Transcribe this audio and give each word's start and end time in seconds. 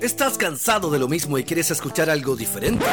¿Estás 0.00 0.38
cansado 0.38 0.90
de 0.90 0.98
lo 0.98 1.08
mismo 1.08 1.38
y 1.38 1.44
quieres 1.44 1.70
escuchar 1.70 2.08
algo 2.10 2.34
diferente? 2.36 2.84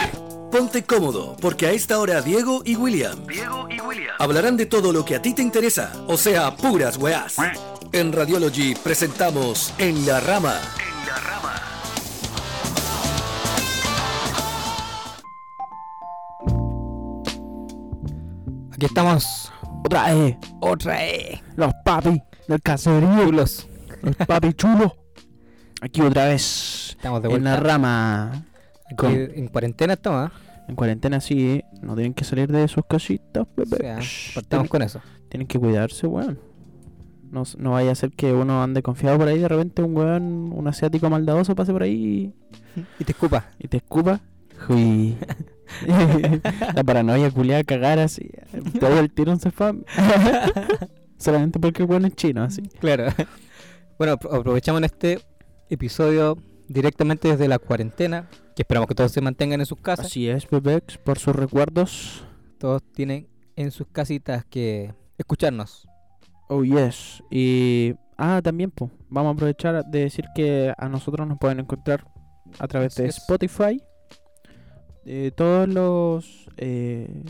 Ponte 0.51 0.83
cómodo, 0.83 1.35
porque 1.41 1.67
a 1.67 1.71
esta 1.71 1.99
hora 1.99 2.21
Diego 2.21 2.61
y 2.65 2.75
William, 2.75 3.25
Diego 3.27 3.67
y 3.69 3.79
William. 3.81 4.15
hablarán 4.19 4.57
de 4.57 4.65
todo 4.65 4.91
lo 4.93 5.03
que 5.05 5.15
a 5.15 5.21
ti 5.21 5.33
te 5.33 5.41
interesa, 5.41 5.91
o 6.07 6.17
sea, 6.17 6.55
puras 6.55 6.97
weás. 6.97 7.35
En 7.91 8.11
Radiology 8.11 8.75
presentamos 8.75 9.73
En 9.77 10.05
la 10.05 10.19
Rama. 10.19 10.59
En 10.79 11.07
la 11.07 11.17
rama. 11.17 11.53
Aquí 18.73 18.85
estamos. 18.85 19.51
Otra 19.85 20.13
vez, 20.13 20.37
Otra 20.59 20.93
vez. 20.97 21.39
los 21.55 21.73
papi 21.85 22.21
del 22.47 22.61
caserío, 22.61 23.25
Chulos. 23.25 23.67
los 24.01 24.15
papi 24.15 24.53
chulos. 24.53 24.91
Aquí 25.81 26.01
otra 26.01 26.25
vez, 26.25 26.86
Estamos 26.97 27.21
de 27.21 27.27
en 27.27 27.31
vuelta. 27.31 27.49
la 27.51 27.55
rama. 27.57 28.45
Con- 28.97 29.13
en 29.13 29.47
cuarentena 29.47 29.93
estamos, 29.93 30.29
¿ah? 30.29 30.31
En 30.67 30.75
cuarentena 30.75 31.21
sí, 31.21 31.63
no 31.81 31.95
tienen 31.95 32.13
que 32.13 32.23
salir 32.25 32.51
de 32.51 32.67
sus 32.67 32.83
casitas, 32.85 33.43
O 33.43 33.47
bebé. 33.55 33.77
sea, 33.77 33.99
Shh, 33.99 34.33
partamos 34.35 34.63
tienen, 34.63 34.67
con 34.69 34.81
eso. 34.81 35.01
tienen 35.29 35.47
que 35.47 35.57
cuidarse, 35.59 36.07
weón. 36.07 36.39
No, 37.31 37.43
no 37.57 37.71
vaya 37.71 37.91
a 37.91 37.95
ser 37.95 38.11
que 38.11 38.31
uno 38.33 38.63
ande 38.63 38.81
confiado 38.81 39.17
por 39.17 39.27
ahí, 39.27 39.39
de 39.39 39.47
repente 39.47 39.81
un 39.83 39.95
weón, 39.95 40.51
un 40.53 40.67
asiático 40.67 41.09
maldadoso 41.09 41.55
pase 41.55 41.71
por 41.73 41.83
ahí 41.83 42.33
Y 42.99 43.03
te 43.03 43.11
escupa. 43.11 43.49
y, 43.59 43.65
y 43.65 43.67
te 43.67 43.77
escupa. 43.77 44.19
Uy. 44.69 45.15
la 46.75 46.83
paranoia 46.83 47.29
culiada 47.31 47.63
cagar 47.63 47.99
así. 47.99 48.29
Todo 48.79 48.99
el 48.99 49.11
tiro 49.11 49.31
un 49.33 49.39
cefam. 49.39 49.83
Solamente 51.17 51.59
porque 51.59 51.83
el 51.83 51.89
weón 51.89 52.05
es 52.05 52.15
chino, 52.15 52.43
así. 52.43 52.61
Claro. 52.79 53.05
bueno, 53.97 54.13
apro- 54.17 54.37
aprovechamos 54.39 54.81
este 54.83 55.19
episodio 55.69 56.37
directamente 56.67 57.27
desde 57.29 57.47
la 57.47 57.59
cuarentena. 57.59 58.29
Que 58.55 58.63
esperamos 58.63 58.87
que 58.87 58.95
todos 58.95 59.11
se 59.11 59.21
mantengan 59.21 59.59
en 59.59 59.65
sus 59.65 59.79
casas. 59.79 60.07
Así 60.07 60.27
es, 60.29 60.49
Bebex, 60.49 60.97
por 60.97 61.19
sus 61.19 61.35
recuerdos. 61.35 62.23
Todos 62.57 62.81
tienen 62.93 63.27
en 63.55 63.71
sus 63.71 63.87
casitas 63.87 64.45
que 64.45 64.93
escucharnos. 65.17 65.87
Oh, 66.49 66.63
yes. 66.63 67.23
Y. 67.29 67.93
Ah, 68.17 68.41
también, 68.43 68.71
pues. 68.71 68.89
Vamos 69.09 69.31
a 69.31 69.33
aprovechar 69.33 69.85
de 69.85 69.99
decir 69.99 70.25
que 70.33 70.73
a 70.77 70.89
nosotros 70.89 71.27
nos 71.27 71.37
pueden 71.37 71.59
encontrar 71.59 72.07
a 72.57 72.67
través 72.67 72.93
Así 72.93 73.03
de 73.03 73.09
es. 73.09 73.17
Spotify. 73.17 73.81
Eh, 75.05 75.31
todos 75.35 75.67
los. 75.69 76.49
eh, 76.57 77.23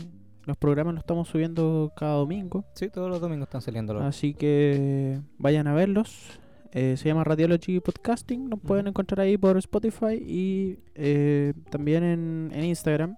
los 0.44 0.56
programas 0.56 0.94
los 0.94 1.02
estamos 1.02 1.28
subiendo 1.28 1.92
cada 1.94 2.14
domingo. 2.14 2.64
Sí, 2.74 2.88
todos 2.88 3.10
los 3.10 3.20
domingos 3.20 3.48
están 3.48 3.60
saliendo 3.60 3.92
los. 3.92 4.02
Así 4.02 4.32
que 4.32 5.20
vayan 5.36 5.66
a 5.66 5.74
verlos. 5.74 6.40
Eh, 6.72 6.96
se 6.96 7.08
llama 7.08 7.24
Radiology 7.24 7.80
Podcasting. 7.80 8.48
Nos 8.48 8.60
pueden 8.60 8.88
encontrar 8.88 9.20
ahí 9.20 9.38
por 9.38 9.56
Spotify 9.58 10.14
y 10.14 10.78
eh, 10.94 11.54
también 11.70 12.04
en, 12.04 12.50
en 12.52 12.64
Instagram. 12.64 13.16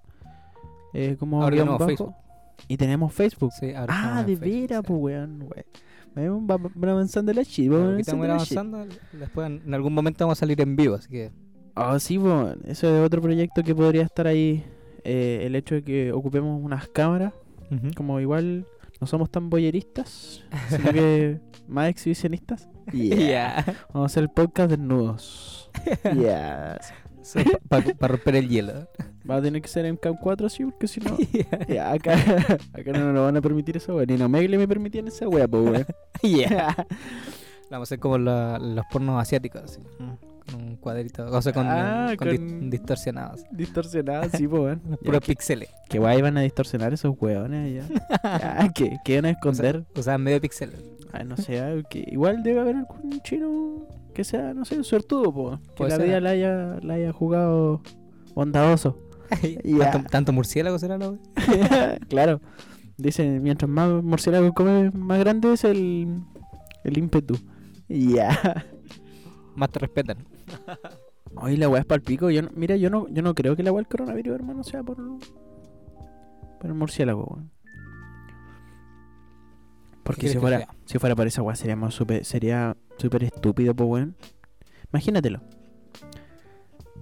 Eh, 0.95 1.17
como 1.19 1.43
Ahora 1.43 1.55
guion 1.55 1.67
tenemos 1.67 1.79
bajo. 1.79 1.89
Facebook. 1.89 2.15
Y 2.69 2.77
tenemos 2.77 3.13
Facebook. 3.15 3.53
Sí, 3.59 3.73
ahora 3.75 4.19
Ah, 4.19 4.25
de 4.25 4.37
veras, 4.37 4.83
pues, 4.87 4.99
weón, 5.01 5.43
weón. 5.43 5.65
Vamos, 6.15 6.51
va- 6.51 6.71
va 6.85 6.91
avanzando 6.93 7.33
la 7.33 7.43
Claro, 7.45 7.97
vamos 8.13 8.27
avanzando. 8.35 8.87
Después 9.13 9.47
en 9.47 9.63
en 9.67 9.75
algún 9.75 9.95
momento 9.95 10.25
vamos 10.25 10.39
a 10.39 10.41
salir 10.41 10.61
en 10.61 10.77
vivo, 10.77 10.97
así 10.97 11.09
que. 11.09 11.31
Ah, 11.77 11.99
sí, 12.01 12.19
pues, 12.19 12.57
eso 12.67 12.95
es 12.97 13.07
otro 13.07 13.23
proyecto 13.23 13.63
que 13.63 13.75
podría 13.75 14.03
estar 14.03 14.27
ahí. 14.27 14.65
eh, 15.05 15.43
el 15.47 15.55
hecho 15.57 15.77
de 15.77 15.83
que 15.83 16.13
ocupemos 16.13 16.63
unas 16.63 16.87
cámaras, 16.89 17.33
como 17.97 18.21
igual 18.21 18.67
no 19.01 19.07
somos 19.07 19.31
tan 19.31 19.49
boyeristas, 19.49 20.45
sino 20.69 20.93
que 20.93 21.41
más 21.69 21.89
exhibicionistas. 21.89 22.69
Ya. 22.93 23.65
Vamos 23.93 24.11
a 24.11 24.13
hacer 24.13 24.23
el 24.25 24.31
podcast 24.31 24.71
desnudos. 24.71 25.71
Yes. 26.15 26.93
Para 27.69 28.09
romper 28.09 28.37
el 28.37 28.49
hielo. 28.49 28.89
Va 29.29 29.37
a 29.37 29.43
tener 29.43 29.61
que 29.63 29.69
ser 29.69 29.85
en 29.85 29.97
Cam 29.97 30.17
4, 30.21 30.49
sí, 30.49 30.65
porque 30.65 30.89
si 30.89 31.01
no. 31.01 31.11
acá, 31.85 32.15
acá 32.73 32.93
no 32.93 33.01
nos 33.05 33.15
lo 33.15 33.25
van 33.25 33.37
a 33.37 33.41
permitir 33.41 33.77
esa 33.77 33.95
wea. 33.95 34.07
Ni 34.07 34.15
en 34.15 34.23
Omegle 34.23 34.59
me 34.59 34.67
permitían 34.67 35.07
esa 35.09 35.29
wea, 35.29 35.47
pues. 35.47 35.87
Yeah. 36.23 36.75
Vamos 37.71 37.87
a 37.87 37.89
hacer 37.89 38.01
como 38.01 38.19
la- 38.19 38.59
los 38.59 38.85
pornos 38.91 39.21
asiáticos, 39.21 39.63
así, 39.63 39.81
con 40.51 40.63
un 40.63 40.77
cuadrito, 40.77 41.27
o 41.27 41.43
sea, 41.43 41.53
con, 41.53 41.67
Ah, 41.67 42.15
con 42.19 42.29
dis- 42.29 42.39
con- 42.39 42.71
distorsionados, 42.71 43.45
Distorsionada, 43.51 44.29
sí, 44.31 44.47
pues, 44.49 44.79
Ya, 44.89 44.97
puros 45.05 45.21
que- 45.21 45.27
píxeles. 45.33 45.69
Que 45.89 45.99
guay 45.99 46.19
iban 46.19 46.37
a 46.37 46.41
distorsionar 46.43 46.93
esos 46.93 47.15
hueones 47.19 47.83
allá. 47.83 48.69
que, 48.75 48.97
que 49.05 49.13
iban 49.13 49.25
a 49.27 49.31
esconder. 49.31 49.85
O 49.97 50.03
sea, 50.03 50.19
medio 50.19 50.41
píxeles. 50.41 50.83
Ay, 51.13 51.25
no 51.25 51.37
sé, 51.37 51.61
ah, 51.61 51.75
que 51.89 52.05
igual 52.11 52.43
debe 52.43 52.61
haber 52.61 52.77
algún 52.77 53.21
chino 53.23 53.87
que 54.15 54.25
sea, 54.25 54.55
no 54.55 54.65
sé, 54.65 54.83
suertudo, 54.85 55.33
po. 55.33 55.59
Que 55.59 55.71
Puede 55.77 55.91
la 55.91 55.97
ser. 55.97 56.07
vida 56.07 56.21
la 56.21 56.31
haya, 56.31 56.79
la 56.83 56.95
haya 56.95 57.13
jugado 57.13 57.83
bondadoso. 58.35 58.99
Ya. 59.65 59.93
¿Tanto, 59.93 60.11
tanto 60.11 60.33
murciélago 60.33 60.77
será 60.79 60.99
la 60.99 61.15
claro. 62.09 62.41
Dicen, 62.97 63.41
mientras 63.43 63.69
más 63.71 64.03
murciélago 64.03 64.53
come, 64.53 64.91
más 64.91 65.19
grande 65.21 65.53
es 65.53 65.63
el, 65.65 66.19
el 66.85 66.99
ímpetu. 66.99 67.39
Ya. 67.89 68.67
Más 69.55 69.71
te 69.71 69.79
respetan. 69.79 70.19
Oye, 71.37 71.57
la 71.57 71.69
weá 71.69 71.81
es 71.81 71.87
pa'l 71.87 72.01
pico. 72.03 72.31
Yo 72.31 72.43
no- 72.43 72.51
mira, 72.55 72.77
yo 72.77 72.91
no, 72.91 73.07
yo 73.09 73.23
no 73.23 73.35
creo 73.35 73.57
que 73.57 73.63
la 73.63 73.73
weá 73.73 73.81
del 73.83 73.89
coronavirus, 73.89 74.35
hermano, 74.35 74.65
sea 74.65 74.83
por, 74.83 74.97
por 74.97 76.67
el 76.67 76.75
murciélago, 76.75 77.25
weón. 77.25 77.51
Porque 80.03 80.29
si 80.29 80.39
fuera, 80.39 80.57
si 80.87 80.99
fuera 80.99 81.15
por 81.15 81.27
esa 81.27 81.43
weá 81.43 81.55
sería 81.57 81.77
más 81.77 81.95
súper, 81.95 82.25
sería 82.25 82.77
súper 82.99 83.25
estúpido, 83.25 83.75
pues 83.75 83.89
weón. 83.89 84.17
Imagínatelo. 84.93 85.41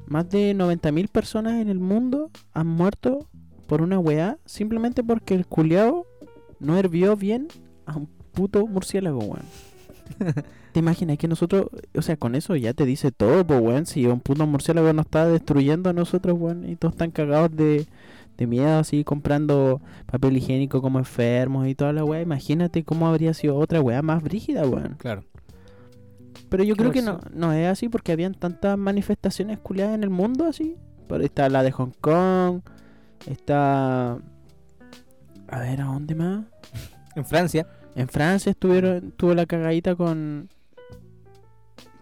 Más 0.07 0.28
de 0.28 0.55
90.000 0.55 1.09
personas 1.09 1.55
en 1.55 1.69
el 1.69 1.81
mundo 1.81 2.31
han 2.53 2.67
muerto 2.67 3.28
por 3.67 3.83
una 3.83 3.99
weá 3.99 4.39
simplemente 4.47 5.03
porque 5.05 5.34
el 5.34 5.47
culiao 5.47 6.07
no 6.61 6.77
hervió 6.77 7.17
bien 7.17 7.49
a 7.87 7.97
un 7.97 8.07
puto 8.07 8.67
murciélago, 8.67 9.21
weón. 9.21 9.45
¿Te 10.78 10.81
imaginas 10.81 11.19
que 11.19 11.27
nosotros, 11.27 11.66
o 11.93 12.03
sea, 12.03 12.16
con 12.16 12.37
eso 12.37 12.55
ya 12.55 12.72
te 12.72 12.87
dice 12.87 13.11
todo, 13.11 13.44
pues, 13.44 13.61
weón? 13.61 13.84
Si 13.84 14.06
un 14.06 14.21
puto 14.21 14.47
murciélago 14.47 14.93
nos 14.93 15.06
está 15.06 15.27
destruyendo 15.27 15.91
a 15.91 15.93
nosotros, 15.93 16.37
weón, 16.39 16.69
y 16.69 16.77
todos 16.77 16.94
están 16.94 17.11
cagados 17.11 17.50
de, 17.56 17.89
de 18.37 18.47
miedo, 18.47 18.78
así, 18.78 19.03
comprando 19.03 19.81
papel 20.06 20.37
higiénico 20.37 20.81
como 20.81 21.00
enfermos 21.00 21.66
y 21.66 21.75
toda 21.75 21.93
la 21.93 22.05
weá, 22.05 22.22
imagínate 22.22 22.84
cómo 22.84 23.09
habría 23.09 23.34
sido 23.34 23.56
otra 23.56 23.81
weá 23.81 24.03
más 24.03 24.22
brígida, 24.22 24.69
weón. 24.69 24.94
Claro. 24.99 25.25
Pero 26.49 26.62
yo 26.62 26.77
creo 26.77 26.93
que 26.93 27.03
no, 27.03 27.19
no 27.34 27.53
es 27.53 27.66
así 27.66 27.89
porque 27.89 28.12
habían 28.12 28.34
tantas 28.34 28.78
manifestaciones 28.78 29.59
culiadas 29.59 29.97
en 29.97 30.05
el 30.05 30.10
mundo, 30.10 30.45
así. 30.45 30.77
Pero 31.09 31.25
está 31.25 31.49
la 31.49 31.65
de 31.65 31.72
Hong 31.72 31.91
Kong, 32.00 32.60
está... 33.27 34.12
A 35.49 35.59
ver, 35.59 35.81
¿a 35.81 35.87
dónde 35.87 36.15
más? 36.15 36.45
En 37.16 37.25
Francia, 37.27 37.66
En 37.97 38.06
Francia 38.06 38.50
estuvieron, 38.50 39.10
tuvo 39.16 39.34
la 39.34 39.45
cagadita 39.45 39.97
con 39.97 40.49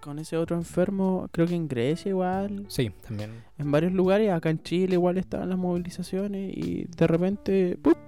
con 0.06 0.19
ese 0.19 0.37
otro 0.39 0.56
enfermo, 0.56 1.28
creo 1.33 1.47
que 1.47 1.55
en 1.55 1.69
Grecia 1.69 2.09
igual, 2.09 2.65
sí, 2.69 2.91
también. 3.06 3.31
en 3.59 3.71
varios 3.71 3.93
lugares, 3.93 4.31
acá 4.33 4.49
en 4.50 4.62
Chile 4.62 4.94
igual 4.94 5.19
estaban 5.19 5.49
las 5.50 5.59
movilizaciones 5.59 6.56
y 6.56 6.84
de 6.97 7.06
repente, 7.06 7.77
¡pup! 7.83 7.99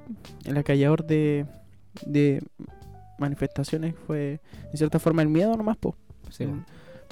el 0.45 0.57
acallador 0.57 1.05
de, 1.07 1.45
de 2.07 2.43
manifestaciones 3.19 3.95
fue 4.07 4.41
en 4.71 4.79
cierta 4.79 4.99
forma 4.99 5.23
el 5.23 5.29
miedo 5.29 5.55
nomás, 5.57 5.77
po. 5.77 5.95
Sí, 6.31 6.47
Mm, 6.47 6.65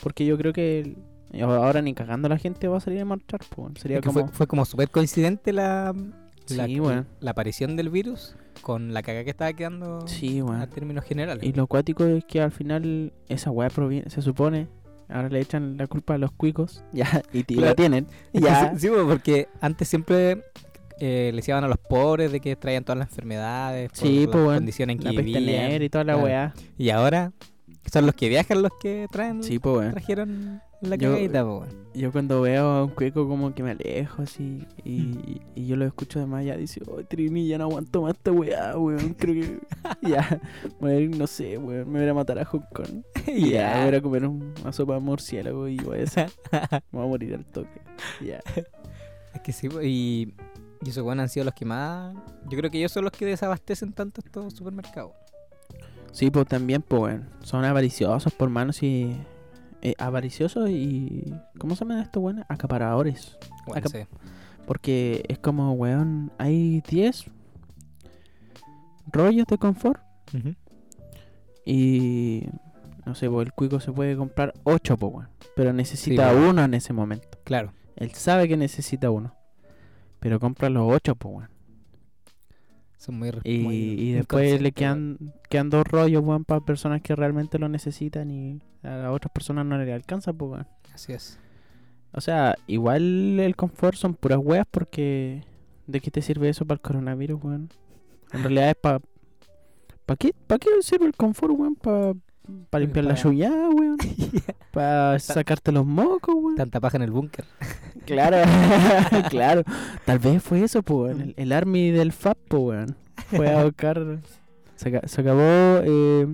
Porque 0.03 0.25
yo 0.25 0.37
creo 0.39 0.53
que 0.53 0.81
el- 1.33 1.43
ahora 1.43 1.83
ni 1.83 1.93
cagando 1.95 2.29
la 2.29 2.39
gente 2.39 2.69
va 2.69 2.77
a 2.79 2.81
salir 2.81 3.01
a 3.01 3.05
marchar, 3.05 3.41
po. 3.55 3.71
Sería 3.77 3.99
Es 3.99 4.03
que 4.03 4.09
como... 4.09 4.21
fue, 4.27 4.33
fue 4.33 4.47
como 4.47 4.65
súper 4.65 4.91
coincidente 4.91 5.53
la, 5.53 5.95
la, 6.51 6.67
Sí, 6.67 6.81
weón. 6.81 7.07
la 7.21 7.31
aparición 7.33 7.77
del 7.77 7.91
virus 7.91 8.37
con 8.63 8.93
la 8.95 9.03
caga 9.03 9.25
que 9.25 9.31
estaba 9.31 9.53
quedando 9.53 10.07
Sí, 10.07 10.39
a 10.41 10.45
weón. 10.45 10.71
términos 10.71 11.05
generales. 11.05 11.45
Y 11.45 11.53
lo 11.53 11.65
acuático 11.65 12.05
es 12.05 12.25
que 12.25 12.41
al 12.41 12.53
final 12.53 13.13
esa 13.29 13.51
weá 13.51 13.69
proviene, 13.71 14.09
se 14.11 14.23
supone, 14.23 14.69
ahora 15.09 15.29
le 15.29 15.41
echan 15.41 15.77
la 15.77 15.87
culpa 15.87 16.15
a 16.15 16.19
los 16.19 16.33
cuicos, 16.33 16.83
ya, 16.93 17.23
y 17.33 17.43
Claro. 17.45 17.67
la 17.69 17.75
tienen, 17.75 18.07
ya, 18.33 18.77
Sí, 18.79 18.89
porque 18.89 19.49
antes 19.61 19.89
siempre 19.89 20.43
eh, 20.99 21.29
le 21.31 21.37
decían 21.37 21.63
a 21.63 21.69
los 21.69 21.79
pobres 21.79 22.33
de 22.33 22.41
que 22.41 22.57
traían 22.57 22.83
todas 22.85 22.99
las 22.99 23.09
enfermedades, 23.11 23.91
por 23.91 23.99
Sí, 23.99 24.21
las 24.27 24.29
pues, 24.33 24.45
condiciones 24.59 24.95
en 24.97 24.99
que 25.03 25.13
la 25.13 25.21
vivían. 25.23 25.83
y 25.83 25.89
toda 25.91 26.05
la 26.05 26.13
Claro. 26.15 26.27
weá. 26.27 26.55
Y 26.79 26.91
ahora 26.91 27.33
son 27.93 28.07
los 28.07 28.15
que 28.17 28.29
viajan 28.29 28.63
los 28.63 28.73
que 28.81 29.07
traen, 29.13 29.43
Sí, 29.45 29.59
pues 29.61 29.93
trajeron 29.93 30.61
la 30.81 30.97
Yo- 30.97 31.11
cagadita, 31.13 31.45
weón. 31.45 31.87
Yo 31.95 32.13
cuando 32.13 32.43
veo 32.43 32.63
a 32.67 32.85
un 32.85 32.91
cuico 32.91 33.27
como 33.27 33.55
que 33.55 33.63
me 33.63 33.71
alejo 33.71 34.21
así 34.23 34.67
y, 34.85 35.41
y 35.55 35.67
yo 35.67 35.77
lo 35.77 35.87
escucho 35.87 36.19
de 36.21 36.27
más 36.27 36.45
ya 36.45 36.55
dice, 36.55 36.83
oh 36.87 37.03
Trini, 37.03 37.49
ya 37.49 37.57
no 37.57 37.65
aguanto 37.65 38.03
más 38.03 38.13
esta 38.13 38.33
weá, 38.33 38.77
weón, 38.77 39.15
creo 39.15 39.35
que 39.35 39.59
ya, 40.07 40.39
ir, 40.91 41.17
no 41.17 41.27
sé, 41.27 41.57
weón, 41.57 41.91
me 41.91 42.01
voy 42.01 42.09
a 42.09 42.13
matar 42.15 42.39
a 42.39 42.45
Hong 42.45 42.61
Kong. 42.75 43.03
Y 43.27 43.51
ya, 43.53 43.87
voy 43.87 43.95
a 43.95 44.03
comer 44.03 44.27
un- 44.27 44.53
una 44.61 44.73
sopa 44.73 44.95
de 44.95 45.01
murciélago 45.01 45.69
y 45.69 45.77
voy 45.79 46.01
a, 46.01 46.07
ser- 46.07 46.31
me 46.93 46.99
voy 46.99 47.05
a 47.05 47.09
morir 47.09 47.35
al 47.35 47.45
toque. 47.47 47.81
Ya. 48.23 48.41
Es 49.35 49.41
que 49.43 49.53
sí, 49.53 49.69
y, 49.83 50.35
y 50.85 50.91
esos 50.91 51.03
weones 51.03 51.23
han 51.23 51.29
sido 51.31 51.45
los 51.45 51.55
que 51.55 51.65
más. 51.65 52.15
Yo 52.51 52.59
creo 52.59 52.71
que 52.71 52.77
ellos 52.79 52.93
son 52.93 53.05
los 53.05 53.13
que 53.13 53.25
desabastecen 53.25 53.95
tanto 53.95 54.21
estos 54.23 54.53
supermercados. 54.53 55.13
Sí, 56.13 56.31
pues 56.31 56.47
también, 56.47 56.83
pues, 56.83 57.01
weón, 57.03 57.29
son 57.43 57.65
avariciosos 57.65 58.35
por 58.35 58.51
manos 58.51 58.83
y 58.83 59.17
eh, 59.87 59.95
avariciosos 59.99 60.69
y. 60.69 61.33
¿Cómo 61.59 61.77
se 61.77 61.85
llaman 61.85 62.01
estos 62.01 62.21
buenos? 62.21 62.45
Acaparadores. 62.49 63.39
Bueno, 63.69 63.89
sí. 63.89 64.01
Porque 64.67 65.23
es 65.29 65.39
como, 65.39 65.75
weón, 65.75 66.33
hay 66.39 66.81
10 66.81 67.27
rollos 69.13 69.47
de 69.47 69.59
confort 69.59 70.01
y. 71.65 72.49
No 73.05 73.15
sé, 73.15 73.31
pues 73.31 73.47
el 73.47 73.53
cuico 73.53 73.79
se 73.79 73.93
puede 73.93 74.17
comprar 74.17 74.55
8, 74.65 74.97
pues, 74.97 75.15
weón. 75.15 75.29
Pero 75.55 75.73
necesita 75.73 76.35
uno 76.35 76.65
en 76.65 76.75
ese 76.75 76.93
momento. 76.93 77.39
Claro. 77.45 77.73
Él 77.95 78.11
sabe 78.11 78.49
que 78.49 78.57
necesita 78.57 79.13
uno. 79.13 79.37
Pero 80.19 80.41
compra 80.41 80.69
los 80.69 80.93
8, 80.93 81.15
pues, 81.15 81.33
weón. 81.33 81.51
Son 83.07 83.21
muy, 83.21 83.31
Y, 83.45 83.59
muy 83.59 83.77
y 83.77 84.13
después 84.15 84.61
le 84.61 84.73
quedan, 84.73 85.33
quedan 85.49 85.71
dos 85.71 85.87
rollos, 85.87 86.25
weón, 86.25 86.45
para 86.45 86.61
personas 86.61 87.03
que 87.03 87.15
realmente 87.15 87.57
lo 87.57 87.69
necesitan 87.69 88.33
y 88.33 88.61
a 88.83 89.13
otras 89.13 89.31
personas 89.33 89.65
no 89.65 89.79
le 89.79 89.93
alcanza, 89.93 90.33
pues, 90.33 90.51
weón. 90.51 90.67
weón. 90.67 90.93
Así 90.93 91.13
es. 91.13 91.39
O 92.11 92.21
sea, 92.21 92.57
igual 92.67 93.39
el 93.39 93.55
confort 93.55 93.97
son 93.97 94.15
puras 94.15 94.41
weas 94.43 94.67
porque... 94.69 95.45
¿De 95.87 96.01
qué 96.01 96.11
te 96.11 96.21
sirve 96.21 96.49
eso 96.49 96.67
para 96.67 96.75
el 96.77 96.81
coronavirus, 96.81 97.45
weón? 97.45 97.69
En 98.33 98.43
realidad 98.43 98.71
es 98.71 98.75
para... 98.75 99.01
¿Para 100.05 100.17
qué, 100.17 100.35
¿Para 100.49 100.59
qué 100.59 100.69
sirve 100.81 101.07
el 101.07 101.15
confort, 101.15 101.55
weón? 101.57 101.77
¿Para 101.77 102.13
limpiar 102.73 103.05
la 103.05 103.15
lluvia, 103.15 103.51
weón? 103.51 103.97
¿Para 104.73 105.19
sacarte 105.19 105.73
los 105.73 105.87
mocos, 105.87 106.35
weón? 106.37 106.57
Tanta 106.57 106.81
paja 106.81 106.97
en 106.97 107.03
el 107.03 107.11
búnker. 107.11 107.45
Claro, 108.07 108.37
claro. 109.31 109.63
Tal 110.05 110.21
vez 110.21 110.41
fue 110.41 110.63
eso, 110.63 110.81
pues, 110.85 111.17
weón. 111.17 111.21
El, 111.23 111.35
el 111.39 111.51
army 111.53 111.91
del 111.91 112.13
FAP, 112.13 112.39
pues, 112.47 112.63
weón. 112.63 112.97
Fue 113.31 113.53
a 113.53 113.65
buscar... 113.65 114.21
Se, 114.77 114.91
aca- 114.91 115.09
se 115.09 115.21
acabó... 115.23 115.41
Eh, 115.43 116.33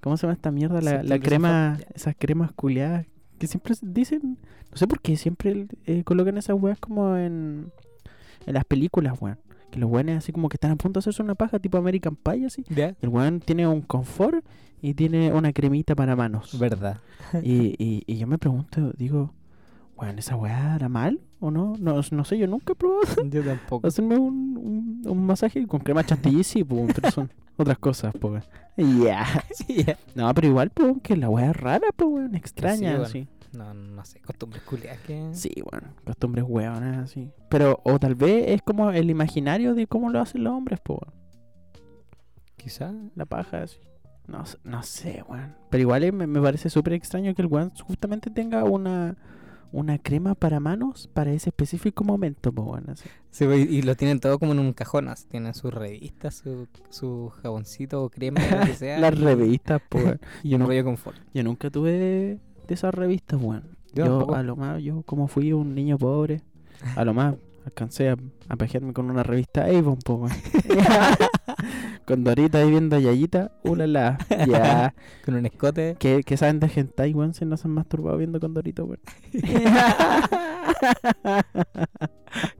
¿Cómo 0.00 0.16
se 0.16 0.22
llama 0.22 0.32
esta 0.32 0.50
mierda? 0.50 0.80
La, 0.80 1.02
la 1.02 1.18
crema... 1.18 1.76
Esas 1.94 2.14
cremas 2.18 2.52
culiadas 2.52 3.04
que 3.38 3.46
siempre 3.48 3.74
dicen... 3.82 4.38
No 4.70 4.76
sé 4.78 4.86
por 4.86 5.00
qué 5.02 5.18
siempre 5.18 5.66
eh, 5.84 6.04
colocan 6.04 6.38
esas 6.38 6.56
weas 6.58 6.78
como 6.78 7.14
en... 7.18 7.70
En 8.46 8.54
las 8.54 8.64
películas, 8.64 9.14
weón. 9.20 9.38
Que 9.76 9.80
los 9.80 9.90
weones 9.90 10.16
así 10.18 10.32
como 10.32 10.48
que 10.48 10.56
están 10.56 10.70
a 10.70 10.76
punto 10.76 10.98
de 10.98 11.02
hacerse 11.02 11.22
una 11.22 11.34
paja 11.34 11.58
tipo 11.58 11.76
American 11.76 12.16
Pie, 12.16 12.46
así. 12.46 12.64
El 13.02 13.08
weón 13.10 13.40
tiene 13.40 13.66
un 13.68 13.82
confort 13.82 14.42
y 14.80 14.94
tiene 14.94 15.32
una 15.34 15.52
cremita 15.52 15.94
para 15.94 16.16
manos. 16.16 16.58
Verdad. 16.58 16.98
Y, 17.42 17.74
y, 17.78 18.02
y 18.06 18.16
yo 18.16 18.26
me 18.26 18.38
pregunto, 18.38 18.92
digo, 18.96 19.34
weón, 19.96 20.18
¿esa 20.18 20.34
weá 20.36 20.76
era 20.76 20.88
mal 20.88 21.20
o 21.40 21.50
no? 21.50 21.74
No, 21.78 22.00
no 22.10 22.24
sé, 22.24 22.38
yo 22.38 22.46
nunca 22.46 22.72
he 22.72 22.76
probado 22.76 23.02
Yo 23.30 23.42
tampoco. 23.44 23.86
hacerme 23.86 24.16
un, 24.16 24.56
un, 24.56 25.02
un 25.06 25.26
masaje 25.26 25.66
con 25.66 25.80
crema 25.80 26.04
chantilly, 26.04 26.42
sí, 26.42 26.64
po, 26.64 26.86
pero 26.94 27.10
son 27.10 27.30
otras 27.58 27.78
cosas, 27.78 28.14
weón. 28.20 28.42
Ya. 28.76 29.26
Sí. 29.54 29.84
No, 30.14 30.32
pero 30.34 30.48
igual, 30.48 30.70
po, 30.70 30.98
que 31.02 31.16
la 31.16 31.28
weá 31.28 31.50
es 31.50 31.56
rara, 31.56 31.88
po, 31.94 32.06
weón, 32.06 32.34
extraña, 32.34 33.02
así. 33.02 33.28
No, 33.56 33.72
no 33.74 34.04
sé, 34.04 34.20
costumbres 34.20 34.62
culiadas 34.64 35.00
que... 35.00 35.30
Sí, 35.32 35.50
bueno, 35.70 35.88
costumbres 36.04 36.44
weonas, 36.46 36.98
así. 37.10 37.30
Pero, 37.48 37.80
o 37.84 37.98
tal 37.98 38.14
vez 38.14 38.44
es 38.48 38.62
como 38.62 38.90
el 38.90 39.08
imaginario 39.10 39.74
de 39.74 39.86
cómo 39.86 40.10
lo 40.10 40.20
hacen 40.20 40.44
los 40.44 40.52
hombres, 40.52 40.78
po, 40.80 40.94
weón. 41.02 41.14
Quizá. 42.56 42.92
La 43.14 43.24
paja, 43.26 43.62
así. 43.62 43.78
No, 44.26 44.44
no 44.64 44.82
sé, 44.82 45.22
weón. 45.28 45.54
Pero 45.70 45.80
igual 45.82 46.12
me, 46.12 46.26
me 46.26 46.40
parece 46.40 46.68
súper 46.70 46.94
extraño 46.94 47.34
que 47.34 47.42
el 47.42 47.48
weón 47.48 47.70
justamente 47.84 48.28
tenga 48.30 48.64
una, 48.64 49.16
una 49.70 49.98
crema 49.98 50.34
para 50.34 50.58
manos 50.58 51.06
para 51.08 51.30
ese 51.32 51.50
específico 51.50 52.02
momento, 52.02 52.52
po, 52.52 52.62
weón. 52.62 52.86
Sí, 53.30 53.44
y, 53.44 53.76
y 53.78 53.82
lo 53.82 53.94
tienen 53.94 54.18
todo 54.18 54.38
como 54.38 54.52
en 54.52 54.58
un 54.58 54.72
cajón. 54.72 55.08
así. 55.08 55.28
Tienen 55.28 55.54
sus 55.54 55.72
revistas, 55.72 56.34
su, 56.36 56.66
su 56.90 57.30
jaboncito 57.42 58.02
o 58.02 58.10
crema, 58.10 58.40
lo 58.50 58.66
que 58.66 58.74
sea. 58.74 58.98
Las 58.98 59.16
revistas, 59.18 59.80
po, 59.88 59.98
weón. 59.98 60.20
Yo, 60.42 60.58
no- 60.58 60.72
yo 61.32 61.42
nunca 61.44 61.70
tuve 61.70 62.40
de, 62.66 62.74
esas 62.74 62.94
revistas, 62.94 63.40
weón. 63.40 63.76
Yo 63.94 64.34
a 64.34 64.42
lo 64.42 64.56
más, 64.56 64.82
yo 64.82 65.02
como 65.02 65.26
fui 65.26 65.52
un 65.52 65.74
niño 65.74 65.96
pobre, 65.96 66.42
a 66.96 67.04
lo 67.04 67.14
más 67.14 67.34
alcancé 67.66 68.10
a, 68.10 68.16
a 68.48 68.56
con 68.92 69.10
una 69.10 69.22
revista 69.22 69.64
Avon, 69.64 69.96
po, 69.96 70.14
weón. 70.14 70.32
con 72.06 72.22
Dorita 72.22 72.58
ahí 72.58 72.70
viendo 72.70 72.96
a 72.96 73.00
Yayita, 73.00 73.52
ulala, 73.64 74.18
ya. 74.46 74.94
Con 75.24 75.34
un 75.34 75.46
escote. 75.46 75.96
¿Qué, 75.98 76.22
qué 76.24 76.36
saben 76.36 76.60
de 76.60 76.70
hentai, 76.74 77.12
weón? 77.12 77.34
Si 77.34 77.44
no 77.44 77.56
se 77.56 77.66
han 77.66 77.74
masturbado 77.74 78.16
viendo 78.18 78.38
con 78.38 78.54
Dorito, 78.54 78.84
weón. 78.84 79.00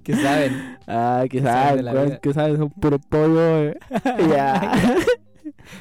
que 0.03 0.17
saben. 0.17 0.79
ah, 0.89 1.23
que 1.25 1.39
¿Qué 1.39 1.43
saben 1.45 1.85
saben, 1.85 1.97
weón, 1.97 2.19
que 2.21 2.35
saben, 2.35 2.57
son 2.57 2.71
puro 2.71 2.99
pollo, 2.99 3.35
weón. 3.35 3.77
ya. 4.29 4.73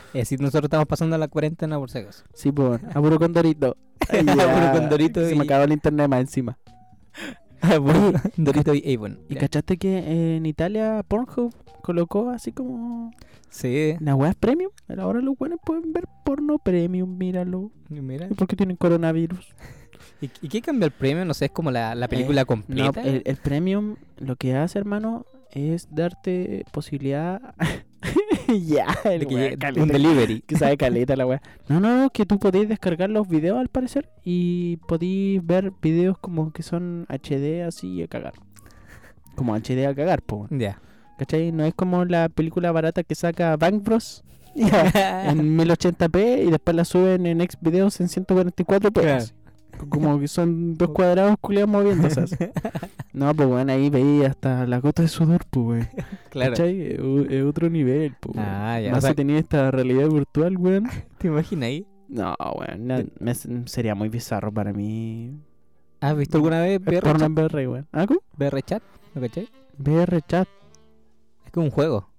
Es 0.07 0.13
decir, 0.13 0.39
nosotros 0.41 0.65
estamos 0.65 0.87
pasando 0.87 1.17
la 1.17 1.27
cuarentena 1.27 1.77
por 1.77 1.89
si 1.89 1.99
acaso. 1.99 2.23
Sí, 2.33 2.49
weón, 2.49 2.81
a 2.93 3.01
puro 3.01 3.17
con 3.19 3.33
Dorito. 3.33 3.77
A 4.09 4.17
puro 4.17 4.71
con 4.73 4.89
Dorito 4.89 5.21
Se 5.27 5.35
me 5.35 5.43
y- 5.43 5.47
acabó 5.47 5.63
el 5.65 5.71
internet 5.71 6.07
más 6.07 6.19
encima. 6.21 6.57
Dorito 8.37 8.73
y 8.73 8.93
Avon. 8.95 9.19
¿Y 9.29 9.35
Ya. 9.35 9.41
cachaste 9.41 9.77
que 9.77 9.97
eh, 9.97 10.37
en 10.37 10.45
Italia 10.45 11.03
Pornhub 11.07 11.53
colocó 11.81 12.29
así 12.29 12.51
como 12.51 13.11
Sí. 13.49 13.95
las 13.99 14.15
weas 14.15 14.35
premium? 14.35 14.71
Ahora 14.97 15.21
los 15.21 15.37
buenos 15.37 15.59
pueden 15.65 15.93
ver 15.93 16.05
porno 16.25 16.59
premium, 16.59 17.17
míralo. 17.17 17.71
Mira. 17.89 18.27
¿Y 18.29 18.33
por 18.33 18.47
qué 18.47 18.55
tienen 18.55 18.75
coronavirus? 18.75 19.47
¿Y, 20.21 20.29
y 20.41 20.49
qué 20.49 20.61
cambia 20.61 20.85
el 20.85 20.91
premio? 20.91 21.25
No 21.25 21.33
sé, 21.33 21.45
es 21.45 21.51
como 21.51 21.71
la, 21.71 21.95
la 21.95 22.07
película 22.07 22.41
Eh, 22.41 22.45
completa. 22.45 23.01
No, 23.01 23.07
el, 23.07 23.21
el 23.25 23.37
premium 23.37 23.95
lo 24.17 24.35
que 24.35 24.55
hace, 24.55 24.77
hermano, 24.79 25.25
es 25.55 25.87
darte 25.89 26.65
posibilidad. 26.71 27.41
ya, 28.65 28.87
el 29.05 29.21
de 29.21 29.57
que 29.57 29.81
un 29.81 29.87
delivery. 29.87 30.41
que 30.41 30.57
sabe 30.57 30.77
caleta 30.77 31.15
la 31.15 31.25
wea. 31.25 31.41
No, 31.67 31.79
no, 31.79 31.97
no, 31.97 32.09
que 32.09 32.25
tú 32.25 32.39
podéis 32.39 32.69
descargar 32.69 33.09
los 33.09 33.27
videos 33.27 33.59
al 33.59 33.69
parecer 33.69 34.09
y 34.23 34.77
podéis 34.87 35.45
ver 35.45 35.71
videos 35.81 36.17
como 36.17 36.51
que 36.51 36.63
son 36.63 37.05
HD 37.09 37.63
así 37.63 38.03
a 38.03 38.07
cagar. 38.07 38.33
Como 39.35 39.55
HD 39.55 39.85
a 39.87 39.95
cagar, 39.95 40.21
po. 40.21 40.47
Ya. 40.51 40.79
¿Cachai? 41.17 41.51
No 41.51 41.65
es 41.65 41.73
como 41.73 42.05
la 42.05 42.29
película 42.29 42.71
barata 42.71 43.03
que 43.03 43.15
saca 43.15 43.55
Bank 43.57 43.83
Bros. 43.83 44.23
en 44.55 45.57
1080p 45.57 46.45
y 46.47 46.51
después 46.51 46.75
la 46.75 46.85
suben 46.85 47.25
en 47.25 47.41
Xvideos 47.41 47.99
en 47.99 48.07
144p. 48.07 49.01
Claro. 49.01 49.25
Como 49.89 50.19
que 50.19 50.27
son 50.27 50.75
dos 50.75 50.89
cuadrados 50.89 51.35
culiados 51.41 51.69
moviéndose. 51.69 52.21
así. 52.21 52.35
No, 53.13 53.33
pues 53.33 53.47
bueno, 53.47 53.71
ahí 53.71 53.89
veía 53.89 54.27
hasta 54.27 54.67
la 54.67 54.79
gota 54.79 55.01
de 55.01 55.07
sudor, 55.07 55.45
pues 55.49 55.65
weón. 55.65 55.87
claro. 56.29 56.51
¿Cachai? 56.51 56.97
Es 57.29 57.43
otro 57.45 57.69
nivel, 57.69 58.13
pues. 58.19 58.35
Ah, 58.37 58.77
ya. 58.81 58.91
Más 58.91 59.05
o 59.05 59.07
sea, 59.07 59.15
tenía 59.15 59.39
esta 59.39 59.71
realidad 59.71 60.09
virtual, 60.09 60.57
weón. 60.57 60.83
¿Te 61.17 61.27
imaginas 61.27 61.67
ahí? 61.67 61.87
No, 62.09 62.35
me- 63.19 63.33
sería 63.67 63.95
muy 63.95 64.09
bizarro 64.09 64.51
para 64.51 64.73
mí. 64.73 65.31
¿Has 66.01 66.17
visto 66.17 66.37
alguna 66.37 66.61
vez 66.61 66.79
porno 67.01 67.25
en 67.25 67.33
VR, 67.33 67.67
weón. 67.69 67.87
¿Ah, 67.93 68.05
cómo? 68.05 68.19
VR 68.37 68.61
Chat? 68.63 68.83
¿Lo 69.13 69.21
cachai? 69.21 69.47
VR 69.79 70.21
chat. 70.27 70.47
Es 71.45 71.51
como 71.53 71.67
un 71.67 71.71
juego. 71.71 72.09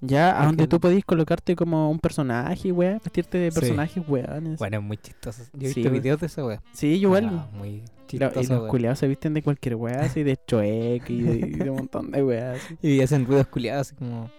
Ya, 0.00 0.40
a 0.40 0.46
donde 0.46 0.66
tú 0.66 0.78
podís 0.78 1.04
colocarte 1.04 1.56
como 1.56 1.90
un 1.90 1.98
personaje, 1.98 2.70
weón. 2.70 3.00
Vestirte 3.02 3.38
de 3.38 3.50
Sí. 3.50 3.60
personajes, 3.60 4.02
weón. 4.06 4.56
Bueno, 4.58 4.76
es 4.78 4.82
muy 4.82 4.96
chistoso. 4.98 5.42
Yo 5.54 5.68
he 5.68 5.72
Sí, 5.72 5.80
visto 5.80 5.92
videos 5.92 6.20
de 6.20 6.26
esa 6.26 6.44
wea. 6.44 6.62
Sí, 6.72 7.00
yo 7.00 7.08
igual. 7.08 7.30
Ah, 7.32 7.48
muy 7.56 7.82
chistoso. 8.06 8.40
y 8.40 8.46
los 8.46 8.70
culiados 8.70 8.98
se 8.98 9.08
visten 9.08 9.34
de 9.34 9.42
cualquier 9.42 9.74
weá, 9.76 10.02
así 10.02 10.22
de 10.22 10.36
Choek 10.46 11.10
y 11.10 11.22
de, 11.22 11.70
un 11.70 11.76
montón 11.76 12.10
de 12.10 12.40
así. 12.40 12.76
Y 12.82 13.00
hacen 13.00 13.24
ruidos 13.26 13.46
culiados, 13.46 13.88
así 13.88 13.96
como. 13.96 14.30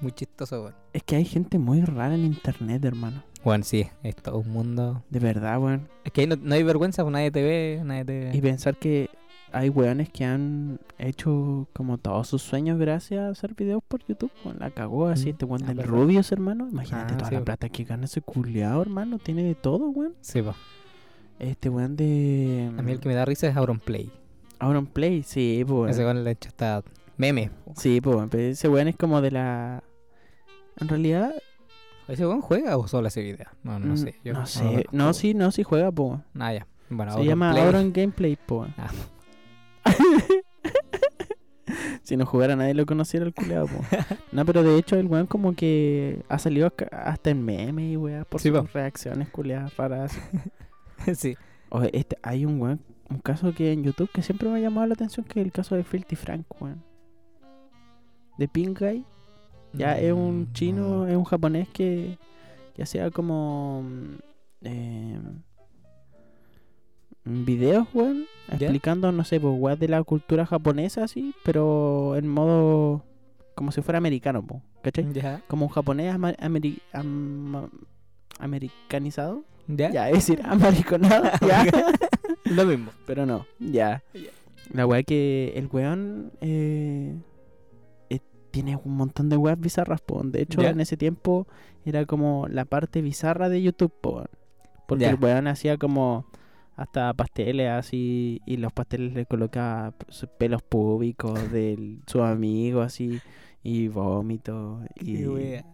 Muy 0.00 0.12
chistoso, 0.12 0.62
weón. 0.62 0.74
Es 0.92 1.02
que 1.02 1.16
hay 1.16 1.24
gente 1.24 1.58
muy 1.58 1.80
rara 1.82 2.14
en 2.14 2.24
internet, 2.24 2.84
hermano. 2.84 3.22
Bueno, 3.42 3.64
sí, 3.64 3.86
es 4.02 4.16
todo 4.16 4.38
un 4.38 4.50
mundo. 4.50 5.02
De 5.08 5.18
verdad, 5.18 5.58
weón. 5.58 5.88
Es 6.04 6.12
que 6.12 6.22
ahí 6.22 6.26
no, 6.26 6.36
no 6.36 6.54
hay 6.54 6.62
vergüenza, 6.62 7.02
pues 7.02 7.12
nadie 7.12 7.30
te 7.30 7.42
ve, 7.42 7.82
nadie 7.84 8.04
te 8.04 8.30
Y 8.36 8.40
pensar 8.40 8.76
que 8.76 9.08
hay 9.52 9.68
weones 9.68 10.08
que 10.10 10.24
han 10.24 10.78
hecho 10.98 11.68
como 11.72 11.98
todos 11.98 12.28
sus 12.28 12.42
sueños 12.42 12.78
gracias 12.78 13.20
a 13.20 13.28
hacer 13.30 13.54
videos 13.54 13.82
por 13.86 14.04
YouTube. 14.06 14.30
weón. 14.44 14.58
La 14.60 14.70
cagó 14.70 15.06
así 15.08 15.26
Mm, 15.26 15.30
este 15.30 15.44
weón 15.44 15.62
ah, 15.64 15.74
del. 15.74 15.86
Rubius, 15.86 16.32
hermano. 16.32 16.68
Imagínate 16.70 17.14
Ah, 17.14 17.16
toda 17.18 17.28
sí, 17.30 17.34
la 17.36 17.44
plata 17.44 17.68
que 17.68 17.84
gana 17.84 18.04
ese 18.04 18.20
culiado, 18.20 18.80
hermano. 18.82 19.18
Tiene 19.18 19.42
de 19.44 19.54
todo, 19.54 19.88
weón. 19.90 20.14
Sí, 20.20 20.42
pues. 20.42 20.56
Este 21.38 21.68
weón 21.68 21.96
de. 21.96 22.70
A 22.78 22.82
mí 22.82 22.92
el 22.92 23.00
que 23.00 23.08
me 23.08 23.14
da 23.14 23.24
risa 23.24 23.48
es 23.48 23.56
Auronplay. 23.56 24.10
Auronplay, 24.58 25.22
sí, 25.22 25.64
pues. 25.66 25.92
Ese 25.96 26.04
weón 26.04 26.22
le 26.22 26.30
ha 26.30 26.32
hecho 26.32 26.48
hasta 26.48 26.82
memes. 27.16 27.50
po. 27.50 27.72
Sí, 27.76 28.00
pues. 28.00 28.34
Ese 28.34 28.68
weón 28.68 28.88
es 28.88 28.96
como 28.96 29.20
de 29.20 29.30
la. 29.30 29.82
En 30.78 30.88
realidad, 30.88 31.32
¿Ese 32.08 32.26
weón 32.26 32.40
juega 32.40 32.76
o 32.76 32.88
solo 32.88 33.06
hace 33.08 33.22
video? 33.22 33.46
No, 33.62 33.78
no 33.78 33.94
mm, 33.94 33.96
sé. 33.96 34.14
yo 34.24 34.32
no 34.32 34.46
sé. 34.46 34.86
No, 34.92 35.12
sí, 35.12 35.34
no, 35.34 35.50
sí 35.50 35.62
juega, 35.62 35.90
pues. 35.92 36.18
Ah, 36.38 36.52
ya. 36.52 36.66
Bueno, 36.88 37.14
Se 37.14 37.24
llama 37.24 37.50
Auronplay. 37.50 37.66
Auron 37.74 37.92
Gameplay, 37.92 38.36
po. 38.36 38.66
Ah. 38.76 38.90
si 42.02 42.16
no 42.16 42.26
jugara 42.26 42.56
nadie 42.56 42.74
lo 42.74 42.86
conociera 42.86 43.24
el 43.24 43.34
culeado. 43.34 43.68
No, 44.32 44.44
pero 44.44 44.62
de 44.62 44.78
hecho 44.78 44.96
el 44.96 45.06
weón 45.06 45.26
como 45.26 45.54
que 45.54 46.22
ha 46.28 46.38
salido 46.38 46.72
hasta 46.92 47.30
en 47.30 47.44
meme 47.44 47.90
y 47.90 47.96
weá 47.96 48.24
por 48.24 48.40
Sí, 48.40 48.48
sus 48.50 48.58
po. 48.60 48.68
reacciones 48.72 49.28
culeadas 49.30 49.76
raras. 49.76 50.16
sí. 51.14 51.36
Este, 51.92 52.16
hay 52.22 52.44
un 52.44 52.60
weón, 52.60 52.80
un 53.08 53.18
caso 53.18 53.52
que 53.52 53.72
en 53.72 53.82
YouTube 53.82 54.10
que 54.12 54.22
siempre 54.22 54.48
me 54.48 54.58
ha 54.58 54.60
llamado 54.60 54.86
la 54.86 54.94
atención 54.94 55.26
que 55.26 55.40
es 55.40 55.46
el 55.46 55.52
caso 55.52 55.74
de 55.74 55.82
Filthy 55.84 56.16
Frank, 56.16 56.46
weón. 56.60 56.82
De 58.38 58.46
Pink 58.48 58.78
Guy. 58.80 59.04
Ya 59.72 59.98
es 59.98 60.12
un 60.12 60.42
Mm, 60.42 60.52
chino, 60.52 60.88
no. 60.88 61.06
es 61.08 61.16
un 61.16 61.24
japonés 61.24 61.68
que, 61.68 62.18
que 62.74 62.82
hacía 62.82 63.10
como... 63.10 63.82
mm, 63.82 64.14
eh, 64.62 65.20
videos, 67.44 67.86
weón, 67.94 68.24
explicando, 68.50 69.10
no 69.12 69.24
sé, 69.24 69.40
pues, 69.40 69.54
weas 69.58 69.78
de 69.78 69.88
la 69.88 70.02
cultura 70.02 70.46
japonesa, 70.46 71.04
así, 71.04 71.34
pero 71.44 72.16
en 72.16 72.28
modo 72.28 73.04
como 73.54 73.72
si 73.72 73.82
fuera 73.82 73.98
americano, 73.98 74.42
po, 74.46 74.62
¿cachai? 74.82 75.12
Ya. 75.12 75.42
Como 75.48 75.66
un 75.66 75.72
japonés 75.72 76.14
ama- 76.14 76.34
ameri- 76.38 76.80
am- 76.92 77.68
americanizado. 78.38 79.44
¿Ya? 79.68 79.90
Ya, 79.90 80.08
es 80.08 80.14
decir, 80.16 80.40
americanado, 80.44 81.24
ya. 81.46 81.64
Lo 82.44 82.64
mismo. 82.66 82.90
pero 83.06 83.26
no, 83.26 83.46
ya. 83.58 84.02
Ya. 84.14 84.30
La 84.72 84.86
wea 84.86 85.02
que 85.02 85.52
el 85.56 85.68
weón 85.70 86.32
eh, 86.40 87.14
eh, 88.08 88.20
tiene 88.50 88.76
un 88.82 88.96
montón 88.96 89.28
de 89.28 89.36
weas 89.36 89.58
bizarras, 89.60 90.00
po. 90.00 90.22
De 90.24 90.42
hecho, 90.42 90.60
Ya. 90.62 90.70
en 90.70 90.80
ese 90.80 90.96
tiempo 90.96 91.46
era 91.84 92.04
como 92.06 92.46
la 92.48 92.64
parte 92.64 93.02
bizarra 93.02 93.48
de 93.48 93.62
YouTube, 93.62 93.92
po. 94.00 94.24
Porque 94.86 95.04
Ya. 95.04 95.10
el 95.10 95.16
weón 95.20 95.46
hacía 95.46 95.76
como 95.76 96.26
hasta 96.80 97.12
pasteles 97.12 97.68
así 97.68 98.40
y 98.46 98.56
los 98.56 98.72
pasteles 98.72 99.12
le 99.12 99.26
colocaba 99.26 99.92
pelos 100.38 100.62
públicos 100.62 101.52
de 101.52 101.98
su 102.06 102.22
amigo 102.22 102.80
así 102.80 103.20
y 103.62 103.88
vómito 103.88 104.80
y, 104.98 105.26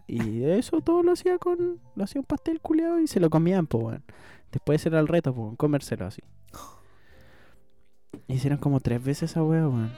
y 0.07 0.43
eso 0.43 0.81
todo 0.81 1.03
lo 1.03 1.13
hacía 1.13 1.37
con 1.37 1.79
lo 1.95 2.03
hacía 2.03 2.19
un 2.19 2.25
pastel 2.25 2.59
culeado 2.59 2.99
y 2.99 3.07
se 3.07 3.21
lo 3.21 3.29
comían 3.29 3.67
pues 3.67 3.83
weón. 3.85 4.03
después 4.51 4.85
era 4.85 4.99
el 4.99 5.07
reto 5.07 5.33
pues 5.33 5.55
comérselo 5.55 6.07
así. 6.07 6.21
Hicieron 8.27 8.59
como 8.59 8.81
tres 8.81 9.01
veces 9.01 9.31
esa 9.31 9.41
wea 9.43 9.65
weón. 9.65 9.93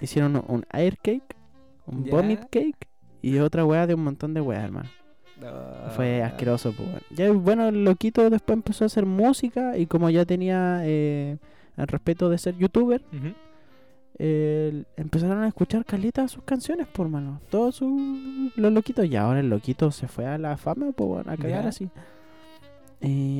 Hicieron 0.00 0.36
un, 0.36 0.44
un 0.46 0.66
air 0.72 0.98
cake 0.98 1.34
un 1.86 2.04
vomit 2.10 2.42
cake 2.48 2.88
y 3.22 3.38
otra 3.38 3.64
wea 3.64 3.88
de 3.88 3.94
un 3.94 4.04
montón 4.04 4.34
de 4.34 4.40
weas 4.40 4.62
hermano 4.62 4.88
No. 5.40 5.90
fue 5.90 6.22
asqueroso, 6.22 6.72
pues. 6.72 6.88
bueno. 6.90 7.06
Ya, 7.10 7.30
bueno, 7.32 7.68
el 7.68 7.84
loquito 7.84 8.28
después 8.28 8.56
empezó 8.56 8.84
a 8.84 8.86
hacer 8.86 9.06
música 9.06 9.76
y 9.78 9.86
como 9.86 10.10
ya 10.10 10.24
tenía 10.24 10.80
eh, 10.82 11.38
el 11.76 11.86
respeto 11.86 12.28
de 12.28 12.38
ser 12.38 12.56
youtuber, 12.56 13.02
eh, 14.18 14.82
empezaron 14.96 15.42
a 15.42 15.48
escuchar 15.48 15.84
caleta 15.84 16.26
sus 16.26 16.42
canciones, 16.42 16.86
por 16.88 17.08
mano. 17.08 17.40
Todos 17.50 17.76
sus- 17.76 18.56
los 18.56 18.72
loquitos. 18.72 19.06
Y 19.06 19.14
ahora 19.16 19.40
el 19.40 19.48
loquito 19.48 19.90
se 19.92 20.08
fue 20.08 20.26
a 20.26 20.38
la 20.38 20.56
fama, 20.56 20.86
pues, 20.92 21.08
bueno, 21.08 21.30
a 21.30 21.36
cagar 21.36 21.66
así. 21.68 21.88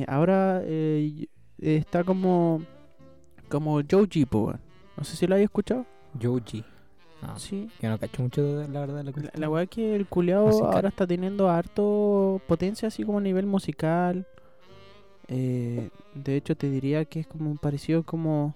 Ahora 0.07 0.61
eh, 0.63 1.01
y- 1.11 1.29
está 1.59 2.03
como 2.05 2.61
como 3.49 3.81
Joji, 3.89 4.25
pues. 4.25 4.55
No 4.95 5.03
sé 5.03 5.17
si 5.17 5.27
lo 5.27 5.33
habéis 5.35 5.47
escuchado. 5.47 5.85
Yoji. 6.17 6.63
No, 7.21 7.37
Sí. 7.37 7.69
Yo 7.81 7.89
no 7.89 7.97
cacho 7.97 8.21
mucho, 8.21 8.41
de- 8.59 8.67
la 8.69 8.79
verdad, 8.79 9.03
la 9.03 9.31
La, 9.33 9.49
weá 9.49 9.63
es 9.63 9.69
que 9.69 9.95
el 9.95 10.07
culeado 10.07 10.65
ahora 10.65 10.89
está 10.89 11.05
teniendo 11.05 11.49
harto 11.49 12.41
potencia 12.47 12.87
así 12.87 13.03
como 13.03 13.17
a 13.17 13.21
nivel 13.21 13.45
musical. 13.45 14.25
Eh, 15.27 15.89
de 16.15 16.35
hecho 16.35 16.55
te 16.55 16.69
diría 16.69 17.05
que 17.05 17.19
es 17.21 17.27
como 17.27 17.55
parecido 17.55 18.03
como... 18.03 18.55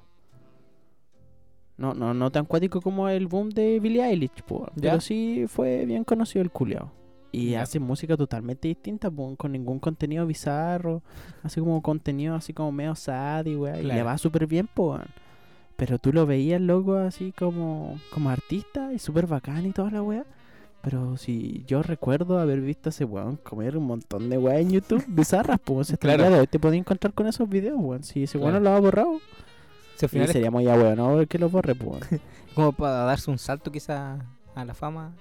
No, 1.78 1.94
no, 1.94 2.14
no 2.14 2.32
tan 2.32 2.46
cuático 2.46 2.82
como 2.82 3.10
el 3.10 3.28
boom 3.28 3.50
de 3.50 3.80
Billie 3.80 4.04
Eilish, 4.04 4.44
po, 4.44 4.68
¿Ya? 4.76 4.92
pero 4.92 5.02
sí 5.02 5.46
fue 5.48 5.86
bien 5.86 6.04
conocido 6.04 6.42
el 6.44 6.52
culeado. 6.52 6.92
Y 7.32 7.56
hace 7.56 7.80
música 7.80 8.16
totalmente 8.16 8.68
distinta, 8.68 9.10
po, 9.10 9.36
con 9.36 9.52
ningún 9.52 9.80
contenido 9.80 10.26
bizarro, 10.28 11.02
hace 11.42 11.60
como 11.60 11.82
contenido 11.82 12.36
así 12.36 12.54
como 12.54 12.72
medio 12.72 12.94
sad 12.96 13.48
y 13.48 13.56
weá, 13.56 13.80
y 13.80 13.84
le 13.84 14.04
va 14.04 14.18
súper 14.20 14.46
bien, 14.46 14.70
weón. 14.76 15.02
Pero 15.76 15.98
tú 15.98 16.14
lo 16.14 16.26
veías, 16.26 16.62
loco, 16.62 16.96
así 16.96 17.32
como, 17.32 18.00
como 18.12 18.30
artista 18.30 18.94
y 18.94 19.00
súper 19.00 19.28
bacán 19.28 19.66
y 19.66 19.72
toda 19.72 19.92
la 19.92 20.02
weá. 20.02 20.26
Pero 20.82 21.16
si 21.18 21.64
yo 21.66 21.82
recuerdo 21.82 22.40
haber 22.40 22.60
visto 22.62 22.90
a 22.90 22.92
ese 22.92 23.06
weón 23.06 23.38
comer 23.38 23.78
un 23.78 23.86
montón 23.86 24.30
de 24.30 24.38
weá 24.38 24.60
en 24.60 24.70
YouTube 24.72 25.04
bizarras, 25.08 25.60
pues 25.64 25.90
el 25.92 25.98
Claro. 25.98 26.28
hoy 26.40 26.48
te 26.48 26.60
podías 26.60 26.82
encontrar 26.82 27.14
con 27.14 27.28
esos 27.28 27.48
videos, 27.50 27.78
weón. 27.80 28.04
Si 28.04 28.24
ese 28.24 28.38
weón 28.38 28.54
no 28.54 28.60
lo 28.60 28.72
ha 28.72 28.80
borrado, 28.80 29.20
Si 29.96 30.06
es 30.06 30.12
sería 30.32 30.52
muy 30.52 30.68
weón, 30.68 30.98
¿no? 30.98 31.26
Que 31.26 31.40
lo 31.40 31.50
borre, 31.50 31.74
pues. 31.74 32.02
como 32.56 32.72
para 32.74 33.06
darse 33.06 33.32
un 33.32 33.40
salto 33.40 33.72
quizá 33.72 34.20
a 34.56 34.66
la 34.66 34.74
fama. 34.74 35.14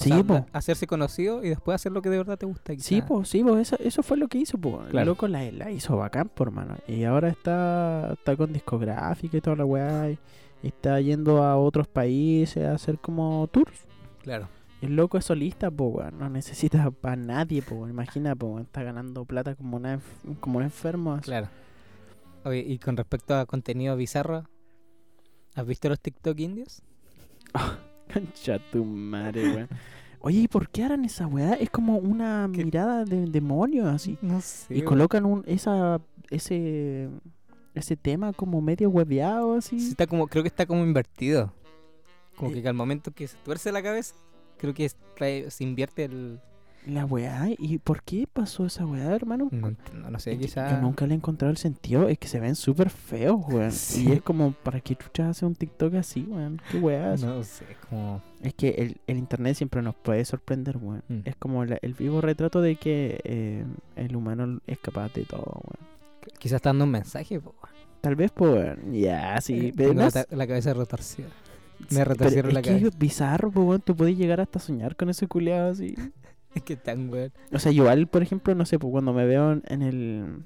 O 0.00 0.02
Sí, 0.04 0.10
sea, 0.10 0.22
po. 0.22 0.34
da- 0.34 0.46
Hacerse 0.52 0.86
conocido 0.86 1.44
y 1.44 1.48
después 1.48 1.74
hacer 1.74 1.90
lo 1.92 2.00
que 2.02 2.08
de 2.10 2.18
verdad 2.18 2.38
te 2.38 2.46
gusta. 2.46 2.72
Quizá. 2.74 2.86
Sí, 2.88 3.02
pues, 3.02 3.28
sí, 3.28 3.42
pues, 3.42 3.60
eso, 3.72 3.76
eso 3.82 4.02
fue 4.02 4.16
lo 4.16 4.28
que 4.28 4.38
hizo. 4.38 4.56
El 4.56 4.90
Claro. 4.90 5.06
loco 5.06 5.26
la, 5.28 5.50
la 5.50 5.70
hizo 5.72 5.96
bacán, 5.96 6.28
por 6.28 6.48
hermano. 6.48 6.76
Y 6.86 7.02
ahora 7.04 7.28
está, 7.28 8.12
está 8.12 8.36
con 8.36 8.52
discográfica 8.52 9.36
y 9.36 9.40
toda 9.40 9.56
la 9.56 9.64
weá. 9.64 10.10
Y, 10.10 10.18
y 10.62 10.68
está 10.68 11.00
yendo 11.00 11.42
a 11.42 11.56
otros 11.56 11.88
países 11.88 12.64
a 12.64 12.72
hacer 12.74 12.98
como 12.98 13.48
tours. 13.50 13.86
Claro. 14.22 14.48
El 14.80 14.94
loco 14.94 15.18
es 15.18 15.24
solista, 15.24 15.70
pues, 15.70 15.90
weón. 15.94 16.18
No 16.18 16.28
necesita 16.30 16.90
para 16.92 17.16
nadie, 17.16 17.62
weón. 17.68 17.90
Imagina, 17.90 18.36
pues, 18.36 18.50
weón, 18.52 18.62
está 18.62 18.84
ganando 18.84 19.24
plata 19.24 19.56
como, 19.56 19.76
una, 19.78 19.98
como 20.38 20.58
un 20.58 20.64
enfermo. 20.64 21.14
así. 21.14 21.24
Claro. 21.24 21.48
Oye, 22.44 22.60
y 22.60 22.78
con 22.78 22.96
respecto 22.96 23.34
a 23.36 23.46
contenido 23.46 23.96
bizarro, 23.96 24.44
¿has 25.56 25.66
visto 25.66 25.88
los 25.88 25.98
TikTok 25.98 26.38
indios? 26.38 26.82
Concha 28.12 28.58
tu 28.70 28.84
madre, 28.84 29.42
weón. 29.54 29.68
Oye, 30.20 30.40
¿y 30.40 30.48
por 30.48 30.68
qué 30.68 30.82
harán 30.84 31.04
esa 31.04 31.26
weá? 31.26 31.54
Es 31.54 31.70
como 31.70 31.96
una 31.98 32.48
¿Qué? 32.52 32.64
mirada 32.64 33.04
de 33.04 33.26
demonio, 33.26 33.88
así. 33.88 34.18
No 34.20 34.40
sé. 34.40 34.76
y 34.76 34.82
colocan 34.82 35.24
un 35.24 35.44
esa 35.46 36.00
ese 36.30 37.08
ese 37.74 37.96
tema 37.96 38.32
como 38.32 38.60
medio 38.60 38.90
hueveado, 38.90 39.54
así. 39.54 39.78
Sí, 39.78 39.90
está 39.90 40.06
como, 40.08 40.26
creo 40.26 40.42
que 40.42 40.48
está 40.48 40.66
como 40.66 40.82
invertido. 40.84 41.52
Como 42.36 42.50
Eh. 42.50 42.62
que 42.62 42.68
al 42.68 42.74
momento 42.74 43.12
que 43.12 43.28
se 43.28 43.36
tuerce 43.44 43.70
la 43.70 43.82
cabeza, 43.82 44.14
creo 44.56 44.74
que 44.74 44.84
es- 44.86 44.96
trae- 45.16 45.48
se 45.50 45.62
invierte 45.62 46.04
el... 46.04 46.40
La 46.88 47.04
weá, 47.04 47.48
¿y 47.58 47.78
por 47.78 48.02
qué 48.02 48.26
pasó 48.32 48.64
esa 48.66 48.86
weá, 48.86 49.14
hermano? 49.14 49.48
No 49.52 49.74
no 50.10 50.18
sé, 50.18 50.32
Es 50.32 50.38
que 50.38 50.44
quizá... 50.46 50.70
Yo 50.70 50.80
nunca 50.80 51.06
le 51.06 51.12
he 51.12 51.16
encontrado 51.16 51.50
el 51.50 51.58
sentido, 51.58 52.08
es 52.08 52.18
que 52.18 52.28
se 52.28 52.40
ven 52.40 52.54
súper 52.56 52.88
feos, 52.90 53.36
weón. 53.48 53.70
Sí. 53.72 54.08
Y 54.08 54.12
es 54.12 54.22
como, 54.22 54.52
¿para 54.52 54.80
qué 54.80 54.96
chucha 54.96 55.28
hace 55.28 55.44
un 55.44 55.54
TikTok 55.54 55.94
así, 55.96 56.22
weón? 56.28 56.60
¿Qué 56.70 56.78
weá? 56.78 57.16
No 57.16 57.44
sé, 57.44 57.64
como... 57.88 58.22
Es 58.42 58.54
que 58.54 58.70
el, 58.70 58.96
el 59.06 59.18
internet 59.18 59.56
siempre 59.56 59.82
nos 59.82 59.94
puede 59.96 60.24
sorprender, 60.24 60.78
weón. 60.78 61.02
Mm. 61.08 61.20
Es 61.24 61.36
como 61.36 61.64
la- 61.64 61.78
el 61.82 61.92
vivo 61.94 62.20
retrato 62.20 62.60
de 62.62 62.76
que 62.76 63.20
eh, 63.24 63.64
el 63.96 64.16
humano 64.16 64.60
es 64.66 64.78
capaz 64.78 65.12
de 65.12 65.24
todo, 65.24 65.44
weón. 65.44 65.88
Quizás 66.38 66.56
está 66.56 66.70
dando 66.70 66.84
un 66.84 66.90
mensaje, 66.90 67.38
po. 67.40 67.54
Tal 68.00 68.14
vez, 68.16 68.32
weón. 68.38 68.92
Ya, 68.92 69.40
sí. 69.40 69.68
Eh, 69.68 69.72
tengo 69.76 70.02
la, 70.30 70.46
cabeza 70.46 70.72
retorcida. 70.72 71.28
sí, 71.88 71.94
me 71.96 72.04
retorcieron 72.04 72.50
pero 72.50 72.54
la 72.54 72.60
es 72.60 72.64
que 72.66 72.70
cabeza. 72.70 72.88
es 72.88 72.98
bizarro, 72.98 73.48
weón. 73.50 73.80
Tú 73.82 73.94
puedes 73.96 74.16
llegar 74.16 74.40
hasta 74.40 74.58
soñar 74.58 74.94
con 74.96 75.10
ese 75.10 75.26
culeado 75.26 75.70
así. 75.72 75.94
Es 76.54 76.62
que 76.62 76.76
tan 76.76 77.10
weón. 77.10 77.32
O 77.52 77.58
sea, 77.58 77.72
yo 77.72 77.82
igual, 77.84 78.06
por 78.06 78.22
ejemplo, 78.22 78.54
no 78.54 78.64
sé, 78.66 78.78
pues 78.78 78.90
cuando 78.90 79.12
me 79.12 79.26
veo 79.26 79.52
en- 79.66 79.82
el 79.82 80.44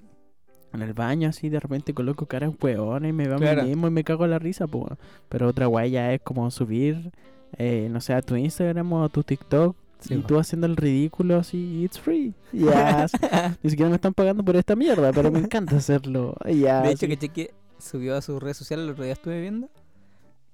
en 0.75 0.81
el 0.81 0.95
baño 0.95 1.29
así, 1.29 1.51
de 1.51 1.61
repente 1.61 1.93
coloco 1.93 2.25
caras 2.25 2.53
hueonas 2.59 3.11
y 3.11 3.13
me 3.13 3.27
veo 3.27 3.37
a 3.37 3.41
Claro. 3.41 3.63
mí 3.63 3.69
mismo 3.69 3.89
y 3.89 3.91
me 3.91 4.05
cago 4.05 4.25
en 4.25 4.31
la 4.31 4.39
risa, 4.39 4.67
pues. 4.67 4.87
Pero 5.29 5.49
otra 5.49 5.67
guay 5.67 5.91
ya 5.91 6.15
es 6.15 6.23
como 6.23 6.51
subir, 6.51 7.13
eh, 7.59 7.89
no 7.91 8.01
sé, 8.01 8.15
a 8.15 8.23
tu 8.23 8.37
Instagram 8.37 8.91
o 8.95 9.05
a 9.05 9.09
tu 9.11 9.23
TikTok 9.23 9.77
Sí, 10.01 10.15
y 10.15 10.19
po. 10.19 10.27
tú 10.29 10.39
haciendo 10.39 10.67
el 10.67 10.77
ridículo 10.77 11.37
así, 11.37 11.85
it's 11.85 12.01
free. 12.01 12.33
Ya, 12.53 13.07
sí. 13.07 13.19
ni 13.63 13.69
siquiera 13.71 13.91
me 13.91 13.97
están 13.97 14.15
pagando 14.15 14.43
por 14.43 14.57
esta 14.57 14.75
mierda, 14.75 15.13
pero 15.13 15.31
me 15.31 15.41
encanta 15.41 15.77
hacerlo. 15.77 16.35
Ya, 16.51 16.81
De 16.81 16.93
hecho, 16.93 17.07
que 17.07 17.19
cheque 17.19 17.51
subió 17.79 18.17
a 18.17 18.23
sus 18.23 18.43
redes 18.43 18.57
sociales, 18.57 18.85
el 18.87 18.93
otro 18.93 19.05
día 19.05 19.13
estuve 19.13 19.43
viendo. 19.43 19.69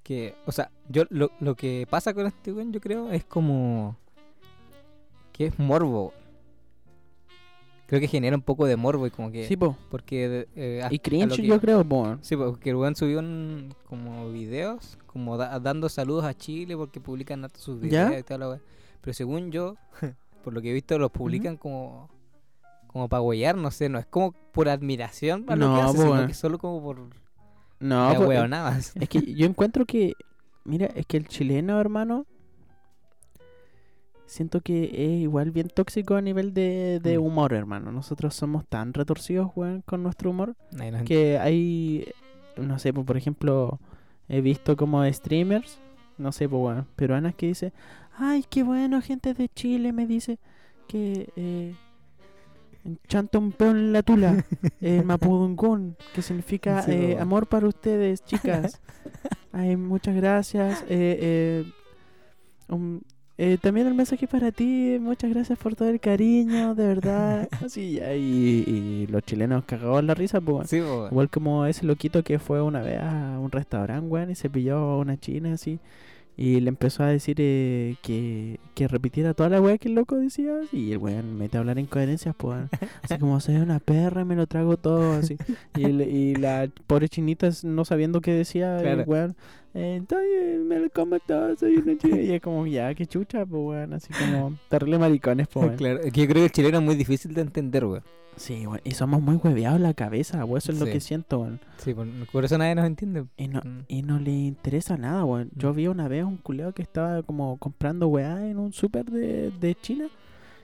Que, 0.03 0.35
o 0.45 0.51
sea, 0.51 0.69
yo 0.89 1.03
lo, 1.09 1.31
lo 1.39 1.55
que 1.55 1.87
pasa 1.89 2.13
con 2.13 2.25
este 2.27 2.51
weón, 2.51 2.73
yo 2.73 2.81
creo, 2.81 3.09
es 3.11 3.23
como. 3.23 3.95
Que 5.39 5.45
es 5.45 5.57
morbo. 5.57 6.11
Creo 7.87 7.99
que 8.01 8.07
genera 8.07 8.35
un 8.35 8.41
poco 8.43 8.65
de 8.67 8.75
morbo 8.75 9.07
y 9.07 9.09
como 9.09 9.31
que. 9.31 9.47
Sí, 9.47 9.55
po. 9.57 9.75
Porque. 9.89 10.47
eh, 10.55 10.87
Y 10.91 10.97
lo 10.97 11.01
cringe, 11.01 11.35
que- 11.37 11.47
yo 11.47 11.59
creo, 11.59 11.83
po. 11.83 12.17
Sí, 12.21 12.35
porque 12.35 12.69
el 12.71 12.75
weón 12.75 12.95
subió 12.95 13.19
un- 13.19 13.73
como 13.87 14.29
videos, 14.31 14.97
como 15.07 15.37
da- 15.37 15.59
dando 15.59 15.89
saludos 15.89 16.25
a 16.25 16.33
Chile 16.35 16.75
porque 16.77 16.99
publican 16.99 17.47
sus 17.55 17.81
¿Ya? 17.81 18.09
videos 18.09 18.25
y 18.29 18.37
la 18.37 18.49
weá. 18.49 18.59
Pero 19.01 19.13
según 19.13 19.49
yo, 19.51 19.75
por 20.43 20.53
lo 20.53 20.61
que 20.61 20.69
he 20.69 20.73
visto, 20.73 20.99
los 20.99 21.09
publican 21.09 21.57
como 21.57 22.09
como 22.87 23.07
para 23.07 23.21
huellar, 23.21 23.55
no 23.55 23.69
sé, 23.71 23.87
no 23.87 23.97
es 23.99 24.05
como 24.07 24.31
por 24.51 24.67
admiración 24.67 25.45
a 25.47 25.55
lo 25.55 25.67
No, 25.69 25.75
que 25.75 25.81
hace, 25.81 25.97
sino 25.99 26.27
que 26.27 26.33
solo 26.33 26.57
como 26.57 26.81
por 26.81 26.99
No, 27.79 28.11
hueonada. 28.19 28.77
Es 28.77 29.07
que 29.09 29.21
yo 29.35 29.45
encuentro 29.47 29.85
que, 29.85 30.13
mira, 30.65 30.87
es 30.95 31.05
que 31.05 31.17
el 31.17 31.27
chileno, 31.27 31.79
hermano, 31.79 32.25
siento 34.29 34.61
que 34.61 34.85
es 34.93 35.21
igual 35.21 35.51
bien 35.51 35.67
tóxico 35.67 36.15
a 36.15 36.21
nivel 36.21 36.53
de, 36.53 36.99
de 37.01 37.17
Mm. 37.17 37.21
humor, 37.23 37.53
hermano. 37.53 37.91
Nosotros 37.91 38.35
somos 38.35 38.65
tan 38.65 38.93
retorcidos, 38.93 39.51
weón, 39.55 39.81
con 39.85 40.03
nuestro 40.03 40.29
humor, 40.29 40.55
Ay, 40.79 40.91
no 40.91 41.03
que 41.03 41.37
hay, 41.39 42.07
no 42.57 42.79
sé, 42.79 42.93
pues, 42.93 43.05
por 43.05 43.17
ejemplo, 43.17 43.79
he 44.27 44.41
visto 44.41 44.77
como 44.77 45.03
streamers, 45.11 45.79
no 46.17 46.31
sé, 46.31 46.47
pues, 46.47 46.61
weón, 46.61 46.85
peruanas 46.95 47.35
que 47.35 47.47
dice, 47.47 47.73
ay, 48.17 48.45
qué 48.49 48.63
bueno, 48.63 49.01
gente 49.01 49.33
de 49.33 49.49
Chile, 49.49 49.91
me 49.91 50.05
dice 50.07 50.39
que... 50.87 51.29
Eh, 51.35 51.75
Chanta 53.09 53.37
un 53.39 53.51
peón 53.51 53.77
en 53.77 53.93
la 53.93 54.01
tula, 54.03 54.45
Mapudungún, 55.03 55.97
que 56.15 56.21
significa 56.21 56.81
Sí, 56.81 56.91
eh, 56.93 57.17
amor 57.19 57.45
para 57.47 57.67
ustedes, 57.67 58.23
chicas. 58.23 58.79
Ay, 59.51 59.75
muchas 59.75 60.15
gracias. 60.15 60.81
Eh, 60.83 61.17
eh, 61.21 61.65
um, 62.69 63.01
eh, 63.41 63.57
también 63.57 63.87
el 63.87 63.93
mensaje 63.93 64.27
para 64.27 64.51
ti, 64.51 64.97
muchas 64.99 65.29
gracias 65.29 65.57
por 65.57 65.73
todo 65.73 65.87
el 65.87 66.01
cariño, 66.01 66.75
de 66.75 66.87
verdad. 66.87 67.47
Así, 67.65 67.93
ya, 67.93 68.13
y, 68.13 68.65
y 68.67 69.07
los 69.07 69.23
chilenos 69.23 69.63
cagados 69.63 70.01
en 70.01 70.07
la 70.07 70.13
risa, 70.13 70.41
pues. 70.41 70.69
Sí, 70.69 70.81
weón. 70.81 71.07
Igual 71.09 71.29
como 71.29 71.65
ese 71.65 71.85
loquito 71.85 72.21
que 72.21 72.37
fue 72.37 72.61
una 72.61 72.81
vez 72.81 72.99
a 73.01 73.39
un 73.39 73.49
restaurante, 73.49 74.05
weón, 74.07 74.29
y 74.29 74.35
se 74.35 74.49
pilló 74.49 74.75
a 74.75 74.97
una 74.97 75.17
china 75.17 75.53
así. 75.53 75.79
Y 76.41 76.61
le 76.61 76.69
empezó 76.69 77.03
a 77.03 77.07
decir 77.07 77.35
eh, 77.39 77.97
que, 78.01 78.61
que 78.73 78.87
repitiera 78.87 79.33
toda 79.33 79.49
la 79.49 79.59
weá 79.59 79.77
que 79.77 79.89
el 79.89 79.95
loco 79.95 80.15
decía. 80.15 80.53
Y 80.71 80.93
el 80.93 80.97
weón 80.99 81.37
mete 81.37 81.57
a 81.57 81.59
hablar 81.59 81.77
incoherencias, 81.79 82.33
pues. 82.37 82.55
weón. 82.55 82.69
Así 83.03 83.17
como 83.19 83.41
soy 83.41 83.57
una 83.57 83.79
perra 83.79 84.23
me 84.23 84.37
lo 84.37 84.47
trago 84.47 84.77
todo, 84.77 85.11
así. 85.15 85.35
Y, 85.75 85.83
el- 85.83 86.01
y 86.01 86.35
la 86.35 86.69
pobre 86.87 87.09
chinita 87.09 87.49
no 87.63 87.83
sabiendo 87.83 88.21
qué 88.21 88.31
decía, 88.31 88.77
Claro. 88.81 89.01
el 89.01 89.09
weón. 89.09 89.35
eh, 89.73 89.95
Entonces 89.97 90.59
me 90.61 90.79
lo 90.79 90.89
como 90.91 91.19
todo, 91.19 91.57
soy 91.57 91.75
una 91.75 91.97
china. 91.97 92.21
Y 92.21 92.31
es 92.31 92.41
como, 92.41 92.65
ya, 92.65 92.95
qué 92.95 93.05
chucha, 93.05 93.45
pues 93.45 93.61
weón. 93.61 93.91
Así 93.93 94.13
como, 94.13 94.57
terrible 94.69 94.97
maricones, 94.97 95.49
pues. 95.49 95.71
Claro, 95.77 95.99
que 95.99 96.21
yo 96.21 96.25
creo 96.25 96.35
que 96.35 96.45
el 96.45 96.51
chileno 96.53 96.77
es 96.77 96.83
muy 96.85 96.95
difícil 96.95 97.33
de 97.33 97.41
entender, 97.41 97.83
weón. 97.83 98.03
Sí. 98.39 98.63
Y 98.85 98.91
somos 98.91 99.21
muy 99.21 99.35
hueveados 99.35 99.75
en 99.77 99.83
la 99.83 99.93
cabeza. 99.93 100.45
Eso 100.57 100.71
es 100.71 100.79
lo 100.79 100.85
que 100.85 101.01
siento. 101.01 101.47
Sí, 101.77 101.93
por, 102.31 102.45
eso 102.45 102.57
nadie 102.57 102.73
nos 102.73 102.85
entiende. 102.85 103.25
Y 103.35 103.49
no, 103.49 103.59
Mm. 103.59 103.79
y 103.89 104.01
no 104.01 104.17
le 104.17 104.31
interesa 104.31 104.95
nada, 104.95 105.25
weón. 105.25 105.49
Yo 105.55 105.73
Mm. 105.73 105.75
vi 105.75 105.87
una 105.87 106.07
vez 106.07 106.23
un 106.23 106.37
culeo 106.37 106.71
que 106.73 106.81
estaba 106.81 107.21
como 107.23 107.57
comprando 107.57 108.07
weá 108.07 108.47
en 108.47 108.57
un 108.57 108.71
súper 108.71 109.05
de, 109.05 109.51
de 109.51 109.75
China. 109.75 110.05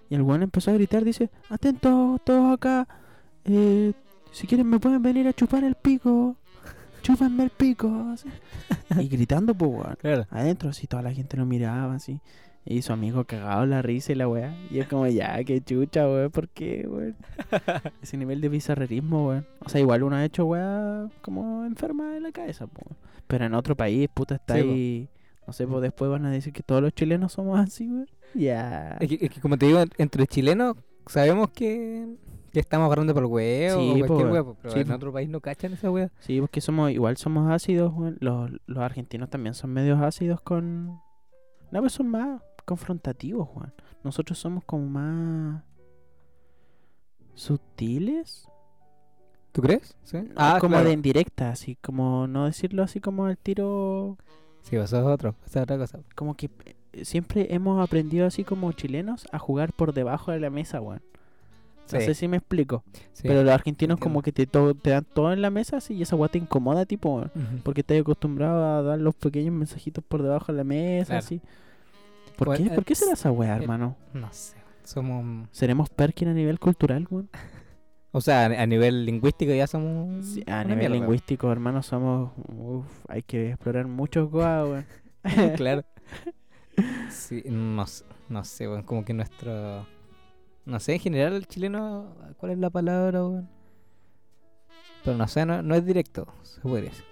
Y 0.10 0.16
el 0.16 0.22
weón 0.22 0.42
empezó 0.44 0.72
a 0.72 0.76
gritar, 0.76 1.04
dice, 1.04 1.30
atentos 1.50 2.22
todos 2.24 2.54
acá. 2.54 2.88
eh, 3.44 3.92
si 4.32 4.48
quieren 4.48 4.68
me 4.68 4.80
pueden 4.80 5.02
venir 5.04 5.28
a 5.28 5.34
chupar 5.34 5.64
el 5.64 5.76
pico. 5.76 6.36
Chúpanme 7.04 7.44
el 7.44 7.50
pico. 7.52 7.88
así. 8.14 8.28
y 9.02 9.08
gritando, 9.10 9.54
pues, 9.54 9.70
weón. 9.72 9.96
Claro. 10.02 10.26
Adentro, 10.32 10.70
así, 10.70 10.88
toda 10.88 11.04
la 11.04 11.12
gente 11.14 11.36
lo 11.38 11.46
miraba, 11.46 11.94
así. 11.96 12.20
Y 12.68 12.82
su 12.82 12.94
amigo 12.94 13.26
cagado 13.26 13.68
la 13.68 13.84
risa 13.84 14.12
y 14.12 14.16
la 14.16 14.28
weá. 14.28 14.56
Y 14.72 14.80
es 14.80 14.88
como, 14.88 15.06
ya, 15.06 15.44
qué 15.44 15.62
chucha, 15.62 16.08
weón. 16.08 16.32
¿Por 16.32 16.50
qué, 16.50 16.88
weón? 16.88 17.16
Ese 18.02 18.18
nivel 18.18 18.42
de 18.42 18.50
bizarrerismo, 18.50 19.28
weón. 19.28 19.46
O 19.64 19.70
sea, 19.70 19.80
igual 19.80 20.02
uno 20.02 20.16
ha 20.16 20.26
hecho 20.26 20.46
weá 20.46 21.08
como 21.22 21.64
enferma 21.66 22.12
de 22.12 22.22
la 22.22 22.32
cabeza, 22.32 22.66
weón. 22.66 22.98
Pero 23.28 23.46
en 23.46 23.54
otro 23.54 23.76
país, 23.76 24.10
puta, 24.12 24.36
está 24.36 24.56
Sí, 24.56 24.62
ahí. 24.62 25.10
No 25.46 25.54
sé, 25.54 25.68
pues 25.68 25.84
después 25.84 26.10
van 26.10 26.26
a 26.26 26.32
decir 26.32 26.54
que 26.54 26.64
todos 26.64 26.82
los 26.82 26.92
chilenos 26.94 27.34
somos 27.34 27.60
así, 27.60 27.88
weón. 27.88 28.10
Ya. 28.34 28.98
Es 29.00 29.10
que, 29.10 29.26
es 29.26 29.30
que 29.30 29.40
como 29.40 29.58
te 29.58 29.68
digo, 29.68 29.84
entre 30.00 30.26
chilenos 30.26 30.76
sabemos 31.06 31.52
que, 31.52 32.16
que 32.52 32.60
estamos 32.60 32.88
agarrando 32.88 33.14
por 33.14 33.22
el 33.22 33.30
huevo 33.30 33.80
Sí, 33.80 34.02
o 34.02 34.08
cualquier 34.08 34.32
huevo, 34.32 34.58
pero 34.60 34.74
Sí, 34.74 34.80
en 34.80 34.92
otro 34.92 35.14
país 35.14 35.30
no 35.30 35.40
cachan 35.40 35.74
esa 35.74 35.92
wea. 35.92 36.12
Sí, 36.18 36.42
porque 36.42 36.62
somos, 36.62 36.90
igual 36.90 37.16
somos 37.18 37.52
ácidos, 37.52 37.94
weón. 37.94 38.18
Los, 38.22 38.50
los 38.66 38.80
argentinos 38.80 39.30
también 39.30 39.54
son 39.54 39.70
medios 39.72 40.02
ácidos 40.02 40.42
con. 40.42 41.00
No, 41.72 41.82
pues 41.82 41.94
son 41.94 42.08
más 42.08 42.42
confrontativos, 42.66 43.48
weón. 43.56 43.74
Nosotros 44.04 44.38
somos 44.38 44.64
como 44.66 44.86
más. 44.88 45.64
sutiles. 47.34 48.48
¿Tú 49.52 49.62
crees? 49.62 49.96
Sí. 50.04 50.18
Ah, 50.36 50.58
como 50.60 50.74
claro. 50.74 50.88
de 50.88 50.94
indirecta, 50.94 51.50
así 51.50 51.76
como 51.78 52.28
no 52.28 52.46
decirlo 52.46 52.84
así 52.84 53.00
como 53.00 53.26
al 53.26 53.38
tiro. 53.38 54.18
Sí, 54.64 54.76
eso 54.76 55.00
es 55.00 55.06
otro, 55.06 55.36
es 55.46 55.56
otra 55.56 55.78
cosa. 55.78 56.00
Como 56.16 56.36
que 56.36 56.50
eh, 56.94 57.06
siempre 57.06 57.54
hemos 57.54 57.82
aprendido 57.82 58.26
así 58.26 58.44
como 58.44 58.72
chilenos 58.74 59.28
a 59.32 59.40
jugar 59.40 59.72
por 59.74 59.94
debajo 59.94 60.32
de 60.32 60.40
la 60.40 60.50
mesa, 60.50 60.82
weón. 60.82 61.02
No 61.94 62.00
Sí. 62.00 62.06
sé 62.06 62.16
si 62.16 62.28
me 62.28 62.38
explico. 62.38 62.84
Sí. 63.14 63.28
Pero 63.28 63.44
los 63.44 63.54
argentinos 63.54 63.98
entiendo. 63.98 64.04
como 64.04 64.22
que 64.24 64.32
te, 64.32 64.48
dan 64.90 65.06
todo 65.06 65.32
en 65.32 65.42
la 65.42 65.52
mesa 65.52 65.78
así 65.78 65.94
y 65.94 66.02
esa 66.02 66.16
weá 66.16 66.30
te 66.30 66.40
incomoda, 66.40 66.86
tipo. 66.86 67.24
Porque 67.64 67.82
estás 67.82 68.00
acostumbrado 68.02 68.66
a 68.66 68.82
dar 68.82 69.00
los 69.00 69.14
pequeños 69.14 69.54
mensajitos 69.54 70.04
por 70.04 70.24
debajo 70.24 70.52
de 70.52 70.58
la 70.58 70.64
mesa, 70.64 71.06
Claro. 71.14 71.20
así. 71.20 71.42
¿Por 72.38 72.48
Pues, 72.48 72.60
qué? 72.60 72.70
¿Por 72.70 72.86
qué 72.86 72.96
será 72.96 73.14
esa 73.14 73.32
weá, 73.32 73.54
eh, 73.58 73.62
hermano? 73.62 73.96
No 74.14 74.32
sé. 74.32 74.58
Somos. 74.84 75.48
¿Seremos 75.52 75.90
Perkin 75.90 76.28
a 76.30 76.34
nivel 76.34 76.60
cultural, 76.60 77.08
weón? 77.10 77.30
O 78.18 78.22
sea, 78.22 78.46
a 78.46 78.66
nivel 78.66 79.06
lingüístico 79.06 79.52
ya 79.54 79.68
somos. 79.68 80.26
Sí, 80.26 80.44
a 80.48 80.64
nivel 80.64 80.78
mierda, 80.78 80.96
lingüístico, 80.96 81.52
hermano, 81.52 81.84
somos... 81.84 82.32
Uf, 82.48 82.86
hay 83.10 83.22
que 83.24 83.50
explorar 83.50 83.88
muchos 83.88 84.32
goa, 84.32 84.64
weón. 84.64 84.86
claro. 85.58 85.84
Sí, 87.10 87.44
no, 87.46 87.84
no 88.30 88.44
sé, 88.46 88.70
weón, 88.70 88.84
como 88.84 89.04
que 89.04 89.14
nuestro... 89.14 89.86
No 90.66 90.80
sé, 90.80 90.94
en 90.94 91.00
general 91.00 91.34
el 91.34 91.46
chileno, 91.46 92.16
¿cuál 92.38 92.54
es 92.54 92.58
la 92.58 92.70
palabra, 92.70 93.22
weón? 93.22 93.50
Pero 95.04 95.18
no 95.18 95.28
sé, 95.28 95.46
no, 95.46 95.62
no 95.62 95.76
es 95.76 95.86
directo, 95.86 96.26
se 96.44 96.62
podría 96.62 96.92
decir. 96.92 97.06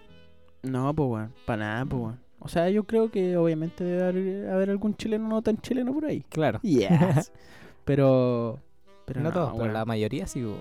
No, 0.63 0.93
pues, 0.93 1.09
weón. 1.09 1.33
Para 1.45 1.65
nada, 1.65 1.85
pues, 1.85 2.01
weón. 2.01 2.19
O 2.43 2.47
sea, 2.49 2.69
yo 2.69 2.83
creo 2.83 3.09
que 3.09 3.37
obviamente 3.37 3.83
debe 3.83 4.03
haber, 4.03 4.49
haber 4.49 4.69
algún 4.69 4.95
chileno 4.95 5.27
no 5.27 5.41
tan 5.41 5.57
chileno 5.57 5.93
por 5.93 6.05
ahí. 6.05 6.23
Claro. 6.29 6.59
Yes. 6.61 7.31
pero... 7.85 8.59
Pero 9.05 9.21
no, 9.21 9.29
no, 9.29 9.33
todos, 9.33 9.51
pero 9.51 9.63
weón. 9.63 9.73
la 9.73 9.85
mayoría 9.85 10.27
sí, 10.27 10.43
weón. 10.43 10.59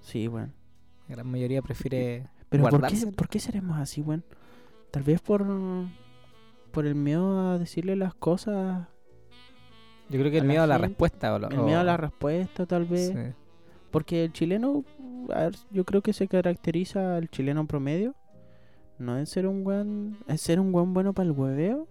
Sí, 0.00 0.28
weón. 0.28 0.52
La 1.08 1.14
gran 1.16 1.26
mayoría 1.30 1.62
prefiere 1.62 2.28
Pero 2.48 2.68
¿por 2.68 2.86
qué. 2.86 3.06
¿por 3.16 3.28
qué 3.28 3.38
seremos 3.38 3.78
así, 3.78 4.00
weón? 4.02 4.24
Tal 4.90 5.02
vez 5.02 5.20
por... 5.20 5.44
Por 6.72 6.86
el 6.86 6.94
miedo 6.94 7.50
a 7.50 7.58
decirle 7.58 7.96
las 7.96 8.14
cosas... 8.14 8.86
Yo 10.08 10.18
creo 10.18 10.30
que 10.30 10.38
el 10.38 10.44
miedo 10.44 10.62
a 10.62 10.66
la 10.66 10.74
gente, 10.74 10.88
respuesta. 10.88 11.34
O 11.34 11.38
lo- 11.38 11.50
El 11.50 11.60
miedo 11.60 11.80
a 11.80 11.84
la 11.84 11.96
respuesta, 11.96 12.66
tal 12.66 12.84
vez. 12.84 13.08
sí. 13.08 13.34
Porque 13.90 14.24
el 14.24 14.32
chileno, 14.32 14.84
a 15.34 15.40
ver, 15.44 15.54
yo 15.70 15.84
creo 15.84 16.00
que 16.00 16.12
se 16.14 16.26
caracteriza 16.26 17.16
al 17.16 17.28
chileno 17.28 17.66
promedio. 17.66 18.14
No 18.98 19.18
en 19.18 19.26
ser 19.26 19.46
un 19.46 19.64
buen, 19.64 20.16
en 20.28 20.38
ser 20.38 20.60
un 20.60 20.70
buen 20.72 20.94
bueno 20.94 21.12
para 21.12 21.26
el 21.26 21.32
hueveo, 21.32 21.88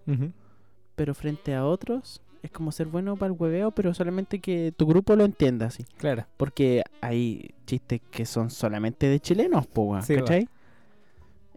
pero 0.94 1.14
frente 1.14 1.54
a 1.54 1.64
otros 1.66 2.20
es 2.42 2.50
como 2.50 2.72
ser 2.72 2.86
bueno 2.88 3.16
para 3.16 3.32
el 3.32 3.38
hueveo, 3.38 3.70
pero 3.70 3.94
solamente 3.94 4.40
que 4.40 4.72
tu 4.76 4.86
grupo 4.86 5.14
lo 5.14 5.24
entienda 5.24 5.66
así. 5.66 5.84
Claro. 5.96 6.26
Porque 6.36 6.82
hay 7.00 7.54
chistes 7.66 8.00
que 8.10 8.26
son 8.26 8.50
solamente 8.50 9.06
de 9.06 9.20
chilenos, 9.20 9.66
po, 9.66 10.00
Sí. 10.02 10.16
¿cachai? 10.16 10.48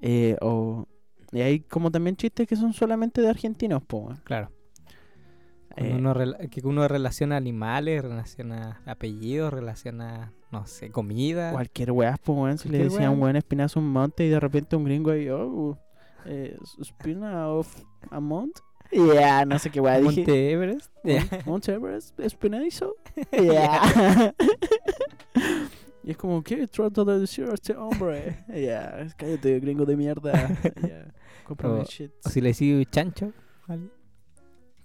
Eh, 0.01 0.38
o, 0.41 0.86
y 1.31 1.41
hay 1.41 1.62
como 1.62 1.89
también 1.89 2.15
chistes 2.15 2.47
que 2.47 2.55
son 2.55 2.73
solamente 2.73 3.21
de 3.21 3.29
argentinos, 3.29 3.81
po. 3.84 4.13
Claro. 4.25 4.51
Eh, 5.77 5.93
uno 5.93 6.13
que 6.49 6.61
uno 6.63 6.88
relaciona 6.88 7.35
animales, 7.35 8.01
relaciona 8.01 8.81
apellidos, 8.85 9.53
relaciona, 9.53 10.31
no 10.51 10.65
sé, 10.67 10.89
comida. 10.89 11.51
Cualquier 11.51 11.91
weá, 11.91 12.15
pues, 12.23 12.38
weón. 12.38 12.57
Si 12.57 12.69
le 12.69 12.77
Cualquier 12.77 12.91
decía 12.91 13.07
a 13.07 13.11
un 13.11 13.17
weá. 13.17 13.23
weón 13.25 13.35
espinazo 13.35 13.79
un 13.79 13.89
monte 13.89 14.25
y 14.25 14.29
de 14.29 14.39
repente 14.39 14.75
un 14.77 14.85
gringo 14.85 15.11
ahí, 15.11 15.27
oh, 15.29 15.77
eh, 16.25 16.57
spina 16.83 17.49
of 17.49 17.67
a 18.09 18.19
mont. 18.19 18.57
Yeah, 18.91 19.43
no 19.45 19.59
sé 19.59 19.69
qué 19.71 19.81
weá 19.81 19.99
dije. 19.99 20.21
Monte 20.21 20.51
Everest. 20.51 20.91
Mont- 21.03 21.45
Mont 21.45 21.67
Everest, 21.69 22.19
espinazo. 22.19 22.95
Yeah. 23.31 24.33
y 26.03 26.11
es 26.11 26.17
como, 26.17 26.43
¿qué 26.43 26.67
trata 26.67 27.03
de 27.03 27.19
decir 27.19 27.45
a 27.49 27.53
este 27.53 27.75
hombre? 27.75 28.45
Yeah, 28.47 29.07
cállate, 29.17 29.59
gringo 29.59 29.85
de 29.85 29.97
mierda. 29.97 30.31
Yeah. 30.81 31.11
O- 31.47 31.83
shit. 31.83 32.11
O 32.23 32.29
si 32.29 32.41
le 32.41 32.49
decís 32.49 32.88
chancho. 32.91 33.31
¿vale? 33.67 33.89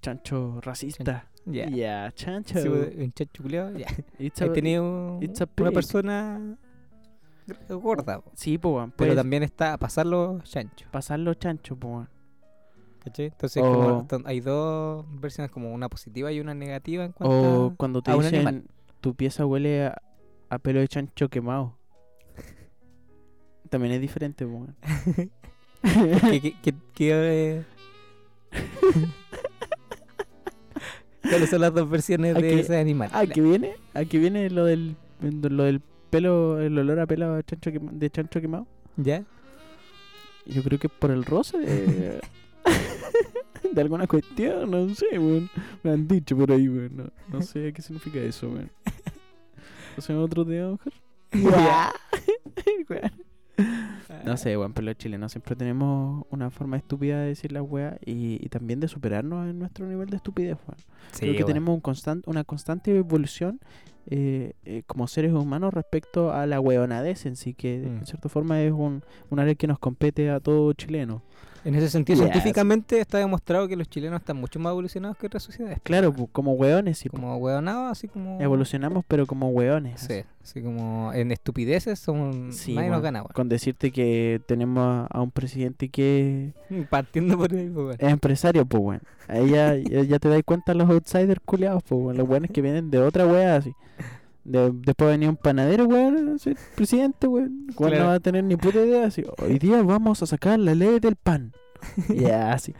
Chancho 0.00 0.60
racista. 0.62 1.28
Ya. 1.46 1.66
Yeah, 1.66 2.12
chancho. 2.12 2.58
Sí, 2.60 2.68
pues, 2.68 2.94
un 2.96 3.12
chancho 3.12 3.42
culiao, 3.42 3.72
ya. 3.76 3.86
It's 4.18 4.40
He 4.40 4.44
a- 4.44 4.52
tenido 4.52 4.84
a 4.84 5.18
una 5.58 5.70
persona 5.72 6.56
gorda. 7.68 8.20
po. 8.20 8.30
Sí, 8.34 8.58
pues, 8.58 8.74
weón. 8.74 8.92
Pero 8.96 9.14
también 9.14 9.42
está 9.42 9.76
pasarlo 9.78 10.40
chancho. 10.44 10.86
pasarlo 10.90 11.34
chancho, 11.34 11.76
pues, 11.76 11.92
weón. 11.94 12.08
¿Cachai? 13.02 13.26
Entonces 13.26 13.62
como 13.62 14.06
hay 14.26 14.40
dos 14.40 15.06
versiones, 15.20 15.50
como 15.50 15.72
una 15.72 15.88
positiva 15.88 16.30
y 16.32 16.40
una 16.40 16.52
negativa 16.54 17.04
en 17.06 17.12
cuanto 17.12 17.36
O 17.64 17.66
a- 17.70 17.74
cuando 17.76 18.02
te 18.02 18.10
a 18.10 18.16
un 18.16 18.22
dicen 18.22 18.46
animal. 18.46 18.64
tu 19.00 19.14
pieza 19.14 19.46
huele 19.46 19.86
a, 19.86 20.02
a 20.50 20.58
pelo 20.58 20.80
de 20.80 20.88
chancho 20.88 21.28
quemado. 21.30 21.76
También 23.70 23.94
es 23.94 24.00
diferente, 24.02 24.46
po. 24.46 24.66
¿Qué, 25.82 26.40
qué, 26.42 26.54
qué- 26.62 26.74
qué, 26.94 27.64
eh? 28.52 29.04
¿Cuáles 31.30 31.48
son 31.50 31.60
las 31.62 31.72
dos 31.72 31.88
versiones 31.88 32.36
¿A 32.36 32.40
de 32.40 32.48
qué- 32.48 32.60
ese 32.60 32.76
animal? 32.78 33.08
Aquí 33.12 33.40
viene, 33.40 33.74
aquí 33.94 34.18
viene 34.18 34.50
lo 34.50 34.64
del 34.66 34.96
lo 35.22 35.64
del 35.64 35.80
pelo, 36.10 36.60
el 36.60 36.76
olor 36.78 37.00
a 37.00 37.06
pelo 37.06 37.34
de 37.36 37.44
chancho, 37.44 37.70
quema- 37.70 37.92
de 37.92 38.10
chancho 38.10 38.40
quemado. 38.40 38.66
¿Ya? 38.96 39.24
Yo 40.46 40.62
creo 40.62 40.78
que 40.78 40.86
es 40.88 40.92
por 40.92 41.10
el 41.10 41.24
roce 41.24 41.58
de, 41.58 42.20
de 43.72 43.80
alguna 43.80 44.06
cuestión, 44.06 44.70
no 44.70 44.92
sé, 44.94 45.18
weón. 45.18 45.48
Me 45.82 45.92
han 45.92 46.08
dicho 46.08 46.36
por 46.36 46.50
ahí, 46.50 46.68
weón. 46.68 46.96
No, 46.96 47.04
no 47.38 47.42
sé 47.42 47.72
qué 47.72 47.80
significa 47.82 48.18
eso, 48.18 48.48
weón. 48.48 48.70
¿O 49.96 50.00
sea, 50.00 50.18
otro 50.18 50.44
día, 50.44 50.66
mujer? 50.68 50.92
Ya. 51.32 51.92
No 54.24 54.36
sé, 54.36 54.56
weón, 54.56 54.72
pero 54.72 54.86
los 54.86 54.96
chilenos 54.96 55.32
siempre 55.32 55.54
tenemos 55.56 56.24
una 56.30 56.50
forma 56.50 56.76
estúpida 56.76 57.20
de 57.20 57.28
decir 57.28 57.52
las 57.52 57.62
weas 57.66 57.96
y, 58.04 58.44
y 58.44 58.48
también 58.48 58.80
de 58.80 58.88
superarnos 58.88 59.48
en 59.48 59.58
nuestro 59.58 59.86
nivel 59.86 60.08
de 60.10 60.16
estupidez, 60.16 60.56
weón. 60.66 60.78
Sí, 61.12 61.20
Creo 61.20 61.32
que 61.32 61.38
weón. 61.38 61.46
tenemos 61.46 61.74
un 61.74 61.80
constan- 61.82 62.22
una 62.26 62.44
constante 62.44 62.94
evolución 62.96 63.60
eh, 64.10 64.52
eh, 64.64 64.82
como 64.86 65.06
seres 65.06 65.32
humanos 65.32 65.72
respecto 65.72 66.32
a 66.32 66.46
la 66.46 66.60
hueonadez 66.60 67.26
en 67.26 67.36
sí, 67.36 67.54
que 67.54 67.78
Mm. 67.78 67.98
en 67.98 68.06
cierta 68.06 68.28
forma 68.28 68.60
es 68.62 68.72
un, 68.72 69.02
un 69.30 69.38
área 69.38 69.54
que 69.54 69.66
nos 69.66 69.78
compete 69.78 70.30
a 70.30 70.40
todo 70.40 70.72
chileno. 70.72 71.22
En 71.62 71.74
ese 71.74 71.90
sentido, 71.90 72.16
Yes. 72.22 72.30
científicamente 72.32 72.98
está 73.00 73.18
demostrado 73.18 73.68
que 73.68 73.76
los 73.76 73.86
chilenos 73.86 74.20
están 74.20 74.38
mucho 74.38 74.58
más 74.58 74.70
evolucionados 74.70 75.18
que 75.18 75.26
otras 75.26 75.42
sociedades. 75.42 75.78
Claro, 75.82 76.10
pu, 76.10 76.26
como 76.28 76.54
hueones, 76.54 76.96
sí. 76.96 77.10
Como 77.10 77.36
hueonados, 77.36 77.92
así 77.92 78.08
como... 78.08 78.40
evolucionamos, 78.40 79.04
pero 79.06 79.26
como 79.26 79.50
hueones. 79.50 80.00
Sí, 80.00 80.22
así 80.42 80.62
como 80.62 81.12
en 81.12 81.32
estupideces 81.32 81.98
somos... 81.98 82.56
Sí, 82.56 82.74
nadie 82.74 82.88
weón. 82.88 82.92
nos 82.96 83.02
gana. 83.02 83.22
Con 83.34 83.50
decirte 83.50 83.90
que 83.90 84.40
tenemos 84.46 85.06
a, 85.10 85.20
un 85.20 85.30
presidente 85.30 85.90
que 85.90 86.54
Partiendo 86.88 87.36
por 87.36 87.52
ahí, 87.52 87.68
pues, 87.68 87.96
es 88.00 88.08
empresario, 88.10 88.64
pues, 88.64 88.82
weón. 88.82 89.02
Ahí 89.28 89.50
ya, 89.50 89.76
ya, 89.76 90.18
te 90.18 90.30
das 90.30 90.42
cuenta 90.46 90.72
los 90.72 90.88
outsiders 90.88 91.40
culiados, 91.44 91.82
pues, 91.82 92.00
weón. 92.00 92.16
Los 92.16 92.26
weones 92.26 92.50
que 92.50 92.62
vienen 92.62 92.90
de 92.90 93.00
otra 93.00 93.26
wea, 93.26 93.56
así. 93.56 93.74
De- 94.50 94.70
después 94.72 95.10
venía 95.10 95.28
un 95.28 95.36
panadero, 95.36 95.84
weón, 95.86 96.36
presidente, 96.74 97.26
weón. 97.26 97.66
Claro. 97.76 97.98
no 97.98 98.06
va 98.06 98.14
a 98.14 98.20
tener 98.20 98.44
ni 98.44 98.56
puta 98.56 98.84
idea, 98.84 99.06
así. 99.06 99.24
Hoy 99.38 99.58
día 99.58 99.82
vamos 99.82 100.22
a 100.22 100.26
sacar 100.26 100.58
la 100.58 100.74
ley 100.74 100.98
del 101.00 101.16
pan. 101.16 101.52
Ya, 102.08 102.52
así. 102.52 102.74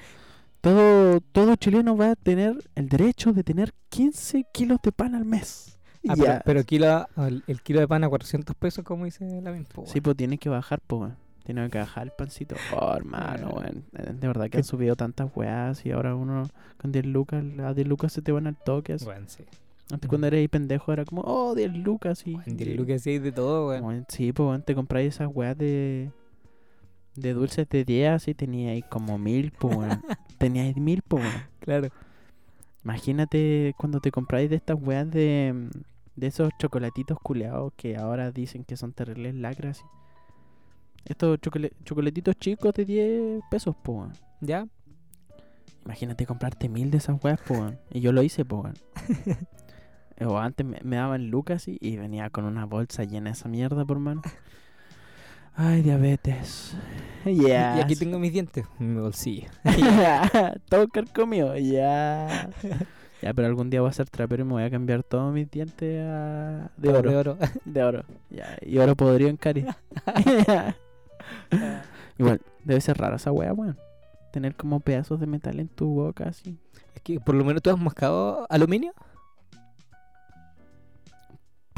Todo, 0.61 1.21
todo 1.21 1.57
chileno 1.57 1.97
va 1.97 2.11
a 2.11 2.17
tener 2.17 2.55
el 2.75 2.89
derecho 2.89 3.33
de 3.33 3.43
tener 3.45 3.73
15 3.89 4.45
kilos 4.53 4.79
de 4.83 4.93
pan 4.93 5.15
al 5.15 5.25
mes. 5.25 5.79
Ah, 6.09 6.15
Ya. 6.17 6.25
pero, 6.25 6.41
pero 6.45 6.65
kilo, 6.65 7.09
el, 7.17 7.43
el 7.47 7.63
kilo 7.63 7.81
de 7.81 7.89
pan 7.89 8.05
a 8.05 8.09
400 8.09 8.55
pesos, 8.57 8.85
como 8.85 9.07
dice 9.07 9.25
la 9.43 9.53
misma. 9.53 9.69
Sí, 9.87 10.01
pues 10.01 10.17
tiene 10.17 10.37
que 10.39 10.49
bajar, 10.51 10.81
pues, 10.87 11.01
weón. 11.01 11.17
Tiene 11.45 11.69
que 11.71 11.79
bajar 11.79 12.05
el 12.05 12.13
pancito. 12.13 12.55
Oh, 12.79 12.95
hermano, 12.95 13.49
weón. 13.51 13.85
Eh, 13.97 14.13
De 14.21 14.27
verdad 14.27 14.45
que 14.45 14.51
¿Qué- 14.51 14.59
han 14.59 14.65
subido 14.65 14.95
tantas 14.97 15.31
weas 15.35 15.85
y 15.87 15.91
ahora 15.93 16.15
uno 16.15 16.43
con 16.77 16.93
10 16.93 17.07
lucas, 17.07 17.43
a 17.65 17.73
10 17.73 17.89
lucas 17.89 18.13
se 18.13 18.21
te 18.23 18.31
van 18.33 18.47
al 18.47 18.57
toque. 18.57 18.93
así. 18.95 19.05
Bueno, 19.07 19.25
sí. 19.29 19.45
Antes 19.93 20.09
cuando 20.09 20.27
eres 20.29 20.39
ahí 20.39 20.49
pendejo 20.49 20.93
era 20.93 21.05
como, 21.05 21.23
oh, 21.23 21.55
10 21.55 21.77
lucas 21.79 22.27
y... 22.27 22.35
En 22.47 22.57
10 22.57 22.77
lucas 22.77 23.07
hay 23.07 23.19
de 23.19 23.33
todo, 23.33 23.69
weón. 23.69 24.05
Sí, 24.09 24.33
pues, 24.33 24.47
weón, 24.47 24.63
te 24.63 24.75
compráis 24.75 25.15
esas 25.17 25.29
weas 25.33 25.57
de... 25.59 26.11
De 27.17 27.33
dulces 27.35 27.69
de 27.69 27.85
10 27.85 28.11
así, 28.11 28.35
tenía 28.35 28.71
ahí 28.71 28.83
como 28.83 29.19
mil, 29.19 29.51
pues, 29.59 29.77
weón. 29.77 30.03
Teníais 30.39 30.77
mil, 30.77 31.03
pues. 31.03 31.25
Claro. 31.59 31.89
Imagínate 32.85 33.75
cuando 33.77 34.01
te 34.01 34.11
compráis 34.11 34.49
de 34.49 34.57
estas 34.57 34.79
weas 34.81 35.11
de, 35.11 35.69
de 36.17 36.27
esos 36.27 36.51
chocolatitos 36.59 37.19
culeados 37.21 37.73
que 37.77 37.97
ahora 37.97 38.31
dicen 38.31 38.65
que 38.65 38.77
son 38.77 38.93
terribles 38.93 39.35
lacras. 39.35 39.85
Estos 41.05 41.39
chocole- 41.41 41.73
chocolatitos 41.85 42.37
chicos 42.37 42.73
de 42.75 42.85
10 42.85 43.43
pesos, 43.51 43.75
weón. 43.87 44.13
¿Ya? 44.41 44.67
Imagínate 45.85 46.27
comprarte 46.27 46.69
mil 46.69 46.91
de 46.91 46.99
esas 46.99 47.23
weas, 47.23 47.41
weón. 47.51 47.79
Y 47.91 48.01
yo 48.01 48.13
lo 48.13 48.23
hice, 48.23 48.43
weón. 48.49 48.75
O 50.27 50.39
antes 50.39 50.67
me, 50.67 50.81
me 50.83 50.97
daban 50.97 51.31
lucas 51.31 51.69
y, 51.69 51.79
y 51.81 51.97
venía 51.97 52.31
con 52.31 52.45
una 52.45 52.67
bolsa 52.67 53.05
llena 53.05 53.31
de 53.31 53.35
esa 53.35 53.49
mierda, 53.49 53.85
por 53.85 53.99
mano. 53.99 54.23
Ay, 55.55 55.83
diabetes. 55.83 56.75
Y 57.27 57.51
aquí 57.53 57.97
tengo 57.97 58.19
mis 58.19 58.33
dientes 58.33 58.65
en 58.79 58.95
mi 58.95 59.01
bolsillo. 59.03 59.51
todo 60.71 60.89
carcomido, 60.89 61.55
ya. 61.59 62.49
Ya, 63.21 63.35
pero 63.35 63.47
algún 63.47 63.69
día 63.69 63.83
voy 63.83 63.91
a 63.91 63.93
ser 63.93 64.09
trapero 64.09 64.43
y 64.43 64.47
me 64.47 64.53
voy 64.53 64.63
a 64.63 64.71
cambiar 64.71 65.03
todos 65.03 65.31
mis 65.31 65.51
dientes 65.51 66.01
a... 66.03 66.71
de 66.79 66.89
oro. 66.89 67.11
De 67.11 67.17
oro. 67.19 67.39
De 67.67 67.85
oro. 67.85 68.05
Ya, 68.31 68.57
y 68.63 68.79
oro 68.79 68.97
podrido 68.97 69.29
en 69.29 69.37
cari. 69.37 69.67
Igual, 72.17 72.41
debe 72.65 72.81
ser 72.81 72.97
rara 72.97 73.17
esa 73.17 73.33
wea, 73.33 73.53
weón. 73.53 73.77
Tener 74.33 74.55
como 74.55 74.81
pedazos 74.81 75.21
de 75.21 75.27
metal 75.27 75.61
en 75.61 75.69
tu 75.69 75.89
boca 75.89 76.29
así. 76.29 76.59
Es 76.95 77.03
que 77.03 77.21
por 77.21 77.35
lo 77.35 77.45
menos 77.45 77.61
tú 77.61 77.69
has 77.69 77.79
mascado 77.79 78.47
aluminio. 78.49 78.95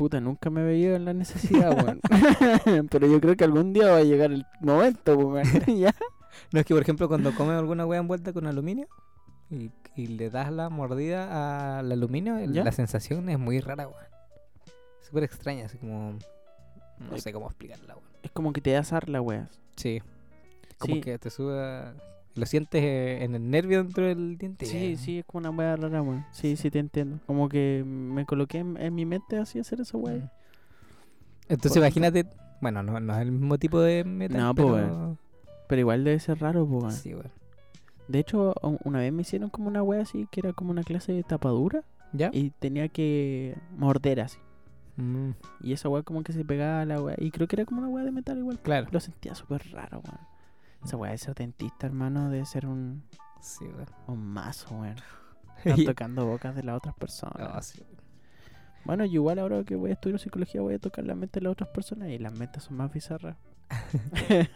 Puta, 0.03 0.21
nunca 0.21 0.51
me 0.51 0.63
he 0.63 0.65
veía 0.65 0.97
en 0.97 1.05
la 1.05 1.15
necesidad, 1.15 1.71
weón. 1.85 2.01
pero 2.91 3.07
yo 3.07 3.21
creo 3.21 3.37
que 3.37 3.45
algún 3.45 3.73
día 3.73 3.93
va 3.93 3.99
a 3.99 4.03
llegar 4.03 4.33
el 4.33 4.45
momento, 4.61 5.17
weón. 5.17 5.45
ya. 5.79 5.95
No 6.51 6.59
es 6.59 6.67
que, 6.67 6.75
por 6.75 6.83
ejemplo, 6.83 7.07
cuando 7.07 7.33
comes 7.37 7.57
alguna 7.57 7.87
wea 7.87 8.01
envuelta 8.01 8.33
con 8.33 8.49
aluminio 8.49 8.89
y, 9.49 9.71
y 9.95 10.09
le 10.09 10.29
das 10.29 10.51
la 10.51 10.71
mordida 10.71 11.79
al 11.79 11.93
aluminio, 11.93 12.37
la 12.49 12.73
sensación 12.73 13.29
es 13.29 13.39
muy 13.39 13.61
rara, 13.61 13.87
weón. 13.87 14.03
Súper 15.03 15.23
extraña, 15.23 15.67
así 15.67 15.79
como. 15.79 16.19
No 16.99 17.15
Eh, 17.17 17.21
sé 17.21 17.33
cómo 17.33 17.47
explicarla, 17.47 17.95
weón. 17.95 18.09
Es 18.25 18.33
como 18.33 18.53
que 18.53 18.61
te 18.61 18.73
da 18.73 18.83
la 19.07 19.21
wea. 19.21 19.49
Sí. 19.77 20.03
Como 20.79 20.95
Sí. 20.97 21.01
que 21.01 21.17
te 21.21 21.31
sube. 21.31 21.61
a- 21.65 21.95
Lo 22.35 22.47
sientes 22.47 22.83
eh, 22.83 23.25
en 23.25 23.35
el 23.35 23.51
nervio 23.51 23.83
dentro 23.85 24.07
del 24.07 24.39
diente. 24.39 24.65
Sí, 24.67 24.97
sí, 24.97 25.19
es 25.19 25.25
como 25.27 25.41
una 25.41 25.51
wea 25.51 25.77
rara, 25.77 26.01
weón. 26.03 26.25
Sí, 26.33 26.57
sí, 26.57 26.71
te 26.71 26.79
entiendo. 26.79 27.19
Como 27.27 27.49
que 27.49 27.85
me 27.87 28.25
coloqué 28.25 28.59
en, 28.59 28.77
en 28.79 28.95
mi 28.95 29.05
mente 29.05 29.37
así 29.39 29.59
hacer 29.59 29.81
esa 29.83 29.99
wea. 29.99 30.17
Mm. 30.17 30.31
Entonces, 31.49 31.73
Por- 31.73 31.79
imagínate. 31.83 32.27
Bueno, 32.61 32.83
no, 32.83 32.99
no 33.01 33.15
es 33.15 33.21
el 33.21 33.33
mismo 33.33 33.59
tipo 33.59 33.81
de 33.81 34.05
metal. 34.05 34.39
No, 34.41 34.55
pues, 34.55 34.67
pero... 34.67 34.73
weón. 34.95 35.19
Pero 35.69 35.81
igual 35.81 36.05
debe 36.05 36.19
ser 36.21 36.39
raro, 36.41 36.67
pues, 36.67 36.83
weón. 36.85 36.93
Sí, 36.93 37.15
weón. 37.15 37.31
De 38.09 38.19
hecho, 38.19 38.55
una 38.85 38.99
vez 39.01 39.13
me 39.13 39.23
hicieron 39.23 39.51
como 39.51 39.69
una 39.69 39.83
wea 39.83 40.03
así, 40.03 40.27
que 40.31 40.41
era 40.41 40.53
como 40.53 40.71
una 40.71 40.83
clase 40.85 41.13
de 41.13 41.23
tapadura. 41.23 41.83
¿Ya? 42.15 42.31
Y 42.33 42.51
tenía 42.51 42.89
que 42.89 43.57
morder 43.77 44.21
así. 44.21 44.39
Mm, 44.97 45.31
Y 45.63 45.73
esa 45.73 45.89
weá 45.89 46.03
como 46.03 46.23
que 46.23 46.33
se 46.33 46.45
pegaba 46.45 46.83
a 46.83 46.85
la 46.85 47.01
weá. 47.01 47.15
Y 47.19 47.31
creo 47.31 47.47
que 47.49 47.57
era 47.57 47.65
como 47.65 47.81
una 47.81 47.89
weá 47.89 48.05
de 48.05 48.11
metal 48.13 48.39
igual. 48.39 48.59
claro. 48.61 48.89
Lo 48.91 49.01
sentía 49.01 49.35
súper 49.35 49.71
raro, 49.73 50.01
weón. 50.05 50.19
Esa 50.85 50.97
weá 50.97 51.13
de 51.13 51.19
ser 51.19 51.35
dentista, 51.35 51.87
hermano, 51.87 52.29
debe 52.31 52.45
ser 52.47 52.67
un, 52.67 53.03
Sí, 53.41 53.65
weón. 53.65 53.87
un 54.09 54.27
mazo, 54.27 54.75
weón. 54.75 54.97
Estar 55.65 55.85
tocando 55.95 56.27
bocas 56.27 56.55
de 56.57 56.63
las 56.65 56.77
otras 56.77 56.95
personas. 56.97 57.55
No, 57.55 57.63
sí. 57.63 57.83
Bueno, 58.85 59.05
yo 59.05 59.13
igual 59.15 59.39
ahora 59.39 59.63
que 59.63 59.77
voy 59.77 59.91
a 59.91 59.93
estudiar 59.95 60.19
psicología 60.19 60.61
voy 60.61 60.75
a 60.75 60.79
tocar 60.81 61.05
la 61.05 61.15
mente 61.15 61.39
de 61.39 61.45
las 61.45 61.53
otras 61.53 61.69
personas 61.71 62.09
y 62.09 62.19
las 62.19 62.33
mentes 62.37 62.65
son 62.65 62.77
más 62.77 62.93
bizarras. 62.93 63.37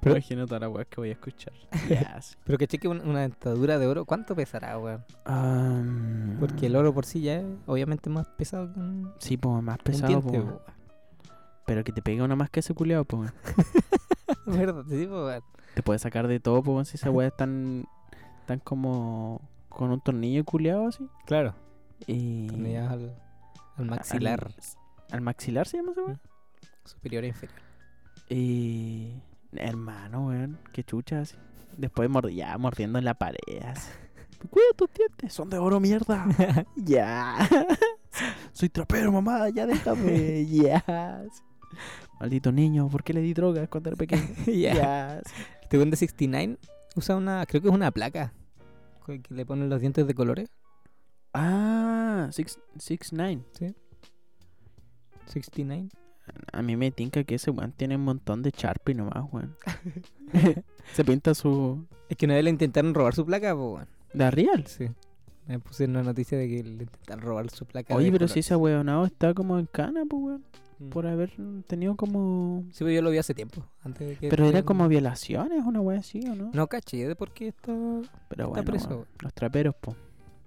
Pero- 0.00 0.16
Imagino 0.16 0.46
todas 0.46 0.60
las 0.62 0.70
weas 0.70 0.86
que 0.88 0.96
voy 0.96 1.10
a 1.10 1.12
escuchar. 1.12 1.52
Ya, 1.88 2.20
sí. 2.20 2.34
Pero 2.44 2.58
que 2.58 2.66
cheque 2.66 2.88
un- 2.88 3.06
una 3.08 3.20
dentadura 3.20 3.78
de 3.78 3.86
oro, 3.86 4.04
¿cuánto 4.04 4.34
pesará, 4.34 4.76
weón? 4.78 5.04
Am, 5.24 6.36
Porque 6.40 6.66
el 6.66 6.74
oro 6.76 6.92
por 6.92 7.06
sí 7.06 7.20
ya 7.20 7.36
es 7.36 7.44
obviamente 7.66 8.10
más 8.10 8.26
pesado 8.28 8.72
que 8.72 8.80
un, 8.80 9.12
Sí, 9.18 9.36
pues 9.36 9.62
más 9.62 9.78
un 9.78 9.84
pesado, 9.84 10.08
diente, 10.08 10.40
weón. 10.40 10.58
Pero 11.66 11.84
que 11.84 11.92
te 11.92 12.02
pegue 12.02 12.20
una 12.22 12.34
más 12.34 12.50
que 12.50 12.58
ese 12.60 12.74
culiado, 12.74 13.04
pues. 13.04 13.30
¿Verdad? 14.46 14.84
Sí, 14.88 15.06
po, 15.06 15.24
weón. 15.26 15.42
Te 15.74 15.82
puede 15.82 15.98
sacar 15.98 16.28
de 16.28 16.40
todo, 16.40 16.62
pues, 16.62 16.88
si 16.88 16.96
esa 16.96 17.10
weá 17.10 17.28
es 17.28 17.36
tan, 17.36 17.86
tan 18.46 18.58
como 18.60 19.40
con 19.68 19.90
un 19.90 20.00
tornillo 20.00 20.44
culiado 20.44 20.86
así. 20.88 21.06
Claro. 21.26 21.54
Y... 22.06 22.48
Llegas 22.50 22.92
al, 22.92 23.16
al 23.78 23.84
maxilar 23.86 24.44
Al, 24.46 24.54
al 25.14 25.20
maxilar 25.22 25.66
se 25.66 25.78
llama 25.78 25.92
esa 25.92 26.02
weá. 26.02 26.20
superior 26.84 27.24
e 27.24 27.28
inferior. 27.28 27.58
Y... 28.28 29.14
Hermano, 29.52 30.28
weón, 30.28 30.58
qué 30.72 30.82
chucha 30.84 31.20
así. 31.20 31.36
Después 31.76 32.08
mordi- 32.10 32.34
ya 32.34 32.56
mordiendo 32.58 32.98
en 32.98 33.04
la 33.04 33.14
pared. 33.14 33.38
así. 33.66 33.88
Cuida 34.50 34.66
tus 34.76 34.92
dientes, 34.92 35.32
son 35.32 35.48
de 35.50 35.58
oro 35.58 35.78
mierda. 35.80 36.26
ya. 36.76 37.48
Soy 38.52 38.68
trapero, 38.68 39.10
mamá, 39.12 39.48
ya 39.50 39.66
déjame. 39.66 40.44
Ya. 40.50 40.84
Maldito 42.22 42.52
niño, 42.52 42.88
¿por 42.88 43.02
qué 43.02 43.12
le 43.12 43.20
di 43.20 43.34
drogas 43.34 43.68
cuando 43.68 43.90
era 43.90 43.96
pequeño? 43.96 44.22
Ya. 44.46 44.74
Ya. 44.74 45.22
Este 45.60 45.76
weón 45.76 45.90
de 45.90 45.96
69 45.96 46.56
usa 46.94 47.16
una, 47.16 47.44
creo 47.46 47.60
que 47.60 47.66
es 47.66 47.74
una 47.74 47.90
placa. 47.90 48.32
Que 49.04 49.20
le 49.30 49.44
ponen 49.44 49.68
los 49.68 49.80
dientes 49.80 50.06
de 50.06 50.14
colores. 50.14 50.48
Ah, 51.34 52.28
6ix9ine. 52.30 53.74
69. 55.26 55.88
A 56.52 56.62
mí 56.62 56.76
me 56.76 56.92
tinca 56.92 57.24
que 57.24 57.34
ese 57.34 57.50
weón 57.50 57.72
tiene 57.72 57.96
un 57.96 58.04
montón 58.04 58.40
de 58.42 58.52
Sharpie 58.56 58.94
nomás, 58.94 59.24
weón. 59.32 59.56
Se 60.92 61.04
pinta 61.04 61.34
su... 61.34 61.88
Es 62.08 62.16
que 62.16 62.26
una 62.26 62.36
vez 62.36 62.44
le 62.44 62.50
intentaron 62.50 62.94
robar 62.94 63.16
su 63.16 63.26
placa, 63.26 63.52
po, 63.52 63.72
weón. 63.72 63.88
¿Da 64.14 64.30
real? 64.30 64.64
Sí. 64.68 64.88
Me 65.46 65.58
puse 65.58 65.84
una 65.84 66.02
noticia 66.02 66.38
de 66.38 66.48
que 66.48 66.62
le 66.62 66.84
intentaron 66.84 67.24
robar 67.24 67.50
su 67.50 67.66
placa. 67.66 67.94
Oye, 67.94 68.06
de 68.06 68.12
pero 68.12 68.28
si 68.28 68.40
ese 68.40 68.54
weonado 68.56 69.04
está 69.04 69.34
como 69.34 69.58
en 69.58 69.66
cana, 69.66 70.02
pues, 70.08 70.22
weón. 70.22 70.44
Mm. 70.78 70.88
Por 70.88 71.06
haber 71.06 71.32
tenido 71.66 71.96
como... 71.96 72.64
Sí, 72.72 72.78
pero 72.80 72.90
yo 72.90 73.02
lo 73.02 73.10
vi 73.10 73.18
hace 73.18 73.34
tiempo. 73.34 73.64
Antes 73.84 74.08
de 74.08 74.16
que 74.16 74.28
Pero 74.28 74.46
era 74.46 74.62
como 74.62 74.88
violaciones, 74.88 75.64
una 75.64 75.80
wea 75.80 76.00
así, 76.00 76.20
¿o 76.28 76.34
no? 76.34 76.50
No 76.52 76.66
caché 76.66 77.06
de 77.06 77.14
por 77.14 77.32
qué 77.32 77.48
está. 77.48 77.72
Pero 77.72 78.04
está 78.28 78.46
bueno, 78.46 78.64
preso, 78.64 78.88
weón, 78.88 79.06
los 79.20 79.32
traperos, 79.34 79.74
po. 79.76 79.94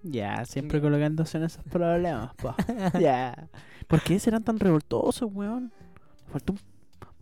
Ya, 0.04 0.46
siempre 0.46 0.82
colocándose 0.82 1.38
en 1.38 1.46
esos 1.46 1.64
problemas, 1.64 2.34
po. 2.36 2.54
ya. 3.00 3.50
¿Por 3.88 4.02
qué 4.02 4.20
serán 4.20 4.44
tan 4.44 4.60
revoltosos, 4.60 5.30
weón? 5.32 5.72
Falta 6.32 6.54
un 6.54 6.60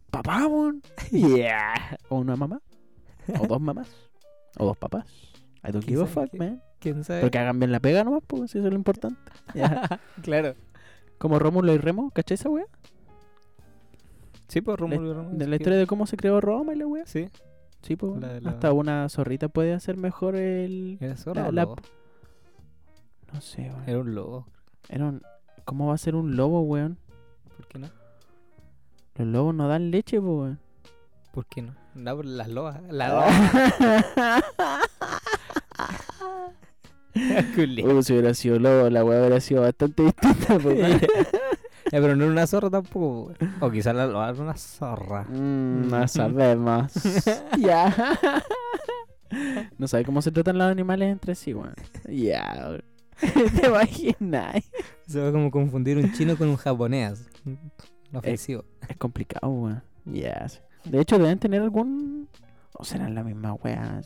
papá, 0.09 0.47
weón. 0.47 0.81
Ya. 1.11 1.97
O 2.09 2.17
una 2.17 2.35
mamá. 2.35 2.61
O 3.39 3.47
dos 3.47 3.61
mamás. 3.61 3.89
O 4.57 4.65
dos 4.65 4.77
papás. 4.77 5.05
I 5.63 5.71
don't 5.71 5.85
give 5.85 6.01
a 6.01 6.07
fuck, 6.07 6.29
que- 6.31 6.37
man. 6.37 6.61
¿Quién 6.83 7.05
sabe? 7.05 7.21
Pero 7.21 7.31
que 7.31 7.37
hagan 7.39 7.59
bien 7.59 7.71
la 7.71 7.79
pega 7.79 8.03
nomás, 8.03 8.23
pues, 8.27 8.51
si 8.51 8.57
eso 8.57 8.67
es 8.67 8.73
lo 8.73 8.77
importante. 8.77 9.17
Ya. 9.55 10.01
claro. 10.21 10.53
Como 11.17 11.39
Rómulo 11.39 11.73
y 11.73 11.77
Remo, 11.77 12.11
¿cachai 12.11 12.35
esa 12.35 12.49
wea? 12.49 12.65
Sí, 14.49 14.59
pues 14.59 14.77
Rómulo 14.77 15.09
y 15.09 15.13
Remo, 15.13 15.29
De 15.31 15.47
la 15.47 15.55
historia 15.55 15.79
de 15.79 15.87
cómo 15.87 16.05
se 16.05 16.17
creó 16.17 16.41
Roma 16.41 16.73
y 16.73 16.75
la 16.77 16.85
wea. 16.85 17.05
Sí. 17.05 17.29
Sí, 17.81 17.95
pues. 17.95 18.19
La 18.19 18.33
de 18.33 18.41
la- 18.41 18.49
Hasta 18.49 18.73
una 18.73 19.07
zorrita 19.07 19.47
puede 19.47 19.73
hacer 19.73 19.95
mejor 19.95 20.35
el. 20.35 20.97
¿Era 20.99 21.15
zorra 21.15 21.49
La- 21.53 21.63
o? 21.63 21.75
No 23.31 23.39
sé, 23.39 23.61
weón. 23.71 23.83
Era 23.87 23.99
un 23.99 24.13
lobo. 24.13 24.45
Era 24.89 25.05
un... 25.05 25.21
¿Cómo 25.63 25.87
va 25.87 25.93
a 25.93 25.97
ser 25.97 26.15
un 26.15 26.35
lobo, 26.35 26.61
weón? 26.63 26.97
¿Por 27.55 27.65
qué 27.67 27.79
no? 27.79 27.87
Los 29.15 29.27
lobos 29.27 29.55
no 29.55 29.69
dan 29.69 29.89
leche, 29.89 30.19
po, 30.19 30.41
weón. 30.41 30.59
¿Por 31.31 31.45
qué 31.45 31.61
no? 31.61 31.73
No, 31.95 32.17
pero 32.17 32.27
las 32.29 32.49
lobas. 32.49 32.81
Las 32.91 33.09
lobas. 33.09 34.43
Uh, 37.83 38.01
si 38.03 38.13
hubiera 38.13 38.33
sido 38.33 38.59
lobo, 38.59 38.89
la 38.89 39.03
weá 39.03 39.19
hubiera 39.19 39.39
sido 39.39 39.61
bastante 39.61 40.03
distinta, 40.03 40.57
pero 41.91 42.15
no 42.15 42.23
era 42.23 42.31
una 42.31 42.47
zorra 42.47 42.69
tampoco. 42.69 43.33
O 43.59 43.71
quizás 43.71 43.95
la 43.95 44.07
loba 44.07 44.29
era 44.29 44.41
una 44.41 44.55
zorra. 44.55 45.23
Mm, 45.23 45.89
no 45.89 46.07
sabemos. 46.07 46.93
ya. 47.59 47.93
no 49.77 49.87
sabe 49.87 50.05
cómo 50.05 50.21
se 50.21 50.31
tratan 50.31 50.57
los 50.57 50.67
animales 50.67 51.11
entre 51.11 51.35
sí, 51.35 51.53
weón. 51.53 51.75
Ya. 52.09 52.77
¿Te 53.19 53.67
imaginas? 53.67 54.63
Se 55.07 55.19
va 55.19 55.31
como 55.31 55.51
confundir 55.51 55.97
un 55.97 56.11
chino 56.13 56.35
con 56.35 56.49
un 56.49 56.57
japonés. 56.57 57.25
Ofensivo. 58.13 58.65
Es 58.87 58.97
complicado, 58.97 59.49
weón. 59.49 59.83
Ya. 60.05 60.47
sí. 60.49 60.59
De 60.85 60.99
hecho, 60.99 61.17
deben 61.17 61.39
tener 61.39 61.61
algún. 61.61 62.27
O 62.73 62.83
serán 62.83 63.15
la 63.15 63.23
misma 63.23 63.53
weá. 63.53 64.01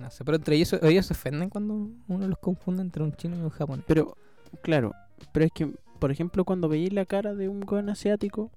Sí. 0.00 0.02
No 0.02 0.10
sé, 0.10 0.24
pero 0.24 0.36
entre 0.36 0.56
ellos, 0.56 0.72
ellos 0.82 1.06
se 1.06 1.12
ofenden 1.12 1.50
cuando 1.50 1.88
uno 2.08 2.28
los 2.28 2.38
confunde 2.38 2.82
entre 2.82 3.02
un 3.02 3.12
chino 3.12 3.36
y 3.36 3.40
un 3.40 3.50
japonés. 3.50 3.84
Pero, 3.86 4.16
claro. 4.62 4.92
Pero 5.32 5.46
es 5.46 5.52
que, 5.52 5.72
por 5.98 6.10
ejemplo, 6.10 6.44
cuando 6.44 6.68
veis 6.68 6.92
la 6.92 7.04
cara 7.04 7.34
de 7.34 7.48
un 7.48 7.64
weón 7.68 7.88
asiático, 7.90 8.50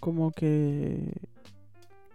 como 0.00 0.32
que. 0.32 1.12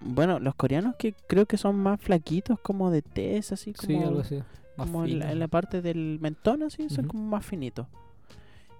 Bueno, 0.02 0.40
los 0.40 0.56
coreanos 0.56 0.96
que 0.98 1.14
creo 1.28 1.46
que 1.46 1.58
son 1.58 1.76
más 1.76 2.00
flaquitos, 2.00 2.60
como 2.60 2.90
de 2.92 3.02
tez, 3.02 3.52
así 3.52 3.74
como. 3.74 3.88
Sí, 3.88 4.04
algo 4.04 4.20
así. 4.22 4.44
Como 4.78 5.04
en 5.04 5.20
la, 5.20 5.26
fino. 5.26 5.34
en 5.34 5.40
la 5.40 5.48
parte 5.50 5.82
del 5.82 6.20
mentón, 6.22 6.64
así, 6.64 6.90
son 6.90 7.08
como 7.08 7.24
más 7.24 7.46
finitos. 7.46 7.88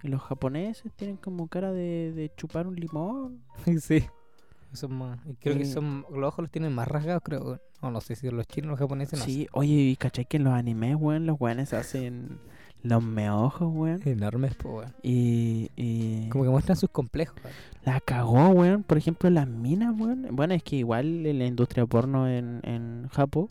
Y 0.02 0.08
los 0.08 0.22
japoneses 0.22 0.94
tienen 0.96 1.18
como 1.18 1.48
cara 1.50 1.74
de, 1.74 2.14
de 2.14 2.32
chupar 2.38 2.68
un 2.68 2.76
limón. 2.76 3.42
sí. 3.82 4.06
Son 4.74 4.94
más. 4.94 5.20
Creo 5.40 5.58
que 5.58 5.66
son. 5.66 6.06
Los 6.12 6.28
ojos 6.30 6.44
los 6.44 6.52
tienen 6.52 6.74
más 6.74 6.88
rasgados, 6.88 7.22
creo. 7.24 7.44
weón. 7.44 7.62
O 7.82 7.92
no 7.92 8.02
sé 8.02 8.16
si 8.16 8.30
los 8.30 8.48
chinos 8.48 8.68
o 8.68 8.72
los 8.72 8.80
japoneses 8.80 9.18
no 9.20 9.26
Sí, 9.26 9.48
oye, 9.54 9.74
y 9.74 9.96
cachai 9.96 10.26
que 10.26 10.38
en 10.38 10.44
los 10.44 10.54
animes, 10.54 10.96
weón, 11.00 11.26
los 11.26 11.40
weones 11.40 11.74
hacen 11.74 12.40
los 12.84 13.02
meojos, 13.04 13.68
weón. 13.74 14.02
Enormes, 14.06 14.56
pues, 14.56 14.74
weón. 14.74 14.94
Y, 15.02 15.70
y 15.76 16.30
Como 16.30 16.44
que 16.44 16.50
muestran 16.50 16.78
sus 16.78 16.90
complejos. 16.90 17.36
weón. 17.44 17.56
la 17.86 18.00
cagó, 18.00 18.50
weón. 18.50 18.84
Por 18.84 18.98
ejemplo, 18.98 19.30
las 19.30 19.48
minas, 19.48 19.94
weón. 19.98 20.28
Bueno, 20.32 20.54
es 20.54 20.64
que 20.64 20.76
igual 20.78 21.24
la 21.24 21.46
industria 21.46 21.86
porno 21.86 22.28
en, 22.28 22.60
en 22.64 23.08
Japón 23.10 23.48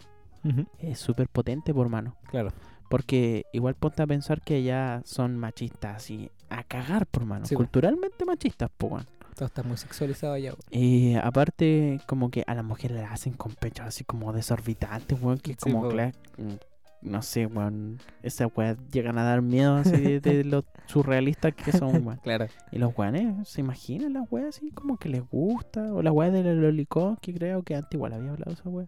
es 0.78 0.98
súper 0.98 1.28
potente, 1.28 1.74
por 1.74 1.88
mano. 1.88 2.16
Claro. 2.30 2.52
Porque 2.88 3.44
igual 3.52 3.74
ponte 3.74 4.02
a 4.02 4.06
pensar 4.06 4.40
que 4.40 4.62
ya 4.62 5.02
son 5.04 5.36
machistas 5.36 5.96
así, 5.96 6.30
a 6.48 6.62
cagar, 6.64 7.06
por 7.06 7.26
mano. 7.26 7.44
Sí, 7.44 7.54
po. 7.54 7.58
Culturalmente 7.58 8.24
machistas, 8.24 8.70
po, 8.78 8.86
weón. 8.86 9.06
Todo 9.38 9.46
está 9.46 9.62
muy 9.62 9.76
sexualizado 9.76 10.34
weón. 10.34 10.56
Y 10.72 11.14
aparte, 11.14 12.00
como 12.08 12.28
que 12.28 12.42
a 12.48 12.54
las 12.56 12.64
mujeres 12.64 12.96
las 13.00 13.12
hacen 13.12 13.34
con 13.34 13.54
pechos 13.54 13.86
así 13.86 14.02
como 14.02 14.32
desorbitantes, 14.32 15.16
weón, 15.22 15.38
que 15.38 15.52
Sí, 15.52 15.58
como, 15.60 15.82
po. 15.82 15.90
cla- 15.90 16.12
mm, 16.38 16.54
no 17.02 17.22
sé, 17.22 17.46
weón, 17.46 18.00
esas 18.24 18.48
weas 18.56 18.76
llegan 18.90 19.16
a 19.16 19.22
dar 19.22 19.40
miedo 19.40 19.76
así 19.76 19.92
de, 19.92 20.18
de 20.18 20.42
lo 20.44 20.64
surrealistas 20.86 21.54
que 21.54 21.70
son, 21.70 22.04
weón. 22.04 22.18
Claro. 22.24 22.48
Y 22.72 22.78
los 22.78 22.98
weones, 22.98 23.48
¿se 23.48 23.60
imaginan 23.60 24.14
las 24.14 24.24
weas 24.28 24.56
así 24.56 24.72
como 24.72 24.96
que 24.96 25.08
les 25.08 25.22
gusta? 25.30 25.92
O 25.94 26.02
las 26.02 26.12
weas 26.12 26.32
de 26.32 26.42
la 26.42 26.54
lolicón, 26.54 27.16
que 27.22 27.32
creo 27.32 27.62
que 27.62 27.76
antes 27.76 27.94
igual 27.94 28.14
había 28.14 28.32
hablado 28.32 28.50
de 28.50 28.60
esa 28.60 28.68
wea. 28.68 28.86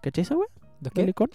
¿Cachai 0.00 0.22
esa 0.22 0.34
wea? 0.34 0.48
¿Los 0.80 0.92
qué? 0.94 1.02
¿Lolicón? 1.02 1.28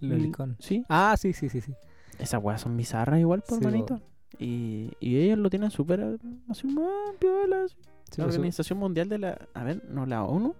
Lolicón. 0.00 0.56
Sí. 0.60 0.84
Ah, 0.90 1.14
sí, 1.18 1.32
sí, 1.32 1.48
sí, 1.48 1.62
sí. 1.62 1.72
Esas 2.18 2.42
weas 2.42 2.60
son 2.60 2.76
bizarras 2.76 3.18
igual, 3.18 3.40
por 3.48 3.58
Sí, 3.60 3.64
po. 3.64 3.70
manito. 3.70 4.00
Y, 4.38 4.92
y 5.00 5.16
ellos 5.16 5.38
lo 5.38 5.50
tienen 5.50 5.70
súper 5.70 6.18
así, 6.48 6.66
más 6.66 7.16
piola, 7.18 7.64
así. 7.64 7.76
Sí, 8.10 8.20
la 8.20 8.26
Organización 8.26 8.78
Mundial 8.78 9.08
de 9.08 9.18
la... 9.18 9.48
A 9.54 9.64
ver, 9.64 9.84
no, 9.88 10.06
la 10.06 10.24
ONU. 10.24 10.54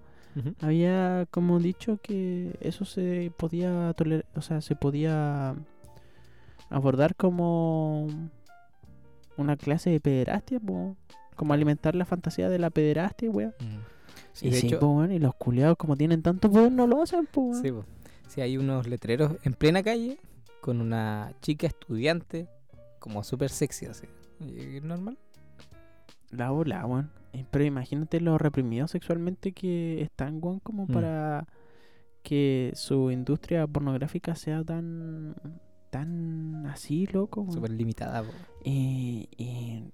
Había 0.61 1.27
como 1.33 1.59
dicho 1.59 1.99
que 2.01 2.57
eso 2.61 2.85
se 2.85 3.33
podía 3.37 3.93
tolerar, 3.95 4.25
o 4.37 4.41
sea, 4.41 4.61
se 4.61 4.77
podía 4.77 5.57
abordar 6.71 7.17
como 7.17 8.07
una 9.37 9.57
clase 9.57 9.91
de 9.91 9.99
pederastia, 9.99 10.61
po. 10.61 10.97
como 11.35 11.55
alimentar 11.55 11.97
la 11.97 12.05
fantasía 12.05 12.49
de 12.49 12.59
la 12.61 12.71
pederastia, 12.71 13.31
weón. 13.31 13.55
Mm. 13.59 13.79
Sí, 14.33 14.49
y 14.49 14.53
sí, 14.53 14.67
hecho, 14.69 14.79
po, 14.79 14.89
weón, 14.89 15.11
y 15.11 15.19
los 15.19 15.35
culiados 15.35 15.77
como 15.77 15.97
tienen 15.97 16.23
tanto 16.23 16.51
poder 16.51 16.71
no 16.71 16.87
lo 16.87 17.03
hacen, 17.03 17.27
po, 17.27 17.41
weón. 17.41 17.63
Sí, 17.63 17.73
po. 17.73 17.85
Sí, 18.29 18.41
hay 18.41 18.59
unos 18.59 18.87
letreros 18.87 19.33
en 19.43 19.55
plena 19.55 19.83
calle 19.83 20.19
con 20.61 20.81
una 20.81 21.33
chica 21.41 21.67
estudiante 21.67 22.49
como 22.99 23.23
súper 23.25 23.51
sexy, 23.51 23.87
así. 23.87 24.07
Normal. 24.83 25.19
La 26.31 26.51
bola, 26.51 26.85
weón. 26.87 27.11
Eh, 27.33 27.45
Pero 27.51 27.65
imagínate 27.65 28.21
los 28.21 28.41
reprimidos 28.41 28.91
sexualmente 28.91 29.53
que 29.53 30.03
están, 30.03 30.39
weón, 30.43 30.61
como 30.61 30.85
Mm. 30.85 30.93
para 30.93 31.47
que 32.23 32.73
su 32.75 33.11
industria 33.11 33.67
pornográfica 33.67 34.35
sea 34.35 34.63
tan 34.65 35.35
tan 35.91 36.67
así, 36.67 37.07
loco. 37.07 37.41
weón. 37.41 37.53
Súper 37.55 37.71
limitada, 37.71 38.23
po. 38.23 38.29
Y, 38.63 39.29
y 39.39 39.85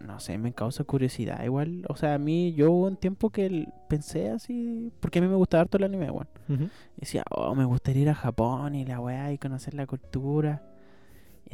no 0.00 0.20
sé, 0.20 0.38
me 0.38 0.52
causa 0.52 0.84
curiosidad. 0.84 1.42
Igual, 1.42 1.84
o 1.88 1.96
sea, 1.96 2.14
a 2.14 2.18
mí, 2.18 2.52
yo 2.54 2.70
hubo 2.70 2.86
un 2.86 2.96
tiempo 2.96 3.30
que 3.30 3.66
pensé 3.88 4.30
así, 4.30 4.92
porque 5.00 5.18
a 5.18 5.22
mí 5.22 5.26
me 5.28 5.34
gustaba 5.34 5.62
harto 5.62 5.76
el 5.78 5.84
anime, 5.84 6.10
weón. 6.10 6.28
Y 6.48 7.00
Decía, 7.00 7.24
oh, 7.30 7.54
me 7.56 7.64
gustaría 7.64 8.02
ir 8.02 8.10
a 8.10 8.14
Japón 8.14 8.76
y 8.76 8.84
la 8.84 9.00
weá 9.00 9.32
y 9.32 9.38
conocer 9.38 9.74
la 9.74 9.86
cultura. 9.88 10.62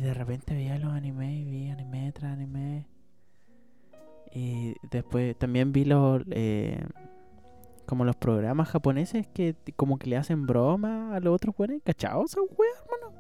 Y 0.01 0.03
de 0.03 0.15
repente 0.15 0.55
veía 0.55 0.79
los 0.79 0.95
animes 0.95 1.31
y 1.31 1.45
vi 1.45 1.69
anime 1.69 2.11
tras 2.13 2.33
anime. 2.33 2.87
Y 4.33 4.75
después 4.91 5.37
también 5.37 5.73
vi 5.73 5.85
los, 5.85 6.23
eh, 6.31 6.83
como 7.85 8.07
los 8.07 8.17
programas 8.17 8.71
japoneses 8.71 9.27
que 9.29 9.55
como 9.77 9.99
que 9.99 10.09
le 10.09 10.17
hacen 10.17 10.47
broma 10.47 11.15
a 11.15 11.21
los 11.21 11.35
otros 11.35 11.55
weones. 11.59 11.83
¿Cachao 11.85 12.25
esa 12.25 12.41
weá, 12.41 12.71
hermano? 12.83 13.15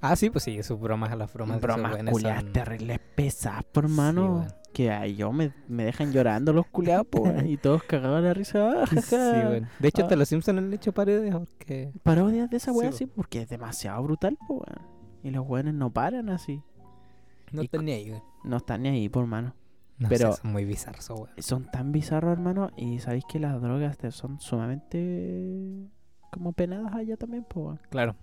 Ah, 0.00 0.14
sí, 0.14 0.30
pues 0.30 0.44
sí, 0.44 0.62
sus 0.62 0.78
bromas 0.78 1.10
a 1.10 1.16
las 1.16 1.32
bromas. 1.32 1.60
bromas 1.60 1.96
culiadas 2.08 2.42
son- 2.44 2.52
terribles 2.52 3.00
pesadas, 3.16 3.64
por 3.64 3.84
hermano. 3.86 4.46
que 4.72 4.92
ay, 4.92 5.16
yo 5.16 5.32
me, 5.32 5.52
me 5.66 5.84
dejan 5.86 6.12
llorando 6.12 6.52
los 6.52 6.66
culiados, 6.66 7.06
y 7.46 7.56
todos 7.56 7.82
cagados 7.82 8.22
la 8.22 8.32
risa. 8.32 8.84
Sí, 9.02 9.16
weón. 9.16 9.68
De 9.80 9.88
hecho, 9.88 10.02
hasta 10.02 10.14
Ah. 10.14 10.18
los 10.18 10.28
Simpsons 10.28 10.58
han 10.58 10.72
hecho 10.72 10.92
parodias 10.92 11.34
porque... 11.34 11.90
Parodias 12.04 12.48
de 12.48 12.58
esa 12.58 12.70
Sí, 12.72 12.78
weá, 12.78 12.90
po. 12.90 12.96
sí, 12.96 13.06
porque 13.06 13.42
es 13.42 13.48
demasiado 13.48 14.00
brutal, 14.04 14.38
weón. 14.48 14.93
Y 15.24 15.30
los 15.30 15.44
weones 15.48 15.74
no 15.74 15.90
paran 15.92 16.28
así. 16.28 16.62
No 17.50 17.62
Y 17.62 17.64
están 17.64 17.84
ni 17.86 17.92
ahí. 17.92 18.14
No 18.44 18.58
están 18.58 18.82
ni 18.82 18.90
ahí, 18.90 19.08
por 19.08 19.24
hermano. 19.24 19.54
No 19.98 20.08
Pero- 20.08 20.32
sé, 20.32 20.42
son 20.42 20.52
muy 20.52 20.64
bizarros, 20.64 21.08
weón. 21.10 21.28
Son 21.38 21.64
tan 21.70 21.90
bizarros, 21.92 22.32
hermano. 22.32 22.70
Y 22.76 22.98
sabéis 23.00 23.24
que 23.28 23.38
las 23.40 23.60
drogas 23.60 23.96
te- 23.98 24.10
son 24.12 24.38
sumamente 24.40 25.88
como 26.30 26.52
penadas 26.52 26.94
allá 26.94 27.16
también, 27.16 27.44
po, 27.44 27.60
weón. 27.66 27.80
Claro. 27.90 28.14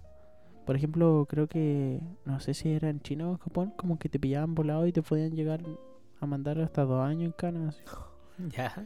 Por 0.66 0.76
ejemplo, 0.76 1.26
creo 1.30 1.48
que, 1.48 2.00
no 2.26 2.40
sé 2.40 2.54
si 2.54 2.70
era 2.70 2.90
en 2.90 3.00
China 3.02 3.30
o 3.30 3.32
en 3.32 3.38
Japón, 3.40 3.74
como 3.78 3.98
que 3.98 4.10
te 4.10 4.20
pillaban 4.20 4.54
volado 4.54 4.86
y 4.86 4.92
te 4.94 5.02
podían 5.02 5.32
llegar 5.36 5.62
a 6.20 6.26
mandar 6.26 6.60
hasta 6.60 6.84
dos 6.86 7.04
años 7.04 7.26
en 7.26 7.32
cana. 7.32 7.70
así. 7.70 7.82
Ya. 8.56 8.84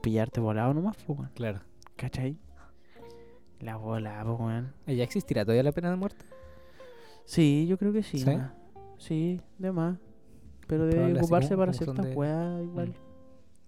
Pillarte 0.00 0.40
volado 0.40 0.74
nomás, 0.74 0.96
pues, 1.06 1.18
weón. 1.18 1.30
Claro. 1.34 1.60
¿Cachai? 1.96 2.38
La 3.60 3.76
bola, 3.76 4.22
pues, 4.24 4.38
weón. 4.40 4.74
¿Ya 4.86 5.04
existirá 5.04 5.44
todavía 5.44 5.62
la 5.62 5.72
pena 5.72 5.90
de 5.90 5.96
muerte? 5.96 6.24
Sí, 7.26 7.66
yo 7.68 7.76
creo 7.76 7.92
que 7.92 8.02
sí. 8.02 8.18
¿Sí? 8.20 8.34
¿no? 8.34 8.50
Sí, 8.96 9.40
de 9.58 9.72
más. 9.72 9.98
Pero 10.66 10.84
debe 10.86 10.94
Probable, 10.96 11.20
ocuparse 11.20 11.48
como- 11.50 11.58
para 11.60 11.72
como 11.72 11.84
ciertas 11.84 12.06
de- 12.06 12.14
weas 12.14 12.62
igual. 12.62 12.88
Mm. 12.88 12.94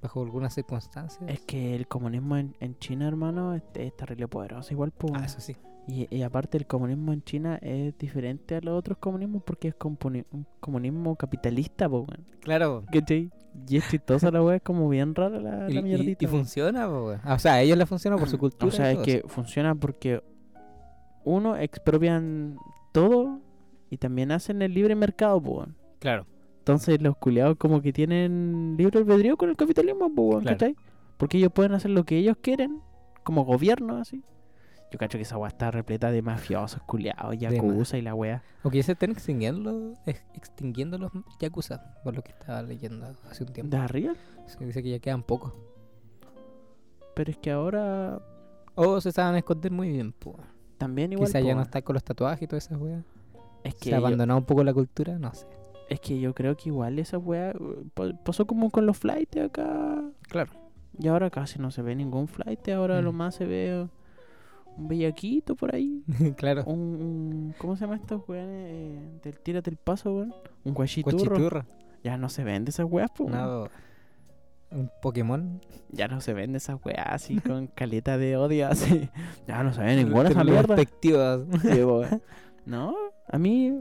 Bajo 0.01 0.23
algunas 0.23 0.55
circunstancias. 0.55 1.29
Es 1.29 1.40
que 1.40 1.75
el 1.75 1.87
comunismo 1.88 2.37
en, 2.37 2.57
en 2.61 2.79
China, 2.79 3.07
hermano, 3.09 3.55
es, 3.55 3.62
es 3.75 3.94
terrible 3.97 4.27
poderoso 4.29 4.73
igual, 4.73 4.92
pues. 4.92 5.12
Ah, 5.12 5.16
weón. 5.18 5.25
eso 5.27 5.40
sí. 5.40 5.57
Y, 5.88 6.07
y 6.14 6.23
aparte 6.23 6.57
el 6.59 6.66
comunismo 6.66 7.12
en 7.12 7.23
China 7.23 7.59
es 7.62 7.97
diferente 7.99 8.57
a 8.57 8.61
los 8.61 8.79
otros 8.79 8.99
comunismos 8.99 9.42
porque 9.42 9.68
es 9.68 9.75
un 9.85 10.47
comunismo 10.61 11.16
capitalista, 11.16 11.88
pues, 11.88 12.05
weón. 12.09 12.27
Claro. 12.40 12.85
¿Cachai? 12.92 13.31
Y 13.68 13.77
es 13.79 13.88
chistosa 13.88 14.31
la 14.31 14.42
wea, 14.42 14.57
es 14.57 14.62
como 14.62 14.88
bien 14.88 15.14
rara 15.14 15.40
la, 15.40 15.68
Y, 15.68 15.75
la 15.75 15.83
mierdita. 15.83 16.25
y 16.25 16.29
funciona, 16.29 16.87
po, 16.87 17.07
weón. 17.07 17.21
Ah, 17.25 17.35
o 17.35 17.38
sea, 17.38 17.55
a 17.55 17.62
ellos 17.62 17.77
les 17.77 17.88
funciona 17.88 18.16
por 18.16 18.29
su 18.29 18.38
cultura. 18.38 18.68
O 18.68 18.71
sea, 18.71 18.92
es 18.92 18.99
que 18.99 19.25
funciona 19.27 19.75
porque 19.75 20.23
uno 21.25 21.57
expropian 21.57 22.57
todo 22.92 23.40
y 23.90 23.96
también 23.98 24.31
hacen 24.33 24.62
el 24.62 24.74
libre 24.74 24.94
mercado, 24.94 25.40
pues. 25.40 25.68
Claro. 25.98 26.27
Entonces 26.59 27.01
los 27.01 27.16
culiados 27.16 27.57
como 27.57 27.81
que 27.81 27.92
tienen 27.92 28.74
libre 28.77 28.98
albedrío 28.98 29.37
con 29.37 29.48
el 29.48 29.57
capitalismo, 29.57 30.12
pues, 30.14 30.44
Claro. 30.44 30.74
Porque 31.16 31.38
ellos 31.38 31.51
pueden 31.53 31.72
hacer 31.72 31.90
lo 31.90 32.05
que 32.05 32.16
ellos 32.18 32.37
quieren, 32.40 32.81
como 33.24 33.44
gobierno, 33.44 33.96
así. 33.96 34.22
Yo 34.90 34.98
cacho 34.98 35.18
que 35.18 35.22
esa 35.22 35.37
weá 35.37 35.48
está 35.48 35.70
repleta 35.70 36.11
de 36.11 36.22
mafiosos, 36.22 36.81
culiados, 36.83 37.37
yakuza 37.37 37.98
y 37.98 38.03
la 38.03 38.14
weá. 38.14 38.42
O 38.62 38.70
que 38.70 38.79
ya 38.79 38.83
se 38.85 38.92
están 38.92 39.11
extinguiendo, 39.11 39.92
ex- 40.07 40.24
extinguiendo 40.35 40.96
los 40.96 41.11
yakuza, 41.40 41.94
por 42.05 42.14
lo 42.14 42.22
que 42.22 42.31
estaba 42.31 42.62
leyendo 42.62 43.07
hace 43.31 43.44
un 43.44 43.53
tiempo. 43.53 43.77
¿De 43.77 43.83
arriba? 43.83 44.14
Se 44.46 44.64
dice 44.64 44.83
que 44.83 44.90
ya 44.90 44.98
quedan 44.98 45.22
pocos. 45.22 45.53
Pero 47.14 47.31
es 47.31 47.37
que 47.38 47.51
ahora 47.51 48.20
O 48.74 49.01
se 49.01 49.12
saben 49.12 49.37
esconder 49.37 49.72
muy 49.72 49.90
bien, 49.90 50.12
pues. 50.12 50.37
también 50.79 51.12
igual. 51.12 51.27
Quizá 51.29 51.40
po, 51.40 51.46
ya 51.46 51.55
no 51.55 51.62
está 51.62 51.83
con 51.83 51.94
los 51.94 52.05
tatuajes 52.05 52.42
y 52.42 52.46
todas 52.46 52.66
esas 52.66 52.79
weas. 52.79 53.05
Es 53.64 53.75
que, 53.75 53.85
¿Se 53.87 53.90
yo, 53.90 53.97
abandonó 53.99 54.37
un 54.38 54.44
poco 54.44 54.62
la 54.64 54.73
cultura? 54.75 55.18
No 55.18 55.33
sé. 55.35 55.47
es 55.90 56.01
que 56.01 56.21
yo 56.21 56.35
creo 56.35 56.55
que 56.57 56.68
igual 56.68 56.99
esa 56.99 57.16
weá 57.18 57.55
pa- 57.94 58.12
pasó 58.25 58.47
como 58.47 58.71
con 58.71 58.85
los 58.87 58.99
flights 58.99 59.38
acá. 59.38 60.03
Claro. 60.29 60.53
Y 60.99 61.09
ahora 61.09 61.31
casi 61.31 61.59
no 61.59 61.71
se 61.71 61.81
ve 61.83 61.94
ningún 61.97 62.29
flight. 62.29 62.68
Ahora 62.68 63.01
lo 63.01 63.12
Mm. 63.12 63.16
más 63.16 63.35
se 63.37 63.47
ve 63.47 63.88
un 64.77 64.88
bellaquito 64.88 65.55
por 65.57 65.75
ahí. 65.75 66.03
claro. 66.37 66.64
Un, 66.66 66.79
un- 66.79 67.55
¿Cómo 67.59 67.77
se 67.77 67.83
llama 67.85 67.97
estos 67.97 68.23
weones? 68.29 68.66
Eh, 68.71 69.21
del 69.25 69.38
tírate 69.40 69.71
el 69.71 69.77
paso, 69.77 70.12
weón. 70.14 70.35
Un 70.64 70.75
guachiturro. 70.75 71.64
Ya 72.05 72.16
no 72.18 72.29
se 72.29 72.44
vende 72.44 72.71
esas 72.71 72.87
weas, 72.88 73.11
pues. 73.16 73.31
No, 73.31 73.68
un 74.71 74.90
Pokémon. 75.01 75.61
Ya 75.90 76.07
no 76.09 76.21
se 76.21 76.35
vende 76.35 76.59
esas 76.59 76.77
weas 76.85 77.07
así 77.09 77.37
con 77.40 77.66
caleta 77.68 78.18
de 78.18 78.37
odio 78.37 78.68
así. 78.68 79.09
Ya 79.47 79.62
no 79.62 79.73
se 79.73 79.81
ve 79.81 79.97
ninguna 79.97 80.29
esa 80.29 80.42
Tiene 80.42 80.51
mierda. 80.51 80.77
perspectivas. 80.77 81.40
Sí. 81.62 81.81
No, 82.66 82.94
a 83.29 83.38
mí, 83.38 83.75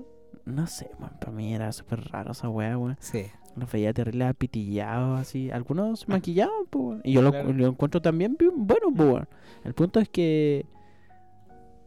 no 0.46 0.68
sé, 0.68 0.90
man, 1.00 1.12
para 1.20 1.32
mí 1.32 1.54
era 1.54 1.72
súper 1.72 2.02
raro 2.12 2.32
esa 2.32 2.50
wea, 2.50 2.78
weón. 2.78 2.98
Sí. 3.00 3.26
Los 3.56 3.72
veía 3.72 3.92
terrible 3.94 4.26
apitillados 4.26 5.20
así. 5.20 5.50
Algunos 5.52 6.02
se 6.02 6.08
maquillaban, 6.08 6.66
pues, 6.70 6.84
weón. 6.86 7.02
Y 7.04 7.14
yo 7.14 7.22
lo, 7.22 7.32
Claro. 7.32 7.54
lo 7.54 7.68
encuentro 7.68 8.02
también 8.02 8.36
bien 8.38 8.52
bueno, 8.56 8.88
pues, 8.96 9.10
weón. 9.10 9.28
El 9.64 9.74
punto 9.74 10.00
es 10.00 10.10
que 10.10 10.66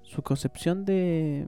su 0.02 0.22
concepción 0.22 0.84
de, 0.84 1.46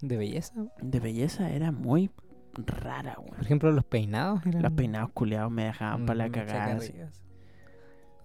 De 0.00 0.16
belleza. 0.16 0.54
de 0.80 1.00
belleza 1.00 1.50
era 1.50 1.70
muy 1.72 2.10
rara, 2.54 3.14
Por 3.16 3.24
weón. 3.32 3.40
ejemplo, 3.42 3.70
los 3.72 3.84
peinados. 3.84 4.44
Eran 4.46 4.62
Los 4.62 4.72
peinados 4.72 5.10
culeados 5.12 5.50
me 5.52 5.64
dejaban 5.64 6.06
para 6.06 6.16
la 6.16 6.28
mm, 6.28 6.32
cagada. 6.32 6.78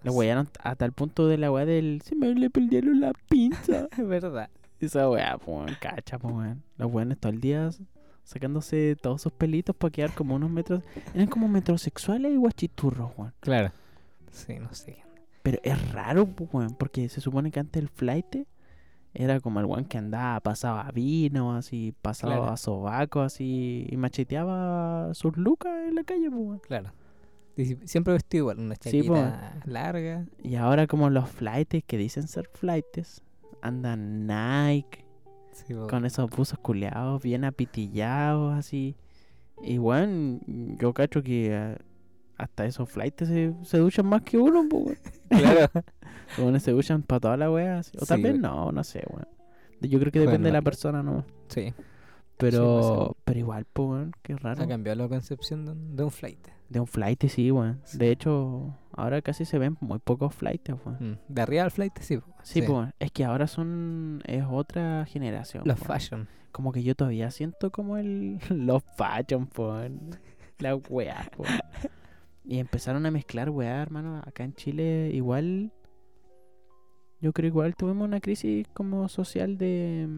Lo 0.02 0.12
wearon 0.12 0.48
a 0.62 0.74
tal 0.76 0.92
punto 0.92 1.28
de 1.28 1.38
la 1.38 1.50
weá 1.50 1.64
del. 1.64 2.02
Se 2.02 2.14
me 2.14 2.34
le 2.34 2.50
perdieron 2.50 3.00
la 3.00 3.12
pinza. 3.28 3.88
Es 3.98 4.06
verdad. 4.06 4.50
Esa 4.80 5.08
weá, 5.08 5.38
pues, 5.38 5.76
cacha, 5.78 6.18
pues, 6.18 6.34
weón. 6.34 6.62
Los 6.76 6.92
weones 6.92 7.18
todo 7.18 7.32
el 7.32 7.40
día 7.40 7.70
sacándose 8.22 8.96
todos 9.00 9.20
sus 9.22 9.32
pelitos 9.32 9.76
para 9.76 9.90
quedar 9.90 10.14
como 10.14 10.34
unos 10.34 10.50
metros. 10.50 10.82
Eran 11.14 11.26
como 11.28 11.46
metrosexuales 11.48 12.32
y 12.32 12.36
guachiturros, 12.36 13.12
weón. 13.16 13.32
Claro. 13.40 13.70
Sí, 14.30 14.54
no 14.58 14.72
sé. 14.74 15.02
Pero 15.42 15.58
es 15.62 15.92
raro, 15.92 16.26
pues, 16.26 16.50
weón, 16.52 16.74
porque 16.78 17.08
se 17.08 17.20
supone 17.20 17.50
que 17.50 17.60
antes 17.60 17.82
el 17.82 17.88
flight 17.88 18.36
era 19.12 19.38
como 19.40 19.60
el 19.60 19.66
weón 19.66 19.84
que 19.84 19.96
andaba, 19.98 20.40
pasaba 20.40 20.90
vino, 20.90 21.54
así, 21.54 21.94
pasaba 22.02 22.36
Claro. 22.36 22.56
sobaco, 22.56 23.20
así, 23.20 23.86
y 23.88 23.96
macheteaba 23.96 25.14
sus 25.14 25.36
lucas 25.36 25.72
en 25.88 25.94
la 25.94 26.04
calle, 26.04 26.30
pues, 26.30 26.42
weón. 26.42 26.58
Claro. 26.60 26.92
Y 27.56 27.76
siempre 27.86 28.12
vestido 28.14 28.42
igual, 28.44 28.58
una 28.58 28.74
Sí, 28.74 29.02
chaqueta 29.02 29.60
larga. 29.66 30.24
Y 30.42 30.56
ahora 30.56 30.88
como 30.88 31.08
los 31.10 31.28
flights 31.28 31.84
que 31.86 31.96
dicen 31.96 32.26
ser 32.26 32.48
flights, 32.52 33.22
andan 33.64 34.26
Nike, 34.26 35.04
Sí, 35.52 35.72
con 35.88 36.04
esos 36.04 36.28
buzos 36.30 36.58
culeados, 36.58 37.22
bien 37.22 37.44
apitillados, 37.44 38.54
así. 38.54 38.96
Y 39.62 39.78
bueno, 39.78 40.40
yo 40.46 40.92
cacho 40.92 41.22
que 41.22 41.48
eh, 41.52 41.78
hasta 42.36 42.66
esos 42.66 42.90
flights 42.90 43.28
se, 43.28 43.54
se 43.62 43.78
duchan 43.78 44.06
más 44.06 44.22
que 44.22 44.36
uno, 44.38 44.64
pues. 44.68 45.00
Claro. 45.28 45.70
Weones 46.38 46.62
se 46.62 46.72
duchan 46.72 47.02
para 47.02 47.20
toda 47.20 47.36
la 47.36 47.50
wea, 47.50 47.78
así. 47.78 47.96
O 48.00 48.04
Sí, 48.04 48.06
también 48.06 48.42
weón. 48.42 48.42
no, 48.42 48.72
no 48.72 48.84
sé, 48.84 49.04
weón. 49.08 49.28
Yo 49.80 49.98
creo 50.00 50.10
que 50.10 50.18
Bueno, 50.20 50.30
depende 50.32 50.48
de 50.48 50.52
la 50.52 50.62
persona, 50.62 51.02
¿no? 51.02 51.24
Sí. 51.48 51.72
Pero, 52.36 53.16
pero 53.24 53.38
igual, 53.38 53.64
pues, 53.72 53.88
weón, 53.88 54.12
qué 54.22 54.36
raro. 54.36 54.62
Ha 54.62 54.66
cambiado 54.66 55.02
la 55.02 55.08
concepción 55.08 55.64
de 55.64 55.72
un, 55.72 55.96
de 55.96 56.02
un 56.04 56.10
flight. 56.10 56.48
De 56.74 56.80
un 56.80 56.86
flight, 56.88 57.24
sí, 57.28 57.50
weón. 57.52 57.80
Sí. 57.84 57.96
De 57.98 58.10
hecho, 58.10 58.76
ahora 58.92 59.22
casi 59.22 59.44
se 59.44 59.58
ven 59.58 59.76
muy 59.80 60.00
pocos 60.00 60.34
flights, 60.34 60.74
weón. 60.84 60.98
Mm, 61.12 61.18
De 61.32 61.40
arriba 61.42 61.62
al 61.62 61.70
flight, 61.70 61.96
sí. 62.00 62.18
po. 62.18 62.26
Sí, 62.42 62.60
pues, 62.62 62.90
es 62.98 63.10
que 63.12 63.24
ahora 63.24 63.46
son, 63.46 64.20
es 64.26 64.44
otra 64.50 65.06
generación. 65.06 65.62
Los 65.66 65.78
weón. 65.80 65.86
fashion. 65.88 66.28
Como 66.52 66.72
que 66.72 66.82
yo 66.82 66.94
todavía 66.94 67.30
siento 67.30 67.70
como 67.70 67.96
el, 67.96 68.38
los 68.50 68.82
fashion, 68.96 69.46
pues, 69.46 69.90
la 70.58 70.74
weá, 70.76 71.30
pues. 71.36 71.48
Y 72.44 72.58
empezaron 72.58 73.06
a 73.06 73.10
mezclar 73.10 73.50
weá, 73.50 73.80
hermano. 73.80 74.20
Acá 74.26 74.42
en 74.44 74.52
Chile, 74.54 75.10
igual, 75.14 75.72
yo 77.20 77.32
creo 77.32 77.48
igual 77.48 77.74
tuvimos 77.76 78.06
una 78.06 78.20
crisis 78.20 78.66
como 78.74 79.08
social 79.08 79.56
de, 79.56 80.08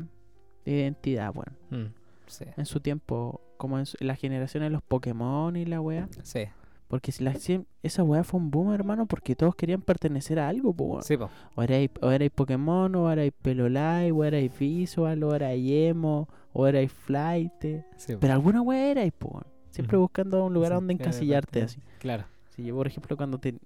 de 0.64 0.73
identidad, 0.73 1.33
weón. 1.35 1.57
Mm, 1.71 1.92
Sí. 2.29 2.45
En 2.57 2.66
su 2.66 2.81
tiempo, 2.81 3.40
como 3.57 3.79
en 3.79 3.87
su- 3.87 3.97
la 4.01 4.14
generación 4.16 4.62
de 4.62 4.71
los 4.71 4.83
Pokémon 4.83 5.57
y 5.57 5.64
la 5.64 5.81
weá. 5.81 6.09
Sí. 6.23 6.45
Porque 6.88 7.11
si 7.11 7.25
la, 7.25 7.35
esa 7.83 8.03
weá 8.05 8.23
fue 8.23 8.38
un 8.38 8.51
boom, 8.53 8.73
hermano, 8.73 9.07
porque 9.07 9.35
todos 9.35 9.57
querían 9.57 9.83
pertenecer 9.83 10.38
a 10.38 10.49
algo, 10.49 10.73
pues, 10.73 10.88
weón. 10.90 11.03
Sí, 11.03 11.16
po. 11.16 11.29
O 11.57 11.62
erais, 11.64 11.90
o 12.01 12.11
erais 12.12 12.31
Pokémon, 12.31 12.95
o 12.95 13.11
erais 13.11 13.33
Pelolai, 13.42 14.12
o 14.12 14.23
erais 14.23 14.57
Visual, 14.57 15.21
o 15.25 15.35
erais 15.35 15.61
Emo, 15.69 16.29
o 16.53 16.66
erais 16.66 16.92
Flight. 16.92 17.53
Sí, 17.97 18.12
po. 18.14 18.21
Pero 18.21 18.33
alguna 18.35 18.62
wea 18.62 18.90
erais, 18.92 19.12
po. 19.12 19.42
Siempre 19.71 19.97
buscando 19.99 20.45
un 20.47 20.55
lugar 20.55 20.71
Sí, 20.71 20.75
donde 20.77 20.92
encasillarte 20.95 21.62
así. 21.62 21.81
Claro, 21.99 22.25
Si 22.51 22.64
yo, 22.64 22.75
por 22.77 22.87
ejemplo, 22.87 23.16
cuando 23.16 23.38
ten- 23.38 23.59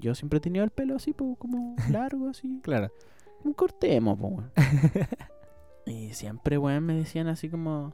yo 0.00 0.14
siempre 0.16 0.38
he 0.38 0.40
tenido 0.40 0.64
el 0.64 0.70
pelo 0.70 0.96
así, 0.96 1.12
po, 1.12 1.36
como 1.36 1.76
largo, 1.90 2.28
así. 2.28 2.60
claro. 2.64 2.90
Un 3.44 3.52
corte 3.52 3.94
emo, 3.94 4.16
po. 4.18 4.42
Y 5.86 6.12
siempre, 6.14 6.58
weón, 6.58 6.82
me 6.84 6.94
decían 6.94 7.28
así 7.28 7.48
como... 7.48 7.92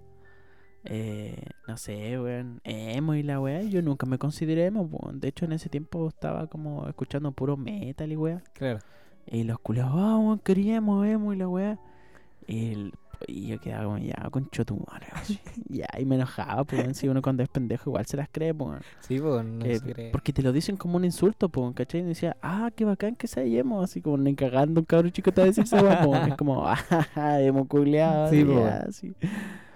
Eh, 0.84 1.46
no 1.68 1.76
sé, 1.76 2.18
weón, 2.20 2.60
emo 2.64 3.14
y 3.14 3.22
la 3.22 3.40
weá. 3.40 3.62
Yo 3.62 3.82
nunca 3.82 4.06
me 4.06 4.18
consideré 4.18 4.66
emo, 4.66 4.82
weón. 4.82 5.20
De 5.20 5.28
hecho, 5.28 5.44
en 5.44 5.52
ese 5.52 5.68
tiempo 5.68 6.08
estaba 6.08 6.46
como 6.48 6.88
escuchando 6.88 7.32
puro 7.32 7.56
metal 7.56 8.10
y 8.10 8.16
weá. 8.16 8.42
Claro. 8.54 8.80
Y 9.26 9.44
los 9.44 9.58
culiados, 9.60 9.92
ah, 9.94 10.18
weón, 10.18 10.38
queríamos 10.40 11.06
emo 11.06 11.32
y 11.32 11.36
la 11.36 11.48
weá. 11.48 11.78
Y, 12.48 12.72
el- 12.72 12.92
y 13.28 13.46
yo 13.46 13.60
quedaba 13.60 13.84
como, 13.84 13.98
ya, 13.98 14.14
con 14.32 14.50
chotumare, 14.50 15.06
ya, 15.68 15.86
y 15.96 16.04
me 16.04 16.16
enojaba, 16.16 16.64
pues, 16.64 16.80
weón, 16.82 16.94
si 16.96 17.06
uno 17.06 17.22
cuando 17.22 17.44
es 17.44 17.48
pendejo 17.48 17.90
igual 17.90 18.04
se 18.06 18.16
las 18.16 18.28
cree, 18.32 18.52
pues, 18.52 18.70
weón. 18.70 18.82
Sí, 18.98 19.20
po, 19.20 19.40
no 19.44 19.60
Que- 19.64 19.78
se 19.78 19.92
cree. 19.92 20.10
porque 20.10 20.32
te 20.32 20.42
lo 20.42 20.50
dicen 20.50 20.76
como 20.76 20.96
un 20.96 21.04
insulto, 21.04 21.48
pues, 21.48 21.62
weón, 21.62 21.72
¿cachai? 21.74 22.00
Y 22.00 22.04
decía, 22.04 22.36
ah, 22.42 22.72
qué 22.74 22.84
bacán 22.84 23.14
que 23.14 23.28
sea 23.28 23.44
emo, 23.44 23.80
así 23.80 24.00
como 24.02 24.16
ni 24.18 24.34
cagando 24.34 24.80
un 24.80 24.84
cabrón 24.86 25.12
chico 25.12 25.30
te 25.30 25.40
va 25.40 25.44
a 25.44 25.46
decir 25.46 25.62
esa 25.62 25.78
pues, 25.78 26.04
weón. 26.06 26.30
Es 26.32 26.36
como, 26.36 26.64
ah, 27.14 27.40
emo 27.40 27.68
culiado, 27.68 28.28
Sí, 28.28 28.44
sí, 28.90 29.14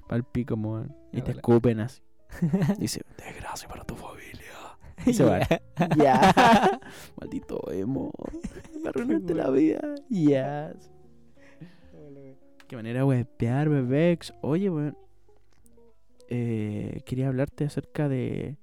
así. 0.07 0.09
Pal 0.09 0.25
pico, 0.25 0.55
weón. 0.55 0.95
Y 1.13 1.23
te 1.23 1.33
escupen 1.33 1.81
así. 1.81 2.03
Dice, 2.79 3.03
desgracia 3.17 3.69
para 3.69 3.85
tu 3.85 3.95
familia. 3.95 4.43
Y 5.05 5.13
se 5.13 5.25
van. 5.25 5.43
Ya. 5.99 6.81
Maldito 7.21 7.71
emo. 7.71 8.11
Me 8.83 8.89
arruinaste 8.89 9.35
la 9.35 9.51
vida. 9.51 9.95
Ya. 10.09 10.73
Qué 12.67 12.77
manera 12.77 13.01
de 13.01 13.05
wepear, 13.05 13.69
bebex. 13.69 14.33
Oye, 14.41 14.71
weón. 14.71 14.97
Eh, 16.29 17.03
quería 17.07 17.29
hablarte 17.29 17.65
acerca 17.65 18.09
de 18.09 18.57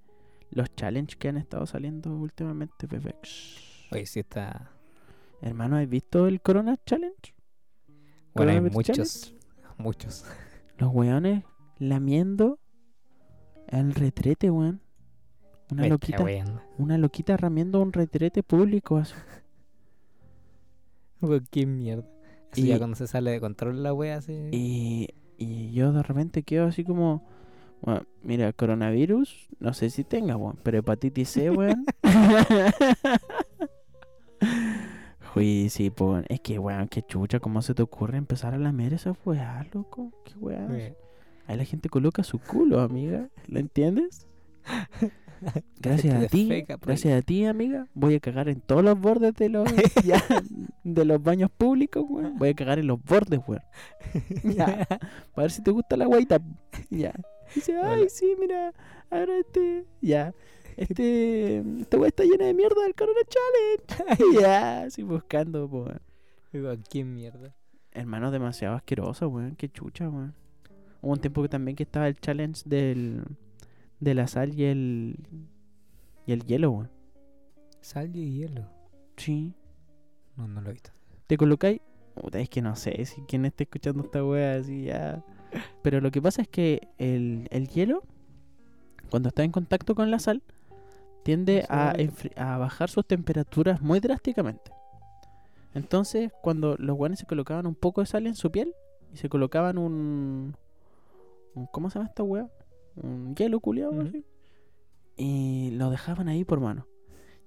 los 0.50 0.76
challenges 0.76 1.16
que 1.16 1.30
han 1.30 1.38
estado 1.38 1.66
saliendo 1.66 2.14
últimamente, 2.14 2.88
bebex. 2.88 3.88
Oye, 3.92 4.06
sí 4.06 4.20
está. 4.20 4.72
Hermano, 5.42 5.78
¿has 5.78 5.88
visto 5.88 6.28
el 6.28 6.42
Corona 6.42 6.78
Challenge? 6.86 7.36
Bueno, 8.34 8.52
hay 8.52 8.62
muchos. 8.62 9.34
Muchos. 9.78 10.26
Los 10.78 10.94
weones 10.94 11.44
lamiendo 11.80 12.60
el 13.68 13.94
retrete, 13.94 14.50
weón. 14.52 14.82
Una 15.72 15.88
loquita, 15.88 16.24
una 16.78 16.98
loquita 16.98 17.38
ramiendo 17.38 17.82
un 17.82 17.94
retrete 17.94 18.44
público. 18.44 18.98
así. 18.98 19.14
Weón, 21.22 21.48
Qué 21.50 21.66
mierda. 21.66 22.06
Eso 22.52 22.62
Y- 22.62 22.68
ya 22.68 22.78
cuando 22.78 22.96
se 22.96 23.08
sale 23.08 23.32
de 23.32 23.40
control 23.40 23.82
la 23.82 23.94
wea 23.94 24.18
así. 24.18 24.50
Y, 24.52 25.08
y 25.38 25.72
yo 25.72 25.94
de 25.94 26.04
repente 26.04 26.44
quedo 26.44 26.68
así 26.68 26.84
como, 26.84 27.26
bueno, 27.82 28.04
mira, 28.22 28.52
coronavirus, 28.54 29.48
no 29.60 29.74
sé 29.74 29.90
si 29.90 30.04
tenga, 30.04 30.36
weón, 30.38 30.60
pero 30.64 30.78
hepatitis 30.80 31.30
C, 31.30 31.50
weón. 31.50 31.86
Pues, 35.34 35.80
weón, 36.00 36.26
es 36.30 36.42
que, 36.42 36.60
weón, 36.60 36.88
qué 36.88 37.02
chucha, 37.02 37.40
¿cómo 37.40 37.62
se 37.64 37.74
te 37.74 37.82
ocurre 37.82 38.18
empezar 38.18 38.54
a 38.54 38.58
lamer 38.58 38.94
esa 38.94 39.16
weá, 39.26 39.66
loco? 39.74 40.12
¿Qué 40.26 40.34
weá? 40.38 40.68
Ahí 41.48 41.58
la 41.58 41.66
gente 41.66 41.90
coloca 41.90 42.24
su 42.24 42.38
culo, 42.38 42.80
amiga, 42.82 43.30
¿lo 43.48 43.60
entiendes? 43.60 44.28
Gracias 45.82 46.24
a 46.24 46.28
ti, 46.28 46.64
gracias 46.82 47.20
a 47.20 47.22
ti, 47.22 47.46
amiga, 47.46 47.88
voy 47.94 48.16
a 48.16 48.20
cagar 48.22 48.48
en 48.48 48.62
todos 48.62 48.82
los 48.82 48.98
bordes 48.98 49.34
de 49.36 49.50
los, 49.50 49.68
ya, 50.06 50.24
de 50.86 51.04
los 51.04 51.22
baños 51.22 51.52
públicos, 51.52 52.06
weón. 52.08 52.38
Voy 52.38 52.50
a 52.50 52.54
cagar 52.54 52.80
en 52.80 52.88
los 52.88 53.04
bordes, 53.04 53.42
weón. 53.46 53.64
Ya. 54.56 54.88
A 55.36 55.42
ver 55.42 55.52
si 55.52 55.62
te 55.64 55.72
gusta 55.72 55.98
la 55.98 56.06
guaita. 56.06 56.40
Ya. 56.90 57.14
Dice, 57.54 57.76
ay, 57.78 58.08
sí, 58.08 58.36
mira, 58.40 58.72
ahora 59.10 59.38
este, 59.38 59.86
ya. 60.00 60.34
Este, 60.78 61.64
esta 61.80 61.98
weá 61.98 62.08
está 62.08 62.24
llena 62.24 62.46
de 62.46 62.54
mierda 62.54 62.84
del 62.84 62.96
Corona 62.96 63.20
Challenge. 63.28 64.40
ya, 64.42 64.84
así 64.84 65.04
buscando, 65.04 65.70
po, 65.70 65.88
weón, 66.54 66.84
Qué 66.90 67.04
mierda. 67.04 67.56
Hermano, 67.92 68.32
demasiado 68.32 68.76
asqueroso, 68.76 69.28
weón. 69.30 69.56
Qué 69.56 69.70
chucha, 69.70 70.10
weón. 70.10 70.34
Hubo 71.02 71.12
un 71.12 71.20
tiempo 71.20 71.42
que 71.42 71.50
también 71.50 71.76
que 71.76 71.84
estaba 71.84 72.08
el 72.08 72.20
challenge 72.20 72.64
del, 72.66 73.24
de 74.00 74.14
la 74.14 74.28
sal 74.28 74.54
y 74.54 74.66
el, 74.66 75.18
y 76.26 76.32
el 76.32 76.44
hielo, 76.46 76.72
weón. 76.72 76.92
Sal 77.82 78.16
y 78.16 78.40
hielo. 78.40 78.70
Sí. 79.18 79.54
No, 80.38 80.48
no 80.48 80.62
lo 80.62 80.70
he 80.70 80.74
visto. 80.74 80.92
Te 81.28 81.38
colocáis. 81.38 81.82
Puta, 82.16 82.40
es 82.40 82.50
que 82.50 82.62
no 82.62 82.76
sé 82.76 83.06
si 83.06 83.22
quien 83.24 83.46
esté 83.46 83.64
escuchando 83.64 84.04
esta 84.04 84.24
wea 84.24 84.56
así 84.56 84.86
ya. 84.86 85.24
Pero 85.82 86.00
lo 86.00 86.12
que 86.12 86.22
pasa 86.22 86.44
es 86.44 86.48
que 86.48 86.90
el, 86.98 87.48
el 87.52 87.68
hielo, 87.70 88.04
cuando 89.10 89.30
está 89.30 89.44
en 89.44 89.52
contacto 89.52 89.96
con 89.96 90.12
la 90.12 90.20
sal, 90.20 90.44
tiende 91.24 91.66
a, 91.70 92.58
bajar 92.58 92.90
sus 92.90 93.06
temperaturas 93.06 93.82
muy 93.82 94.00
drásticamente. 94.00 94.72
Entonces, 95.74 96.32
cuando 96.42 96.76
los 96.78 96.96
guanes 96.96 97.20
se 97.20 97.26
colocaban 97.26 97.66
un 97.66 97.76
poco 97.76 98.02
de 98.02 98.08
sal 98.08 98.28
en 98.28 98.36
su 98.36 98.52
piel 98.52 98.74
y 99.14 99.18
se 99.18 99.30
colocaban 99.30 99.78
un. 99.78 100.56
un- 101.56 101.66
¿Cómo 101.68 101.90
se 101.90 101.98
llama 102.00 102.10
esta 102.10 102.24
weá? 102.24 102.48
Un 102.96 103.36
hielo 103.36 103.60
culiado, 103.60 104.00
así. 104.02 104.24
Y 105.18 105.72
lo 105.72 105.90
dejaban 105.90 106.28
ahí 106.28 106.44
por 106.44 106.60
mano. 106.60 106.88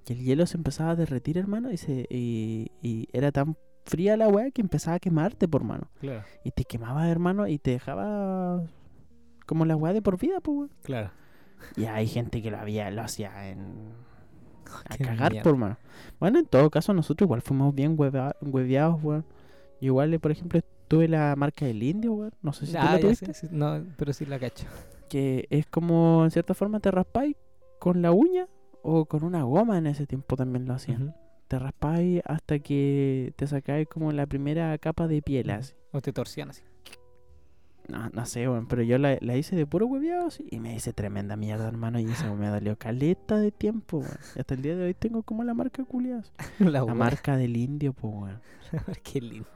Y 0.09 0.13
el 0.13 0.25
hielo 0.25 0.47
se 0.47 0.57
empezaba 0.57 0.91
a 0.91 0.97
derretir, 0.97 1.39
hermano, 1.39 1.71
y, 1.73 1.77
se, 1.77 2.07
y, 2.11 2.71
y 2.83 3.09
era 3.13 3.31
tan 3.33 3.57
fría 3.85 4.17
la 4.17 4.29
weá 4.29 4.51
que 4.51 4.61
empezaba 4.61 4.97
a 4.97 5.01
quemarte 5.01 5.47
por 5.49 5.63
mano. 5.65 5.91
Claro, 6.01 6.25
Y 6.45 6.51
te 6.53 6.65
quemaba, 6.65 7.09
hermano, 7.09 7.47
y 7.47 7.59
te 7.59 7.73
dejaba 7.73 8.63
como 9.47 9.65
la 9.65 9.77
weá 9.77 9.93
de 9.93 10.03
por 10.03 10.19
vida, 10.19 10.41
pues, 10.41 10.57
weón. 10.57 10.71
claro. 10.83 11.11
Y 11.77 11.85
hay 11.85 12.07
gente 12.07 12.43
que 12.43 12.51
lo 12.51 12.59
había, 12.59 12.91
lo 12.91 13.03
hacía 13.03 13.49
en. 13.51 13.93
A 14.91 14.97
Qué 14.97 15.05
cagar, 15.05 15.33
mierda. 15.33 15.45
por 15.49 15.57
mano. 15.57 15.77
Bueno, 16.19 16.39
en 16.41 16.47
todo 16.47 16.71
caso, 16.71 16.93
nosotros 16.93 17.27
igual 17.27 17.41
fuimos 17.43 17.75
bien 17.75 17.97
hueva- 17.99 18.35
hueveados, 18.41 19.03
weón. 19.03 19.25
Igual, 19.81 20.19
por 20.21 20.31
ejemplo, 20.33 20.61
tuve 20.89 21.07
la 21.09 21.35
marca 21.37 21.67
del 21.67 21.83
indio, 21.83 22.13
weón. 22.15 22.33
No 22.43 22.53
sé 22.53 22.67
si 22.67 22.73
tú 22.73 22.79
Ah, 22.81 22.95
la 22.95 23.01
tuviste. 23.01 23.27
sé, 23.33 23.47
sí, 23.47 23.49
no, 23.53 23.85
pero 23.97 24.13
sí 24.13 24.27
la 24.27 24.39
cacho. 24.39 24.67
Que 25.09 25.47
es 25.51 25.67
como, 25.67 26.25
en 26.25 26.31
cierta 26.31 26.55
forma, 26.55 26.81
te 26.81 26.91
raspáis 26.91 27.37
con 27.79 28.03
la 28.03 28.11
uña 28.13 28.49
o 28.83 29.05
con 29.07 29.23
una 29.25 29.43
goma 29.45 29.79
en 29.79 29.87
ese 29.87 30.07
tiempo 30.07 30.37
también 30.37 30.67
lo 30.67 30.75
hacían. 30.75 31.09
Ujú. 31.09 31.15
Te 31.49 31.59
raspáis 31.61 32.23
hasta 32.25 32.59
que 32.59 33.33
te 33.37 33.47
sacáis 33.47 33.87
como 33.89 34.11
la 34.11 34.27
primera 34.27 34.77
capa 34.79 35.07
de 35.07 35.23
piel, 35.23 35.49
así. 35.51 35.75
O 35.93 36.01
te 36.01 36.13
torcían 36.13 36.51
así. 36.51 36.63
No, 37.89 38.09
no 38.11 38.27
sé, 38.27 38.49
weón, 38.49 38.67
pero 38.67 38.83
yo 38.83 38.99
la, 38.99 39.17
la 39.21 39.37
hice 39.37 39.55
de 39.55 39.65
puro 39.65 39.87
hueveado 39.87 40.29
y 40.51 40.59
me 40.59 40.75
hice 40.75 40.93
tremenda 40.93 41.37
mierda, 41.37 41.69
hermano, 41.69 42.01
y 42.01 42.05
eso 42.07 42.35
me 42.35 42.49
dolió 42.49 42.77
caleta 42.77 43.37
de 43.39 43.53
tiempo, 43.53 43.99
weón. 43.99 44.19
Y 44.35 44.41
hasta 44.41 44.55
el 44.55 44.63
día 44.63 44.77
de 44.77 44.87
hoy 44.87 44.95
tengo 44.95 45.23
como 45.23 45.45
la 45.45 45.55
marca 45.55 45.85
culiada. 45.85 46.25
la 46.59 46.81
La 46.87 46.95
marca 46.95 47.37
del 47.37 47.57
indio, 47.57 47.93
pues, 47.93 48.13
weón. 48.13 48.41
Qué 49.05 49.21
lindo. 49.21 49.49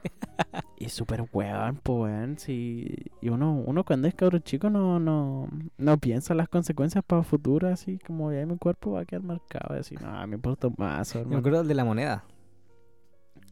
Y 0.77 0.87
súper 0.87 1.27
weón, 1.33 1.79
pues, 1.83 1.99
weón. 1.99 2.37
Sí. 2.37 2.95
Y 3.19 3.29
uno, 3.29 3.53
uno 3.65 3.83
cuando 3.83 4.07
es 4.07 4.15
cabro 4.15 4.39
chico 4.39 4.69
no, 4.69 4.99
no, 4.99 5.49
no 5.77 5.97
piensa 5.97 6.33
las 6.33 6.47
consecuencias 6.47 7.03
para 7.03 7.23
futuro, 7.23 7.67
así 7.67 7.99
como 7.99 8.31
ya 8.31 8.45
mi 8.45 8.57
cuerpo 8.57 8.91
va 8.93 9.01
a 9.01 9.05
quedar 9.05 9.23
marcado. 9.23 9.75
Y 9.75 9.79
así, 9.79 9.95
no, 9.95 10.25
me 10.27 10.35
importa 10.35 10.69
mazo, 10.77 11.15
Yo 11.15 11.19
me 11.19 11.21
hermano. 11.23 11.39
acuerdo 11.39 11.57
del 11.59 11.67
de 11.67 11.75
la 11.75 11.85
moneda. 11.85 12.23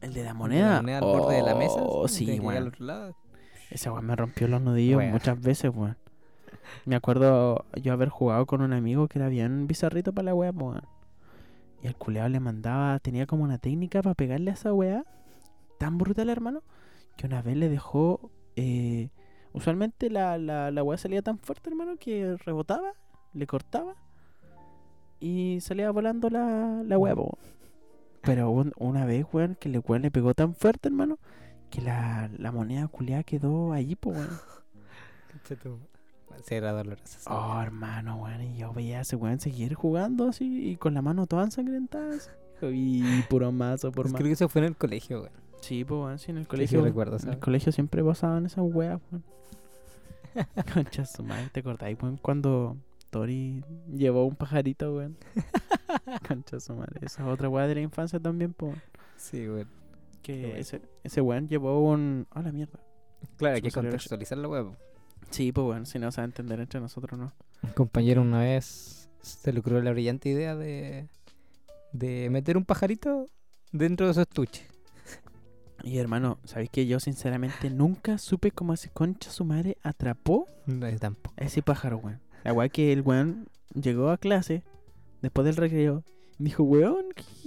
El 0.01 0.13
de 0.13 0.23
la 0.23 0.30
El 0.30 0.34
de 0.34 0.34
moneda. 0.34 0.69
La 0.75 0.82
moneda 0.82 0.97
al 0.99 1.03
borde 1.03 1.36
de 1.36 1.43
la 1.43 1.55
mesa. 1.55 1.75
Oh, 1.80 2.07
sí, 2.07 2.25
que 2.25 2.36
ir 2.36 2.41
al 2.41 2.67
otro 2.67 2.86
lado. 2.86 3.15
Ese 3.70 3.89
weón 3.89 4.05
me 4.05 4.15
rompió 4.15 4.47
los 4.47 4.61
nudillos 4.61 4.97
muchas 5.11 5.39
veces, 5.41 5.72
weón. 5.74 5.97
Me 6.86 6.95
acuerdo 6.95 7.65
yo 7.82 7.93
haber 7.93 8.09
jugado 8.09 8.45
con 8.45 8.61
un 8.61 8.74
amigo 8.74 9.07
que 9.07 9.20
era 9.20 9.28
bien 9.30 9.67
bizarrito 9.67 10.13
para 10.13 10.26
la 10.28 10.36
weá, 10.36 10.51
weón. 10.51 10.82
Y 11.82 11.88
el 11.88 11.95
culeado 11.95 12.30
le 12.30 12.39
mandaba, 12.39 12.99
tenía 12.99 13.26
como 13.26 13.43
una 13.43 13.57
técnica 13.57 14.01
para 14.01 14.15
pegarle 14.15 14.51
a 14.51 14.53
esa 14.55 14.74
weá 14.74 15.05
tan 15.78 15.97
brutal, 15.97 16.30
hermano, 16.30 16.61
que 17.15 17.26
una 17.28 17.41
vez 17.41 17.55
le 17.57 17.70
dejó. 17.70 18.32
eh, 18.55 19.09
usualmente 19.53 20.09
la, 20.09 20.38
la, 20.38 20.72
la 20.72 20.84
weá 20.84 20.97
salía 20.97 21.22
tan 21.22 21.38
fuerte, 21.39 21.70
hermano, 21.70 21.95
que 21.97 22.36
rebotaba, 22.45 22.91
le 23.34 23.47
cortaba 23.47 23.95
y 25.20 25.59
salía 25.61 25.91
volando 25.91 26.30
la, 26.30 26.82
la 26.86 26.97
po. 27.15 27.38
Pero 28.22 28.49
un- 28.51 28.74
una 28.78 29.05
vez, 29.05 29.26
weón, 29.32 29.55
que 29.55 29.70
el 29.70 29.82
weón 29.88 30.01
le 30.01 30.11
pegó 30.11 30.34
tan 30.34 30.53
fuerte, 30.55 30.89
hermano, 30.89 31.17
que 31.70 31.82
la, 31.82 32.30
la 32.38 32.51
moneda 32.51 32.88
culeada 32.88 33.24
quedó 33.24 33.72
allí, 33.74 33.95
po, 33.95 34.09
weón. 34.11 34.30
Sí, 36.45 36.55
era 36.55 36.72
doloroso. 36.72 37.03
esa 37.17 37.34
Oh, 37.34 37.61
hermano, 37.61 38.17
weón. 38.17 38.41
Y 38.41 38.57
yo 38.57 38.72
veía 38.74 38.99
a 38.99 39.01
ese 39.01 39.15
weón 39.15 39.39
seguir 39.39 39.74
jugando 39.74 40.30
así 40.30 40.72
y 40.72 40.76
con 40.78 40.93
la 40.93 41.01
mano 41.01 41.26
toda 41.28 41.43
ensangrentada. 41.43 42.15
así. 42.15 42.30
Y 42.61 43.22
puro 43.30 43.51
mazo 43.51 43.91
por 43.91 44.03
Pues 44.03 44.13
más. 44.13 44.20
creo 44.20 44.30
que 44.30 44.34
eso 44.34 44.49
fue 44.49 44.61
en 44.61 44.67
el 44.70 44.76
colegio, 44.78 45.22
weón. 45.22 45.32
Sí, 45.61 45.84
pues, 45.84 45.99
weón. 45.99 46.20
Sí, 46.20 46.32
en 46.32 46.38
el 46.38 46.43
Sí, 46.43 46.45
sí, 46.45 46.49
colegio. 46.49 46.84
recuerdo, 46.84 47.17
en 47.22 47.30
el 47.30 47.39
colegio 47.39 47.72
siempre 47.72 48.03
pasaban 48.03 48.45
esas 48.45 48.63
weas, 48.67 48.99
weón. 49.11 49.24
Concha 50.74 51.05
su 51.05 51.24
madre, 51.24 51.49
¿te 51.51 51.59
acordáis, 51.61 51.97
weón? 52.01 52.17
Cuando 52.17 52.78
Tori 53.09 53.63
llevó 53.91 54.26
un 54.26 54.36
pajarito, 54.36 54.95
weón. 54.95 55.17
Concha 56.28 56.59
su 56.59 56.74
madre. 56.76 56.99
Esa 57.01 57.24
es 57.24 57.28
otra 57.30 57.49
wea 57.49 57.67
de 57.67 57.76
la 57.76 57.82
infancia 57.82 58.20
también, 58.20 58.53
pues. 58.53 58.78
Sí, 59.17 59.47
weón. 59.47 59.67
Que 60.22 60.41
bueno. 60.41 60.55
ese, 60.57 60.82
ese 61.03 61.22
weón 61.22 61.47
llevó 61.47 61.80
un. 61.89 62.28
¡Ah, 62.32 62.41
la 62.41 62.51
mierda! 62.51 62.80
Claro, 63.38 63.55
hay 63.55 63.61
que 63.61 63.72
contextualizar 63.72 64.38
la 64.38 64.47
web. 64.47 64.67
Sí, 65.30 65.51
pues, 65.51 65.65
weón. 65.67 65.86
Si 65.86 65.99
no 65.99 66.11
se 66.11 66.22
va 66.22 66.24
a 66.24 66.26
entender 66.26 66.59
entre 66.59 66.80
nosotros, 66.80 67.20
¿no? 67.20 67.34
Un 67.63 67.72
compañero 67.72 68.22
una 68.22 68.39
vez 68.41 69.09
se 69.22 69.51
le 69.51 69.59
ocurrió 69.59 69.82
la 69.82 69.91
brillante 69.91 70.30
idea 70.30 70.55
de, 70.55 71.07
de 71.91 72.30
meter 72.30 72.55
un 72.57 72.63
pajarito 72.65 73.26
dentro 73.72 74.07
de 74.07 74.13
su 74.13 74.22
estuche. 74.22 74.67
Y 75.84 75.97
hermano, 75.97 76.39
¿sabéis 76.43 76.70
que 76.70 76.86
yo 76.88 76.99
sinceramente 76.99 77.70
nunca 77.70 78.17
supe 78.17 78.51
cómo 78.51 78.74
ese 78.74 78.89
concha 78.89 79.32
su 79.32 79.45
madre 79.45 79.78
atrapó 79.82 80.45
No, 80.65 80.88
tampoco. 80.97 81.34
ese 81.38 81.61
pájaro, 81.61 81.97
weón? 81.97 82.20
La 82.43 82.53
weá 82.53 82.67
que 82.70 82.91
el 82.91 83.01
weón 83.01 83.47
llegó 83.74 84.09
a 84.09 84.17
clase 84.17 84.63
después 85.22 85.45
del 85.45 85.55
recreo 85.55 86.03
dijo, 86.39 86.63
weón, 86.63 87.05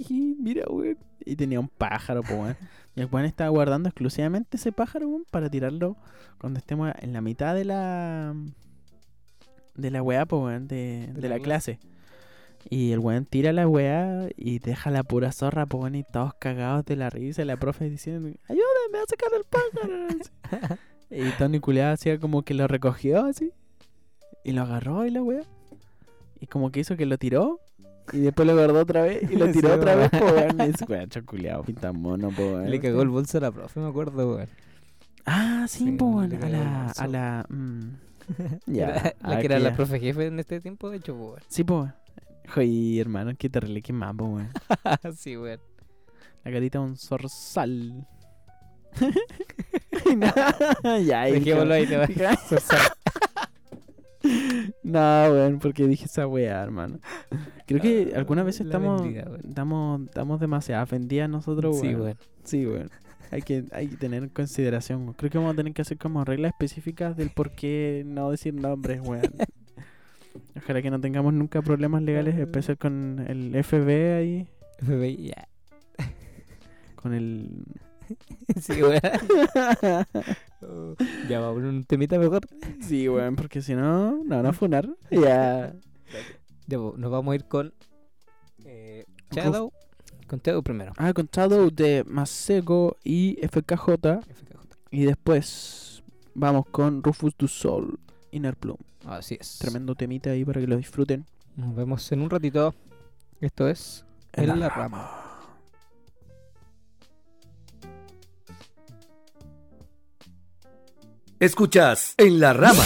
mira, 0.09 0.65
weón. 0.69 0.97
Y 1.25 1.35
tenía 1.35 1.59
un 1.59 1.69
pájaro, 1.69 2.21
pues, 2.21 2.33
weón. 2.33 2.57
Y 2.95 3.01
el 3.01 3.07
weón 3.11 3.25
estaba 3.25 3.49
guardando 3.49 3.89
exclusivamente 3.89 4.57
ese 4.57 4.71
pájaro, 4.71 5.07
weón, 5.07 5.25
para 5.29 5.49
tirarlo 5.49 5.97
cuando 6.37 6.59
estemos 6.59 6.93
en 6.99 7.13
la 7.13 7.21
mitad 7.21 7.55
de 7.55 7.65
la. 7.65 8.33
de 9.75 9.91
la 9.91 10.01
weá, 10.01 10.25
pues, 10.25 10.41
weón, 10.41 10.67
de, 10.67 11.09
de 11.13 11.29
la 11.29 11.37
la 11.37 11.43
clase. 11.43 11.79
Y 12.69 12.91
el 12.91 12.99
weón 12.99 13.25
tira 13.25 13.51
la 13.51 13.67
weá 13.67 14.29
y 14.37 14.59
deja 14.59 14.89
la 14.89 15.03
pura 15.03 15.31
zorra, 15.31 15.65
pues, 15.65 15.81
weón, 15.81 15.95
y 15.95 16.03
todos 16.03 16.33
cagados 16.35 16.85
de 16.85 16.95
la 16.95 17.09
risa. 17.09 17.41
Y 17.41 17.45
la 17.45 17.57
profe 17.57 17.89
diciendo, 17.89 18.29
ayúdame 18.47 18.97
a 18.97 19.05
sacar 19.07 19.31
el 19.35 19.43
pájaro. 19.43 20.77
y 21.09 21.29
Tony 21.37 21.59
Culeado 21.59 21.93
hacía 21.93 22.19
como 22.19 22.43
que 22.43 22.53
lo 22.53 22.67
recogió 22.67 23.25
así. 23.25 23.51
Y 24.43 24.51
lo 24.51 24.61
agarró 24.61 25.05
y 25.05 25.09
la 25.09 25.23
weá. 25.23 25.43
Y 26.39 26.47
como 26.47 26.71
que 26.71 26.81
hizo 26.81 26.97
que 26.97 27.05
lo 27.05 27.17
tiró. 27.17 27.59
Y 28.11 28.19
después 28.19 28.47
lo 28.47 28.55
guardó 28.55 28.79
otra 28.81 29.01
vez 29.03 29.23
y 29.31 29.35
lo 29.35 29.45
Sí, 29.47 29.53
tiró 29.53 29.75
otra 29.75 29.95
weón. 29.95 30.09
vez, 30.11 30.21
pues, 30.21 30.33
weón. 30.33 30.57
Y 30.59 30.63
ese 30.73 30.85
weón, 30.85 31.09
choculeado, 31.09 31.63
pinta 31.63 31.93
mono, 31.93 32.29
pues, 32.35 32.53
weón. 32.53 32.69
Le 32.69 32.79
cagó 32.79 33.01
el 33.01 33.09
bolso 33.09 33.37
a 33.37 33.41
la 33.41 33.51
profe, 33.51 33.79
me 33.79 33.87
acuerdo, 33.87 34.35
weón. 34.35 34.49
Ah, 35.25 35.65
sí, 35.69 35.85
Sí, 35.85 35.91
pues, 35.91 36.11
weón. 36.31 36.43
A 36.43 36.49
la. 36.49 36.91
A 36.97 37.07
la. 37.07 37.45
mm, 37.49 37.79
ya. 38.67 38.87
la 38.87 39.13
ah, 39.21 39.37
que 39.39 39.45
era 39.45 39.59
la 39.59 39.69
ya. 39.69 39.75
profe 39.75 39.99
jefe 39.99 40.27
en 40.27 40.39
este 40.39 40.59
tiempo, 40.59 40.89
de 40.89 40.97
hecho, 40.97 41.15
weón. 41.15 41.39
Sí, 41.47 41.63
pues. 41.63 41.91
Joder, 42.53 42.99
hermano, 42.99 43.31
qué 43.37 43.49
terrible, 43.49 43.81
qué 43.81 43.93
mambo, 43.93 44.25
weón. 44.25 44.49
sí, 45.17 45.37
weón. 45.37 45.59
La 46.43 46.51
carita 46.51 46.79
de 46.79 46.85
un 46.85 46.97
zorzal. 46.97 48.05
ya, 51.05 51.21
ahí 51.21 51.31
Dejémoslo 51.39 51.73
ahí, 51.73 51.87
te 51.87 51.97
va 51.97 52.05
dije- 52.05 52.27
No, 54.83 54.99
weón, 55.31 55.59
porque 55.59 55.87
dije 55.87 56.05
esa 56.05 56.27
weá, 56.27 56.61
hermano. 56.63 56.99
Creo 57.67 57.81
que 57.81 58.11
Ah, 58.13 58.19
algunas 58.19 58.45
veces 58.45 58.65
estamos, 58.67 59.01
weón. 59.01 59.39
estamos, 59.47 60.01
estamos 60.07 60.39
demasiado 60.39 60.83
ofendidas 60.83 61.29
nosotros, 61.29 61.79
Sí, 61.79 61.87
weón. 61.87 62.01
weón. 62.01 62.17
Sí, 62.43 62.65
weón. 62.65 62.89
Hay 63.31 63.41
que, 63.41 63.65
hay 63.71 63.87
que 63.87 63.97
tener 63.97 64.23
en 64.23 64.29
consideración. 64.29 65.01
weón. 65.01 65.13
Creo 65.13 65.31
que 65.31 65.37
vamos 65.37 65.53
a 65.53 65.55
tener 65.57 65.73
que 65.73 65.81
hacer 65.81 65.97
como 65.97 66.23
reglas 66.23 66.51
específicas 66.53 67.17
del 67.17 67.29
por 67.31 67.51
qué 67.51 68.03
no 68.05 68.29
decir 68.31 68.53
nombres, 68.53 69.01
weón. 69.01 69.23
Ojalá 70.57 70.81
que 70.81 70.89
no 70.91 70.99
tengamos 71.01 71.33
nunca 71.33 71.61
problemas 71.61 72.01
legales, 72.03 72.35
especial 72.37 72.77
con 72.77 73.23
el 73.27 73.53
FB 73.63 74.17
ahí, 74.17 74.47
FBI, 74.79 75.27
ya. 75.27 75.47
con 76.95 77.13
el... 77.13 77.49
Sí, 78.61 78.81
weón. 78.81 79.01
Ya 81.29 81.41
va 81.41 81.51
un 81.51 81.83
temita 81.83 82.17
mejor. 82.17 82.47
Sí, 82.81 83.09
weón, 83.09 83.35
porque 83.35 83.61
si 83.61 83.75
no, 83.75 84.23
no 84.23 84.37
van 84.37 84.45
a 84.45 84.53
funar. 84.53 84.87
Ya. 85.11 85.73
Ya, 86.67 86.77
po, 86.77 86.93
nos 86.97 87.11
vamos 87.11 87.33
a 87.33 87.35
ir 87.35 87.45
con 87.45 87.73
eh, 88.65 89.05
Shadow. 89.31 89.71
Con 90.27 90.39
Shadow 90.39 90.63
primero. 90.63 90.93
Ah, 90.97 91.13
con 91.13 91.29
Shadow 91.31 91.69
de 91.69 92.03
Masego 92.07 92.97
y 93.03 93.37
FKJ. 93.41 94.21
FKJ. 94.21 94.57
Y 94.91 95.05
después 95.05 96.03
vamos 96.33 96.65
con 96.71 97.03
Rufus 97.03 97.35
du 97.37 97.47
Sol, 97.47 97.99
Inner 98.31 98.55
Plume. 98.55 98.79
Así 99.05 99.37
es. 99.39 99.57
Tremendo 99.59 99.95
temita 99.95 100.29
ahí 100.29 100.45
para 100.45 100.61
que 100.61 100.67
lo 100.67 100.77
disfruten. 100.77 101.25
Nos 101.55 101.75
vemos 101.75 102.09
en 102.11 102.21
un 102.21 102.29
ratito. 102.29 102.73
Esto 103.41 103.67
es 103.67 104.05
En 104.31 104.59
la 104.59 104.69
rama. 104.69 105.22
Escuchas 111.43 112.13
En 112.15 112.39
la 112.39 112.53
Rama. 112.53 112.85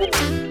Oh. 0.00 0.47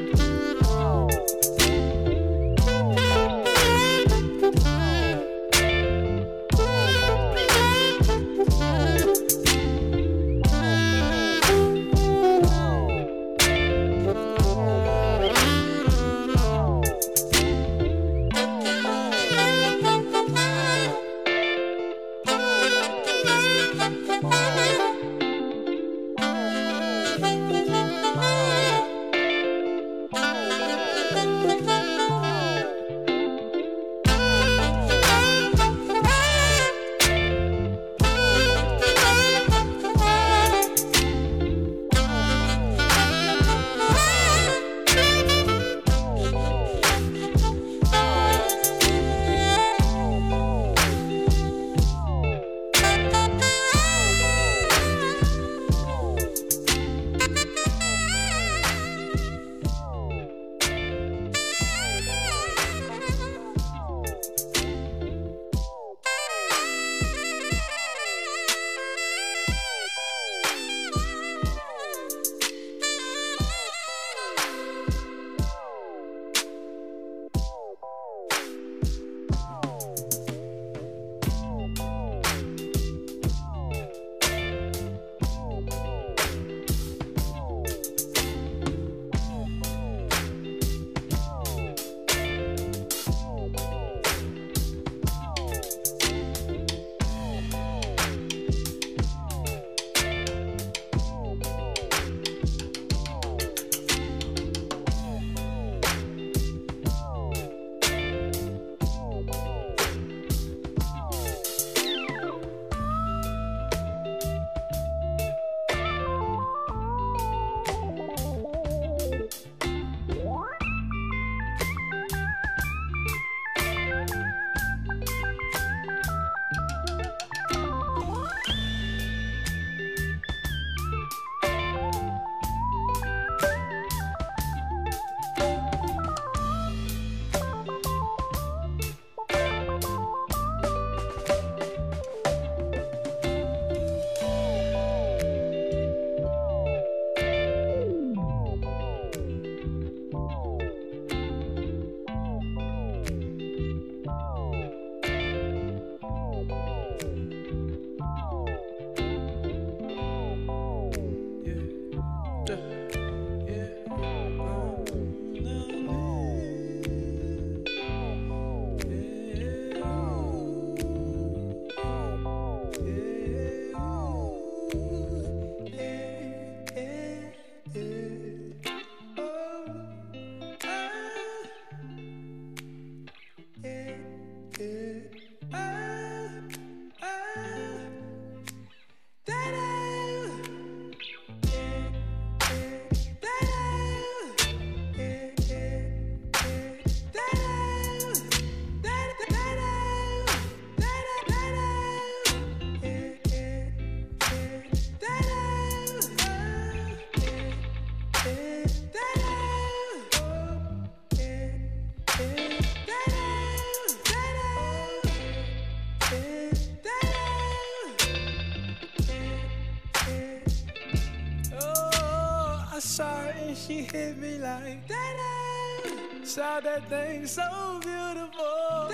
Saw 226.78 226.84
that 226.84 226.90
thing 226.90 227.26
so 227.26 227.80
beautiful. 227.82 228.92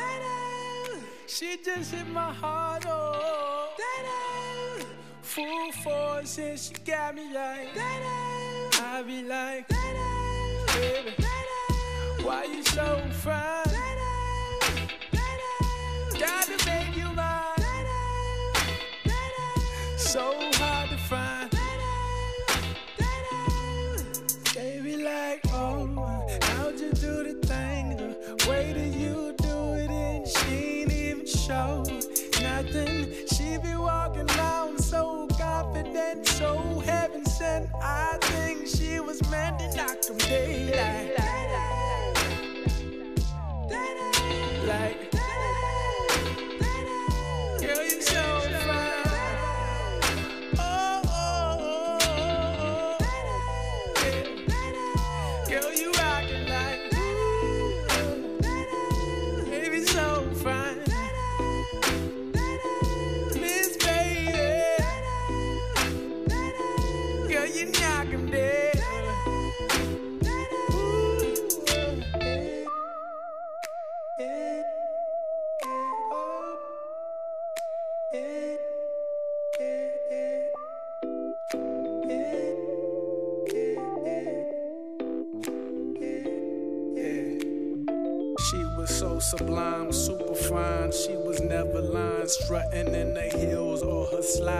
She 1.27 1.57
just 1.63 1.93
hit 1.93 2.07
my 2.07 2.31
heart, 2.31 2.86
oh. 2.88 3.69
Full 5.21 5.71
force, 5.84 6.38
and 6.38 6.59
she 6.59 6.73
got 6.86 7.15
me 7.15 7.34
like. 7.34 7.69
I 7.75 9.03
be 9.05 9.23
like, 9.23 9.67
baby, 9.67 11.11
why 12.21 12.45
you 12.45 12.63
so 12.63 13.01
fine? 13.11 13.63
Gotta 16.19 16.65
make 16.65 16.95
you 16.95 17.11
mine. 17.13 17.43
So 19.97 20.53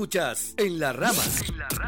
Escuchas 0.00 0.54
En 0.56 0.80
la 0.80 0.94
Rama. 0.94 1.22
If 1.22 1.79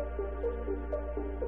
Thank 0.00 0.18
you. 1.18 1.39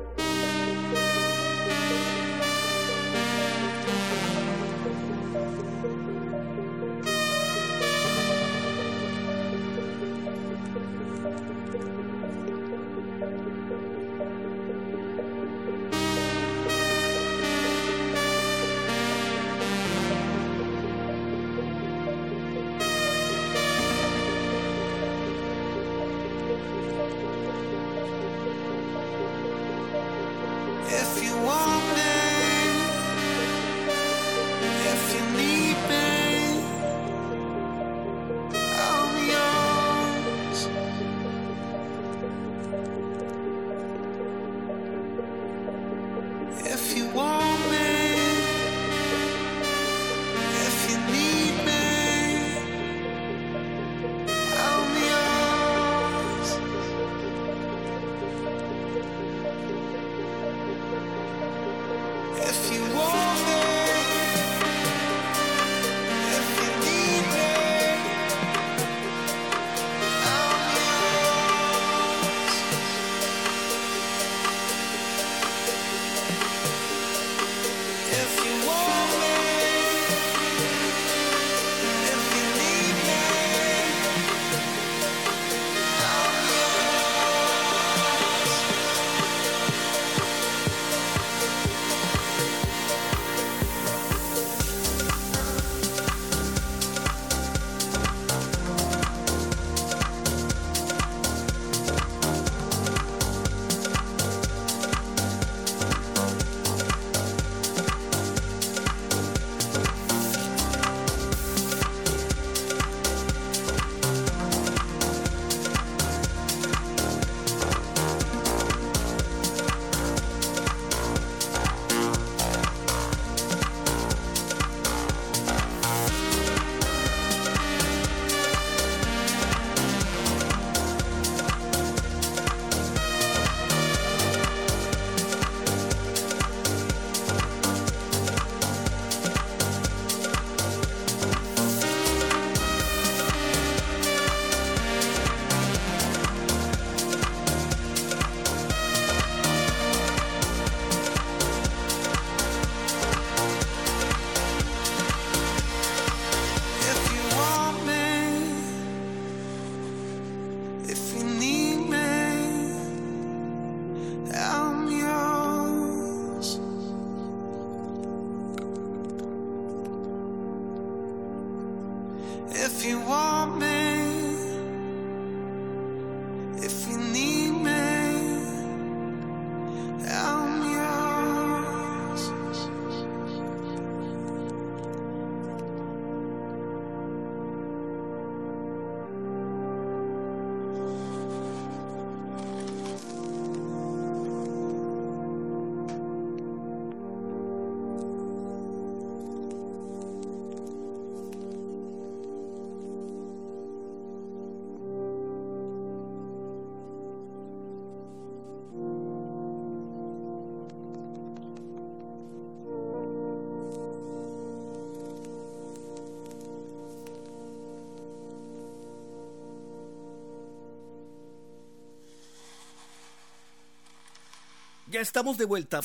Ya 224.93 225.01
estamos 225.01 225.38
de 225.38 225.47
vuelta 225.47 225.80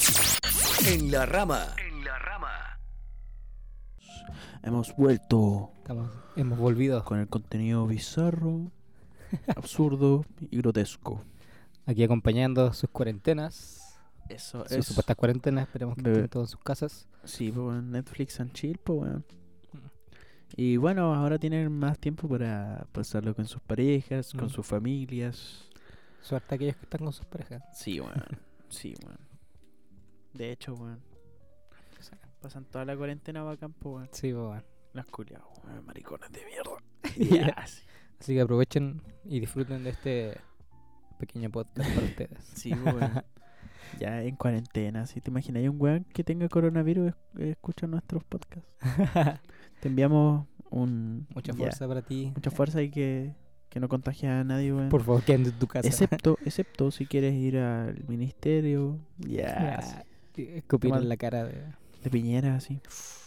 en 0.87 1.11
la 1.11 1.25
rama. 1.25 1.67
En 1.77 2.03
la 2.03 2.19
rama. 2.19 2.49
Hemos 4.63 4.93
vuelto 4.97 5.71
Estamos, 5.77 6.11
hemos 6.35 6.59
volvido 6.59 7.03
con 7.05 7.19
el 7.19 7.27
contenido 7.29 7.87
bizarro, 7.87 8.69
absurdo 9.55 10.25
y 10.51 10.57
grotesco. 10.57 11.23
aquí 11.85 12.03
acompañando 12.03 12.73
sus 12.73 12.89
cuarentenas. 12.89 13.97
Eso 14.27 14.65
Sus 14.67 14.87
supuestas 14.87 15.15
cuarentenas. 15.15 15.67
Esperemos 15.67 15.95
que 15.95 16.01
Bebé. 16.01 16.15
estén 16.17 16.29
todos 16.29 16.49
en 16.49 16.51
sus 16.51 16.63
casas. 16.63 17.07
Sí, 17.23 17.49
pues 17.51 17.81
Netflix 17.81 18.39
and 18.41 18.51
chill, 18.51 18.77
pues 18.77 18.99
weón. 18.99 19.25
Y 20.57 20.75
bueno, 20.77 21.13
ahora 21.15 21.37
tienen 21.39 21.71
más 21.71 21.97
tiempo 21.99 22.27
para 22.27 22.87
pasarlo 22.91 23.33
con 23.35 23.45
sus 23.45 23.61
parejas, 23.61 24.33
con 24.33 24.45
Mm. 24.47 24.49
sus 24.49 24.65
familias. 24.65 25.63
Suerte 26.21 26.53
a 26.53 26.55
aquellos 26.55 26.75
que 26.75 26.83
están 26.83 26.99
con 27.05 27.13
sus 27.13 27.25
parejas. 27.25 27.61
Sí, 27.73 28.01
weón. 28.01 28.25
Sí, 28.69 28.93
weón. 29.05 29.19
De 30.33 30.51
hecho, 30.51 30.73
weón. 30.73 31.01
Pasan 32.41 32.65
toda 32.65 32.85
la 32.85 32.95
cuarentena 32.95 33.41
bacán, 33.43 33.73
pues 33.73 33.95
weón. 33.95 34.09
Sí, 34.11 34.31
bueno. 34.31 34.63
Las 34.93 35.05
culiadas, 35.07 35.45
weón, 35.63 35.85
maricones 35.85 36.31
de 36.31 36.45
mierda. 36.45 36.71
Sí. 37.17 37.83
Así 38.19 38.33
que 38.33 38.41
aprovechen 38.41 39.01
y 39.25 39.39
disfruten 39.39 39.83
de 39.83 39.91
este 39.91 40.37
pequeño 41.19 41.49
podcast 41.51 41.93
para 41.93 42.05
ustedes. 42.07 42.43
Sí, 42.55 42.73
weón. 42.73 43.23
Ya 43.99 44.21
en 44.21 44.35
cuarentena, 44.35 45.05
si 45.07 45.21
te 45.21 45.31
imaginas, 45.31 45.61
hay 45.61 45.69
un 45.69 45.79
weón 45.81 46.03
que 46.13 46.21
tenga 46.23 46.49
coronavirus, 46.49 47.13
es- 47.37 47.41
escucha 47.51 47.87
nuestros 47.87 48.21
podcasts. 48.25 48.67
Te 49.79 49.87
enviamos 49.87 50.45
un. 50.69 51.25
Mucha 51.33 51.53
ya, 51.53 51.57
fuerza 51.57 51.87
para 51.87 52.01
ti. 52.01 52.31
Mucha 52.35 52.51
fuerza 52.51 52.81
y 52.81 52.91
que, 52.91 53.33
que 53.77 53.81
no 53.81 53.89
contagie 53.89 54.27
a 54.27 54.43
nadie, 54.43 54.73
weón. 54.73 54.89
Por 54.89 55.03
favor, 55.03 55.21
quédate 55.23 55.49
en 55.49 55.59
tu 55.59 55.67
casa. 55.67 55.87
Excepto, 55.87 56.37
excepto 56.45 56.89
si 56.91 57.05
quieres 57.05 57.33
ir 57.35 57.57
al 57.57 58.03
ministerio, 58.07 58.97
ya, 59.19 60.03
Escupir 60.35 60.93
en 60.93 61.09
la 61.09 61.17
cara 61.17 61.43
de... 61.45 61.63
de 62.03 62.09
Piñera, 62.09 62.55
así. 62.55 62.79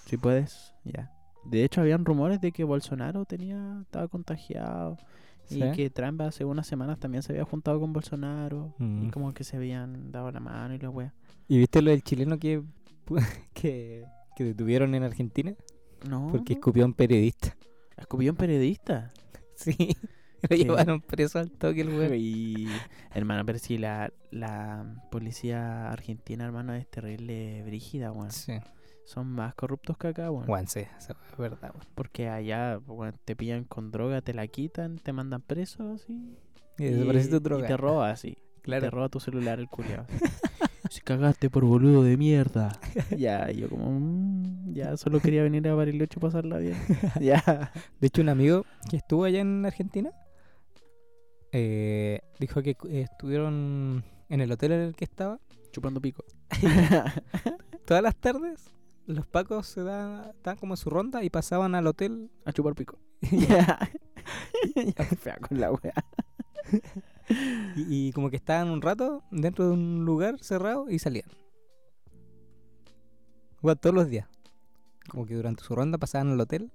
Si 0.07 0.17
puedes, 0.17 0.75
ya. 0.85 1.13
De 1.45 1.65
hecho, 1.65 1.81
habían 1.81 2.05
rumores 2.05 2.41
de 2.41 2.53
que 2.53 2.65
Bolsonaro 2.65 3.25
tenía 3.25 3.79
estaba 3.83 4.09
contagiado 4.09 4.99
¿Sí? 5.47 5.63
y 5.63 5.73
que 5.73 5.89
Trump 5.91 6.21
hace 6.21 6.45
unas 6.45 6.67
semanas 6.67 6.99
también 6.99 7.23
se 7.23 7.33
había 7.33 7.45
juntado 7.45 7.81
con 7.81 7.93
Bolsonaro 7.93 8.75
y 8.79 8.83
Mm. 8.85 9.11
como 9.11 9.33
que 9.33 9.43
se 9.45 9.57
habían 9.57 10.13
dado 10.13 10.31
la 10.31 10.41
mano 10.41 10.75
y 10.75 10.79
la 10.79 10.91
wea. 10.91 11.13
¿Y 11.49 11.59
viste 11.59 11.81
lo 11.83 11.91
del 11.91 12.03
chileno 12.03 12.39
que, 12.39 12.63
que, 13.55 14.05
que 14.37 14.45
detuvieron 14.45 14.95
en 14.95 15.03
Argentina? 15.03 15.55
No, 16.09 16.29
Porque 16.31 16.53
escupió 16.55 16.83
a 16.85 16.87
un 16.87 16.95
periodista. 16.95 17.57
escupió 17.97 18.31
un 18.33 18.37
periodista. 18.37 19.11
Sí. 19.57 19.77
Lo 20.49 20.57
llevaron 20.57 21.01
preso 21.01 21.39
al 21.39 21.51
toque 21.51 21.83
el 21.83 21.89
weón. 21.89 22.15
Y, 22.15 22.67
hermano, 23.15 23.45
pero 23.45 23.59
si 23.59 23.79
la, 23.79 24.13
la 24.31 24.85
policía 25.11 25.91
argentina, 25.91 26.45
hermano, 26.45 26.75
es 26.75 26.89
terrible 26.89 27.63
brígida, 27.65 28.13
weón. 28.13 28.31
Sí. 28.31 28.55
Son 29.05 29.27
más 29.27 29.55
corruptos 29.55 29.99
que 29.99 30.09
acá, 30.09 30.31
weón. 30.31 30.47
Juan, 30.47 30.67
sí, 30.69 30.81
eso 30.99 31.13
es 31.31 31.39
verdad, 31.39 31.73
weón. 31.75 31.87
Porque 31.95 32.29
allá, 32.29 32.79
weón, 32.87 33.15
te 33.25 33.37
pillan 33.37 33.65
con 33.65 33.91
droga, 33.91 34.21
te 34.23 34.35
la 34.35 34.47
quitan, 34.47 34.99
te 34.99 35.13
mandan 35.13 35.43
preso, 35.43 35.93
así. 35.93 36.39
Y 36.79 36.85
desaparece 36.85 37.29
tu 37.29 37.41
droga. 37.41 37.65
Y 37.65 37.69
te 37.69 37.77
roba, 37.77 38.11
así. 38.11 38.37
Claro. 38.63 38.83
Te 38.83 38.91
roba 38.91 39.09
tu 39.09 39.21
celular 39.21 39.59
el 39.59 39.69
culiao. 39.69 40.05
Si 40.91 41.01
cagaste 41.03 41.49
por 41.49 41.65
boludo 41.65 42.03
de 42.03 42.17
mierda. 42.17 42.79
ya, 43.17 43.49
y 43.51 43.59
yo 43.59 43.69
como, 43.69 43.91
mm, 43.93 44.75
ya, 44.75 44.97
solo 44.97 45.21
quería 45.21 45.43
venir 45.45 45.69
a 45.69 45.75
Bariloche 45.75 46.19
a 46.19 46.21
pasarla 46.21 46.59
bien. 46.59 46.77
ya. 47.21 47.71
De 48.01 48.09
hecho, 48.09 48.23
un 48.23 48.29
amigo 48.29 48.67
que 48.91 48.97
estuvo 48.97 49.23
allá 49.25 49.41
en 49.41 49.65
Argentina 49.65 50.11
eh, 51.53 52.21
dijo 52.39 52.63
que 52.63 52.77
eh, 52.89 53.03
estuvieron 53.11 54.05
en 54.29 54.41
el 54.41 54.53
hotel 54.53 54.73
en 54.73 54.81
el 54.81 54.95
que 54.95 55.05
estaba 55.05 55.39
Chupando 55.73 56.01
pico. 56.01 56.25
todas 57.87 58.03
las 58.03 58.17
tardes. 58.17 58.71
Los 59.07 59.27
pacos 59.27 59.67
se 59.67 59.83
daban, 59.83 60.31
estaban 60.31 60.59
como 60.59 60.75
en 60.75 60.77
su 60.77 60.91
ronda 60.91 61.23
y 61.23 61.31
pasaban 61.31 61.75
al 61.75 61.87
hotel. 61.87 62.31
a 62.45 62.53
chupar 62.53 62.75
pico. 62.75 62.99
fea 65.21 65.37
con 65.37 65.61
la 65.61 65.73
wea. 65.73 65.95
Y, 67.77 68.09
y 68.09 68.13
como 68.13 68.31
que 68.31 68.37
estaban 68.37 68.69
un 68.71 68.83
rato 68.83 69.23
dentro 69.31 69.67
de 69.67 69.73
un 69.73 70.05
lugar 70.05 70.39
cerrado 70.41 70.91
y 70.91 70.99
salían. 70.99 71.29
Todos 73.61 73.95
los 73.95 74.09
días. 74.09 74.27
Como 75.09 75.27
que 75.27 75.35
durante 75.35 75.63
su 75.63 75.75
ronda 75.75 75.99
pasaban 75.99 76.33
al 76.33 76.41
hotel. 76.41 76.73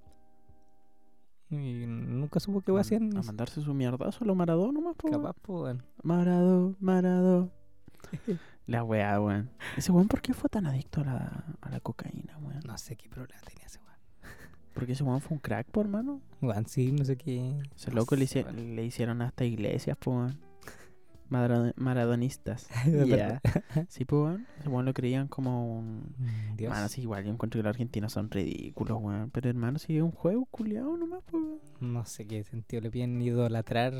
Y 1.50 1.84
nunca 1.86 2.40
supo 2.40 2.60
qué 2.60 2.72
hacían. 2.78 3.16
A 3.16 3.22
mandarse 3.22 3.60
su 3.62 3.72
mierdazo 3.72 4.28
a 4.30 4.34
Maradó 4.34 4.72
nomás, 4.72 4.96
po. 4.96 5.10
Capaz, 5.10 5.34
pues, 5.42 5.62
weón. 5.62 5.82
Maradó, 6.02 6.74
Maradó. 6.80 7.50
la 8.66 8.82
wea, 8.82 9.20
weón. 9.20 9.50
Ese 9.76 9.92
weón, 9.92 10.08
¿por 10.08 10.20
qué 10.20 10.34
fue 10.34 10.50
tan 10.50 10.66
adicto 10.66 11.02
a 11.02 11.04
la, 11.04 11.44
a 11.60 11.70
la 11.70 11.80
cocaína, 11.80 12.36
weón? 12.38 12.60
No 12.66 12.76
sé 12.78 12.96
qué 12.96 13.08
problema 13.08 13.40
tenía 13.42 13.66
ese 13.66 13.78
weón. 13.78 14.34
Porque 14.74 14.92
ese 14.92 15.04
weón 15.04 15.20
fue 15.20 15.36
un 15.36 15.40
crack, 15.40 15.68
por 15.68 15.86
hermano. 15.86 16.20
Weón, 16.42 16.66
sí, 16.66 16.90
no 16.92 17.04
sé 17.04 17.16
qué. 17.16 17.60
Ese 17.76 17.90
no 17.90 17.96
loco 17.96 18.16
le, 18.16 18.26
sé, 18.26 18.40
hici- 18.40 18.44
weón. 18.46 18.76
le 18.76 18.84
hicieron 18.84 19.22
hasta 19.22 19.44
iglesias, 19.44 19.96
po, 19.96 20.10
weón. 20.12 20.38
Marado- 21.30 21.72
maradonistas. 21.76 22.68
Verdad. 22.86 23.40
Sí. 23.88 24.04
Ese 24.04 24.68
weón 24.68 24.84
lo 24.84 24.94
creían 24.94 25.26
como 25.28 25.78
un... 25.78 26.14
Mm, 26.18 26.56
Dios. 26.56 26.70
Hermano, 26.70 26.88
sí, 26.88 27.02
igual 27.02 27.24
yo 27.24 27.32
encuentro 27.32 27.58
que 27.58 27.62
los 27.64 27.70
argentinos 27.70 28.12
son 28.12 28.30
ridículos, 28.30 28.98
weón. 29.00 29.30
Pero 29.30 29.48
hermano, 29.50 29.78
sí 29.78 29.96
es 29.96 30.02
un 30.02 30.12
juego 30.12 30.44
culiado 30.46 30.96
nomás, 30.96 31.22
weón. 31.32 31.58
No 31.80 32.04
sé 32.04 32.26
qué 32.26 32.44
sentido 32.44 32.82
le 32.82 32.90
piden 32.90 33.20
idolatrar. 33.20 33.94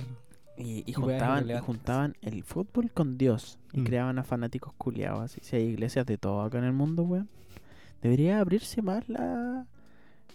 Y, 0.58 0.84
y 0.86 0.92
juntaban, 0.94 1.50
y 1.50 1.58
juntaban 1.58 2.14
el 2.22 2.42
fútbol 2.42 2.90
con 2.90 3.18
Dios. 3.18 3.58
Y 3.72 3.80
Mm. 3.80 3.84
creaban 3.84 4.18
a 4.18 4.24
fanáticos 4.24 4.72
culiados. 4.78 5.20
Así, 5.24 5.40
si 5.42 5.56
hay 5.56 5.64
iglesias 5.64 6.06
de 6.06 6.16
todo 6.18 6.42
acá 6.42 6.58
en 6.58 6.64
el 6.64 6.72
mundo, 6.72 7.02
weón. 7.02 7.28
Debería 8.02 8.40
abrirse 8.40 8.82
más 8.82 9.08
la, 9.08 9.66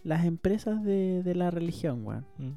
las 0.03 0.25
empresas 0.25 0.83
de, 0.83 1.23
de 1.23 1.35
la 1.35 1.49
religión, 1.51 2.05
weón. 2.05 2.25
Mm, 2.37 2.51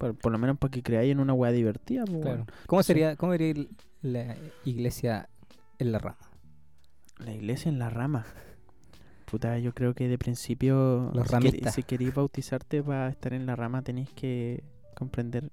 Por, 0.00 0.14
por 0.18 0.32
lo 0.32 0.38
menos 0.38 0.56
para 0.58 0.70
que 0.70 0.82
creáis 0.82 1.12
en 1.12 1.20
una 1.20 1.34
weá 1.34 1.52
divertida, 1.52 2.04
po, 2.06 2.20
Claro. 2.22 2.46
¿Cómo 2.66 2.82
sería, 2.82 3.14
cómo 3.16 3.32
sería 3.32 3.66
la 4.02 4.34
iglesia 4.64 5.28
en 5.78 5.92
la 5.92 5.98
rama? 5.98 6.18
La 7.18 7.32
iglesia 7.32 7.68
en 7.68 7.78
la 7.78 7.90
rama. 7.90 8.24
Puta, 9.30 9.58
yo 9.58 9.72
creo 9.74 9.94
que 9.94 10.08
de 10.08 10.16
principio, 10.18 11.10
Los 11.14 11.28
si, 11.28 11.34
quer- 11.36 11.70
si 11.70 11.82
queréis 11.84 12.14
bautizarte 12.14 12.82
para 12.82 13.08
estar 13.10 13.32
en 13.34 13.44
la 13.46 13.54
rama, 13.56 13.82
tenéis 13.82 14.10
que 14.10 14.64
comprender 14.96 15.50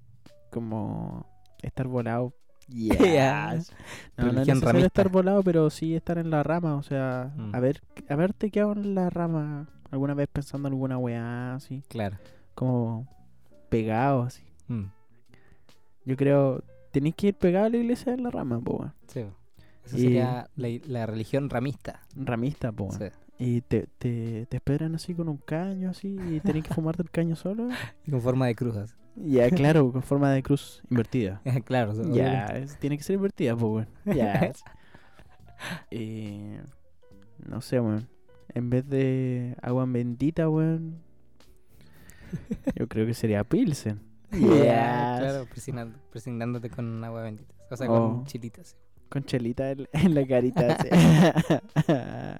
como 0.49 1.27
estar 1.61 1.87
volado. 1.87 2.33
Yes. 2.69 2.97
No, 4.17 4.31
no 4.31 4.41
es 4.41 4.47
necesario 4.47 4.85
estar 4.85 5.09
volado, 5.09 5.43
pero 5.43 5.69
sí 5.69 5.93
estar 5.95 6.17
en 6.17 6.29
la 6.31 6.41
rama. 6.41 6.75
O 6.75 6.83
sea, 6.83 7.31
Mm. 7.35 7.53
haber, 7.53 7.81
haberte 8.09 8.49
quedado 8.49 8.71
en 8.73 8.95
la 8.95 9.09
rama 9.09 9.67
alguna 9.91 10.13
vez 10.15 10.27
pensando 10.31 10.67
en 10.69 10.73
alguna 10.73 10.97
weá, 10.97 11.53
así, 11.55 11.83
Claro. 11.87 12.17
como 12.55 13.07
pegado, 13.69 14.23
así. 14.23 14.43
Mm, 14.67 14.85
Yo 16.05 16.15
creo, 16.17 16.63
tenéis 16.91 17.15
que 17.15 17.27
ir 17.27 17.35
pegado 17.35 17.65
a 17.65 17.69
la 17.69 17.77
iglesia 17.77 18.13
en 18.13 18.23
la 18.23 18.29
rama, 18.31 18.59
po, 18.61 18.77
weón. 18.77 18.93
sí. 19.07 19.25
Esa 19.85 19.97
Y- 19.97 20.01
sería 20.01 20.49
la, 20.57 20.67
la 20.85 21.05
religión 21.05 21.49
ramista. 21.49 22.01
Ramista, 22.15 22.71
po, 22.73 22.85
weón. 22.85 22.99
Sí. 22.99 23.05
Y 23.39 23.61
te, 23.61 23.87
te, 23.99 24.45
te 24.47 24.57
esperan 24.57 24.95
así 24.95 25.13
con 25.13 25.29
un 25.29 25.37
caño, 25.37 25.89
así, 25.91 26.17
y 26.29 26.39
tenés 26.41 26.63
que 26.65 26.73
fumarte 26.73 27.03
el 27.03 27.09
caño 27.11 27.35
solo. 27.35 27.69
Y 28.05 28.11
con 28.11 28.21
forma 28.21 28.47
de 28.47 28.55
cruzas. 28.55 28.95
Ya, 29.15 29.49
claro, 29.51 29.91
con 29.91 30.03
forma 30.03 30.31
de 30.31 30.43
cruz 30.43 30.81
invertida. 30.89 31.41
claro. 31.65 31.93
Ya, 32.13 32.45
es- 32.47 32.77
tiene 32.79 32.97
que 32.97 33.03
ser 33.03 33.15
invertida, 33.15 33.55
pues, 33.55 33.87
weón. 34.05 34.17
Ya. 34.17 34.51
Eh, 35.91 36.61
no 37.47 37.61
sé, 37.61 37.79
weón. 37.79 38.07
En 38.53 38.69
vez 38.69 38.87
de 38.89 39.55
agua 39.61 39.85
bendita, 39.85 40.49
weón. 40.49 41.01
Yo 42.75 42.87
creo 42.87 43.05
que 43.05 43.13
sería 43.13 43.43
Pilsen. 43.43 43.99
Ya, 44.31 44.37
Yes. 44.39 45.19
claro, 45.19 45.45
presionando- 45.45 45.97
presionándote 46.11 46.69
con 46.69 47.03
agua 47.03 47.23
bendita. 47.23 47.53
O 47.69 47.77
sea, 47.77 47.89
Oh. 47.89 48.15
con 48.17 48.25
chilitas. 48.25 48.75
Con 49.09 49.23
chelita 49.23 49.71
en, 49.71 49.87
en 49.93 50.15
la 50.15 50.27
carita. 50.27 50.75
así. 50.79 50.89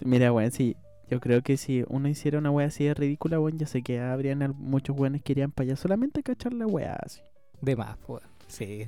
Mira, 0.00 0.32
weón, 0.32 0.50
sí. 0.52 0.76
Yo 1.10 1.20
creo 1.20 1.42
que 1.42 1.56
si 1.56 1.84
uno 1.88 2.08
hiciera 2.08 2.38
una 2.38 2.52
wea 2.52 2.68
así 2.68 2.84
de 2.84 2.94
ridícula, 2.94 3.40
weón, 3.40 3.58
ya 3.58 3.66
sé 3.66 3.82
que 3.82 4.00
habrían 4.00 4.54
muchos 4.58 4.96
weones 4.96 5.22
que 5.22 5.32
irían 5.32 5.50
para 5.50 5.66
allá 5.66 5.76
solamente 5.76 6.20
a 6.20 6.22
cachar 6.22 6.52
la 6.52 6.66
wea 6.66 6.96
así. 7.04 7.20
De 7.60 7.74
más, 7.74 7.96
pues. 8.06 8.22
Sí. 8.46 8.86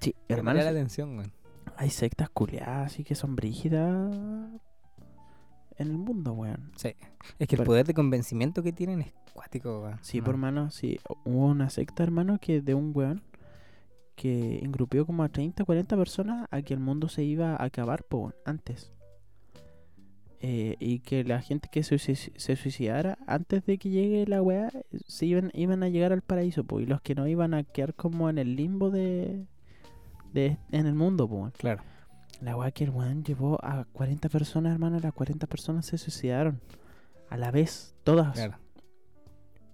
Sí, 0.00 0.14
Hermano, 0.28 0.62
la 0.62 0.70
atención, 0.70 1.18
weón. 1.18 1.32
hay 1.76 1.90
sectas 1.90 2.30
culiadas 2.30 2.86
así 2.92 3.04
que 3.04 3.14
son 3.14 3.36
brígidas 3.36 4.10
en 5.78 5.88
el 5.88 5.98
mundo, 5.98 6.32
weón. 6.32 6.72
Sí. 6.76 6.94
Es 7.38 7.48
que 7.48 7.56
el 7.56 7.64
poder 7.64 7.86
de 7.86 7.94
convencimiento 7.94 8.62
que 8.62 8.72
tienen 8.72 9.00
es 9.02 9.12
cuático, 9.32 9.82
weón. 9.82 9.98
Sí, 10.02 10.18
No. 10.18 10.24
por 10.24 10.34
hermano, 10.34 10.70
sí. 10.70 10.98
Hubo 11.24 11.46
una 11.46 11.70
secta, 11.70 12.02
hermano, 12.02 12.38
que 12.40 12.60
de 12.60 12.74
un 12.74 12.92
weón 12.94 13.22
que 14.16 14.58
engrupió 14.64 15.06
como 15.06 15.22
a 15.22 15.28
30, 15.28 15.64
40 15.64 15.96
personas 15.96 16.48
a 16.50 16.62
que 16.62 16.74
el 16.74 16.80
mundo 16.80 17.08
se 17.08 17.22
iba 17.22 17.54
a 17.54 17.64
acabar, 17.64 18.02
po, 18.04 18.18
weón, 18.18 18.34
antes. 18.44 18.92
Eh, 20.40 20.76
y 20.78 21.00
que 21.00 21.24
la 21.24 21.40
gente 21.40 21.68
que 21.70 21.82
se, 21.82 21.96
suici- 21.96 22.32
se 22.36 22.54
suicidara 22.54 23.18
antes 23.26 23.66
de 23.66 23.76
que 23.76 23.90
llegue 23.90 24.24
la 24.26 24.40
weá, 24.40 24.70
se 25.06 25.26
iban, 25.26 25.50
iban 25.52 25.82
a 25.82 25.88
llegar 25.88 26.12
al 26.12 26.22
paraíso, 26.22 26.62
po, 26.62 26.78
y 26.80 26.86
los 26.86 27.00
que 27.00 27.16
no 27.16 27.26
iban 27.26 27.54
a 27.54 27.64
quedar 27.64 27.94
como 27.94 28.30
en 28.30 28.38
el 28.38 28.54
limbo 28.54 28.90
de, 28.90 29.46
de 30.32 30.56
en 30.70 30.86
el 30.86 30.94
mundo, 30.94 31.26
weón. 31.26 31.50
Claro. 31.58 31.82
La 32.40 32.56
weá 32.56 32.70
que 32.70 32.84
el 32.84 32.90
weón 32.90 33.24
llevó 33.24 33.58
a 33.64 33.84
40 33.92 34.28
personas, 34.28 34.72
hermano, 34.72 34.98
las 35.00 35.12
40 35.12 35.46
personas 35.46 35.86
se 35.86 35.98
suicidaron. 35.98 36.60
A 37.30 37.36
la 37.36 37.50
vez, 37.50 37.94
todas 38.04 38.32
Claro. 38.34 38.58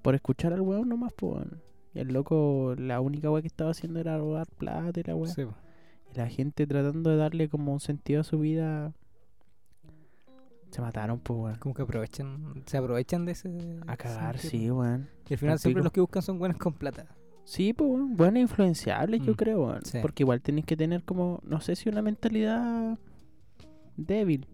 por 0.03 0.15
escuchar 0.15 0.53
al 0.53 0.61
weón 0.63 0.89
nomás, 0.89 1.13
pues. 1.15 1.47
Y 1.95 2.01
el 2.01 2.09
loco, 2.09 2.75
la 2.77 3.01
única 3.01 3.31
weá 3.31 3.43
que 3.43 3.49
estaba 3.49 3.71
haciendo 3.71 4.01
era 4.01 4.17
robar 4.19 4.47
plata 4.49 4.99
y 4.99 5.03
la 5.05 5.15
weá. 5.15 5.31
Sí. 5.33 5.43
Y 5.43 6.17
la 6.19 6.29
gente 6.29 6.67
tratando 6.67 7.11
de 7.11 7.17
darle 7.17 7.49
como 7.49 7.73
un 7.73 7.81
sentido 7.81 8.23
a 8.23 8.25
su 8.25 8.39
vida. 8.39 8.93
Se 10.71 10.81
mataron, 10.81 11.21
pues, 11.21 11.39
weón. 11.39 11.59
Como 11.59 11.75
que 11.75 11.83
aprovechan, 11.83 12.65
se 12.67 12.79
aprovechan 12.79 13.25
de 13.27 13.33
ese. 13.33 13.79
A 13.87 13.97
cagar, 13.97 14.39
sentido. 14.39 14.63
sí, 14.65 14.71
weón. 14.71 15.09
Y 15.29 15.35
al 15.35 15.39
final 15.39 15.53
Al 15.53 15.59
siempre 15.61 15.83
los 15.85 15.93
que 15.93 16.01
buscan 16.01 16.23
son 16.23 16.39
buenos 16.39 16.57
con 16.59 16.73
plata. 16.73 17.07
Sí, 17.45 17.73
pues. 17.73 17.91
Buenas 18.17 18.41
influenciables, 18.43 19.23
yo 19.23 19.33
Mm, 19.33 19.37
creo, 19.37 19.67
weón. 19.67 19.85
sí. 19.85 19.99
Porque 20.03 20.23
igual 20.23 20.41
tenés 20.41 20.65
que 20.65 20.77
tener 20.77 21.03
como, 21.05 21.41
no 21.45 21.61
sé 21.61 21.77
si 21.77 21.89
una 21.89 22.03
mentalidad 22.03 22.99
débil. 23.97 24.47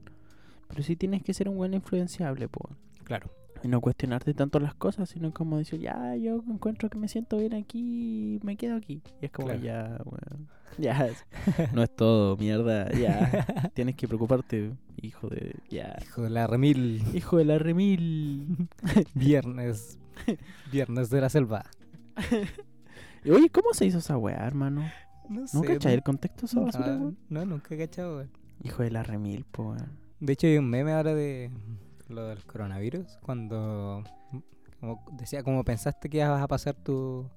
Pero 0.68 0.82
sí 0.82 0.96
tienes 0.96 1.22
que 1.22 1.34
ser 1.34 1.48
un 1.48 1.56
buen 1.56 1.74
influenciable, 1.74 2.48
pues. 2.48 2.76
Claro. 3.04 3.30
Y 3.62 3.68
no 3.68 3.80
cuestionarte 3.82 4.32
tanto 4.32 4.58
las 4.58 4.74
cosas, 4.74 5.08
sino 5.10 5.32
como 5.34 5.58
decir, 5.58 5.80
ya, 5.80 6.16
yo 6.16 6.42
encuentro 6.48 6.88
que 6.88 6.96
me 6.96 7.08
siento 7.08 7.36
bien 7.36 7.52
aquí, 7.54 8.40
me 8.42 8.56
quedo 8.56 8.76
aquí. 8.76 9.02
Y 9.20 9.26
es 9.26 9.30
como, 9.32 9.48
Claro. 9.48 9.62
ya, 9.62 9.98
weón. 10.04 10.48
Ya, 10.78 11.08
no 11.74 11.82
es 11.82 11.94
todo, 11.94 12.36
mierda. 12.36 12.90
Ya, 12.92 13.44
tienes 13.74 13.96
que 13.96 14.06
preocuparte, 14.06 14.70
hijo 15.02 15.28
de. 15.28 15.56
Ya. 15.68 15.98
Hijo 16.00 16.22
de 16.22 16.30
la 16.30 16.46
remil. 16.46 17.02
Hijo 17.12 17.36
de 17.38 17.44
la 17.44 17.58
remil. 17.58 18.68
Viernes. 19.14 19.98
Viernes 20.70 21.10
de 21.10 21.20
la 21.20 21.28
selva. 21.28 21.64
Oye, 23.24 23.50
¿cómo 23.50 23.72
se 23.72 23.86
hizo 23.86 23.98
esa 23.98 24.16
weá, 24.16 24.46
hermano? 24.46 24.90
No 25.28 25.46
sé. 25.46 25.56
¿No 25.56 25.62
cachai 25.62 25.94
el 25.94 26.02
contexto 26.02 26.42
de 26.42 26.46
esa 26.46 26.58
no, 26.60 26.66
basura, 26.66 26.86
weón? 26.86 27.18
no, 27.28 27.44
nunca 27.44 27.74
he 27.74 27.78
cachado, 27.78 28.16
weón. 28.16 28.30
Hijo 28.62 28.82
de 28.82 28.90
la 28.90 29.02
remil, 29.02 29.44
po, 29.44 29.70
weón. 29.70 29.98
De 30.20 30.32
hecho, 30.32 30.46
hay 30.46 30.58
un 30.58 30.68
meme 30.68 30.92
ahora 30.92 31.14
de 31.14 31.50
lo 32.08 32.26
del 32.26 32.44
coronavirus. 32.44 33.18
Cuando 33.22 34.04
como 34.80 35.04
decía, 35.12 35.42
como 35.42 35.62
pensaste 35.64 36.08
que 36.08 36.18
ibas 36.18 36.42
a 36.42 36.48
pasar 36.48 36.74
tu, 36.74 37.28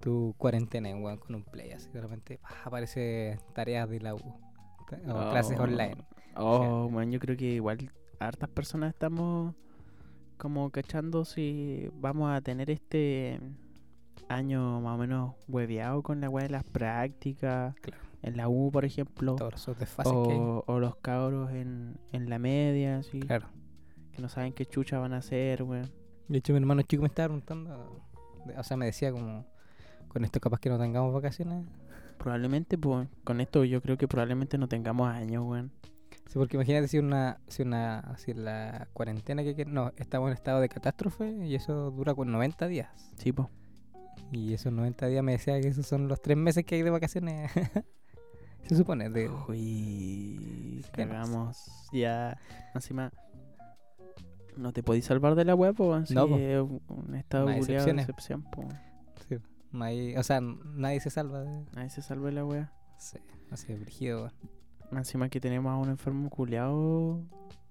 tu 0.00 0.34
cuarentena 0.38 0.90
weón, 0.96 1.18
con 1.18 1.34
un 1.36 1.44
play. 1.44 1.70
Así 1.72 1.88
de 1.90 2.00
repente 2.00 2.38
¡pah! 2.42 2.48
aparece 2.64 3.38
tareas 3.54 3.88
de 3.88 4.00
la 4.00 4.14
U 4.14 4.18
o 4.18 5.30
clases 5.30 5.58
Oh. 5.58 5.62
online. 5.62 5.96
Oh, 6.36 6.88
man, 6.88 7.10
yo 7.10 7.18
creo 7.20 7.36
que 7.36 7.46
igual 7.46 7.90
hartas 8.20 8.48
personas 8.48 8.92
estamos 8.94 9.54
como 10.36 10.70
cachando 10.70 11.24
si 11.24 11.88
vamos 12.00 12.30
a 12.30 12.40
tener 12.40 12.70
este 12.70 13.40
año 14.28 14.80
más 14.80 14.94
o 14.94 14.98
menos 14.98 15.34
hueveado 15.48 16.02
con 16.02 16.20
la 16.20 16.28
weá 16.28 16.44
de 16.44 16.50
las 16.50 16.64
prácticas. 16.64 17.74
Claro. 17.80 18.02
En 18.22 18.36
la 18.36 18.48
U, 18.48 18.70
por 18.72 18.84
ejemplo. 18.84 19.36
Todos 19.36 19.54
esos 19.54 19.78
desfases 19.78 20.12
que 20.12 20.32
hay. 20.32 20.38
O, 20.38 20.78
los 20.80 20.96
cabros 20.96 21.52
en, 21.52 21.98
en 22.12 22.28
la 22.28 22.38
media, 22.38 22.98
así. 22.98 23.20
Claro. 23.20 23.46
Que 24.12 24.20
no 24.20 24.28
saben 24.28 24.52
qué 24.52 24.66
chucha 24.66 24.98
van 24.98 25.12
a 25.12 25.18
hacer, 25.18 25.62
weón. 25.62 25.88
De 26.26 26.38
hecho, 26.38 26.52
mi 26.52 26.58
hermano 26.58 26.82
chico 26.82 27.02
me 27.02 27.08
estaba 27.08 27.28
preguntando. 27.28 28.02
O 28.56 28.62
sea, 28.64 28.76
me 28.76 28.86
decía 28.86 29.12
como. 29.12 29.46
Con 30.08 30.24
esto, 30.24 30.40
capaz 30.40 30.58
que 30.58 30.70
no 30.70 30.78
tengamos 30.78 31.12
vacaciones. 31.12 31.66
Probablemente, 32.18 32.76
pues, 32.76 33.06
con 33.24 33.40
esto 33.40 33.64
yo 33.64 33.80
creo 33.80 33.96
que 33.96 34.08
probablemente 34.08 34.58
no 34.58 34.68
tengamos 34.68 35.08
años, 35.08 35.44
weón. 35.46 35.70
Sí, 36.26 36.34
porque 36.34 36.56
imagínate 36.56 36.88
si 36.88 36.98
una, 36.98 37.38
si 37.46 37.62
una, 37.62 38.14
si 38.18 38.34
la 38.34 38.88
cuarentena 38.92 39.42
que, 39.44 39.54
que 39.54 39.64
no, 39.64 39.92
estamos 39.96 40.28
en 40.28 40.34
estado 40.34 40.60
de 40.60 40.68
catástrofe 40.68 41.30
y 41.46 41.54
eso 41.54 41.90
dura 41.90 42.14
con 42.14 42.30
90 42.32 42.66
días. 42.66 42.90
Sí, 43.16 43.32
pues. 43.32 43.48
Y 44.30 44.52
esos 44.54 44.72
90 44.72 45.06
días 45.06 45.22
me 45.24 45.32
decía 45.32 45.60
que 45.60 45.68
esos 45.68 45.86
son 45.86 46.08
los 46.08 46.20
tres 46.20 46.36
meses 46.36 46.64
que 46.64 46.74
hay 46.76 46.82
de 46.82 46.90
vacaciones. 46.90 47.50
Se 48.68 48.76
supone, 48.76 49.08
de, 49.08 49.30
Uy, 49.48 50.84
cagamos. 50.92 51.88
Ya, 51.92 52.36
encima. 52.74 53.10
No 54.56 54.72
te 54.72 54.82
podéis 54.82 55.06
salvar 55.06 55.34
de 55.36 55.44
la 55.44 55.54
web, 55.54 55.74
pues. 55.74 56.10
No, 56.10 56.28
po. 56.28 56.36
es 56.36 56.60
un 56.60 57.14
estado 57.14 57.46
No 57.46 57.52
de 57.52 57.58
excepción, 57.58 58.42
pues. 58.52 58.68
sí, 59.28 59.36
no 59.72 59.84
hay- 59.84 60.16
o 60.16 60.22
sea, 60.22 60.40
nadie 60.40 61.00
se 61.00 61.08
salva 61.10 61.40
de... 61.40 61.64
Nadie 61.74 61.88
se 61.90 62.02
salva 62.02 62.26
de 62.26 62.32
la 62.32 62.44
wea. 62.44 62.72
Sí, 62.98 63.18
así 63.50 63.68
de 63.68 63.78
brígido. 63.78 64.30
Encima 64.92 65.28
que 65.28 65.40
tenemos 65.40 65.70
a 65.70 65.76
un 65.76 65.88
enfermo 65.88 66.28
culiado 66.28 67.22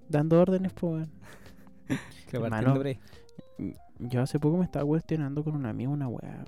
dando 0.10 0.42
órdenes, 0.42 0.74
pues. 0.74 1.08
weón. 1.08 1.12
Que 2.30 2.38
Hermano. 2.38 2.74
Yo 4.00 4.22
hace 4.22 4.40
poco 4.40 4.58
me 4.58 4.66
estaba 4.66 4.86
cuestionando 4.86 5.44
con 5.44 5.56
un 5.56 5.66
amigo 5.66 5.92
una 5.92 6.08
wea. 6.08 6.46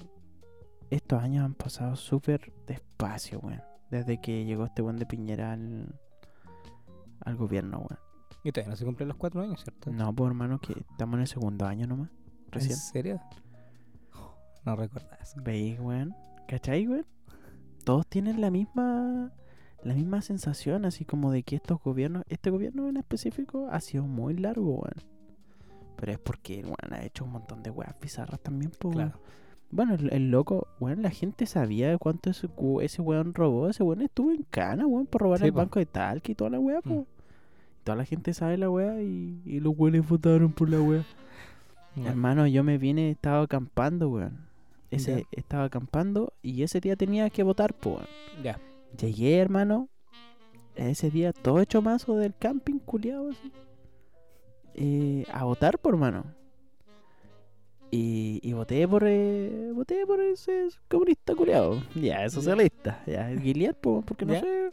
Estos 0.90 1.22
años 1.22 1.46
han 1.46 1.54
pasado 1.54 1.96
súper 1.96 2.54
despacio, 2.68 3.40
weón. 3.40 3.62
Desde 3.90 4.22
que 4.22 4.46
llegó 4.46 4.66
este 4.66 4.82
buen 4.82 4.98
de 4.98 5.06
Piñera 5.06 5.54
al, 5.54 6.00
al 7.22 7.36
gobierno, 7.36 7.80
weón. 7.80 8.00
Y 8.44 8.52
todavía 8.52 8.72
no 8.72 8.76
se 8.76 8.86
cumplen 8.86 9.10
los 9.10 9.18
cuatro 9.18 9.42
años, 9.42 9.62
¿cierto? 9.64 9.92
No, 9.92 10.14
pues 10.14 10.30
hermano, 10.30 10.60
que 10.60 10.74
estamos 10.92 11.16
en 11.16 11.22
el 11.22 11.28
segundo 11.28 11.66
año 11.66 11.88
nomás. 11.88 12.10
Recién. 12.52 12.74
¿En 12.74 12.78
serio? 12.78 13.22
No 14.66 14.76
recuerdo 14.76 15.10
eso. 15.22 15.42
¿Veis, 15.44 15.80
weón? 15.80 16.16
¿Cachai, 16.48 16.88
weón? 16.88 17.06
Todos 17.84 18.08
tienen 18.08 18.42
la 18.42 18.52
misma 18.52 19.32
la 19.84 19.94
misma 19.94 20.22
sensación, 20.22 20.86
así 20.86 21.06
como 21.06 21.32
de 21.32 21.44
que 21.44 21.56
estos 21.56 21.82
gobiernos, 21.82 22.24
este 22.28 22.50
gobierno 22.50 22.90
en 22.90 22.98
específico 22.98 23.70
ha 23.72 23.80
sido 23.80 24.04
muy 24.04 24.36
largo, 24.36 24.72
weón. 24.72 25.19
Pero 26.00 26.12
es 26.14 26.20
porque, 26.20 26.62
weón, 26.64 26.94
ha 26.94 27.04
hecho 27.04 27.26
un 27.26 27.32
montón 27.32 27.62
de 27.64 27.70
weas 27.70 27.94
bizarras 28.02 28.40
también, 28.40 28.72
pues, 28.80 28.96
weón. 28.96 29.10
Claro. 29.12 29.24
Bueno, 29.72 29.94
el, 29.96 30.12
el 30.14 30.32
loco, 30.32 30.68
weón, 30.80 31.02
la 31.04 31.12
gente 31.12 31.46
sabía 31.46 31.90
de 31.90 31.98
cuánto 31.98 32.30
ese, 32.30 32.48
ese 32.82 33.02
weón 33.02 33.34
robó. 33.34 33.70
Ese 33.70 33.84
weón 33.84 34.02
estuvo 34.02 34.32
en 34.32 34.44
cana, 34.50 34.88
weón, 34.88 35.06
por 35.06 35.22
robar 35.22 35.40
Sí, 35.40 35.46
el 35.46 35.54
po. 35.54 35.58
banco 35.60 35.80
de 35.80 35.86
Talca 35.86 36.32
y 36.32 36.36
toda 36.36 36.50
la 36.52 36.60
wea, 36.60 36.80
Mm. 36.84 36.90
po. 36.90 37.08
Toda 37.84 37.96
la 37.98 38.06
gente 38.06 38.34
sabe 38.34 38.58
la 38.58 38.70
wea 38.70 39.02
y, 39.02 39.42
y 39.46 39.60
los 39.60 39.74
weones 39.78 40.08
votaron 40.08 40.52
por 40.52 40.70
la 40.70 40.82
wea. 40.82 41.04
Bueno, 41.96 42.10
Hermano, 42.10 42.48
yo 42.48 42.64
me 42.64 42.78
vine, 42.78 43.10
estaba 43.12 43.42
acampando, 43.42 44.10
weón. 44.10 44.48
Ese, 44.92 45.28
estaba 45.32 45.66
acampando 45.66 46.34
y 46.42 46.64
ese 46.64 46.80
día 46.82 46.96
tenía 46.96 47.30
que 47.30 47.44
votar, 47.44 47.74
po, 47.74 47.92
weón. 47.96 48.06
Ya. 48.44 48.60
Llegué, 49.00 49.38
hermano. 49.38 49.88
Ese 50.76 51.12
día 51.12 51.32
todo 51.34 51.60
hecho 51.62 51.82
mazo 51.82 52.16
del 52.16 52.34
camping, 52.38 52.80
culiado, 52.80 53.30
así. 53.32 53.52
Eh, 54.76 55.26
a 55.32 55.44
votar, 55.44 55.80
por 55.80 55.94
hermano. 55.94 56.26
Y, 57.92 58.40
y 58.44 58.54
voté 58.54 58.88
por 58.88 59.04
eh, 59.08 59.72
voté 59.74 60.06
por 60.06 60.20
ese 60.22 60.68
comunista 60.88 61.34
culiado. 61.36 61.82
Ya, 61.96 62.24
es 62.26 62.34
socialista. 62.34 63.02
Ya, 63.08 63.32
el 63.32 63.42
Gilead, 63.42 63.76
po, 63.76 64.04
porque 64.06 64.26
no 64.26 64.34
Ya. 64.34 64.42
sé. 64.42 64.70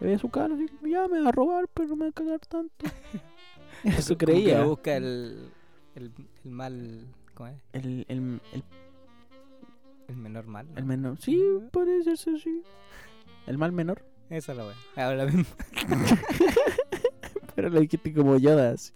Le 0.00 0.06
veía 0.06 0.18
su 0.18 0.28
cara, 0.28 0.54
ya 0.82 1.08
me 1.08 1.20
va 1.20 1.28
a 1.28 1.32
robar, 1.32 1.66
pero 1.74 1.88
no 1.88 1.96
me 1.96 2.04
va 2.06 2.10
a 2.10 2.12
cagar 2.12 2.40
tanto. 2.40 2.86
Eso 3.84 4.16
que 4.16 4.26
creía. 4.26 4.60
lo 4.62 4.70
busca 4.70 4.96
el, 4.96 5.50
el, 5.94 6.12
el 6.44 6.50
mal... 6.50 7.06
¿Cómo 7.34 7.48
es? 7.50 7.56
El, 7.72 8.04
el, 8.08 8.40
el 8.52 8.62
El 10.08 10.16
menor 10.16 10.46
mal. 10.46 10.66
¿no? 10.70 10.78
El 10.78 10.84
menor. 10.84 11.16
Sí, 11.20 11.40
parece 11.72 12.16
ser 12.16 12.40
sí. 12.40 12.62
El 13.46 13.58
mal 13.58 13.70
menor. 13.72 14.04
Esa 14.30 14.52
es 14.52 14.58
la 14.58 14.66
wea. 14.66 14.76
Ahora 15.06 15.26
mismo. 15.26 15.44
Pero 17.54 17.68
lo 17.70 17.80
dijiste 17.80 18.12
como 18.12 18.36
Yoda. 18.36 18.72
así. 18.72 18.92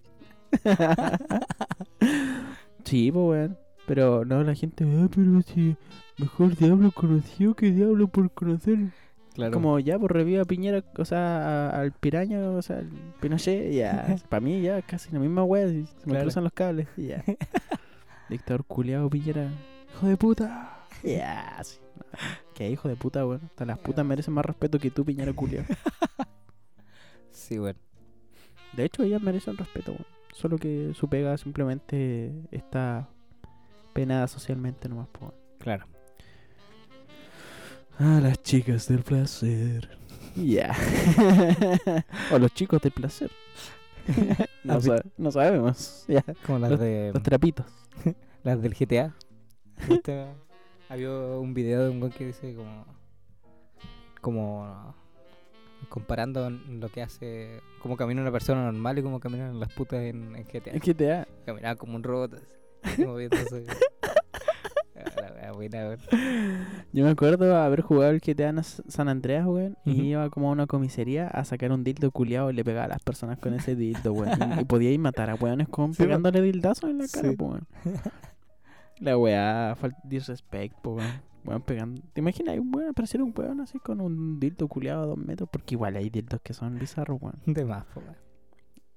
sí, 2.84 3.10
pues 3.12 3.24
weón. 3.24 3.58
Pero 3.86 4.24
no, 4.24 4.42
la 4.44 4.54
gente, 4.54 4.84
ah, 4.84 5.08
pero 5.12 5.42
si 5.42 5.76
mejor 6.18 6.56
diablo 6.56 6.92
conocido 6.92 7.54
que 7.54 7.72
diablo 7.72 8.06
por 8.08 8.30
conocer. 8.30 8.78
Claro. 9.34 9.52
Como 9.52 9.78
ya, 9.80 9.98
por 9.98 10.12
reviva 10.12 10.42
a 10.42 10.44
Piñera, 10.44 10.84
o 10.98 11.04
sea, 11.04 11.70
al 11.70 11.92
piraña, 11.92 12.50
o 12.50 12.62
sea, 12.62 12.78
al 12.78 12.90
Pinochet, 13.20 13.72
ya. 13.72 14.16
Para 14.28 14.40
mí 14.40 14.60
ya 14.60 14.82
casi 14.82 15.10
la 15.10 15.18
misma 15.18 15.42
wea, 15.42 15.66
si 15.68 15.86
se 15.86 15.94
me 16.04 16.12
Claro. 16.12 16.24
cruzan 16.24 16.44
los 16.44 16.52
cables, 16.52 16.86
ya. 16.96 17.24
Dictador 18.28 18.64
culiado, 18.64 19.08
pillera. 19.10 19.48
Hijo 19.94 20.06
de 20.06 20.16
puta. 20.16 20.78
Yeah, 21.02 21.58
sí. 21.64 21.78
¿Qué 22.54 22.70
hijo 22.70 22.88
de 22.88 22.96
puta, 22.96 23.26
weón? 23.26 23.40
Hasta 23.44 23.64
las 23.64 23.78
putas 23.78 24.04
merecen 24.04 24.34
más 24.34 24.44
respeto 24.44 24.78
que 24.78 24.90
tú, 24.90 25.04
piñera 25.04 25.32
culiado. 25.32 25.66
Sí, 27.30 27.58
bueno. 27.58 27.78
De 28.74 28.84
hecho, 28.84 29.02
ellas 29.02 29.20
merecen 29.22 29.56
respeto, 29.56 29.92
weón. 29.92 30.06
Solo 30.32 30.56
que 30.58 30.92
su 30.94 31.08
pega 31.08 31.36
simplemente 31.36 32.32
está 32.50 33.08
penada 33.92 34.26
socialmente 34.26 34.88
nomás, 34.88 35.08
po. 35.08 35.26
weón. 35.26 35.34
Claro. 35.58 35.86
Ah, 37.98 38.18
las 38.22 38.42
chicas 38.42 38.88
del 38.88 39.02
placer. 39.02 39.88
Ya. 40.34 40.74
o 42.32 42.38
los 42.38 42.52
chicos 42.54 42.80
del 42.80 42.92
placer. 42.92 43.30
no, 44.64 44.74
¿Has 44.74 44.84
sa- 44.84 45.02
no 45.18 45.30
sabemos. 45.30 46.04
Ya. 46.08 46.24
Como 46.46 46.58
las 46.58 46.78
de 46.80 47.10
Los 47.12 47.22
trapitos. 47.22 47.66
las 48.42 48.60
del 48.62 48.74
GTA. 48.74 49.14
¿Viste? 49.88 50.26
Había 50.88 51.10
un 51.10 51.54
video 51.54 51.84
de 51.84 51.90
un 51.90 52.00
güey 52.00 52.12
que 52.12 52.26
dice 52.26 52.54
como 52.54 52.84
como 54.20 54.94
comparando 55.88 56.48
lo 56.50 56.88
que 56.88 57.02
hace 57.02 57.60
cómo 57.80 57.96
camina 57.96 58.22
una 58.22 58.32
persona 58.32 58.64
normal 58.64 58.98
y 58.98 59.02
cómo 59.02 59.20
caminan 59.20 59.58
las 59.60 59.72
putas 59.72 60.00
en, 60.00 60.36
en 60.36 60.44
GTA. 60.44 60.94
Te 60.94 61.04
da. 61.04 61.28
Caminaba 61.46 61.76
como 61.76 61.96
un 61.96 62.02
robot 62.02 62.34
así, 62.84 63.04
moviéndose. 63.04 63.66
Ah. 65.34 65.52
Yo 66.92 67.04
me 67.04 67.10
acuerdo 67.10 67.56
haber 67.56 67.80
jugado 67.82 68.10
el 68.12 68.20
GTA 68.20 68.48
en 68.50 68.62
San 68.62 69.08
Andreas, 69.08 69.46
weón. 69.46 69.76
Y 69.84 70.02
iba 70.02 70.28
como 70.30 70.48
a 70.48 70.52
una 70.52 70.66
comisaría 70.66 71.28
a 71.28 71.44
sacar 71.44 71.72
un 71.72 71.84
dildo 71.84 72.10
culiado 72.10 72.50
y 72.50 72.54
le 72.54 72.64
pegaba 72.64 72.86
a 72.86 72.88
las 72.88 73.02
personas 73.02 73.38
con 73.38 73.54
ese 73.54 73.74
dildo, 73.74 74.12
weón. 74.12 74.30
Y, 74.58 74.60
y 74.60 74.64
podía 74.64 74.90
ir 74.90 75.00
matar 75.00 75.30
a 75.30 75.34
weones 75.34 75.68
con 75.68 75.94
Sí, 75.94 76.02
pegándole 76.02 76.40
dildazos 76.42 76.90
en 76.90 76.98
la 76.98 77.06
cara, 77.08 77.30
Sí. 77.30 77.36
weón. 77.38 77.66
La 79.00 79.18
weá, 79.18 79.74
falta 79.78 79.98
disrespect, 80.04 80.76
po, 80.80 80.94
weón. 80.94 81.22
Weón 81.44 81.62
pegando. 81.62 82.02
¿Te 82.12 82.20
imaginas? 82.20 82.52
Hay 82.52 82.58
un 82.58 82.74
weón, 82.74 82.90
apareciera 82.90 83.24
un 83.24 83.34
weón 83.36 83.60
así 83.60 83.78
con 83.78 84.00
un 84.00 84.38
dildo 84.38 84.68
culiado 84.68 85.02
a 85.02 85.06
dos 85.06 85.18
metros. 85.18 85.48
Porque 85.50 85.74
igual 85.74 85.96
hay 85.96 86.10
dildos 86.10 86.40
que 86.42 86.54
son 86.54 86.78
bizarros, 86.78 87.20
weón. 87.20 87.38
De 87.46 87.64
más, 87.64 87.84
weón. 87.96 88.16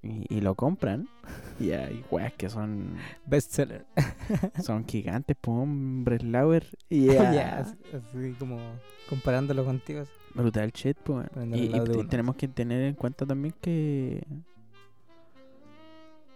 Y, 0.02 0.36
y 0.36 0.40
lo 0.40 0.54
compran. 0.54 1.08
Y 1.58 1.70
hay 1.70 2.04
weas 2.10 2.34
que 2.34 2.50
son, 2.50 2.96
Bestseller. 3.24 3.86
son 4.62 4.86
gigantes, 4.86 5.36
po, 5.40 5.52
hombres 5.52 6.22
Lauer. 6.22 6.66
Y 6.90 7.06
Ya, 7.06 7.60
así, 7.60 7.76
así 7.94 8.34
como 8.38 8.58
comparándolo 9.08 9.64
contigo. 9.64 10.04
Brutal 10.34 10.70
shit, 10.72 10.98
pues. 10.98 11.26
Y, 11.54 11.70
tenemos 12.08 12.36
que 12.36 12.46
tener 12.46 12.82
en 12.82 12.94
cuenta 12.94 13.24
también 13.24 13.54
que. 13.60 14.22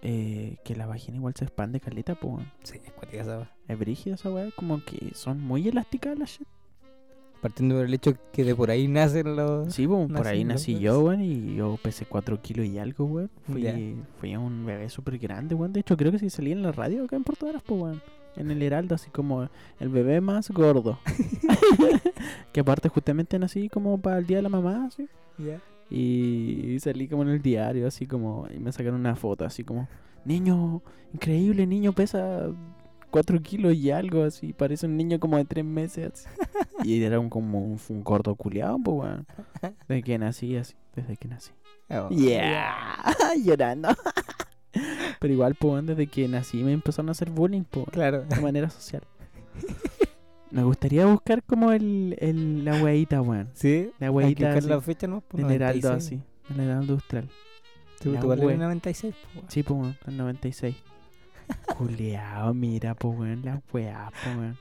Eh, 0.03 0.57
que 0.65 0.75
la 0.75 0.87
vagina 0.87 1.19
igual 1.19 1.35
se 1.37 1.45
expande 1.45 1.81
caleta, 1.81 2.15
pues. 2.15 2.45
Sí, 2.63 2.81
es 2.85 2.93
cuática 2.93 3.23
esa 3.23 3.39
wea. 3.39 3.51
Es 3.69 3.79
brígida 3.79 4.15
esa 4.15 4.31
weá, 4.31 4.51
como 4.57 4.83
que 4.85 5.13
son 5.15 5.41
muy 5.41 5.69
elásticas 5.69 6.19
las 6.19 6.31
shit. 6.31 6.49
Partiendo 7.41 7.77
por 7.77 7.87
el 7.87 7.95
hecho 7.95 8.15
que 8.33 8.45
de 8.45 8.55
por 8.55 8.71
ahí 8.71 8.87
nacen 8.87 9.37
los. 9.37 9.75
Sí, 9.75 9.87
pues, 9.87 10.11
por 10.11 10.27
ahí 10.27 10.45
nací 10.45 10.73
los 10.73 10.81
yo, 10.83 11.01
weón, 11.01 11.23
y 11.23 11.55
yo 11.55 11.79
pesé 11.83 12.05
4 12.05 12.41
kilos 12.43 12.67
y 12.67 12.79
algo, 12.79 13.05
weón. 13.05 13.31
Fui, 14.19 14.37
un 14.37 14.67
bebé 14.67 14.89
súper 14.91 15.19
grande, 15.19 15.55
weón. 15.55 15.73
De 15.73 15.81
hecho, 15.81 15.97
creo 15.97 16.13
que 16.13 16.19
sí 16.19 16.29
salí 16.29 16.53
en 16.53 16.63
la 16.63 16.73
radio 16.73 17.05
acá 17.05 17.17
en 17.17 17.25
Puerto 17.25 17.47
Varas, 17.47 17.63
pues, 17.65 17.81
weón. 17.81 18.03
En 18.37 18.51
el 18.51 18.63
Heraldo, 18.63 18.95
así 18.95 19.11
como 19.11 19.49
el 19.81 19.89
bebé 19.89 20.21
más 20.21 20.51
gordo. 20.51 20.99
que 22.53 22.61
aparte, 22.61 22.89
justamente 22.89 23.39
nací 23.39 23.69
como 23.69 23.99
para 24.01 24.19
el 24.19 24.27
día 24.27 24.39
de 24.39 24.43
la 24.43 24.49
mamá, 24.49 24.87
así. 24.87 25.09
Y 25.91 26.77
salí 26.81 27.09
como 27.09 27.23
en 27.23 27.31
el 27.31 27.43
diario, 27.43 27.87
así 27.89 28.07
como, 28.07 28.47
y 28.55 28.59
me 28.61 28.71
sacaron 28.73 29.01
una 29.01 29.17
foto, 29.17 29.45
así 29.45 29.65
como, 29.65 29.89
niño, 30.25 30.83
increíble, 31.13 31.67
niño 31.67 31.93
pesa 31.93 32.49
4 33.11 33.41
kilos 33.43 33.75
y 33.75 33.91
algo, 33.91 34.23
así, 34.23 34.53
parece 34.53 34.87
un 34.87 34.97
niño 34.97 35.19
como 35.19 35.37
de 35.37 35.45
3 35.45 35.65
meses. 35.65 36.13
así. 36.13 36.29
y 36.85 37.03
era 37.03 37.19
un, 37.19 37.29
como 37.29 37.59
un, 37.65 37.79
un 37.89 38.05
gordo 38.05 38.35
culiado, 38.37 38.79
pues. 38.79 39.11
Desde 39.89 40.03
que 40.03 40.19
nací, 40.19 40.57
así, 40.57 40.75
desde 40.95 41.17
que 41.17 41.27
nací. 41.29 41.51
Oh, 41.91 42.09
Yeah, 42.11 43.05
llorando. 43.45 43.89
Pero 45.19 45.33
igual, 45.35 45.57
pues, 45.57 45.85
desde 45.87 46.07
que 46.07 46.29
nací 46.29 46.63
me 46.63 46.73
empezaron 46.73 47.09
a 47.09 47.13
hacer 47.13 47.31
bullying, 47.31 47.65
pues, 47.69 47.87
Claro. 47.91 48.23
de 48.25 48.41
manera 48.41 48.71
social. 48.71 49.03
Me 50.51 50.65
gustaría 50.65 51.07
buscar 51.07 51.43
como 51.45 51.73
el, 51.73 52.17
el 52.19 52.65
la 52.65 52.83
weadita, 52.83 53.23
weón. 53.23 53.51
Sí. 53.55 53.91
La 53.99 54.09
Hay 54.09 54.35
que 54.35 54.45
buscar 54.45 54.65
la 54.65 54.81
fecha, 54.81 55.07
¿no? 55.07 55.21
Pues 55.21 55.45
del 55.45 55.57
Heraldo 55.57 55.89
96. 55.89 56.21
así. 56.23 56.53
El 56.53 56.61
Heraldo 56.61 56.95
Austral. 56.95 57.29
La 58.05 58.21
tú 58.21 58.29
vales 58.29 58.45
wea. 58.45 58.55
el 58.55 58.61
96, 58.61 59.15
po, 59.15 59.29
weón. 59.35 59.51
Sí, 59.51 59.63
pues, 59.63 59.81
weón, 59.81 59.97
el 60.07 60.17
96. 60.17 60.77
Culeado, 61.77 62.55
mira, 62.55 62.95
pues, 62.95 63.19
weón, 63.19 63.43
la 63.45 63.63
weá, 63.73 64.11
pues, 64.25 64.37
weón. 64.37 64.59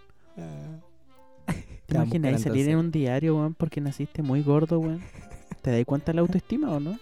¿Te 1.45 1.53
Estamos 1.95 2.14
imaginas 2.14 2.41
salir 2.41 2.70
en 2.70 2.78
un 2.78 2.91
diario, 2.91 3.36
weón, 3.38 3.56
porque 3.56 3.82
naciste 3.82 4.22
muy 4.22 4.44
gordo, 4.44 4.80
weón? 4.80 5.02
¿Te 5.61 5.72
das 5.72 5.86
cuenta 5.86 6.14
la 6.14 6.22
autoestima 6.22 6.70
o 6.72 6.80
no? 6.80 6.99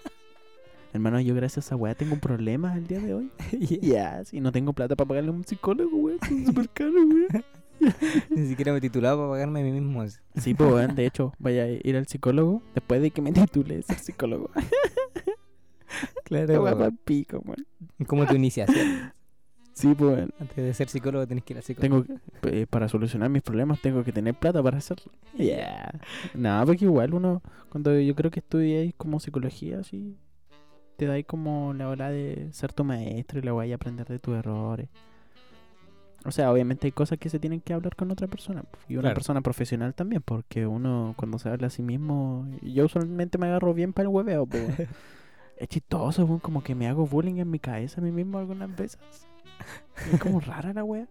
Hermano, 0.94 1.20
yo 1.20 1.36
gracias 1.36 1.66
a 1.66 1.68
esa 1.68 1.76
weá 1.76 1.94
tengo 1.94 2.16
problemas 2.16 2.78
el 2.78 2.88
día 2.88 3.00
de 3.00 3.14
hoy. 3.14 3.32
Ya, 3.82 4.24
si 4.24 4.40
no 4.40 4.52
tengo 4.52 4.72
plata 4.74 4.96
para 4.96 5.08
pagarle 5.08 5.30
a 5.30 5.34
un 5.34 5.44
psicólogo, 5.44 5.98
weón, 5.98 6.20
súper 6.46 6.70
caros, 6.70 6.94
weón. 6.96 7.28
Ni 8.30 8.48
siquiera 8.48 8.72
me 8.72 8.80
he 8.80 8.82
titulado 8.82 9.18
para 9.18 9.30
pagarme 9.32 9.62
a 9.62 9.64
mí 9.64 9.72
mismo. 9.72 10.06
Sí, 10.36 10.54
pues, 10.54 10.96
de 10.96 11.06
hecho, 11.06 11.34
voy 11.40 11.58
a 11.60 11.70
ir 11.72 11.96
al 11.98 12.08
psicólogo 12.08 12.62
después 12.74 13.02
de 13.02 13.12
que 13.12 13.22
me 13.22 13.32
titule 13.32 13.82
ser 13.84 14.00
psicólogo. 14.00 14.50
Claro, 16.26 16.62
weón. 16.64 17.00
pico, 17.06 17.42
weón. 17.46 17.66
Como 18.08 18.26
tu 18.26 18.36
iniciación. 18.36 19.14
Sí, 19.74 19.94
pues. 19.98 20.28
Antes 20.40 20.58
de 20.58 20.74
ser 20.74 20.90
psicólogo 20.90 21.26
tenés 21.26 21.44
que 21.46 21.54
ir 21.54 21.58
al 21.58 21.64
psicólogo. 21.64 22.04
Tengo 22.04 22.20
que- 22.42 22.62
eh, 22.62 22.68
para 22.68 22.90
solucionar 22.90 23.30
mis 23.30 23.42
problemas 23.42 23.80
tengo 23.82 24.04
que 24.04 24.12
tener 24.12 24.34
plata 24.36 24.62
para 24.62 24.78
hacerlo. 24.80 25.12
Yeah. 25.38 26.00
Nada, 26.34 26.66
porque 26.66 26.86
igual 26.86 27.14
uno, 27.14 27.42
cuando 27.70 27.98
yo 28.00 28.16
creo 28.16 28.32
que 28.32 28.40
estudiáis 28.42 28.94
como 28.98 29.20
psicología, 29.22 29.80
así, 29.80 30.18
te 30.98 31.06
dais 31.06 31.26
como 31.26 31.74
la 31.74 31.88
hora 31.88 32.10
de 32.10 32.50
ser 32.52 32.74
tu 32.74 32.84
maestro 32.84 33.40
y 33.40 33.44
la 33.44 33.54
voy 33.54 33.72
a 33.72 33.76
aprender 33.76 34.08
de 34.08 34.20
tus 34.20 34.36
errores. 34.36 34.90
O 36.26 36.32
sea, 36.32 36.52
obviamente 36.52 36.88
hay 36.88 36.92
cosas 36.92 37.18
que 37.20 37.30
se 37.30 37.40
tienen 37.40 37.62
que 37.62 37.74
hablar 37.74 37.96
con 37.96 38.12
otra 38.12 38.28
persona. 38.28 38.64
Y 38.90 38.94
una 38.96 39.02
Claro. 39.04 39.16
persona 39.16 39.42
profesional 39.42 39.94
también, 39.94 40.22
porque 40.22 40.68
uno 40.68 41.14
cuando 41.18 41.40
se 41.40 41.48
habla 41.50 41.68
a 41.68 41.70
sí 41.70 41.82
mismo, 41.84 42.48
yo 42.62 42.86
usualmente 42.86 43.38
me 43.38 43.48
agarro 43.48 43.74
bien 43.74 43.94
para 43.94 44.10
el 44.10 44.14
hueveo, 44.16 44.46
po, 44.46 44.58
weón. 44.58 44.68
Es 45.58 45.70
chistoso, 45.70 46.40
como 46.44 46.62
que 46.64 46.76
me 46.76 46.88
hago 46.88 47.08
bullying 47.08 47.38
en 47.38 47.50
mi 47.50 47.58
cabeza 47.58 48.00
a 48.00 48.04
mí 48.04 48.12
mismo 48.12 48.38
algunas 48.38 48.76
veces. 48.76 49.00
Es 50.14 50.20
como 50.20 50.40
rara 50.40 50.72
la 50.72 50.84
wea. 50.84 51.08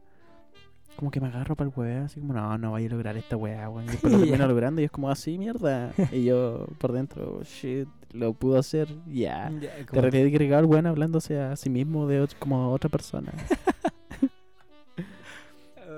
Como 0.95 1.11
que 1.11 1.21
me 1.21 1.27
agarro 1.27 1.57
para 1.57 1.69
el 1.69 1.75
hueveo, 1.77 2.05
así 2.05 2.21
como, 2.21 2.33
no, 2.33 2.57
no 2.57 2.71
voy 2.71 2.87
a 2.87 2.89
lograr 2.89 3.17
esta 3.17 3.37
wea, 3.37 3.69
weón. 3.69 3.87
Y 3.87 3.89
después 3.89 4.13
lo 4.13 4.19
termino 4.25 4.47
logrando 4.47 4.81
y 4.81 4.85
es 4.85 4.91
como 4.93 5.11
así, 5.11 5.37
mierda. 5.37 5.93
Y 6.13 6.25
yo 6.25 6.67
por 6.79 6.93
dentro, 6.93 7.41
shit, 7.43 7.89
lo 8.13 8.35
pudo 8.35 8.57
hacer, 8.59 8.89
ya. 9.07 9.51
De 9.51 9.69
como- 9.87 10.03
realidad 10.03 10.27
agregar 10.27 10.61
el 10.61 10.67
weón 10.67 10.87
hablándose 10.87 11.41
a 11.41 11.57
sí 11.57 11.69
mismo 11.69 12.07
de 12.07 12.29
como 12.39 12.71
otra 12.71 12.89
persona. 12.89 13.33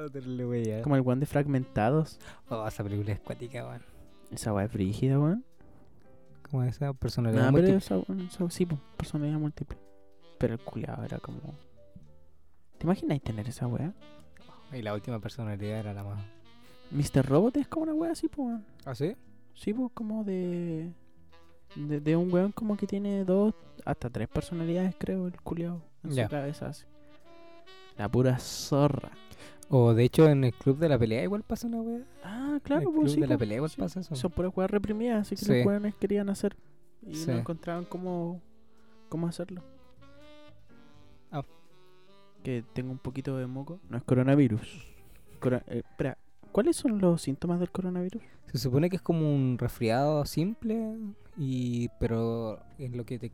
Oh, 0.05 0.11
terrible 0.11 0.81
como 0.83 0.97
el 0.97 1.03
weón 1.03 1.21
de 1.21 1.27
fragmentados. 1.27 2.19
Oh, 2.49 2.67
esa 2.67 2.85
película 2.85 3.13
es 3.13 3.21
cuática, 3.21 3.67
weón. 3.67 3.83
Esa 4.31 4.53
wea 4.53 4.67
es 4.67 4.73
brígida, 4.73 5.19
weón. 5.19 5.45
Como 6.51 6.63
esa 6.65 6.93
personalidad 6.93 7.51
pero 7.53 7.53
múltiple. 7.53 7.77
esa, 7.79 7.97
weón, 7.99 8.21
esa- 8.27 8.51
sí, 8.51 8.67
personalidad 8.97 9.39
múltiple. 9.39 9.77
Pero 10.39 10.55
el 10.55 10.61
culiado 10.61 11.05
era 11.05 11.19
como. 11.19 11.41
¿Te 12.79 12.85
imaginas 12.85 13.21
tener 13.23 13.49
esa 13.49 13.67
wea? 13.67 13.93
Y 14.73 14.83
la 14.83 14.95
última 14.95 15.19
personalidad 15.19 15.79
era 15.81 15.93
la 15.95 16.05
más. 16.05 16.25
Mr. 16.91 17.27
Robot 17.27 17.57
es 17.57 17.69
como 17.69 17.85
una 17.85 17.95
wea 17.95 18.13
así, 18.13 18.29
pues, 18.29 18.47
weón. 18.49 18.65
¿Ah, 18.85 18.95
sí? 18.95 19.17
Sí, 19.55 19.75
pues 19.75 19.91
como 19.93 20.23
de, 20.25 20.93
de. 21.75 22.01
de 22.01 22.17
un 22.17 22.33
weón 22.33 22.53
como 22.53 22.77
que 22.77 22.87
tiene 22.87 23.25
dos, 23.25 23.53
hasta 23.85 24.09
tres 24.11 24.29
personalidades, 24.29 24.95
creo, 24.99 25.27
el 25.27 25.41
culiao 25.41 25.83
en 26.05 26.15
su 26.15 26.29
cabeza 26.29 26.69
así. 26.69 26.85
La 27.97 28.09
pura 28.09 28.39
zorra. 28.39 29.11
O 29.71 29.93
de 29.95 30.05
hecho 30.05 30.29
en 30.29 30.45
el 30.45 30.55
club 30.55 30.79
de 30.79 30.89
la 30.89 30.99
pelea 30.99 31.23
igual 31.23 31.43
pasa 31.43 31.67
una 31.67 31.81
wea. 31.81 32.03
Ah, 32.25 32.59
claro, 32.63 32.89
el 32.89 32.95
pues 32.95 32.97
club 32.97 33.09
sí. 33.15 33.21
de 33.21 33.27
la 33.27 33.29
pues, 33.29 33.39
pelea 33.41 33.57
igual 33.57 33.71
sí. 33.71 33.81
pasa 33.81 34.01
eso. 34.01 34.15
Son 34.15 34.31
puras 34.31 34.53
weas 34.57 34.71
reprimidas, 34.71 35.21
así 35.23 35.37
que 35.37 35.45
Sí. 35.45 35.57
los 35.59 35.67
weones 35.67 35.95
querían 35.97 36.29
hacer. 36.31 36.57
Y 37.07 37.13
no 37.27 37.35
encontraban 37.35 37.85
cómo, 37.85 38.41
cómo 39.09 39.27
hacerlo. 39.29 39.63
Ah. 41.31 41.43
Que 42.43 42.65
tengo 42.73 42.93
un 42.93 42.99
poquito 42.99 43.37
de 43.37 43.47
moco. 43.47 43.79
No 43.89 43.99
es 43.99 44.05
coronavirus. 44.05 44.87
Cora- 45.41 45.63
eh, 45.69 45.83
espera, 45.89 46.17
¿cuáles 46.53 46.77
son 46.77 46.99
los 46.99 47.21
síntomas 47.23 47.61
del 47.61 47.71
coronavirus? 47.71 48.23
Se 48.47 48.59
supone 48.59 48.89
que 48.89 48.97
es 48.97 49.03
como 49.03 49.33
un 49.35 49.59
resfriado 49.59 50.25
simple 50.25 50.97
y 51.37 51.89
pero 52.01 52.61
es 52.79 52.91
lo 52.97 53.05
que 53.05 53.19
te 53.19 53.31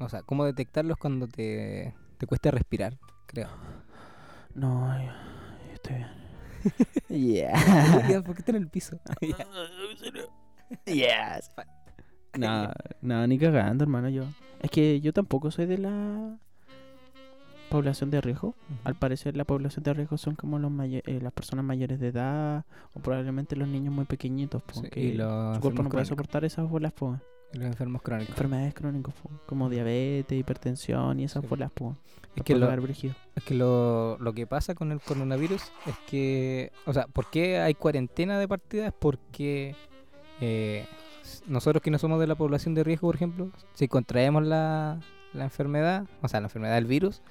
o 0.00 0.08
sea, 0.08 0.22
cómo 0.22 0.44
detectarlos 0.44 0.96
cuando 0.96 1.26
te 1.28 1.94
te 2.18 2.26
cuesta 2.26 2.50
respirar, 2.50 2.98
creo. 3.26 3.48
No, 4.54 5.00
yo 5.00 5.10
estoy 5.88 5.96
bien. 5.96 6.18
yeah. 7.08 8.08
Ya, 8.08 8.22
¿Por 8.22 8.34
qué 8.34 8.40
está 8.42 8.52
en 8.52 8.56
el 8.56 8.68
piso? 8.68 8.98
yes. 10.86 11.50
No, 12.36 12.70
no, 13.00 13.26
ni 13.26 13.38
cagando, 13.38 13.84
hermano, 13.84 14.08
yo. 14.08 14.24
Es 14.60 14.70
que 14.70 15.00
yo 15.00 15.12
tampoco 15.12 15.50
soy 15.50 15.66
de 15.66 15.78
la... 15.78 16.36
población 17.70 18.10
de 18.10 18.20
riesgo. 18.20 18.54
Al 18.84 18.96
parecer 18.96 19.36
la 19.36 19.44
población 19.44 19.82
de 19.84 19.94
riesgo 19.94 20.18
son 20.18 20.34
como 20.34 20.58
los 20.58 20.72
eh, 20.82 21.20
las 21.22 21.32
personas 21.32 21.64
mayores 21.64 22.00
de 22.00 22.08
edad 22.08 22.64
o 22.94 23.00
probablemente 23.00 23.56
los 23.56 23.68
niños 23.68 23.94
muy 23.94 24.04
pequeñitos 24.04 24.62
Sí, 24.72 24.80
porque 24.80 25.00
y 25.00 25.12
los 25.12 25.56
su 25.56 25.60
cuerpo 25.62 25.82
no 25.82 25.88
puede 25.88 26.04
soportar 26.04 26.44
esas 26.44 26.68
bolas 26.68 26.92
po, 26.92 27.18
los 27.52 27.64
enfermos 27.66 28.02
crónicos. 28.02 28.30
enfermedades 28.30 28.74
crónicas 28.74 29.14
como 29.46 29.68
diabetes, 29.70 30.38
hipertensión 30.38 31.18
y 31.20 31.24
esas 31.24 31.42
Sí. 31.42 31.48
bolas 31.48 31.70
po. 31.72 31.96
Es 32.36 32.44
que, 32.44 32.54
lo, 32.54 32.70
es 32.70 33.42
que 33.44 33.54
lo, 33.54 34.16
lo 34.20 34.32
que 34.32 34.46
pasa 34.46 34.74
con 34.76 34.92
el 34.92 35.00
coronavirus 35.00 35.60
es 35.86 35.94
que, 36.08 36.70
o 36.86 36.92
sea, 36.92 37.08
¿por 37.08 37.28
qué 37.30 37.58
hay 37.58 37.74
cuarentena 37.74 38.38
de 38.38 38.46
partida? 38.46 38.86
Es 38.86 38.92
porque 38.96 39.74
eh, 40.40 40.86
nosotros 41.48 41.82
que 41.82 41.90
no 41.90 41.98
somos 41.98 42.20
de 42.20 42.28
la 42.28 42.36
población 42.36 42.74
de 42.74 42.84
riesgo, 42.84 43.08
por 43.08 43.16
ejemplo, 43.16 43.50
si 43.74 43.88
contraemos 43.88 44.44
la, 44.44 45.00
la 45.32 45.44
enfermedad, 45.44 46.06
o 46.22 46.28
sea, 46.28 46.40
la 46.40 46.46
enfermedad 46.46 46.76
del 46.76 46.84
virus, 46.86 47.22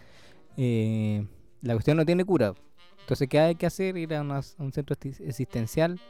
eh, 0.57 1.25
la 1.61 1.73
cuestión 1.73 1.95
no 1.95 2.05
tiene 2.05 2.25
cura. 2.25 2.53
Entonces, 3.01 3.29
¿qué 3.29 3.39
hay 3.39 3.55
que 3.55 3.65
hacer? 3.65 3.95
Ir 3.95 4.13
a, 4.13 4.21
una- 4.21 4.39
a 4.39 4.43
un 4.63 4.73
centro 4.73 4.95
asistencial. 5.29 6.01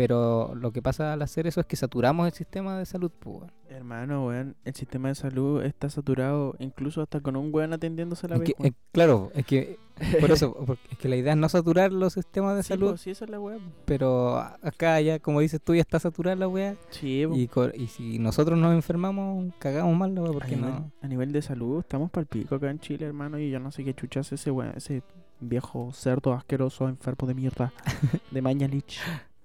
Pero 0.00 0.54
lo 0.54 0.72
que 0.72 0.80
pasa 0.80 1.12
al 1.12 1.20
hacer 1.20 1.46
eso 1.46 1.60
es 1.60 1.66
que 1.66 1.76
saturamos 1.76 2.26
el 2.26 2.32
sistema 2.32 2.78
de 2.78 2.86
salud. 2.86 3.10
Pues. 3.18 3.50
Hermano, 3.68 4.26
weón, 4.28 4.56
el 4.64 4.74
sistema 4.74 5.08
de 5.08 5.14
salud 5.14 5.62
está 5.62 5.90
saturado 5.90 6.56
incluso 6.58 7.02
hasta 7.02 7.20
con 7.20 7.36
un 7.36 7.54
weón 7.54 7.74
atendiéndose 7.74 8.24
a 8.26 8.30
la 8.30 8.34
Es 8.36 8.40
vez. 8.40 8.54
que- 8.56 8.68
es- 8.68 8.74
claro, 8.92 9.30
es 9.34 9.44
que 9.44 9.78
por 10.20 10.30
eso, 10.32 10.54
porque 10.66 10.88
es 10.92 10.96
que 10.98 11.08
la 11.10 11.16
idea 11.16 11.34
es 11.34 11.38
no 11.38 11.50
saturar 11.50 11.92
los 11.92 12.14
sistemas 12.14 12.56
de 12.56 12.62
sí, 12.62 12.68
salud, 12.70 12.92
po, 12.92 12.96
sí, 12.96 13.10
esa 13.10 13.26
es 13.26 13.30
la 13.30 13.38
weá. 13.38 13.58
po. 13.58 13.62
pero 13.84 14.38
acá 14.38 14.98
ya, 15.02 15.18
como 15.18 15.40
dices 15.40 15.60
tú, 15.62 15.74
ya 15.74 15.82
está 15.82 15.98
saturada 15.98 16.34
la 16.34 16.48
weá. 16.48 16.76
Sí, 16.88 17.26
po. 17.52 17.68
Y, 17.74 17.86
si 17.88 18.18
nosotros 18.18 18.58
nos 18.58 18.72
enfermamos, 18.72 19.52
cagamos 19.58 19.94
mal 19.98 20.14
la 20.14 20.22
weá, 20.22 20.30
a, 20.30 20.32
porque 20.32 20.56
nivel, 20.56 20.70
no. 20.70 20.90
a 21.02 21.06
nivel 21.08 21.30
de 21.32 21.42
salud 21.42 21.80
estamos 21.80 22.10
pal 22.10 22.24
pico 22.24 22.54
acá 22.54 22.70
en 22.70 22.80
Chile, 22.80 23.04
hermano, 23.04 23.38
y 23.38 23.50
yo 23.50 23.60
no 23.60 23.70
sé 23.70 23.84
qué 23.84 23.92
chuchas 23.92 24.32
ese 24.32 24.50
weón, 24.50 24.72
ese 24.76 25.02
viejo 25.40 25.92
cerdo 25.92 26.32
asqueroso 26.32 26.88
enfermo 26.88 27.28
de 27.28 27.34
mierda 27.34 27.72
de 28.30 28.42
Mañalich. 28.42 28.98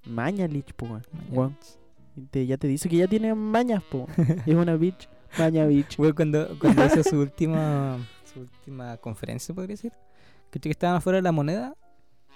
Mañalich, 0.06 0.73
po, 0.73 0.86
weón. 0.86 1.03
Weón, 1.32 1.57
y 2.15 2.22
te- 2.27 2.45
ya 2.45 2.57
te 2.57 2.68
dice 2.68 2.88
que 2.90 2.98
ya 2.98 3.07
tiene 3.07 3.34
mañas, 3.36 3.84
po. 3.84 4.07
es 4.45 4.56
una 4.56 4.76
bitch. 4.76 5.10
Maña 5.38 5.65
bitch. 5.65 5.98
Cuando, 6.15 6.57
cuando 6.60 6.86
hizo 6.86 7.03
su 7.03 7.19
última, 7.19 7.98
su 8.32 8.41
última 8.41 8.98
conferencia, 8.98 9.53
podría 9.53 9.73
decir, 9.73 9.91
que 10.52 10.60
que 10.60 10.69
estaban 10.69 10.95
afuera 10.98 11.18
de 11.18 11.22
la 11.23 11.32
moneda 11.32 11.76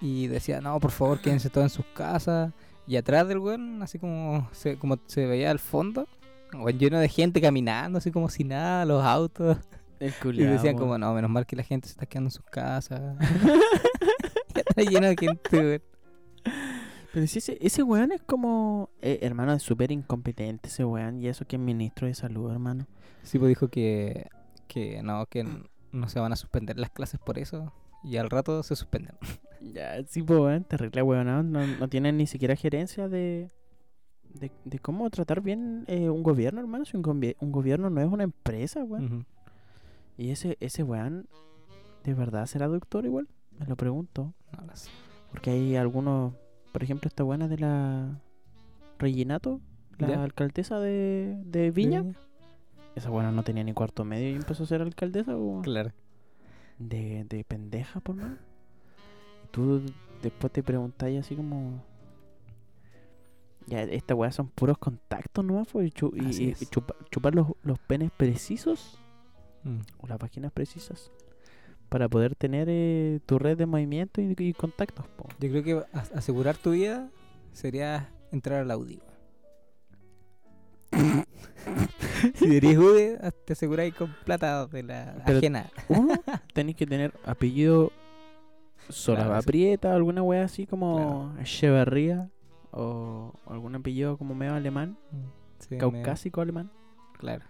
y 0.01 0.27
decía, 0.27 0.59
no, 0.61 0.79
por 0.79 0.91
favor, 0.91 1.21
quédense 1.21 1.49
todos 1.49 1.65
en 1.65 1.69
sus 1.69 1.85
casas. 1.93 2.51
Y 2.87 2.95
atrás 2.97 3.27
del 3.27 3.37
weón, 3.39 3.81
así 3.83 3.99
como 3.99 4.49
se, 4.51 4.77
como 4.77 4.97
se 5.05 5.25
veía 5.27 5.51
al 5.51 5.59
fondo, 5.59 6.07
weón, 6.53 6.77
lleno 6.79 6.97
de 6.99 7.07
gente 7.07 7.39
caminando, 7.39 7.99
así 7.99 8.11
como 8.11 8.29
si 8.29 8.43
nada, 8.43 8.83
los 8.85 9.03
autos. 9.03 9.57
El 9.99 10.09
Y 10.09 10.13
culiao, 10.13 10.51
decían 10.53 10.75
weón. 10.75 10.87
como, 10.87 10.97
no, 10.97 11.13
menos 11.13 11.29
mal 11.29 11.45
que 11.45 11.55
la 11.55 11.63
gente 11.63 11.87
se 11.87 11.91
está 11.91 12.05
quedando 12.05 12.27
en 12.27 12.31
sus 12.31 12.45
casas. 12.45 13.15
Ya 14.55 14.63
está 14.67 14.81
lleno 14.81 15.07
de 15.07 15.15
gente, 15.15 15.57
weón. 15.57 15.81
Pero 17.13 17.25
si 17.27 17.39
ese, 17.39 17.57
ese 17.61 17.83
weón 17.83 18.11
es 18.11 18.21
como. 18.21 18.89
eh, 19.01 19.19
hermano, 19.21 19.53
es 19.53 19.63
súper 19.63 19.91
incompetente 19.91 20.67
ese 20.69 20.85
weón. 20.85 21.19
Y 21.21 21.27
eso 21.27 21.45
que 21.45 21.55
es 21.55 21.61
ministro 21.61 22.07
de 22.07 22.13
salud, 22.13 22.51
hermano. 22.51 22.85
Sí, 23.23 23.37
pues 23.39 23.49
dijo 23.49 23.67
que, 23.69 24.27
que 24.67 25.01
no, 25.03 25.25
que 25.25 25.45
no 25.91 26.09
se 26.09 26.19
van 26.19 26.31
a 26.33 26.35
suspender 26.35 26.77
las 26.77 26.91
clases 26.91 27.19
por 27.19 27.37
eso. 27.39 27.73
Y 28.03 28.17
al 28.17 28.29
rato 28.29 28.61
se 28.63 28.75
suspenden. 28.75 29.15
Ya, 29.61 30.01
sí, 30.07 30.23
pues 30.23 30.39
weón, 30.39 30.63
terrible 30.63 31.01
weón. 31.01 31.27
No, 31.27 31.43
no, 31.43 31.67
no 31.67 31.89
tienen 31.89 32.15
ni 32.15 32.27
siquiera 32.27 32.55
gerencia 32.55 33.09
de. 33.09 33.49
De, 34.33 34.51
de 34.63 34.79
cómo 34.79 35.09
tratar 35.09 35.41
bien 35.41 35.83
eh, 35.87 36.09
un 36.09 36.23
gobierno, 36.23 36.61
hermano. 36.61 36.85
Si 36.85 36.95
un, 36.95 37.03
gobi- 37.03 37.35
un 37.41 37.51
gobierno 37.51 37.89
no 37.89 37.99
es 37.99 38.07
una 38.07 38.23
empresa, 38.23 38.85
weón. 38.85 39.25
Y 40.17 40.29
ese, 40.29 40.55
ese 40.61 40.83
weón, 40.83 41.27
¿de 42.05 42.13
verdad 42.13 42.45
será 42.45 42.67
doctor 42.67 43.05
igual? 43.05 43.27
Me 43.59 43.65
lo 43.65 43.75
pregunto. 43.75 44.33
No 44.57 44.65
lo 44.65 44.73
sé. 44.77 44.89
Porque 45.31 45.49
hay 45.51 45.75
algunos, 45.75 46.33
por 46.71 46.83
ejemplo, 46.83 47.07
esta 47.07 47.23
buena 47.23 47.47
de 47.47 47.57
la 47.57 48.19
Reginato, 48.97 49.61
la 49.97 50.07
¿Ya? 50.09 50.23
alcaldesa 50.23 50.79
de, 50.79 51.41
de 51.45 51.71
Viña. 51.71 52.03
Esa 52.95 53.09
buena 53.09 53.31
no 53.31 53.43
tenía 53.43 53.63
ni 53.63 53.73
cuarto 53.73 54.03
medio 54.03 54.29
y 54.31 54.35
empezó 54.35 54.63
a 54.63 54.65
ser 54.67 54.81
alcaldesa 54.81 55.37
o 55.37 55.61
Claro. 55.61 55.91
de, 56.79 57.23
de 57.25 57.43
pendeja, 57.43 57.99
por. 58.01 58.15
Y 58.17 58.21
tú 59.51 59.81
después 60.21 60.51
te 60.51 60.63
preguntáis 60.63 61.19
así 61.19 61.35
como. 61.35 61.81
Ya, 63.67 63.83
esta 63.83 64.15
weá 64.15 64.31
son 64.31 64.47
puros 64.47 64.77
contactos 64.79 65.45
nomás, 65.45 65.67
pues, 65.71 65.87
y, 65.87 65.91
chu- 65.91 66.13
y- 66.15 66.25
Así 66.25 66.45
y 66.45 66.49
es. 66.49 66.71
chupa- 66.71 66.95
chupar 67.11 67.35
los, 67.35 67.47
los 67.63 67.77
penes 67.79 68.11
precisos 68.11 68.97
Mm. 69.63 69.79
o 69.99 70.07
las 70.07 70.17
páginas 70.17 70.51
precisas 70.53 71.11
para 71.89 72.07
poder 72.07 72.35
tener 72.35 72.67
eh, 72.69 73.19
tu 73.25 73.39
red 73.39 73.57
de 73.57 73.65
movimiento 73.65 74.21
y, 74.21 74.35
y 74.37 74.53
contactos. 74.53 75.05
po. 75.17 75.27
Yo 75.39 75.49
creo 75.49 75.63
que 75.63 75.83
as- 75.97 76.11
asegurar 76.13 76.55
tu 76.57 76.71
vida 76.71 77.09
sería 77.53 78.09
entrar 78.31 78.61
al 78.61 78.71
Audi. 78.71 78.99
weón. 79.01 79.09
si 82.35 82.55
eres 82.57 82.77
UDE, 82.77 83.19
te 83.45 83.53
aseguráis 83.53 83.93
con 83.93 84.13
plata 84.25 84.65
de 84.67 84.83
la 84.83 85.21
Pero- 85.25 85.37
ajena. 85.39 85.69
Uno, 85.87 86.13
tenéis 86.53 86.77
que 86.77 86.85
tener 86.87 87.13
apellido 87.25 87.91
Solava 88.89 89.25
Claro, 89.27 89.41
sí. 89.41 89.47
Prieta, 89.47 89.93
alguna 89.93 90.23
wea 90.23 90.43
así 90.43 90.65
como 90.65 91.35
Echeverría 91.39 92.29
o 92.71 93.33
algún 93.45 93.75
apellido 93.75 94.17
como 94.17 94.33
medio 94.35 94.53
alemán, 94.55 94.97
Sí, 95.59 95.67
me- 95.71 95.77
caucásico 95.77 96.41
alemán. 96.41 96.71
Claro. 97.17 97.45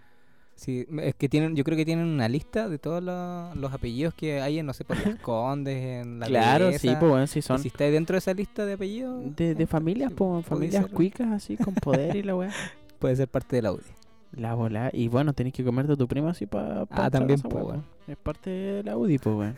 Sí, 0.60 0.86
es 1.00 1.14
que 1.14 1.30
tienen, 1.30 1.56
yo 1.56 1.64
creo 1.64 1.74
que 1.74 1.86
tienen 1.86 2.04
una 2.06 2.28
lista 2.28 2.68
de 2.68 2.78
todos 2.78 3.02
los, 3.02 3.56
los 3.56 3.72
apellidos 3.72 4.12
que 4.12 4.42
hay 4.42 4.58
en, 4.58 4.66
no 4.66 4.74
sé, 4.74 4.84
por 4.84 4.98
los 5.06 5.18
condes, 5.22 6.02
en 6.02 6.20
la 6.20 6.26
claro, 6.26 6.70
sí, 6.72 6.88
pues 7.00 7.10
bueno, 7.10 7.26
sí 7.26 7.38
Y 7.38 7.42
son 7.42 7.60
si 7.60 7.68
estáis 7.68 7.90
dentro 7.94 8.12
de 8.12 8.18
esa 8.18 8.34
lista 8.34 8.66
de 8.66 8.74
apellidos, 8.74 9.34
de, 9.36 9.54
de 9.54 9.64
eh, 9.64 9.66
familias, 9.66 10.10
sí, 10.10 10.16
pues 10.18 10.44
familias 10.44 10.84
ser- 10.84 10.92
cuicas 10.92 11.28
así 11.28 11.56
con 11.56 11.74
poder 11.76 12.14
y 12.14 12.22
la 12.22 12.36
wea. 12.36 12.50
Puede 12.98 13.16
ser 13.16 13.28
parte 13.28 13.56
del 13.56 13.64
Audi. 13.64 13.84
La 14.32 14.52
bola. 14.54 14.90
Y 14.92 15.08
bueno, 15.08 15.32
tenéis 15.32 15.54
que 15.54 15.64
comerte 15.64 15.94
a 15.94 15.96
tu 15.96 16.06
prima 16.06 16.32
así 16.32 16.44
para. 16.44 16.86
Ah, 16.90 17.10
también, 17.10 17.40
weón. 17.50 17.86
Es 18.06 18.18
parte 18.18 18.50
de 18.50 18.82
la 18.82 18.98
UDI, 18.98 19.16
pues, 19.16 19.34
weón. 19.34 19.56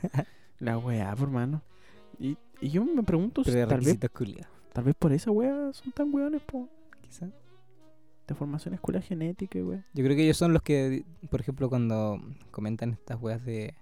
la 0.58 0.78
weá, 0.78 1.14
por 1.14 1.28
mano. 1.28 1.60
Y, 2.18 2.38
y 2.62 2.70
yo 2.70 2.82
me 2.82 3.02
pregunto 3.02 3.44
si 3.44 3.50
Pero 3.50 3.60
de 3.60 3.66
tal 3.66 3.80
vez, 3.82 3.98
tal 4.72 4.84
vez 4.84 4.94
por 4.98 5.12
esa 5.12 5.30
weá 5.30 5.70
son 5.74 5.92
tan 5.92 6.14
weones, 6.14 6.40
po. 6.40 6.66
Quizá. 7.02 7.28
De 8.26 8.34
formación 8.34 8.74
escuela 8.74 9.02
genética, 9.02 9.58
y 9.58 9.62
weá. 9.62 9.84
Yo 9.92 10.04
creo 10.04 10.16
que 10.16 10.24
ellos 10.24 10.36
son 10.36 10.52
los 10.52 10.62
que, 10.62 11.04
por 11.30 11.40
ejemplo, 11.40 11.68
cuando 11.68 12.18
comentan 12.50 12.92
estas 12.92 13.20
weas 13.20 13.44
de 13.44 13.74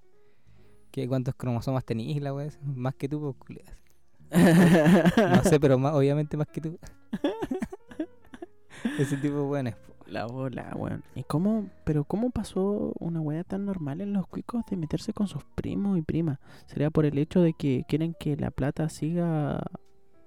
que 0.92 1.08
cuántos 1.08 1.34
cromosomas 1.34 1.84
tenéis, 1.84 2.22
la 2.22 2.34
wea, 2.34 2.50
más 2.62 2.94
que 2.94 3.08
tú, 3.08 3.34
pues. 3.46 3.60
No 5.16 5.42
sé, 5.44 5.58
pero 5.58 5.78
más, 5.78 5.94
obviamente 5.94 6.36
más 6.36 6.48
que 6.48 6.60
tú. 6.60 6.78
Ese 8.98 9.16
tipo 9.16 9.36
de 9.36 9.42
weones. 9.42 9.76
La 10.06 10.26
bola, 10.26 10.72
weón. 10.76 11.02
¿Y 11.14 11.22
cómo, 11.24 11.70
pero 11.84 12.04
cómo 12.04 12.30
pasó 12.30 12.92
una 12.98 13.20
weá 13.20 13.44
tan 13.44 13.64
normal 13.64 14.02
en 14.02 14.12
los 14.12 14.26
cuicos 14.26 14.64
de 14.66 14.76
meterse 14.76 15.14
con 15.14 15.26
sus 15.26 15.44
primos 15.44 15.98
y 15.98 16.02
primas? 16.02 16.38
¿Sería 16.66 16.90
por 16.90 17.06
el 17.06 17.16
hecho 17.16 17.40
de 17.40 17.54
que 17.54 17.84
quieren 17.88 18.14
que 18.18 18.36
la 18.36 18.50
plata 18.50 18.88
siga 18.90 19.62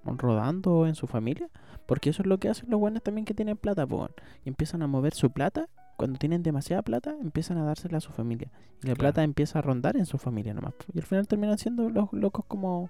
rodando 0.06 0.88
en 0.88 0.96
su 0.96 1.08
familia? 1.08 1.50
Porque 1.86 2.10
eso 2.12 2.22
es 2.24 2.28
lo 2.28 2.38
que 2.40 2.50
hacen 2.50 2.70
los 2.70 2.80
buenos 2.80 3.04
también 3.04 3.26
que 3.26 3.34
tienen 3.34 3.58
plata, 3.58 3.86
weón. 3.86 4.12
Y 4.44 4.50
empiezan 4.50 4.82
a 4.82 4.88
mover 4.88 5.14
su 5.14 5.32
plata. 5.32 5.68
Cuando 5.98 6.20
tienen 6.20 6.44
demasiada 6.44 6.82
plata, 6.82 7.16
empiezan 7.22 7.58
a 7.58 7.64
dársela 7.64 7.98
a 7.98 8.02
su 8.02 8.12
familia. 8.12 8.50
Y 8.84 8.88
la 8.88 8.94
Claro. 8.96 8.98
plata 8.98 9.24
empieza 9.24 9.60
a 9.60 9.62
rondar 9.62 9.96
en 9.98 10.06
su 10.06 10.18
familia 10.18 10.54
nomás. 10.54 10.74
Y 10.94 11.00
al 11.00 11.06
final 11.06 11.28
terminan 11.28 11.58
siendo 11.58 11.90
los 11.90 12.12
locos 12.12 12.44
como 12.48 12.90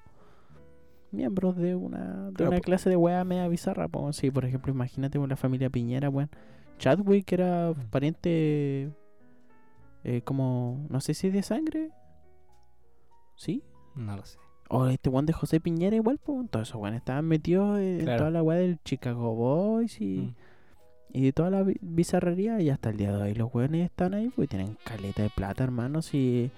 miembros 1.12 1.56
de 1.56 1.76
una, 1.76 2.28
de 2.30 2.34
Claro, 2.34 2.52
una 2.52 2.60
clase 2.62 2.90
de 2.90 2.96
weá 2.96 3.24
media 3.24 3.48
bizarra. 3.48 3.88
Po. 3.88 4.12
Sí, 4.12 4.32
por 4.32 4.44
ejemplo, 4.46 4.74
imagínate 4.74 5.20
con 5.20 5.30
la 5.30 5.36
familia 5.36 5.70
Piñera, 5.70 6.10
weón. 6.10 6.30
Chadwick 6.80 7.32
era 7.32 7.74
pariente 7.92 8.92
eh, 10.04 10.22
como, 10.24 10.86
no 10.90 11.00
sé 11.00 11.14
si 11.14 11.30
de 11.30 11.44
sangre. 11.44 11.92
¿Sí? 13.36 13.64
No 13.96 14.16
lo 14.18 14.26
sé. 14.26 14.38
O 14.70 14.88
este 14.88 15.10
weón 15.10 15.26
de 15.26 15.34
José 15.34 15.60
Piñera 15.60 15.96
igual, 15.96 16.18
pues. 16.24 16.50
Todos 16.50 16.70
esos 16.70 16.82
weones 16.82 17.00
estaban 17.02 17.26
metidos 17.26 17.78
en 17.80 18.02
Claro. 18.02 18.18
toda 18.20 18.32
la 18.32 18.44
weá 18.44 18.58
del 18.58 18.80
Chicago 18.84 19.36
Boys 19.36 20.02
y, 20.02 20.18
Mm. 20.18 20.34
y 21.14 21.22
de 21.22 21.34
toda 21.34 21.50
la 21.52 21.64
bi- 21.64 21.78
bizarrería. 21.82 22.60
Y 22.62 22.70
hasta 22.72 22.90
el 22.90 22.98
día 22.98 23.16
de 23.16 23.22
hoy 23.22 23.34
los 23.36 23.54
weones 23.54 23.86
están 23.86 24.14
ahí, 24.16 24.30
pues 24.36 24.50
tienen 24.50 24.78
caleta 24.84 25.22
de 25.24 25.30
plata, 25.30 25.64
hermanos. 25.64 26.14
Y 26.14 26.50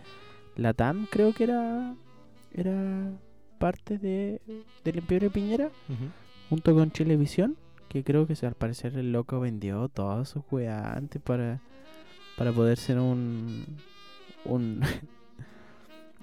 la 0.56 0.74
TAM 0.74 1.08
creo 1.12 1.34
que 1.34 1.44
era 1.46 1.96
era 2.54 3.12
parte 3.60 3.98
de 3.98 4.42
del 4.84 4.98
Imperio 4.98 5.30
Piñera 5.32 5.70
junto 6.50 6.74
con 6.74 6.92
Chilevisión, 6.92 7.58
que 7.90 8.04
creo 8.04 8.26
que 8.26 8.34
al 8.46 8.54
parecer 8.56 8.98
el 8.98 9.12
loco 9.12 9.40
vendió 9.42 9.90
todas 9.90 10.30
sus 10.30 10.44
weas 10.50 10.96
antes 10.96 11.22
para, 11.22 11.60
para 12.38 12.52
poder 12.54 12.78
ser 12.78 13.00
un 13.00 13.66
un, 14.46 14.80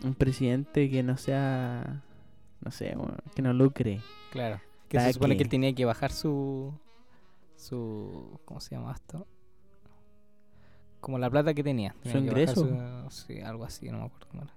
un 0.02 0.14
presidente 0.14 0.90
que 0.90 1.02
no 1.02 1.16
sea 1.16 2.02
no 2.60 2.70
sé, 2.70 2.96
que 3.34 3.42
no 3.42 3.52
lucre. 3.52 4.00
Claro. 4.32 4.60
Que 4.88 4.98
se 5.00 5.12
supone 5.12 5.36
que 5.36 5.42
él 5.42 5.48
tenía 5.48 5.74
que 5.74 5.84
bajar 5.84 6.12
su. 6.12 6.72
su. 7.56 8.40
¿Cómo 8.44 8.60
se 8.60 8.74
llama 8.74 8.92
esto? 8.92 9.26
como 11.00 11.18
la 11.18 11.28
plata 11.28 11.52
que 11.52 11.62
tenía. 11.62 11.94
Su 12.04 12.12
que 12.12 12.18
ingreso. 12.18 12.54
su- 12.66 13.10
sí, 13.26 13.38
algo 13.42 13.64
así, 13.66 13.90
no 13.90 13.98
me 13.98 14.04
acuerdo 14.04 14.26
cómo 14.30 14.42
era. 14.44 14.54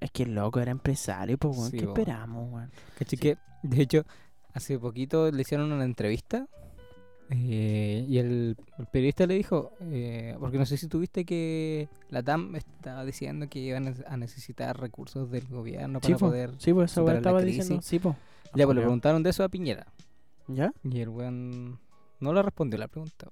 Es 0.00 0.10
que 0.12 0.22
el 0.22 0.32
loco 0.34 0.60
era 0.60 0.70
empresario, 0.70 1.36
pues. 1.36 1.56
Sí, 1.70 1.78
¿Qué 1.78 1.84
esperamos? 1.84 2.68
Caché 2.96 3.16
Sí. 3.16 3.16
que, 3.16 3.38
de 3.64 3.82
hecho, 3.82 4.04
hace 4.52 4.78
poquito 4.78 5.32
le 5.32 5.42
hicieron 5.42 5.72
una 5.72 5.84
entrevista 5.84 6.46
eh, 7.36 8.04
y 8.08 8.18
el, 8.18 8.56
el 8.78 8.86
periodista 8.86 9.26
le 9.26 9.34
dijo, 9.34 9.72
eh, 9.80 10.36
porque 10.40 10.58
no 10.58 10.66
sé 10.66 10.76
si 10.76 10.88
tuviste 10.88 11.24
que 11.24 11.88
la 12.10 12.22
TAM 12.22 12.54
estaba 12.56 13.04
diciendo 13.04 13.48
que 13.48 13.58
iban 13.58 13.94
a- 14.06 14.16
necesitar 14.16 14.78
recursos 14.80 15.30
del 15.30 15.46
gobierno 15.48 16.00
para 16.00 16.14
Sí, 16.14 16.20
po. 16.20 16.26
poder... 16.28 16.50
Sí, 16.58 16.72
pues, 16.72 16.96
la 16.96 17.14
estaba 17.14 17.40
crisis. 17.40 17.58
diciendo. 17.62 17.82
Sí, 17.82 17.98
pues. 17.98 18.16
Ya, 18.54 18.64
pues 18.66 18.76
le 18.76 18.82
preguntaron 18.82 19.22
de 19.22 19.30
eso 19.30 19.42
a 19.42 19.48
Piñera 19.48 19.86
¿Ya? 20.46 20.72
y 20.84 21.00
el 21.00 21.08
weón 21.08 21.78
no 22.20 22.32
le 22.32 22.42
respondió 22.42 22.78
la 22.78 22.88
pregunta. 22.88 23.28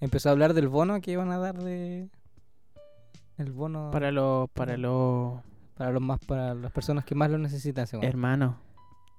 Empezó 0.00 0.30
a 0.30 0.32
hablar 0.32 0.54
del 0.54 0.68
bono 0.68 1.00
que 1.00 1.12
iban 1.12 1.30
a 1.30 1.38
dar 1.38 1.58
de... 1.62 2.08
El 3.36 3.52
bono 3.52 3.90
Para 3.92 4.10
los, 4.10 4.48
para 4.50 4.76
los 4.76 5.40
para 5.76 5.92
los 5.92 6.02
más 6.02 6.20
para 6.26 6.54
las 6.54 6.70
personas 6.72 7.04
que 7.06 7.14
más 7.14 7.30
lo 7.30 7.38
necesitan, 7.38 7.86
según. 7.86 8.04
hermanos. 8.04 8.54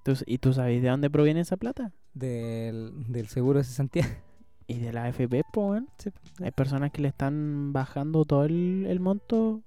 ¿Tú 0.03 0.13
¿Y 0.27 0.37
tú 0.37 0.53
sabes 0.53 0.81
de 0.81 0.89
dónde 0.89 1.09
proviene 1.09 1.39
esa 1.41 1.57
plata? 1.57 1.91
Del, 2.13 2.91
del 3.11 3.27
seguro 3.27 3.59
de 3.59 3.65
cesantía. 3.65 4.05
Y 4.67 4.79
de 4.79 4.93
la 4.93 5.03
AFP, 5.03 5.41
pues. 5.51 5.83
Sí, 5.97 6.11
Hay 6.41 6.51
personas 6.51 6.91
que 6.91 7.01
le 7.01 7.09
están 7.09 7.73
bajando 7.73 8.23
todo 8.23 8.45
el, 8.45 8.85
el 8.87 9.01
monto. 9.01 9.59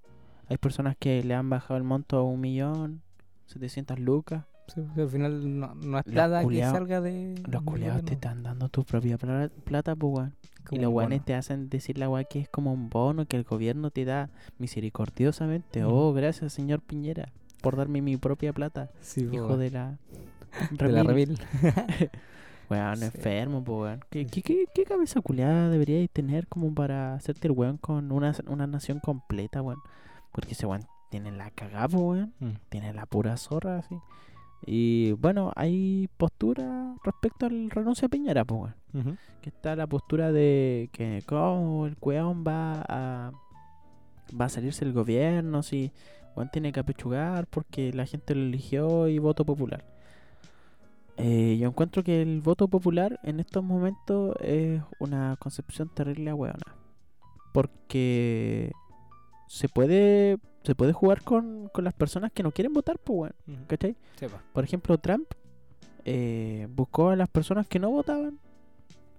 Hay 0.48 0.56
personas 0.56 0.96
que 0.98 1.22
le 1.22 1.34
han 1.34 1.50
bajado 1.50 1.76
el 1.76 1.82
monto 1.84 2.16
a 2.16 2.22
un 2.22 2.40
millón, 2.40 3.02
setecientas 3.44 3.98
lucas. 3.98 4.44
Sí, 4.68 4.80
sí, 4.94 5.00
al 5.02 5.08
final 5.10 5.60
no, 5.60 5.74
no 5.74 5.98
es 5.98 6.04
plata 6.04 6.46
que 6.48 6.62
salga 6.62 7.02
de. 7.02 7.34
Los 7.46 7.62
culiados 7.64 8.02
te 8.06 8.14
están 8.14 8.42
dando 8.44 8.70
tu 8.70 8.82
propia 8.84 9.18
pla- 9.18 9.50
plata, 9.64 9.94
pues, 9.94 10.14
weón. 10.14 10.34
Y 10.70 10.76
los 10.78 10.90
bono. 10.90 11.20
te 11.22 11.34
hacen 11.34 11.68
decir 11.68 11.98
la 11.98 12.08
weá 12.08 12.24
que 12.24 12.40
es 12.40 12.48
como 12.48 12.72
un 12.72 12.88
bono 12.88 13.26
que 13.26 13.36
el 13.36 13.44
gobierno 13.44 13.90
te 13.90 14.06
da 14.06 14.30
misericordiosamente. 14.58 15.84
Oh, 15.84 16.14
gracias, 16.14 16.54
señor 16.54 16.80
Piñera, 16.80 17.30
por 17.60 17.76
darme 17.76 18.00
mi 18.00 18.16
propia 18.16 18.52
plata. 18.54 18.90
Sí, 19.02 19.28
Hijo 19.30 19.58
de 19.58 19.70
la. 19.70 19.98
De 20.70 20.88
la. 20.88 21.02
Revil. 21.02 21.38
Weón, 22.70 22.96
Sí. 22.96 23.04
enfermo, 23.04 23.62
pues, 23.62 23.78
weón. 23.82 24.00
¿Qué, 24.10 24.20
Sí. 24.24 24.26
qué, 24.30 24.42
qué, 24.42 24.64
qué 24.74 24.84
cabeza 24.84 25.20
culiada 25.20 25.68
deberíais 25.68 26.08
tener 26.10 26.46
como 26.46 26.74
para 26.74 27.14
hacerte 27.14 27.48
el 27.48 27.52
weón 27.52 27.76
con 27.76 28.10
una, 28.10 28.32
una 28.46 28.66
nación 28.66 29.00
completa, 29.00 29.60
weón? 29.60 29.80
Porque 30.32 30.52
ese 30.52 30.66
weón 30.66 30.82
tiene 31.10 31.30
la 31.30 31.50
cagada, 31.50 31.96
weón. 31.96 32.32
Mm. 32.40 32.52
Tiene 32.70 32.94
la 32.94 33.04
pura 33.06 33.36
zorra, 33.36 33.78
así. 33.78 33.96
Y 34.66 35.12
bueno, 35.12 35.52
hay 35.56 36.08
postura 36.16 36.94
respecto 37.04 37.44
al 37.44 37.68
renuncio 37.70 38.06
a 38.06 38.08
Piñera, 38.08 38.46
pues, 38.46 38.60
weón. 38.62 38.74
Ujú. 39.08 39.16
Que 39.42 39.50
está 39.50 39.76
la 39.76 39.86
postura 39.86 40.32
de 40.32 40.88
que 40.92 41.22
como 41.26 41.86
el 41.86 41.96
weón 42.00 42.44
va 42.46 42.82
a 42.88 43.32
va 44.40 44.46
a 44.46 44.48
salirse 44.48 44.86
del 44.86 44.94
gobierno, 44.94 45.62
si 45.62 45.92
weón 46.34 46.48
tiene 46.50 46.72
que 46.72 46.80
apechugar 46.80 47.46
porque 47.46 47.92
la 47.92 48.06
gente 48.06 48.34
lo 48.34 48.40
eligió 48.40 49.06
y 49.06 49.18
voto 49.18 49.44
popular. 49.44 49.84
Eh, 51.16 51.56
yo 51.58 51.68
encuentro 51.68 52.02
que 52.02 52.22
el 52.22 52.40
voto 52.40 52.68
popular 52.68 53.20
en 53.22 53.40
estos 53.40 53.62
momentos 53.62 54.34
es 54.40 54.82
una 54.98 55.36
concepción 55.38 55.88
terrible 55.88 56.30
a 56.30 56.34
weona. 56.34 56.76
Porque 57.52 58.72
se 59.46 59.68
puede 59.68 60.38
se 60.64 60.74
puede 60.74 60.92
jugar 60.92 61.22
con, 61.22 61.68
con 61.68 61.84
las 61.84 61.92
personas 61.92 62.32
que 62.32 62.42
no 62.42 62.50
quieren 62.50 62.72
votar, 62.72 62.98
pues 62.98 63.18
weón. 63.18 63.34
Ujú. 63.46 63.66
¿Cachai? 63.68 63.96
Sí, 64.18 64.26
po. 64.26 64.38
Por 64.52 64.64
ejemplo, 64.64 64.98
Trump 64.98 65.26
eh, 66.04 66.66
buscó 66.70 67.10
a 67.10 67.16
las 67.16 67.28
personas 67.28 67.66
que 67.66 67.78
no 67.78 67.90
votaban 67.90 68.38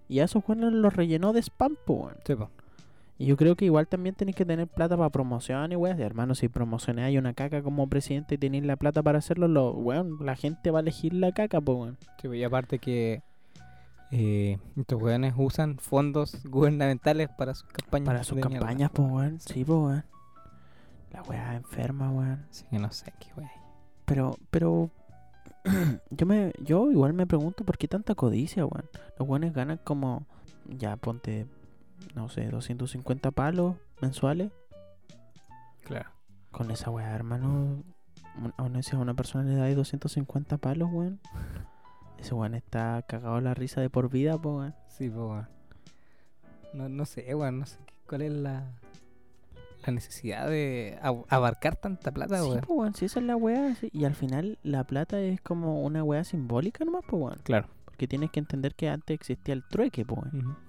y 0.10 0.20
a 0.20 0.26
esos 0.26 0.46
buenos 0.46 0.74
los 0.74 0.96
rellenó 0.96 1.34
de 1.34 1.42
spam, 1.42 1.78
po, 1.86 1.94
weón. 1.94 2.18
Sí. 3.18 3.24
Y 3.24 3.28
yo 3.28 3.38
creo 3.38 3.56
que 3.56 3.66
igual 3.66 3.88
también 3.88 4.16
tenéis 4.16 4.36
que 4.36 4.46
tener 4.46 4.68
plata 4.68 4.98
para 4.98 5.10
promoción 5.10 5.72
y 5.72 5.76
weón. 5.76 6.02
Hermano, 6.02 6.36
si 6.36 6.50
promocionáis 6.50 7.18
una 7.18 7.34
caca 7.34 7.62
como 7.62 7.88
presidente 7.88 8.36
y 8.36 8.38
tenéis 8.38 8.66
la 8.66 8.76
plata 8.76 9.02
para 9.02 9.20
hacerlo, 9.20 9.48
lo, 9.48 9.72
weón, 9.72 10.18
la 10.26 10.36
gente 10.36 10.72
va 10.72 10.80
a 10.80 10.82
elegir 10.82 11.14
la 11.14 11.32
caca, 11.32 11.62
po, 11.62 11.76
weón. 11.76 11.98
Sí, 12.22 12.28
y 12.28 12.44
aparte 12.44 12.80
que 12.80 13.22
eh, 14.12 14.58
estos 14.76 15.02
weones 15.02 15.34
usan 15.38 15.78
fondos 15.78 16.44
gubernamentales 16.46 17.30
para 17.30 17.56
sus 17.56 17.70
campañas. 17.70 18.06
Para 18.06 18.24
sus 18.24 18.40
campañas, 18.40 18.92
po, 18.92 19.04
weón. 19.04 19.40
Sí, 19.40 19.64
po, 19.64 19.86
weón. 19.86 20.04
La 21.12 21.22
weá 21.24 21.56
enferma, 21.56 22.12
weón. 22.12 22.46
Así 22.50 22.66
que 22.70 22.80
no 22.80 22.92
sé 22.92 23.14
qué 23.20 23.30
wea. 23.38 23.52
Pero, 24.06 24.38
pero 24.52 24.92
yo 26.12 26.26
me, 26.26 26.52
yo 26.62 26.92
igual 26.92 27.14
me 27.14 27.26
pregunto 27.26 27.64
por 27.64 27.78
qué 27.78 27.88
tanta 27.88 28.14
codicia, 28.16 28.66
weón. 28.66 28.90
Los 29.18 29.28
weones 29.28 29.54
ganan 29.54 29.80
como, 29.84 30.26
ya 30.68 30.98
ponte, 30.98 31.48
no 32.14 32.30
sé, 32.30 32.48
250 32.48 33.32
palos 33.32 33.76
mensuales. 34.02 34.52
Claro. 35.84 36.10
Con 36.52 36.72
esa 36.72 36.90
weá, 36.90 37.14
hermano. 37.14 37.48
un- 37.50 37.96
A 38.58 38.64
una, 38.64 38.82
si 38.82 38.94
a 38.96 39.00
una 39.00 39.14
persona 39.14 39.46
le 39.46 39.56
da 39.56 39.74
250 39.74 40.58
palos, 40.58 40.90
weón. 40.92 41.20
Ese 42.20 42.34
weón 42.34 42.54
está 42.56 43.02
cagado 43.08 43.40
la 43.42 43.54
risa 43.54 43.82
de 43.82 43.90
por 43.90 44.10
vida, 44.10 44.38
po, 44.42 44.58
weón. 44.58 44.76
Sí, 44.88 45.10
po, 45.10 45.30
weón. 45.30 45.48
No, 46.74 46.90
no 46.90 47.06
sé, 47.06 47.34
weón, 47.34 47.60
no 47.60 47.66
sé 47.66 47.78
cuál 48.08 48.22
es 48.24 48.32
la, 48.34 48.66
la 49.86 49.94
necesidad 49.94 50.50
de 50.50 51.00
ab- 51.02 51.26
abarcar 51.30 51.76
tanta 51.78 52.12
plata, 52.12 52.42
Sí, 52.42 52.50
weón. 52.50 52.62
po, 52.62 52.74
weón, 52.74 52.94
si 52.96 53.06
esa 53.06 53.20
es 53.20 53.26
la 53.26 53.36
weá. 53.38 53.74
sí, 53.76 53.90
Y 53.94 54.04
al 54.06 54.16
final 54.16 54.58
la 54.64 54.84
plata 54.84 55.20
es 55.22 55.40
como 55.42 55.82
una 55.84 56.04
weá 56.04 56.24
simbólica 56.26 56.84
nomás, 56.84 57.04
po, 57.06 57.18
weón. 57.18 57.40
Claro. 57.44 57.68
Porque 57.96 58.10
tienes 58.10 58.30
que 58.30 58.42
entender 58.42 58.76
que 58.76 58.90
antes 58.90 59.16
existía 59.16 59.54
el 59.54 59.64
trueque. 59.64 60.06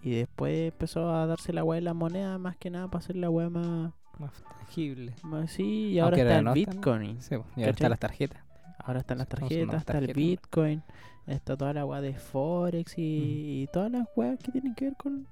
Y 0.01 0.11
después 0.13 0.71
empezó 0.73 1.11
a 1.13 1.27
darse 1.27 1.53
la 1.53 1.65
weá 1.65 1.75
de 1.75 1.81
la 1.83 1.93
moneda 1.93 2.39
más 2.39 2.57
que 2.57 2.71
nada 2.71 2.87
para 2.87 3.01
hacer 3.01 3.17
la 3.17 3.29
weá 3.31 3.51
más, 3.51 3.91
Más 4.21 4.31
tangible. 4.61 5.13
más- 5.25 5.51
Sí, 5.51 5.89
y 5.89 5.99
ahora 5.99 6.17
Aunque 6.19 6.23
está 6.23 6.39
el 6.39 6.45
no 6.45 6.55
están- 6.55 6.75
Bitcoin. 6.77 7.21
Sí, 7.21 7.35
y 7.35 7.61
ahora 7.63 7.71
están 7.73 7.91
las 7.91 7.99
tarjetas. 7.99 8.45
Ahora 8.79 9.01
están 9.01 9.19
las 9.19 9.27
¿Cómo 9.27 9.41
son 9.41 9.49
tarjetas, 9.49 9.81
está 9.81 9.93
el 9.95 10.07
tarjetas? 10.07 10.17
Bitcoin, 10.17 10.83
está 11.27 11.57
toda 11.57 11.73
la 11.73 11.85
weá 11.85 12.01
de 12.01 12.15
Forex 12.15 12.97
y, 12.97 13.63
y 13.63 13.67
todas 13.73 13.91
las 13.91 14.07
weas 14.15 14.39
que 14.39 14.53
tienen 14.53 14.77
que 14.77 14.85
ver 14.85 14.97
con. 14.97 15.27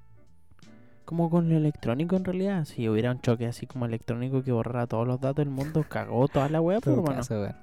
Como 1.04 1.30
con 1.30 1.48
lo 1.48 1.56
electrónico 1.56 2.16
en 2.16 2.24
realidad. 2.24 2.64
Si 2.64 2.88
hubiera 2.88 3.12
un 3.12 3.20
choque 3.20 3.46
así 3.46 3.68
como 3.68 3.86
electrónico 3.86 4.42
que 4.42 4.50
borrara 4.50 4.88
todos 4.88 5.06
los 5.06 5.20
datos 5.20 5.36
del 5.36 5.50
mundo, 5.50 5.84
cagó 5.88 6.26
toda 6.26 6.48
la 6.48 6.58
Todo 6.58 7.04
por 7.04 7.10
weón. 7.14 7.54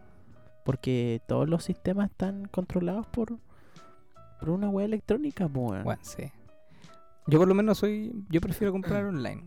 Porque 0.64 1.22
todos 1.28 1.50
los 1.50 1.66
sistemas 1.66 2.12
están 2.12 2.46
controlados 2.46 3.08
por, 3.08 3.38
por 4.42 4.50
una 4.50 4.68
wea 4.70 4.86
electrónica, 4.86 5.48
pues. 5.48 5.84
Bueno, 5.86 6.02
sí. 6.04 6.24
Yo 7.28 7.40
por 7.40 7.48
lo 7.48 7.56
menos 7.56 7.78
soy. 7.78 8.12
Yo 8.30 8.42
prefiero 8.42 8.74
comprar 8.74 9.06
online. 9.06 9.46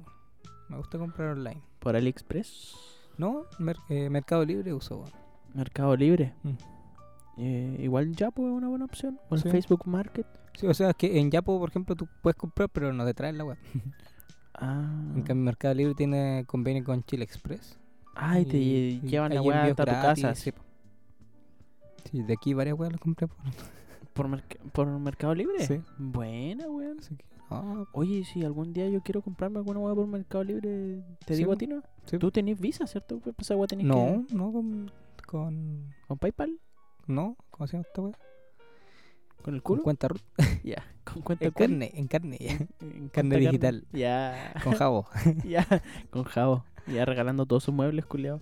Me 0.70 0.78
gusta 0.78 0.96
comprar 0.96 1.30
online. 1.36 1.60
Por 1.80 1.94
AliExpress, 1.96 2.74
No, 3.18 3.44
Mer- 3.58 3.76
eh, 3.90 4.08
Mercado 4.08 4.44
Libre 4.44 4.72
uso, 4.72 5.00
weón. 5.00 5.10
Mercado 5.52 5.94
Libre. 5.96 6.32
Mm. 6.42 6.50
Eh, 7.36 7.76
igual 7.80 8.14
Yapo 8.16 8.46
es 8.46 8.52
una 8.54 8.68
buena 8.68 8.84
opción. 8.86 9.20
O 9.28 9.36
Sí. 9.36 9.50
Facebook 9.50 9.86
Market. 9.86 10.26
Sí, 10.54 10.66
o 10.66 10.72
sea, 10.74 10.90
es 10.90 10.96
que 10.96 11.18
en 11.20 11.30
Yapo, 11.30 11.58
por 11.58 11.68
ejemplo, 11.68 11.94
tú 11.96 12.08
puedes 12.22 12.36
comprar, 12.36 12.68
pero 12.70 12.92
no 12.92 13.04
te 13.04 13.12
traen 13.14 13.36
la 13.38 13.44
web. 13.44 13.58
Ah. 14.56 14.88
En 15.16 15.22
cambio, 15.22 15.44
Mercado 15.46 15.74
Libre 15.74 15.96
tiene 15.96 16.44
convenio 16.46 16.84
con 16.84 17.02
Chile 17.02 17.24
Express. 17.24 17.76
Ah, 18.14 18.38
y 18.38 18.44
te 18.44 18.56
y- 18.56 19.00
llevan 19.00 19.30
la 19.34 19.40
envíos 19.40 19.56
hasta 19.56 19.84
tu 19.84 19.90
casa. 19.90 20.32
Sí, 20.36 20.52
de 22.22 22.32
aquí 22.32 22.54
varias 22.54 22.78
weas 22.78 22.92
las 22.92 23.00
compré 23.00 23.26
por. 23.26 23.36
¿Por, 24.14 24.28
merc- 24.28 24.58
por 24.72 24.86
Mercado 24.86 25.34
Libre? 25.34 25.66
Sí. 25.66 25.80
Buena, 25.98 26.66
weón. 26.68 26.98
Que, 26.98 27.24
ah, 27.50 27.84
Oye, 27.92 28.24
si 28.24 28.44
algún 28.44 28.72
día 28.72 28.88
yo 28.88 29.02
quiero 29.02 29.20
comprarme 29.22 29.58
alguna 29.58 29.80
weá 29.80 29.94
por 29.94 30.06
Mercado 30.06 30.44
Libre, 30.44 31.02
¿te 31.26 31.34
Sí, 31.34 31.40
digo 31.40 31.52
a 31.52 31.56
ti, 31.56 31.66
no? 31.66 31.82
sí. 32.06 32.18
Tú 32.18 32.30
tenés 32.30 32.58
Visa, 32.60 32.86
¿cierto? 32.86 33.18
Pues 33.18 33.34
esa 33.40 33.56
weá 33.56 33.66
tenés 33.66 33.86
No, 33.86 34.24
no, 34.32 34.52
con, 34.52 34.90
con. 35.26 35.54
que... 36.00 36.06
¿Con 36.06 36.18
PayPal? 36.18 36.58
No, 37.06 37.36
¿cómo 37.50 37.66
se 37.66 37.72
llama 37.76 37.84
esta 37.88 38.00
wea? 38.02 38.18
¿Con 39.42 39.54
el 39.54 39.62
Con 39.62 39.74
culo? 39.76 39.82
cuenta 39.82 40.08
root. 40.08 40.22
Ya. 40.64 40.82
¿Con 41.04 41.20
cuenta 41.22 41.44
En 41.44 41.50
carne, 41.50 41.90
en 41.94 42.06
carne, 42.08 42.38
ya. 42.40 42.52
En 42.80 43.08
carne 43.10 43.10
cuenta 43.10 43.36
digital. 43.36 43.84
Ya. 43.92 44.54
con 44.64 44.72
jabo. 44.74 45.06
ya. 45.44 45.66
Con 46.10 46.24
Javo. 46.24 46.64
Ya 46.86 47.04
regalando 47.04 47.44
todos 47.46 47.64
sus 47.64 47.74
muebles, 47.74 48.06
culiao. 48.06 48.40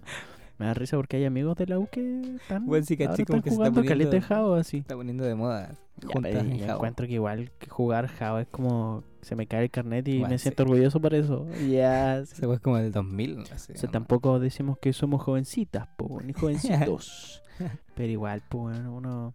Me 0.58 0.66
da 0.66 0.74
risa 0.74 0.96
porque 0.96 1.16
hay 1.16 1.24
amigos 1.24 1.56
de 1.56 1.66
la 1.66 1.78
U 1.78 1.88
que 1.90 2.20
están, 2.36 2.66
sí, 2.84 2.96
ahora 3.04 3.16
se 3.16 3.50
jugando 3.56 3.84
caleta 3.84 4.10
de 4.10 4.20
Javo 4.20 4.54
así. 4.54 4.78
Está 4.78 4.94
poniendo 4.94 5.24
de 5.24 5.34
moda. 5.34 5.74
Ya, 6.22 6.30
en 6.30 6.58
yo 6.58 6.66
encuentro 6.74 7.06
que 7.06 7.12
igual 7.14 7.50
que 7.58 7.68
jugar 7.70 8.06
Java 8.08 8.42
es 8.42 8.48
como 8.48 9.04
se 9.20 9.36
me 9.36 9.46
cae 9.46 9.64
el 9.64 9.70
carnet 9.70 10.06
y 10.08 10.18
Bueno, 10.18 10.30
me 10.32 10.38
sí. 10.38 10.42
siento 10.42 10.64
orgulloso 10.64 11.00
por 11.00 11.14
eso. 11.14 11.46
Ya. 11.70 12.22
wea 12.42 12.54
es 12.54 12.60
como 12.60 12.76
del 12.76 12.92
2000. 12.92 13.36
No 13.38 13.44
sé, 13.46 13.72
O 13.72 13.76
sea, 13.76 13.86
no- 13.86 13.92
tampoco 13.92 14.38
decimos 14.40 14.78
que 14.78 14.92
somos 14.92 15.22
jovencitas, 15.22 15.88
po, 15.96 16.20
ni 16.22 16.32
jovencitos. 16.32 17.42
Pero 17.94 18.10
igual, 18.12 18.42
pues, 18.48 18.78
uno... 18.78 19.34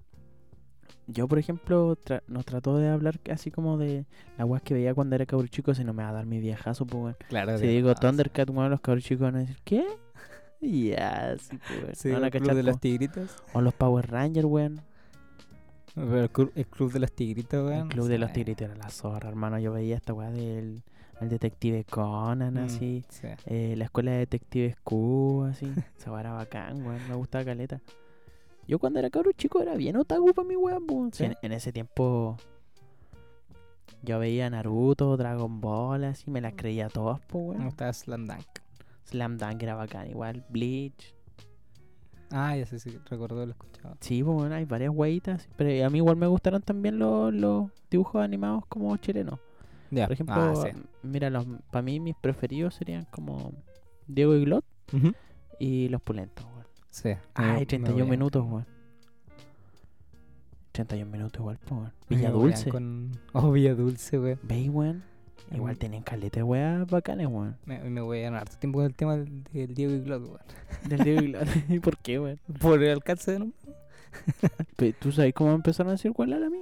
Yo, 1.10 1.28
por 1.30 1.40
ejemplo, 1.40 1.96
tra- 2.04 2.22
nos 2.28 2.44
trató 2.44 2.78
de 2.78 2.90
hablar 2.90 3.18
así 3.32 3.50
como 3.50 3.78
de 3.78 4.06
la 4.38 4.44
weas 4.44 4.62
que 4.62 4.74
veía 4.74 4.94
cuando 4.94 5.16
era 5.16 5.26
cabro 5.26 5.48
chico, 5.48 5.74
si 5.74 5.86
no 5.86 5.94
me 5.94 6.04
va 6.04 6.10
a 6.10 6.14
dar 6.14 6.26
mi 6.26 6.40
viejazo, 6.40 6.86
pues. 6.86 7.16
Claro, 7.30 7.58
Si 7.58 7.66
de- 7.66 7.72
digo 7.72 7.90
ah, 7.92 7.96
Thundercat, 7.96 8.50
weón, 8.50 8.70
los 8.72 8.82
cabros 8.82 9.06
chicos 9.06 9.22
van 9.24 9.36
a 9.38 9.40
decir, 9.40 9.58
¿qué? 9.64 9.86
Ya, 10.62 11.36
sí, 11.38 11.58
pues, 11.68 11.82
weón. 11.84 11.96
Sí, 11.96 12.12
a 12.12 12.18
el 12.18 12.32
club 12.32 12.54
de 12.56 12.64
los 12.64 12.74
como- 12.74 12.80
tigritos. 12.82 13.36
O 13.54 13.62
los 13.62 13.74
Power 13.74 14.10
Rangers, 14.10 14.46
weón. 14.48 14.82
Pero 15.96 16.22
el, 16.24 16.30
club, 16.30 16.52
el 16.56 16.68
club 16.68 16.92
de 16.94 17.00
los 17.00 17.12
tigritos, 17.12 17.66
weón. 17.68 17.84
El 17.84 17.88
club 17.90 18.08
de 18.08 18.18
los 18.18 18.28
sabe. 18.30 18.34
tigritos 18.36 18.66
era 18.66 18.76
la 18.76 18.90
zorra, 18.90 19.30
hermano. 19.30 19.58
Yo 19.60 19.72
veía 19.74 19.96
esta 19.96 20.14
weá 20.14 20.30
del 20.32 20.84
El 21.20 21.30
detective 21.30 21.84
Conan, 21.86 22.54
Mm, 22.54 22.58
así. 22.58 23.04
Sí. 23.10 23.28
eh, 23.48 23.74
la 23.78 23.86
escuela 23.86 24.12
de 24.12 24.18
detectives 24.20 24.76
Q, 24.84 25.46
así. 25.50 25.66
Weá 26.08 26.20
era 26.20 26.34
bacán, 26.34 26.86
weón. 26.86 27.00
Me 27.08 27.16
gustaba 27.16 27.44
caleta. 27.46 27.82
Yo 28.68 28.78
cuando 28.80 29.00
era 29.00 29.10
cabro 29.10 29.32
chico 29.32 29.62
era 29.62 29.76
bien 29.76 29.96
otaku 29.96 30.34
para 30.34 30.48
mi 30.48 30.56
weón. 30.56 31.12
¿Sí? 31.14 31.24
En, 31.24 31.36
en 31.42 31.52
ese 31.54 31.72
tiempo 31.72 32.38
yo 34.04 34.20
veía 34.20 34.50
Naruto, 34.50 35.18
Dragon 35.18 35.60
Ball, 35.60 36.04
así, 36.04 36.30
me 36.30 36.42
las 36.42 36.54
creía 36.54 36.88
todas, 36.90 37.20
Me 37.34 37.40
weón. 37.40 37.66
gustaba 37.66 37.94
Slam 37.94 38.28
Dunk. 38.28 38.46
Slam 39.10 39.38
Dunk 39.38 39.62
era 39.64 39.76
bacán, 39.76 40.10
igual. 40.10 40.46
Bleach. 40.50 41.14
Ah, 42.30 42.58
ya 42.58 42.66
sé, 42.66 42.78
sí, 42.80 42.98
recordó, 43.10 43.46
lo 43.46 43.52
escuchaba. 43.54 43.96
Sí, 44.02 44.22
pues 44.22 44.36
bueno, 44.36 44.54
hay 44.56 44.66
varias 44.66 44.92
weitas. 44.94 45.48
Pero 45.56 45.86
a 45.86 45.90
mí 45.90 45.98
igual 46.00 46.18
me 46.18 46.28
gustaron 46.28 46.62
también 46.62 47.00
los, 47.00 47.34
los 47.34 47.70
dibujos 47.90 48.22
animados 48.22 48.66
como 48.68 48.96
chilenos. 48.98 49.40
Ya, 49.92 50.06
Por 50.08 50.14
ejemplo, 50.14 50.36
ah, 50.36 50.54
sí. 50.56 50.70
mira, 51.04 51.30
los, 51.30 51.46
para 51.72 51.82
mí 51.82 52.02
mis 52.02 52.16
preferidos 52.18 52.76
serían 52.76 53.06
como 53.10 53.54
Diego 54.08 54.36
y 54.36 54.44
Glot 54.44 54.66
y 55.60 55.88
Los 55.88 56.02
Pulentos, 56.02 56.46
weón. 56.46 56.66
Sí. 56.90 57.12
Ay, 57.34 57.60
me- 57.62 57.66
31 57.66 58.04
me 58.06 58.12
minutos, 58.12 58.46
weón. 58.46 58.66
31 60.74 61.10
minutos 61.10 61.40
igual, 61.40 61.60
weón. 61.72 61.94
Villa 62.10 62.32
Dulce. 62.32 62.70
Con... 62.70 63.12
Oh, 63.34 63.52
Villa 63.52 63.74
Dulce, 63.74 64.20
weón. 64.20 64.40
¿Veis, 64.44 64.70
weón? 64.70 65.04
Igual 65.52 65.78
tienen 65.78 66.04
caleta 66.04 66.40
de 66.40 66.44
weas 66.44 66.86
bacanes, 66.90 67.28
weón. 67.28 67.56
Me, 67.66 67.80
me 67.80 68.02
voy 68.02 68.20
a 68.20 68.24
ganar 68.24 68.42
harto 68.42 68.58
tiempo 68.58 68.80
con 68.80 68.86
el 68.86 68.96
tema 68.96 69.16
del, 69.18 69.44
del 69.54 69.74
Diego 69.74 69.94
y 69.94 70.00
Glot, 70.02 70.24
weón. 70.24 70.40
Del 70.90 71.00
Diego 71.04 71.22
y 71.22 71.28
Glot. 71.28 71.48
¿Y 71.70 71.80
por 71.80 71.98
qué, 71.98 72.20
weón? 72.20 72.40
Por 72.60 72.84
el 72.84 72.92
alcance 72.92 73.32
de 73.32 73.40
nombre. 73.40 73.58
¿Tú 75.00 75.12
sabes 75.12 75.34
cómo 75.34 75.52
empezaron 75.54 75.90
a 75.90 75.94
decir 75.94 76.12
Walala 76.16 76.48
a 76.48 76.50
mí? 76.50 76.62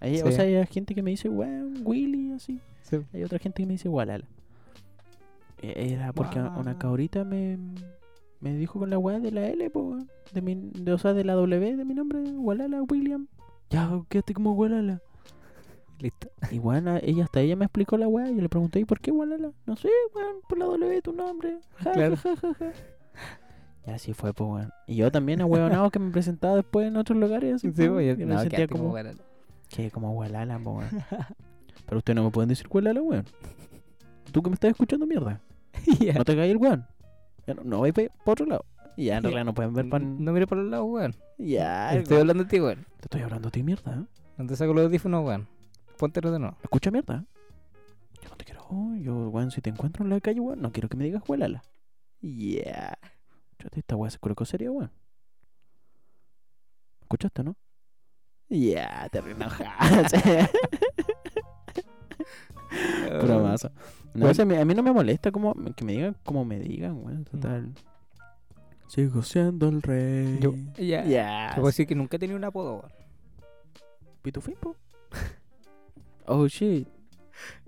Hay, 0.00 0.20
O 0.20 0.30
sea, 0.32 0.44
hay 0.44 0.66
gente 0.66 0.94
que 0.94 1.02
me 1.02 1.10
dice, 1.12 1.28
weón, 1.28 1.80
Willy, 1.84 2.32
así. 2.32 2.60
Sí. 2.82 2.98
Hay 3.12 3.22
otra 3.24 3.38
gente 3.38 3.62
que 3.62 3.66
me 3.66 3.72
dice 3.74 3.88
Walala. 3.88 4.24
E- 5.62 5.92
Era 5.94 6.12
porque 6.12 6.38
una 6.40 6.76
cabrita 6.78 7.24
me, 7.24 7.58
me 8.40 8.54
dijo 8.56 8.78
con 8.78 8.90
la 8.90 8.98
weá 8.98 9.20
de 9.20 9.30
la 9.30 9.46
L, 9.46 9.70
po, 9.70 9.98
de 10.32 10.42
mi, 10.42 10.54
de, 10.56 10.92
o 10.92 10.98
sea, 10.98 11.14
de 11.14 11.24
la 11.24 11.34
W 11.34 11.76
de 11.76 11.84
mi 11.84 11.94
nombre, 11.94 12.20
Walala 12.20 12.82
William. 12.82 13.28
Ya, 13.70 13.90
quédate 14.08 14.34
como 14.34 14.52
Walala. 14.52 15.00
Listo. 15.98 16.28
Y 16.50 16.58
bueno, 16.58 16.98
ella 17.02 17.24
hasta 17.24 17.40
ella 17.40 17.56
me 17.56 17.64
explicó 17.64 17.96
la 17.96 18.08
weá. 18.08 18.28
Yo 18.30 18.40
le 18.40 18.48
pregunté, 18.48 18.80
¿y 18.80 18.84
por 18.84 19.00
qué 19.00 19.10
Walala? 19.10 19.52
No 19.66 19.76
sé, 19.76 19.88
weón, 20.14 20.36
por 20.48 20.58
la 20.58 20.66
W 20.66 20.88
de 20.94 21.02
tu 21.02 21.12
nombre. 21.12 21.58
Ja, 21.78 21.92
Claro. 21.92 22.16
ja, 22.16 22.36
ja, 22.36 22.54
ja, 22.54 22.72
ja. 22.72 22.72
Y 23.86 23.90
así 23.90 24.12
fue, 24.14 24.32
pues, 24.32 24.48
weón. 24.50 24.70
Y 24.86 24.96
yo 24.96 25.10
también, 25.12 25.40
ahueonado, 25.40 25.90
que 25.90 25.98
me 25.98 26.10
presentaba 26.10 26.56
después 26.56 26.86
en 26.88 26.96
otros 26.96 27.18
lugares. 27.18 27.54
Así, 27.56 27.72
Sí, 27.72 27.86
po, 27.88 27.94
weón. 27.96 28.16
que 28.16 28.26
me 28.26 28.34
No, 28.34 28.40
sentía 28.40 28.66
como, 28.68 28.94
que 29.68 29.90
como 29.90 30.12
Walala, 30.12 30.58
po, 30.58 30.72
weón. 30.78 30.90
Pero 31.86 31.98
ustedes 31.98 32.16
no 32.16 32.24
me 32.24 32.30
pueden 32.30 32.48
decir 32.48 32.66
Walala, 32.70 33.02
weón. 33.02 33.24
Tú 34.32 34.42
que 34.42 34.50
me 34.50 34.54
estás 34.54 34.70
escuchando, 34.70 35.06
mierda. 35.06 35.40
Ya. 36.00 36.14
No 36.14 36.24
te 36.24 36.34
caes 36.34 36.50
el 36.50 36.56
weón. 36.56 36.86
Ya 37.46 37.54
no, 37.54 37.62
no 37.64 37.80
vais 37.80 37.92
para 37.92 38.10
otro 38.24 38.46
lado. 38.46 38.64
Y 38.96 39.06
ya, 39.06 39.16
en 39.18 39.22
realidad 39.24 39.44
no 39.44 39.54
pueden 39.54 39.74
ver 39.74 39.88
pan. 39.88 40.24
No 40.24 40.32
mire 40.32 40.46
por 40.46 40.56
los 40.58 40.70
lados, 40.70 40.86
weón. 40.88 41.14
Ya, 41.38 41.94
Estoy 41.94 42.18
hablando 42.18 42.44
de 42.44 42.50
ti, 42.50 42.60
weón. 42.60 42.86
te 43.00 43.02
estoy 43.06 43.20
hablando 43.22 43.48
a 43.48 43.50
ti, 43.50 43.62
mierda. 43.62 43.92
¿eh? 43.94 44.04
No 44.38 44.46
te 44.46 44.56
saco 44.56 44.72
los 44.72 44.84
audífonos, 44.86 45.24
weón. 45.26 45.46
Póntelo 45.98 46.30
de 46.32 46.38
nuevo. 46.38 46.56
Escucha, 46.62 46.90
mierda. 46.90 47.24
Yo 48.22 48.28
no 48.30 48.36
te 48.36 48.44
quiero. 48.44 48.64
Yo, 49.00 49.28
weón, 49.30 49.50
si 49.50 49.60
te 49.60 49.70
encuentro 49.70 50.04
en 50.04 50.10
la 50.10 50.20
calle, 50.20 50.40
weón, 50.40 50.60
no 50.60 50.72
quiero 50.72 50.88
que 50.88 50.96
me 50.96 51.04
digas 51.04 51.22
Walala. 51.28 51.62
Yeah. 52.20 52.98
Esta 53.72 53.96
weá 53.96 54.10
se 54.10 54.18
colocó 54.18 54.44
seria, 54.44 54.70
weón. 54.70 54.90
¿Escuchaste, 57.02 57.44
no? 57.44 57.56
Ya, 58.48 59.08
te 59.10 59.20
reenojaste. 59.20 60.48
Pura 63.20 63.38
masa. 63.42 63.72
No, 64.14 64.26
o 64.28 64.34
sea, 64.34 64.42
a 64.44 64.64
mí- 64.64 64.74
no 64.74 64.82
me 64.82 64.92
molesta 64.92 65.32
como 65.32 65.54
que 65.74 65.84
me 65.84 65.92
digan 65.92 66.16
como 66.24 66.44
me 66.44 66.58
digan, 66.58 67.02
weón. 67.04 67.24
Total. 67.24 67.72
Sigo 68.88 69.22
siendo 69.22 69.68
el 69.68 69.82
rey. 69.82 70.38
Yo, 70.40 70.54
ya. 70.76 71.04
Ya. 71.04 71.48
Te 71.50 71.54
puedo 71.56 71.68
decir 71.68 71.86
que 71.86 71.94
nunca 71.94 72.16
he 72.16 72.20
tenido 72.20 72.36
un 72.38 72.44
apodo, 72.44 72.76
weón. 72.80 72.92
Pitufín, 74.22 74.54
po. 74.60 74.76
Oh 76.26 76.46
shit. 76.46 76.88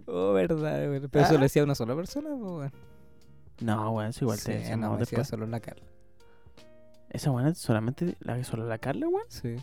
Oh, 0.07 0.33
verdad, 0.33 0.89
weón. 0.89 1.09
Pero 1.11 1.25
eso 1.25 1.35
Ah. 1.35 1.39
lo 1.39 1.43
decía 1.43 1.65
una 1.65 1.75
sola 1.75 1.95
persona, 1.97 2.31
po, 2.31 2.59
weón. 2.59 2.73
No, 3.61 3.91
weón, 3.93 4.11
eso 4.11 4.25
igual 4.25 4.39
Sí, 4.39 4.47
te 4.47 4.59
decíamos 4.59 4.87
no, 4.89 4.93
me 4.95 4.99
decía 5.01 5.25
solo 5.25 5.47
la 5.47 5.61
Carla. 5.61 5.85
Esa 7.11 7.31
weón 7.31 7.55
solamente 7.55 8.17
la 8.21 8.37
que 8.37 8.45
solo 8.45 8.67
la 8.67 8.79
Carla, 8.79 9.09
weón. 9.09 9.25
Sí. 9.29 9.57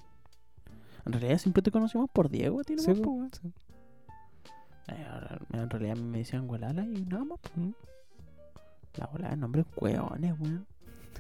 En 1.05 1.11
realidad 1.13 1.37
siempre 1.37 1.61
te 1.61 1.71
conocimos 1.71 2.09
por 2.11 2.29
Diego, 2.29 2.59
a 2.61 2.63
ti 2.63 2.77
Sí, 2.77 2.91
weón. 2.91 3.29
sí. 3.41 3.51
Ahora, 4.87 5.39
En 5.53 5.69
realidad 5.69 5.95
me 5.95 6.17
decían 6.19 6.47
Gualala 6.47 6.83
y 6.83 7.05
nada 7.05 7.23
más. 7.23 7.39
Mm. 7.55 7.69
La 8.95 9.07
bola 9.07 9.29
de 9.29 9.37
nombres 9.37 9.65
hueones, 9.77 10.33
weón. 10.39 10.65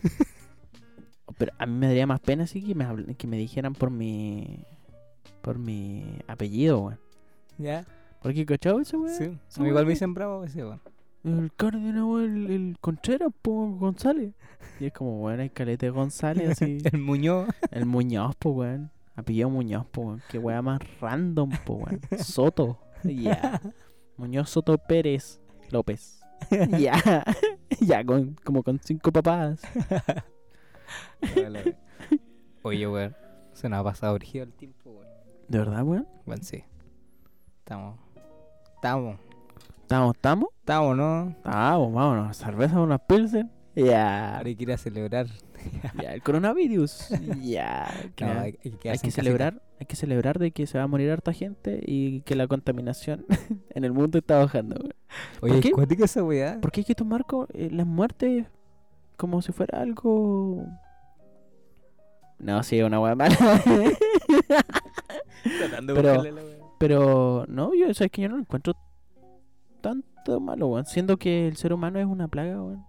Pero 1.37 1.51
a 1.57 1.65
mí 1.65 1.73
me 1.73 1.87
daría 1.87 2.05
más 2.05 2.19
pena 2.19 2.43
así 2.43 2.61
que 2.63 2.75
me, 2.75 3.15
que 3.15 3.25
me 3.27 3.37
dijeran 3.37 3.73
por 3.73 3.89
mi. 3.89 4.63
por 5.41 5.57
mi 5.57 6.19
apellido, 6.27 6.79
weón. 6.81 6.99
¿Ya? 7.57 7.85
Porque, 8.21 8.45
¿cachado 8.45 8.79
ese 8.79 8.97
weón? 8.97 9.39
Sí. 9.49 9.63
igual 9.63 9.85
me 9.85 9.91
dicen 9.91 10.13
bravo 10.13 10.41
veces, 10.41 10.63
weón. 10.63 10.81
El 11.23 11.51
Cárdenas, 11.55 12.03
weón, 12.03 12.45
el, 12.45 12.51
el 12.51 12.77
Contreras, 12.79 13.31
po, 13.41 13.67
González. 13.77 14.33
Y 14.79 14.85
es 14.85 14.93
como, 14.93 15.21
weón, 15.21 15.39
hay 15.39 15.49
caleta 15.49 15.85
de 15.85 15.89
González, 15.89 16.49
así. 16.51 16.77
El 16.91 16.99
Muñoz. 16.99 17.47
el 17.71 17.85
Muñoz, 17.85 18.35
po, 18.35 18.51
weón. 18.51 18.91
Apellido 19.15 19.49
Muñoz, 19.49 19.85
po, 19.87 20.01
weón. 20.01 20.21
Qué 20.29 20.37
weá 20.37 20.61
más 20.61 20.79
random, 20.99 21.49
po, 21.65 21.75
weón. 21.75 22.01
Soto. 22.23 22.79
Ya. 23.03 23.61
Muñoz 24.17 24.49
Soto 24.49 24.77
Pérez 24.77 25.41
López. 25.69 26.19
Ya. 26.77 27.23
ya, 27.79 28.03
con, 28.03 28.35
como 28.43 28.63
con 28.63 28.79
cinco 28.83 29.11
papás. 29.11 29.61
Oye, 32.63 32.87
weón. 32.87 33.15
Se 33.53 33.69
nos 33.69 33.79
ha 33.79 33.83
pasado 33.83 34.13
origen 34.15 34.43
el 34.43 34.53
tiempo, 34.53 34.91
weón. 34.91 35.07
¿De 35.47 35.57
verdad, 35.57 35.83
weón? 35.83 36.07
Bueno, 36.25 36.43
sí. 36.43 36.63
Estamos. 37.63 37.97
Estamos. 38.75 39.17
¿Estamos, 39.83 40.15
estamos? 40.15 40.49
Estamos, 40.59 40.97
¿no? 40.97 41.29
Estamos, 41.29 41.93
vámonos. 41.93 42.35
Cerveza, 42.37 42.81
unas 42.81 42.99
pilsen. 43.07 43.49
Ya. 43.73 44.35
Ahora 44.37 44.47
hay 44.49 44.55
que 44.57 44.63
ir 44.63 44.71
a 44.73 44.77
celebrar. 44.77 45.27
Ya, 46.01 46.13
el 46.13 46.21
coronavirus. 46.21 47.07
Ya. 47.41 47.87
No, 48.19 48.27
hay, 48.41 48.59
hay 48.65 48.71
que 48.71 48.89
hay 48.89 48.97
que 48.99 49.11
celebrar, 49.11 49.61
hay 49.79 49.85
que 49.85 49.95
celebrar 49.95 50.37
de 50.39 50.51
que 50.51 50.67
se 50.67 50.77
va 50.77 50.83
a 50.83 50.87
morir 50.87 51.09
harta 51.09 51.31
gente 51.31 51.79
y 51.85 52.19
que 52.21 52.35
la 52.35 52.47
contaminación 52.47 53.25
en 53.69 53.85
el 53.85 53.93
mundo 53.93 54.17
está 54.17 54.39
bajando. 54.39 54.75
Oye, 55.39 55.53
¿Por 55.53 55.61
qué? 55.61 55.67
¿es 55.69 55.73
cuática 55.73 56.03
esa 56.03 56.21
weá? 56.21 56.57
Porque 56.61 56.81
hay 56.81 56.85
que 56.85 56.95
tomar 56.95 57.25
eh, 57.53 57.69
las 57.71 57.87
muertes 57.87 58.45
como 59.15 59.41
si 59.41 59.53
fuera 59.53 59.79
algo. 59.79 60.65
No, 62.39 62.61
sí, 62.63 62.81
una 62.81 62.99
hueá 62.99 63.15
mala. 63.15 63.37
Tratando 65.59 65.93
de 65.93 66.01
Pero- 66.01 66.23
la 66.23 66.33
weá. 66.43 66.62
Pero 66.83 67.45
no, 67.47 67.73
yo 67.73 67.93
sabes 67.93 68.11
que 68.11 68.23
yo 68.23 68.27
no 68.27 68.35
lo 68.35 68.41
encuentro 68.41 68.73
tanto 69.79 70.41
malo, 70.41 70.67
weón. 70.67 70.85
Siendo 70.85 71.15
que 71.15 71.47
el 71.47 71.55
ser 71.55 71.71
humano 71.71 71.97
es 71.97 72.05
una 72.05 72.27
plaga, 72.27 72.61
weón. 72.61 72.83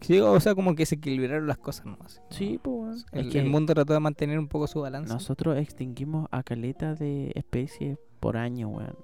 Sí, 0.00 0.18
o 0.20 0.40
sea, 0.40 0.54
como 0.54 0.74
que 0.74 0.86
se 0.86 0.94
equilibraron 0.94 1.46
las 1.46 1.58
cosas 1.58 1.84
nomás. 1.84 2.22
Sí, 2.30 2.58
pues, 2.62 2.74
weón. 2.78 3.04
El, 3.12 3.26
Es 3.26 3.32
que 3.34 3.40
el 3.40 3.50
mundo 3.50 3.74
trató 3.74 3.92
de 3.92 4.00
mantener 4.00 4.38
un 4.38 4.48
poco 4.48 4.66
su 4.66 4.80
balance. 4.80 5.12
nosotros 5.12 5.58
extinguimos 5.58 6.28
a 6.30 6.42
caleta 6.42 6.94
de 6.94 7.32
especies 7.34 7.98
por 8.20 8.38
año, 8.38 8.68
weón. 8.68 8.96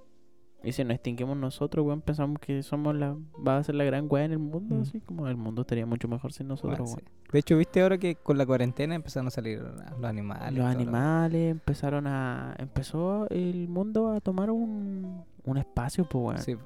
Y 0.66 0.72
si 0.72 0.82
nos 0.82 0.94
extinguimos 0.94 1.36
nosotros, 1.36 1.86
weón, 1.86 2.01
pensamos 2.01 2.40
que 2.40 2.62
somos 2.64 2.94
la, 2.97 3.16
va 3.47 3.59
a 3.59 3.62
ser 3.62 3.76
la 3.76 3.84
gran 3.84 4.06
weá 4.10 4.24
en 4.24 4.32
el 4.32 4.38
mundo, 4.40 4.74
Mm. 4.74 4.80
así 4.82 5.01
como 5.01 5.28
el 5.28 5.36
mundo 5.36 5.62
estaría 5.62 5.86
mucho 5.86 6.09
mejor 6.09 6.32
sin 6.32 6.48
nosotros, 6.48 6.80
weón. 6.80 6.98
sí. 6.98 7.05
De 7.32 7.38
hecho, 7.38 7.56
viste 7.56 7.82
ahora 7.82 7.98
que 7.98 8.16
con 8.16 8.36
la 8.36 8.44
cuarentena 8.47 8.94
empezaron 8.97 9.28
a 9.28 9.30
salir 9.30 9.60
los 9.60 10.05
animales. 10.05 10.52
Los 10.52 10.64
lo- 10.64 10.66
animales 10.66 11.51
empezaron 11.52 12.06
a. 12.09 12.55
Empezó 12.59 13.28
el 13.30 13.68
mundo 13.68 14.10
a 14.10 14.20
tomar 14.20 14.51
un, 14.51 15.22
un 15.44 15.56
espacio, 15.59 16.05
pues, 16.09 16.24
weón. 16.24 16.38
Sí, 16.38 16.56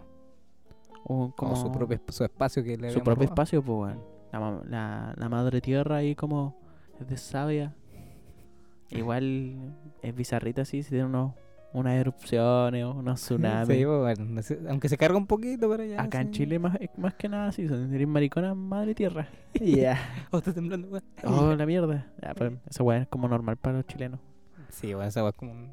O 1.05 1.33
como 1.37 1.57
su 1.57 1.71
propio 1.73 2.01
su 2.09 2.25
espacio 2.25 2.63
que 2.65 2.77
le 2.79 2.91
su 2.91 3.01
propio 3.01 3.15
robado. 3.15 3.25
espacio, 3.25 3.63
pues, 3.63 3.79
weón. 3.97 4.03
La, 4.33 4.63
la, 4.69 5.15
la 5.17 5.29
madre 5.29 5.61
tierra 5.61 5.97
ahí 5.97 6.15
como 6.15 6.57
es 7.01 7.07
de 7.09 7.17
sabia. 7.19 7.75
Igual 8.91 9.75
es 10.03 10.15
bizarrita 10.15 10.63
así, 10.63 10.83
si 10.83 10.91
tiene 10.91 11.05
unos, 11.05 11.33
unas 11.73 11.95
erupciones 11.95 12.85
o 12.85 12.93
unos 12.93 13.21
tsunamis. 13.21 13.69
Sí, 13.79 13.85
pues, 13.85 14.19
bueno, 14.19 14.41
aunque 14.69 14.89
se 14.89 14.97
carga 14.97 15.17
un 15.17 15.27
poquito, 15.27 15.69
pero 15.69 15.85
ya. 15.85 16.03
Acá 16.03 16.21
en 16.21 16.29
sí. 16.29 16.33
Chile 16.41 16.59
más, 16.59 16.77
más 16.97 17.15
que 17.15 17.29
nada 17.29 17.49
así, 17.49 17.69
son 17.69 17.93
eres 17.95 18.09
maricona 18.09 18.55
madre 18.55 18.95
tierra. 18.95 19.29
Ya. 19.61 19.99
Oh, 20.31 20.39
está 20.39 20.53
temblando, 20.53 20.89
weón. 20.89 21.05
Oh, 21.25 21.55
la 21.55 21.67
mierda. 21.67 22.07
Ya, 22.23 22.35
pues, 22.35 22.53
esa 22.69 22.83
weá 22.83 23.03
es 23.03 23.09
como 23.09 23.29
normal 23.29 23.57
para 23.57 23.79
los 23.79 23.87
chilenos. 23.87 24.21
Sí, 24.69 24.95
bueno, 24.95 25.09
esa 25.09 25.23
weá 25.23 25.31
es 25.31 25.37
como 25.37 25.53
un... 25.53 25.73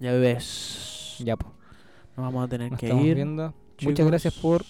Ya 0.00 0.12
bebés. 0.12 1.16
Ya, 1.24 1.36
pues. 1.36 1.52
Nos 2.16 2.26
vamos 2.26 2.44
a 2.44 2.48
tener 2.48 2.70
Nos 2.70 2.78
que 2.78 2.86
estamos 2.86 3.04
ir. 3.04 3.14
viendo. 3.16 3.54
chicos, 3.76 3.92
Muchas 3.92 4.06
gracias 4.06 4.34
por, 4.34 4.62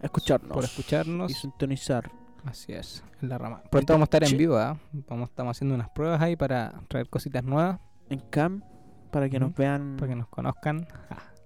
escucharnos. 0.00 0.52
por 0.52 0.64
escucharnos. 0.64 1.30
y 1.30 1.34
sintonizar. 1.34 2.10
Así 2.44 2.72
es, 2.72 3.04
en 3.20 3.28
la 3.28 3.36
rama. 3.36 3.62
Pronto 3.70 3.92
vamos 3.92 4.06
a 4.06 4.16
estar 4.16 4.24
en 4.24 4.38
vivo, 4.38 4.56
¿ah? 4.56 4.78
Vamos, 5.08 5.28
estamos 5.28 5.56
haciendo 5.56 5.74
unas 5.74 5.90
pruebas 5.90 6.22
ahí 6.22 6.36
para 6.36 6.72
traer 6.88 7.08
cositas 7.08 7.44
nuevas, 7.44 7.78
En 8.08 8.20
cam 8.30 8.62
para 9.08 9.28
que 9.28 9.38
nos 9.40 9.54
vean 9.54 9.96
para 9.98 10.08
que 10.10 10.16
nos 10.16 10.28
conozcan. 10.28 10.86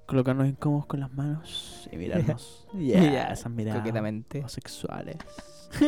colocarnos 0.07 0.49
incómodos 0.49 0.87
con 0.87 1.01
las 1.01 1.13
manos 1.13 1.89
y 1.93 1.97
mirarnos. 2.01 2.67
Ya, 2.75 3.01
Yeah, 3.01 3.33
esas 3.33 3.53
miradas 3.53 3.81
Coquetamente. 3.81 4.45
sexuales. 4.49 5.17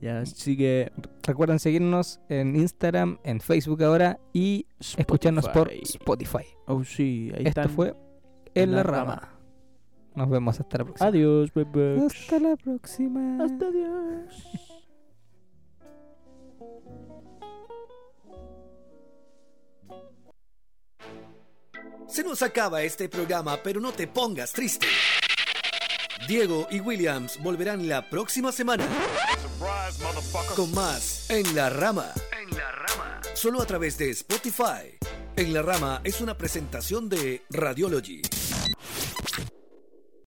ya, 0.00 0.20
así 0.20 0.56
que 0.56 0.92
Recuerden 1.22 1.58
seguirnos 1.58 2.20
en 2.28 2.56
Instagram, 2.56 3.18
en 3.24 3.40
Facebook 3.40 3.82
ahora 3.82 4.18
y 4.32 4.66
escucharnos 4.96 5.48
por 5.48 5.70
Spotify. 5.72 6.44
Oh, 6.66 6.84
sí, 6.84 7.30
ahí 7.36 7.46
Esto 7.46 7.68
fue 7.68 7.94
En 8.54 8.72
la 8.72 8.82
Rama. 8.82 9.34
Nos 10.14 10.30
vemos 10.30 10.58
hasta 10.58 10.78
la 10.78 10.84
próxima. 10.84 11.08
Adiós, 11.08 11.52
bebés. 11.52 12.02
Hasta 12.02 12.38
la 12.40 12.56
próxima. 12.56 13.44
Hasta 13.44 13.66
adiós. 13.66 14.66
Se 22.08 22.24
nos 22.24 22.42
acaba 22.42 22.82
este 22.82 23.08
programa, 23.08 23.58
pero 23.62 23.80
no 23.80 23.92
te 23.92 24.06
pongas 24.06 24.52
triste. 24.52 24.86
Diego 26.26 26.66
y 26.70 26.80
Williams 26.80 27.40
volverán 27.42 27.88
la 27.88 28.08
próxima 28.08 28.50
semana 28.50 28.86
con 30.56 30.72
más 30.72 31.30
En 31.30 31.54
la 31.54 31.70
Rama. 31.70 32.12
En 32.42 32.56
la 32.56 32.70
Rama. 32.72 33.20
Solo 33.34 33.60
a 33.60 33.66
través 33.66 33.98
de 33.98 34.10
Spotify. 34.10 34.98
En 35.36 35.52
la 35.52 35.62
Rama 35.62 36.00
es 36.02 36.20
una 36.20 36.36
presentación 36.36 37.08
de 37.08 37.42
Radiology. 37.50 38.22